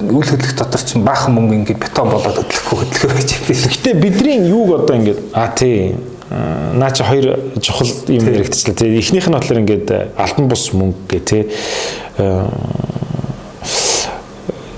үйл 0.00 0.28
хөдлөх 0.28 0.56
дотор 0.56 0.80
чинь 0.80 1.04
баахан 1.04 1.34
мөнгө 1.36 1.54
ингээд 1.62 1.80
бетон 1.80 2.08
болоод 2.12 2.36
хөдлөхгүй 2.44 2.76
хөдлөхөр 2.80 3.12
байж 3.16 3.30
байна. 3.40 3.72
Гэтэ 3.72 3.90
бидний 4.00 4.38
юуг 4.48 4.70
одоо 4.80 4.96
ингээд? 4.96 5.20
А 5.32 5.48
тий. 5.52 5.96
Наа 6.30 6.90
чи 6.90 7.04
хоёр 7.04 7.40
чухал 7.60 7.88
юм 8.08 8.24
хэрэгцлээ 8.24 8.74
тий. 8.74 8.98
Эхнийх 8.98 9.28
нь 9.28 9.36
болохоор 9.36 9.60
ингээд 9.64 10.16
алтан 10.16 10.48
бус 10.48 10.72
мөнгө 10.72 10.96
гэ 11.08 11.18
тий. 11.24 11.42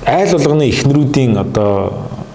Айл 0.04 0.30
болгоны 0.34 0.68
эхнэрүүдийн 0.68 1.38
одоо 1.38 1.92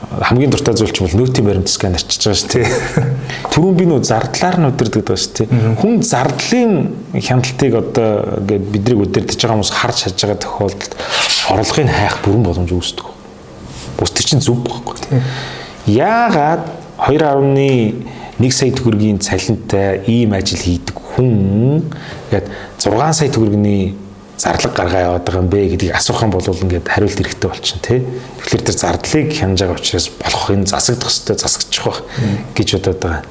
хамгийн 0.10 0.50
дуртай 0.50 0.74
зүйл 0.74 0.90
чинь 0.90 1.06
бол 1.06 1.20
нөөтийн 1.22 1.46
баримт 1.46 1.70
скан 1.70 1.94
арчиж 1.94 2.26
байгаа 2.26 2.40
шүү 2.42 2.50
дээ. 2.50 2.66
Түрүүн 3.54 3.76
би 3.78 3.86
нөө 3.86 4.02
зардлаар 4.10 4.58
нь 4.58 4.70
өдөрдөг 4.72 5.06
байгаа 5.06 5.22
шүү 5.22 5.34
дээ. 5.38 5.76
Хүн 5.78 6.02
зардлын 6.02 6.74
хяналтыг 7.14 7.78
одоо 7.78 8.10
ингээд 8.42 8.66
бидрийг 8.74 9.04
өдөрдөж 9.06 9.38
байгаа 9.38 9.56
хүмүүс 9.60 9.74
харж 9.78 9.98
шаж 10.10 10.18
байгаа 10.18 10.42
тохиолдолд 10.42 10.94
орлогыг 11.54 11.94
хайх 11.94 12.18
бүрэн 12.26 12.42
боломж 12.42 12.74
үүсдэг. 12.74 13.06
Бус 14.02 14.12
тэр 14.18 14.26
чинь 14.26 14.42
зүв 14.42 14.66
байхгүй. 14.66 15.22
Яагаад 15.94 16.66
2.1 17.06 18.50
сая 18.50 18.74
төгрөгийн 18.74 19.22
цалинтай 19.22 20.02
ийм 20.10 20.34
ажил 20.34 20.58
хийдэг 20.58 20.98
хүн 20.98 21.86
ингээд 22.34 22.50
6 22.82 23.14
сая 23.14 23.30
төгрөгийн 23.30 24.09
зарлаг 24.40 24.74
гаргаа 24.74 25.02
яваад 25.04 25.24
байгаа 25.28 25.44
юм 25.44 25.52
бэ 25.52 25.68
гэдгийг 25.76 25.96
асуух 26.00 26.24
юм 26.24 26.32
бол 26.32 26.48
ингээд 26.48 26.88
хариулт 26.88 27.20
хэрэгтэй 27.20 27.50
болчихно 27.52 27.84
тий. 27.84 28.00
Тэгэхээр 28.40 28.64
тэр 28.64 28.78
зардлыг 28.80 29.28
хянаж 29.36 29.60
байгаа 29.60 29.76
учраас 29.76 30.08
болох 30.16 30.46
энэ 30.48 30.72
засагдах 30.72 31.12
хэвээр 31.12 31.40
засагчих 31.44 31.84
байх 31.84 32.00
гэж 32.56 32.68
бодоод 32.80 33.00
байгаа. 33.04 33.24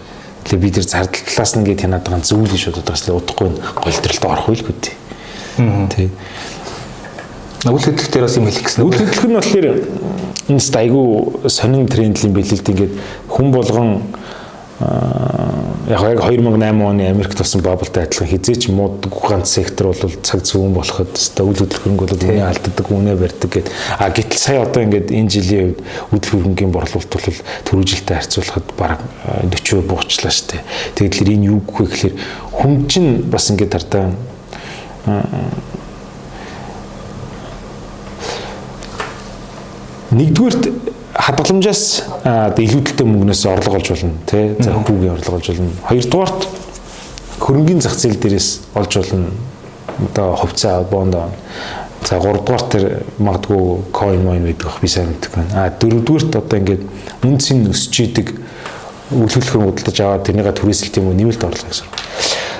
Тэгэхээр 0.45 0.61
би 0.61 0.69
тэр 0.69 0.85
зардал 0.85 1.25
талаас 1.25 1.53
нь 1.57 1.61
ингээд 1.65 1.81
хянаад 1.81 2.05
байгаа 2.05 2.29
зүйл 2.29 2.53
гэж 2.53 2.63
бодоод 2.69 2.87
байгаа 2.93 3.01
ч 3.01 3.09
удахгүй 3.09 3.49
голдролд 3.73 4.25
орох 4.29 4.49
үйл 4.53 4.65
хөтэй. 4.69 4.95
Тий. 5.97 6.09
Үйл 7.65 7.85
хөдлөх 7.89 8.09
дээр 8.13 8.25
бас 8.29 8.37
юм 8.37 8.45
хэлэх 8.45 8.65
гэсэн. 8.69 8.85
Үйл 8.85 9.01
хөдлөх 9.01 9.25
нь 9.25 9.37
болохоор 9.41 9.67
энэ 10.53 10.61
айгүй 10.77 11.07
сонин 11.49 11.89
трендлийн 11.89 12.37
бэлэлт 12.37 12.69
ингээд 12.69 12.93
хүн 13.33 13.49
болгон 13.49 14.05
яг 14.79 16.03
яг 16.03 16.21
2008 16.23 16.83
оны 16.87 17.09
Америкт 17.11 17.39
болсон 17.39 17.63
бабалтай 17.63 18.05
адилхан 18.05 18.29
хизээч 18.29 18.69
мууддаг 18.71 19.11
ганц 19.11 19.51
сектор 19.51 19.89
бол 19.91 20.15
цаг 20.23 20.45
зүүн 20.47 20.71
болоход 20.73 21.19
өстой 21.19 21.47
үйл 21.51 21.59
хөдлөлгөнг 21.59 21.99
бол 21.99 22.15
үнэ 22.15 22.47
алддаг, 22.47 22.87
үнэ 22.87 23.17
барьдаг 23.19 23.51
гэд. 23.51 23.71
А 23.99 24.11
гэтэл 24.15 24.39
сая 24.39 24.63
одоо 24.63 24.87
ингээд 24.87 25.11
энэ 25.11 25.31
жилийн 25.35 25.75
үед 26.15 26.31
үйл 26.31 26.31
хөрөнгөний 26.31 26.71
борлуулалт 26.71 27.11
бол 27.11 27.43
төрүүжилтэй 27.67 28.17
харьцуулахад 28.23 28.71
бараг 28.79 29.01
40% 29.51 29.83
буучлаа 29.83 30.31
штэ. 30.31 30.63
Тэгээд 30.95 31.27
л 31.27 31.33
энэ 31.35 31.49
юу 31.51 31.59
гэхээр 31.59 32.15
хүн 32.55 32.87
чинь 32.87 33.27
бас 33.27 33.51
ингээд 33.51 33.75
тартаа 33.75 34.15
нэгдүгээрт 40.15 40.98
хадгаламжаас 41.19 41.83
илүүдэлтэй 42.25 43.07
мөнгнөөс 43.07 43.43
орлого 43.51 43.77
олж 43.83 43.91
болно 43.91 44.15
тий 44.27 44.55
за 44.59 44.73
хүүгийн 44.73 45.13
орлого 45.19 45.37
олж 45.37 45.49
болно. 45.51 45.71
Хоёрдугаарт 45.91 46.41
хөрөнгөний 47.43 47.83
зах 47.83 47.99
зээл 47.99 48.23
дээрээс 48.23 48.49
олж 48.75 48.93
болно. 49.03 49.31
Одоо 49.99 50.37
хувьцаа 50.37 50.83
бонд 50.87 51.17
за 52.09 52.19
гуравдугаар 52.19 52.63
тэр 52.71 52.85
магадгүй 53.19 53.91
coin 53.93 54.23
moin 54.23 54.47
гэдэг 54.47 54.65
бах 54.65 54.81
би 54.81 54.89
сайн 54.89 55.11
мэддэг 55.11 55.33
байна 55.35 55.67
а 55.67 55.71
дөрөвдүгээрт 55.71 56.37
одоо 56.39 56.59
ингээд 56.59 56.83
үнцийн 57.27 57.67
өсч 57.69 58.01
идэг 58.07 58.33
үйлчлэхэр 59.13 59.63
худалдаж 59.65 59.99
аваад 60.01 60.25
тэрнийга 60.27 60.53
түрээсэлт 60.53 60.99
юм 61.01 61.09
уу 61.09 61.17
нэмэлт 61.17 61.45
орлого 61.45 61.69
гэсэн. 61.69 61.87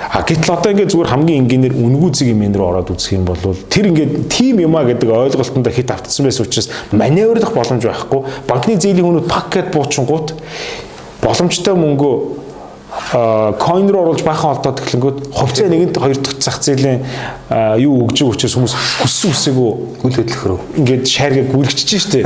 А 0.09 0.25
гэтэл 0.25 0.57
одоо 0.57 0.71
ингээд 0.73 0.89
зүгээр 0.89 1.11
хамгийн 1.13 1.39
энгийнээр 1.45 1.75
үнгүү 1.77 2.09
зэг 2.17 2.33
юм 2.33 2.41
рүү 2.41 2.65
ороод 2.65 2.89
үзэх 2.89 3.13
юм 3.13 3.29
бол 3.29 3.37
тэр 3.69 3.93
ингээд 3.93 4.25
тим 4.33 4.57
юмаа 4.57 4.81
гэдэг 4.89 5.05
ойлголтонд 5.05 5.69
хит 5.69 5.91
автсан 5.93 6.25
байсан 6.25 6.49
учраас 6.49 6.69
маневрлах 6.89 7.53
боломж 7.53 7.85
байхгүй. 7.85 8.25
Банкны 8.49 8.81
зээлийн 8.81 9.05
хүнүүд 9.05 9.29
пак 9.29 9.53
гэд 9.53 9.69
буучингууд 9.69 10.33
боломжтой 11.21 11.77
мөнгөө 11.77 12.39
coin 13.61 13.85
руу 13.89 14.01
оруулж 14.01 14.23
бахан 14.25 14.57
олдоод 14.57 14.81
эхлэнгүүт 14.81 15.17
хувьцаа 15.29 15.69
нэгэнт 15.69 15.97
хоёр 15.97 16.17
дахь 16.17 16.41
зах 16.41 16.57
зээлийн 16.57 17.05
юу 17.77 18.09
өгж 18.09 18.25
байгаа 18.25 18.33
учраас 18.33 18.57
хүмүүс 18.57 18.75
хүссэн 19.05 19.29
үсээгөө 19.29 19.71
үл 20.09 20.15
хөдлөх 20.17 20.43
рүү 20.49 20.59
ингээд 20.81 21.05
шааргээ 21.05 21.45
гүйлгчиж 21.53 21.89
штэ. 22.01 22.25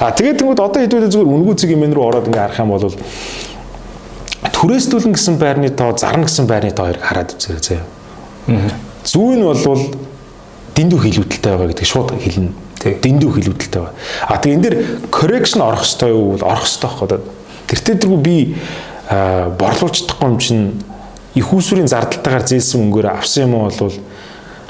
А 0.00 0.16
тэгээд 0.16 0.40
тэнгууд 0.40 0.60
одоо 0.60 0.80
хэдүүлээ 0.80 1.12
зүгээр 1.12 1.32
үнгүү 1.36 1.54
зэг 1.60 1.70
юм 1.76 1.84
рүү 1.84 2.04
ороод 2.08 2.26
ингээд 2.32 2.48
харах 2.48 2.60
юм 2.64 2.72
бол 2.72 2.96
түрээсдүүлэн 4.48 5.12
гэсэн 5.12 5.36
байрны 5.36 5.68
тоо, 5.70 5.92
зарна 5.96 6.24
гэсэн 6.24 6.48
байрны 6.48 6.72
тоо 6.72 6.88
хоёрыг 6.88 7.04
хараад 7.04 7.36
үзээрэй 7.36 7.60
заяа. 7.60 7.84
Зүү 9.04 9.36
нь 9.36 9.44
болвол 9.44 9.84
дэндүү 10.76 10.98
хилүүдэлтэй 11.04 11.52
байгаа 11.52 11.68
гэдэг 11.68 11.86
шууд 11.86 12.16
хэлнэ. 12.16 12.52
Дэндүү 12.80 13.30
хилүүдэлтэй 13.36 13.80
байгаа. 13.84 13.94
А 14.28 14.40
тэг 14.40 14.56
энэ 14.56 14.64
дэр 14.64 14.76
correction 15.12 15.60
орох 15.60 15.84
ёстой 15.84 16.16
юу? 16.16 16.40
Орох 16.40 16.64
ёстой 16.64 16.88
байхгүй. 16.88 17.20
Тэртээ 17.68 17.96
тэргүй 18.00 18.20
би 18.24 18.36
борлуулж 19.10 20.08
чадахгүй 20.08 20.28
юм 20.28 20.38
чинь 20.40 20.64
их 21.34 21.52
усүрийн 21.52 21.90
зардалтайгаар 21.90 22.46
зээлсэн 22.48 22.80
мөнгөөр 22.80 23.06
авсан 23.12 23.44
юм 23.44 23.68
бол 23.68 23.92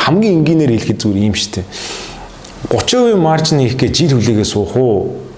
хамгийн 0.00 0.42
энгийнээр 0.42 0.74
хэлэхэд 0.74 0.98
зүгээр 0.98 1.28
юм 1.30 1.36
шүү 1.38 1.62
дээ. 1.62 1.66
30% 2.68 3.16
маржин 3.16 3.60
хийх 3.60 3.76
гэж 3.78 3.92
жил 3.96 4.18
хүлээгээ 4.18 4.48
суух 4.48 4.76
уу? 4.76 5.29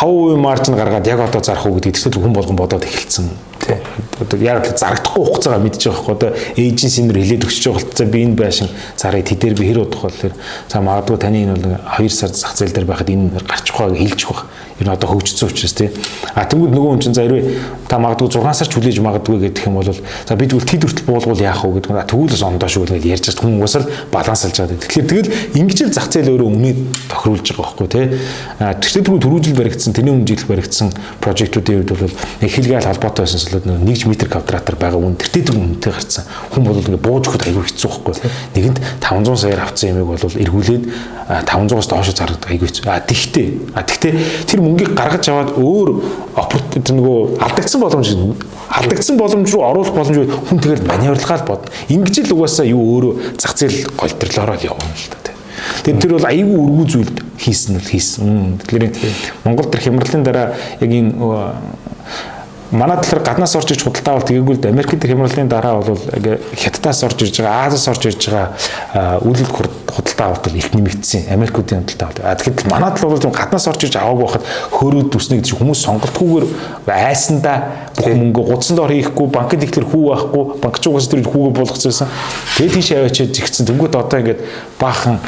5% 0.00 0.36
маржин 0.36 0.76
гаргаад 0.76 1.06
яг 1.06 1.20
одоо 1.20 1.40
зарах 1.40 1.66
уу 1.66 1.80
гэдэг 1.80 1.96
тэгтэл 1.96 2.20
хүн 2.20 2.36
болгон 2.36 2.56
бодоод 2.56 2.84
эхэлсэн. 2.84 3.30
Одоо 4.20 4.38
яг 4.40 4.68
л 4.68 4.76
зарагдахгүй 4.76 5.24
хугацаагаа 5.24 5.60
мэдчихэж 5.64 5.88
байгаа 5.88 6.04
хэрэг. 6.04 6.16
Одоо 6.16 6.30
эйженси 6.60 7.00
нэр 7.00 7.16
хилээд 7.24 7.44
өгч 7.48 7.64
байгаа 7.64 7.80
болтой. 7.80 8.06
Би 8.06 8.18
энэ 8.28 8.36
байшин 8.36 8.68
зарыг 8.96 9.24
тэдээр 9.24 9.54
би 9.56 9.64
хэр 9.72 9.88
удах 9.88 10.04
болохоор 10.04 10.34
за 10.68 10.80
магадгүй 10.84 11.16
таны 11.16 11.48
энэ 11.48 11.56
бол 11.56 11.80
2 11.96 12.08
сар 12.12 12.28
зах 12.28 12.52
зээл 12.52 12.76
дээр 12.76 12.84
байхад 12.92 13.08
энэ 13.08 13.40
гарчихгаа 13.40 13.96
хэлчих 13.96 14.28
واخ 14.28 14.44
ер 14.80 14.86
нь 14.86 14.92
одоо 14.92 15.08
хөгжсөн 15.08 15.48
учраас 15.48 15.72
тий. 15.72 15.90
А 16.34 16.44
тэнгууд 16.44 16.72
нөгөө 16.76 16.90
хүн 16.96 17.02
чинь 17.02 17.16
за 17.16 17.24
хэрвээ 17.24 17.88
та 17.88 17.96
магадгүй 17.96 18.28
6 18.28 18.52
сар 18.52 18.68
ч 18.68 18.74
хүлээж 18.76 18.98
магадгүй 19.00 19.38
гэдэг 19.48 19.66
юм 19.66 19.80
бол 19.80 19.88
за 19.88 20.34
бид 20.36 20.52
үл 20.52 20.64
тэд 20.64 20.84
хүртэл 20.84 21.08
буулгуул 21.08 21.40
яах 21.40 21.64
вэ 21.64 21.80
гэдэг 21.80 21.92
нь 21.96 22.04
тэгвэл 22.12 22.36
сондоо 22.36 22.68
шүү 22.68 22.84
гэж 22.92 23.04
ярьж 23.06 23.24
байгаа 23.32 23.44
хүн 23.46 23.60
уусаар 23.62 23.84
балансалж 24.12 24.56
байгаа. 24.60 24.76
Тэгэхээр 24.84 25.06
тэгэл 25.06 25.32
ингэж 25.56 25.78
л 25.88 25.94
зах 25.96 26.12
зээл 26.12 26.32
өөрөө 26.36 26.48
өмнөд 26.50 26.78
тохируулж 27.08 27.46
байгаа 27.56 27.64
байхгүй 27.64 27.88
тий. 27.88 28.06
А 28.60 28.74
тэгвэл 28.76 29.06
түрүү 29.06 29.20
түрүүжил 29.24 29.56
баригдсан 29.56 29.92
тэний 29.96 30.12
өмнөжил 30.12 30.48
баригдсан 30.50 30.88
прожектуудын 31.24 31.86
хувьд 31.86 31.92
бол 31.96 32.14
нэг 32.42 32.50
хэлгээл 32.52 32.88
холбоотой 32.90 33.22
байсан 33.24 33.40
солиод 33.40 33.66
нэгж 33.66 34.04
метр 34.06 34.28
квадратаар 34.28 34.76
байгаа 34.76 35.00
үн 35.00 35.16
тэр 35.16 35.30
тэр 35.40 35.56
үнэтэй 35.56 35.92
гарцсан. 35.92 36.24
Хүн 36.52 36.64
бол 36.68 36.80
ингээ 36.80 37.00
бууж 37.00 37.24
өгөхөд 37.26 37.46
аягүй 37.48 37.64
хэцүү 37.64 37.90
байхгүй. 37.90 38.14
Нэгэнд 38.56 38.78
500 39.00 39.40
саяар 39.40 39.60
авсан 39.64 39.90
ямиг 39.94 40.06
бол 40.10 40.20
эргүүлээд 40.20 40.84
500-аас 41.26 41.88
доош 41.90 42.10
зардаг 42.14 42.50
аягүй 42.50 42.68
хэцүү. 42.70 42.84
А 42.86 43.00
тэгтээ 43.02 43.48
а 43.74 43.82
тэгтээ 43.82 44.12
тэр 44.46 44.60
мөнгийг 44.66 44.92
гаргаж 44.98 45.30
аваад 45.30 45.54
өөр 45.54 45.88
оппорт 46.34 46.76
нөгөө 46.90 47.38
алдагдсан 47.46 47.80
боломж 47.80 48.10
алдагдсан 48.66 49.16
боломж 49.16 49.52
руу 49.54 49.62
оруулах 49.62 49.94
боломж 49.94 50.34
хүн 50.50 50.58
тэгэл 50.58 50.86
маневрлахаар 50.90 51.46
бодно. 51.46 51.70
Ингэж 51.88 52.26
л 52.26 52.34
угаасаа 52.34 52.66
юу 52.66 52.82
өөрөө 52.82 53.38
зах 53.38 53.54
зээл 53.54 53.86
голтрлороо 53.94 54.58
явна 54.58 54.90
л 54.90 55.06
та. 55.22 55.32
Тэр 55.86 55.96
тэр 56.02 56.18
бол 56.18 56.26
аюу 56.26 56.56
өргүү 56.66 56.86
зүйл 56.90 57.12
хийсэн 57.38 57.78
л 57.78 57.86
хийсэн. 57.86 58.58
Тэгэхээр 58.66 59.46
Монгол 59.46 59.70
төр 59.70 59.80
хямралын 59.80 60.26
дараа 60.26 60.58
яг 60.80 60.90
энэ 60.90 61.14
манай 62.70 62.96
талаар 62.96 63.24
гаднаас 63.24 63.54
орж 63.56 63.72
иж 63.72 63.82
худалдаа 63.84 64.14
авалт 64.14 64.28
тэгээгүүл 64.28 64.66
Америкт 64.66 65.06
хямралын 65.06 65.48
дараа 65.48 65.80
бол 65.82 65.98
хятадаас 66.56 67.02
орж 67.04 67.22
ирж 67.22 67.40
байгаа 67.40 67.66
Азиас 67.66 67.88
орж 67.88 68.06
ирж 68.06 68.22
байгаа 68.26 69.20
үйлдэл 69.22 69.52
худалдаа 69.86 70.26
авалт 70.26 70.44
бол 70.48 70.56
их 70.58 70.74
нэмэгдсэн 70.74 71.30
Америкуудын 71.30 71.86
худалдаа 71.86 72.08
авалт. 72.08 72.20
А 72.26 72.34
тэгэхээр 72.34 72.70
манай 72.70 72.90
тал 72.90 73.10
бол 73.10 73.18
гаднаас 73.18 73.66
орж 73.68 73.84
ирж 73.86 73.96
аваагүй 73.96 74.24
байхад 74.26 74.44
хөөрөөд 74.74 75.14
үснэ 75.14 75.38
гэж 75.38 75.54
хүмүүс 75.54 75.80
сонголтгүйгээр 75.86 76.46
айсандаа 76.90 77.56
бүх 77.94 78.08
мөнгө 78.10 78.42
гудсан 78.50 78.76
дор 78.76 78.90
хийхгүй 78.90 79.26
банкд 79.30 79.62
ихлэр 79.62 79.86
хүү 79.86 80.02
байхгүй 80.10 80.44
банкчуугаас 80.62 81.06
тэр 81.06 81.22
хүүгээ 81.22 81.54
болгоцсон. 81.54 82.10
Тэгээд 82.58 82.74
тийш 82.74 82.90
аваачаад 82.92 83.30
зигцэн 83.30 83.66
тэнгууд 83.66 83.94
одоо 83.94 84.18
ингээд 84.18 84.40
баахан 84.80 85.22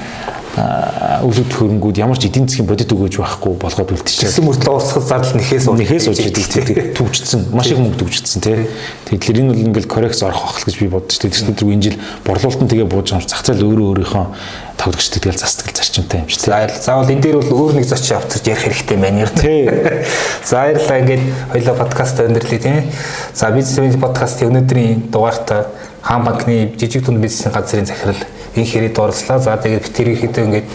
өвлөд 0.59 1.50
хөрөнгүүд 1.54 1.98
ямар 1.98 2.18
ч 2.18 2.30
эдийн 2.30 2.48
засгийн 2.48 2.68
бодит 2.68 2.90
өгөөж 2.90 3.18
байхгүй 3.18 3.54
болгоод 3.59 3.92
үлдчихсэн. 3.94 4.30
Тэгсэн 4.30 4.46
мөртлөө 4.46 4.74
урсгал 4.74 5.06
зардал 5.06 5.36
нэхээс 5.38 5.66
нэхээс 5.66 6.06
ууж 6.09 6.20
идэг 6.24 6.94
төвчдсөн. 6.94 7.40
Маш 7.52 7.70
их 7.70 7.78
мөнгө 7.78 8.00
төвчдсөн 8.02 8.42
тий. 8.42 8.66
Тэгэхээр 9.11 9.40
энэ 9.42 9.50
бол 9.52 9.64
ингээл 9.68 9.90
коррекц 9.90 10.22
орох 10.22 10.59
байх 10.59 10.64
гэж 10.66 10.76
би 10.78 10.88
тий. 10.88 11.30
Тэгэхээр 11.30 11.74
энэ 11.74 11.84
жил 11.84 11.96
борлуулалт 12.24 12.62
нь 12.62 12.70
тэгээ 12.70 12.86
бууж 12.86 13.06
байгаа 13.11 13.22
юм. 13.22 13.28
Зах 13.28 13.42
зээл 13.44 13.66
өөрөө 13.66 13.86
өөрийнхөө 13.92 14.26
тавлагч 14.78 15.06
тэгэл 15.11 15.38
застгал 15.42 15.74
зарчимтай 15.74 16.22
юм 16.22 16.26
чи. 16.30 16.38
Заавал 16.38 17.11
энэ 17.11 17.22
дээр 17.22 17.42
бол 17.42 17.68
өөр 17.68 17.82
нэг 17.82 17.86
зочин 17.90 18.18
авчирч 18.22 18.46
ярих 18.46 18.62
хэрэгтэй 18.62 18.96
байна 18.98 19.26
яг 19.26 19.32
тий. 19.34 19.66
За 20.46 20.70
баярлалаа 20.70 20.98
ингээд 21.02 21.24
хоёлаа 21.52 21.74
подкаст 21.82 22.22
өндөрлөө 22.22 22.61
тий. 22.62 22.78
За 23.34 23.50
бизнес 23.50 23.98
подкастын 23.98 24.54
өнөөдрийн 24.54 25.11
дугаартаа 25.11 25.66
хаан 26.02 26.24
банкны 26.24 26.72
жижиг 26.78 27.04
дунд 27.04 27.20
бизнесийн 27.20 27.52
газрын 27.52 27.86
захирал 27.86 28.22
энэ 28.59 28.66
хэрэд 28.66 28.98
орслаа. 28.98 29.38
За 29.38 29.56
тэгээд 29.56 29.86
тэр 29.94 30.09
ихэд 30.18 30.38
ингээд 30.42 30.68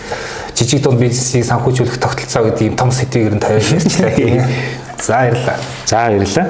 жижиг 0.56 0.82
дунд 0.82 1.00
бизнесийг 1.04 1.46
санхүүжүүлэх 1.46 2.00
тогтолцоо 2.00 2.48
гэдэг 2.48 2.68
юм 2.72 2.76
том 2.80 2.92
сэдвийг 2.92 3.28
ер 3.28 3.36
нь 3.36 3.44
тавиад 3.44 3.68
ярьчлаа. 3.68 4.12
За 5.04 5.14
баярлалаа. 5.20 5.58
За 5.86 5.96
баярлалаа. 6.08 6.48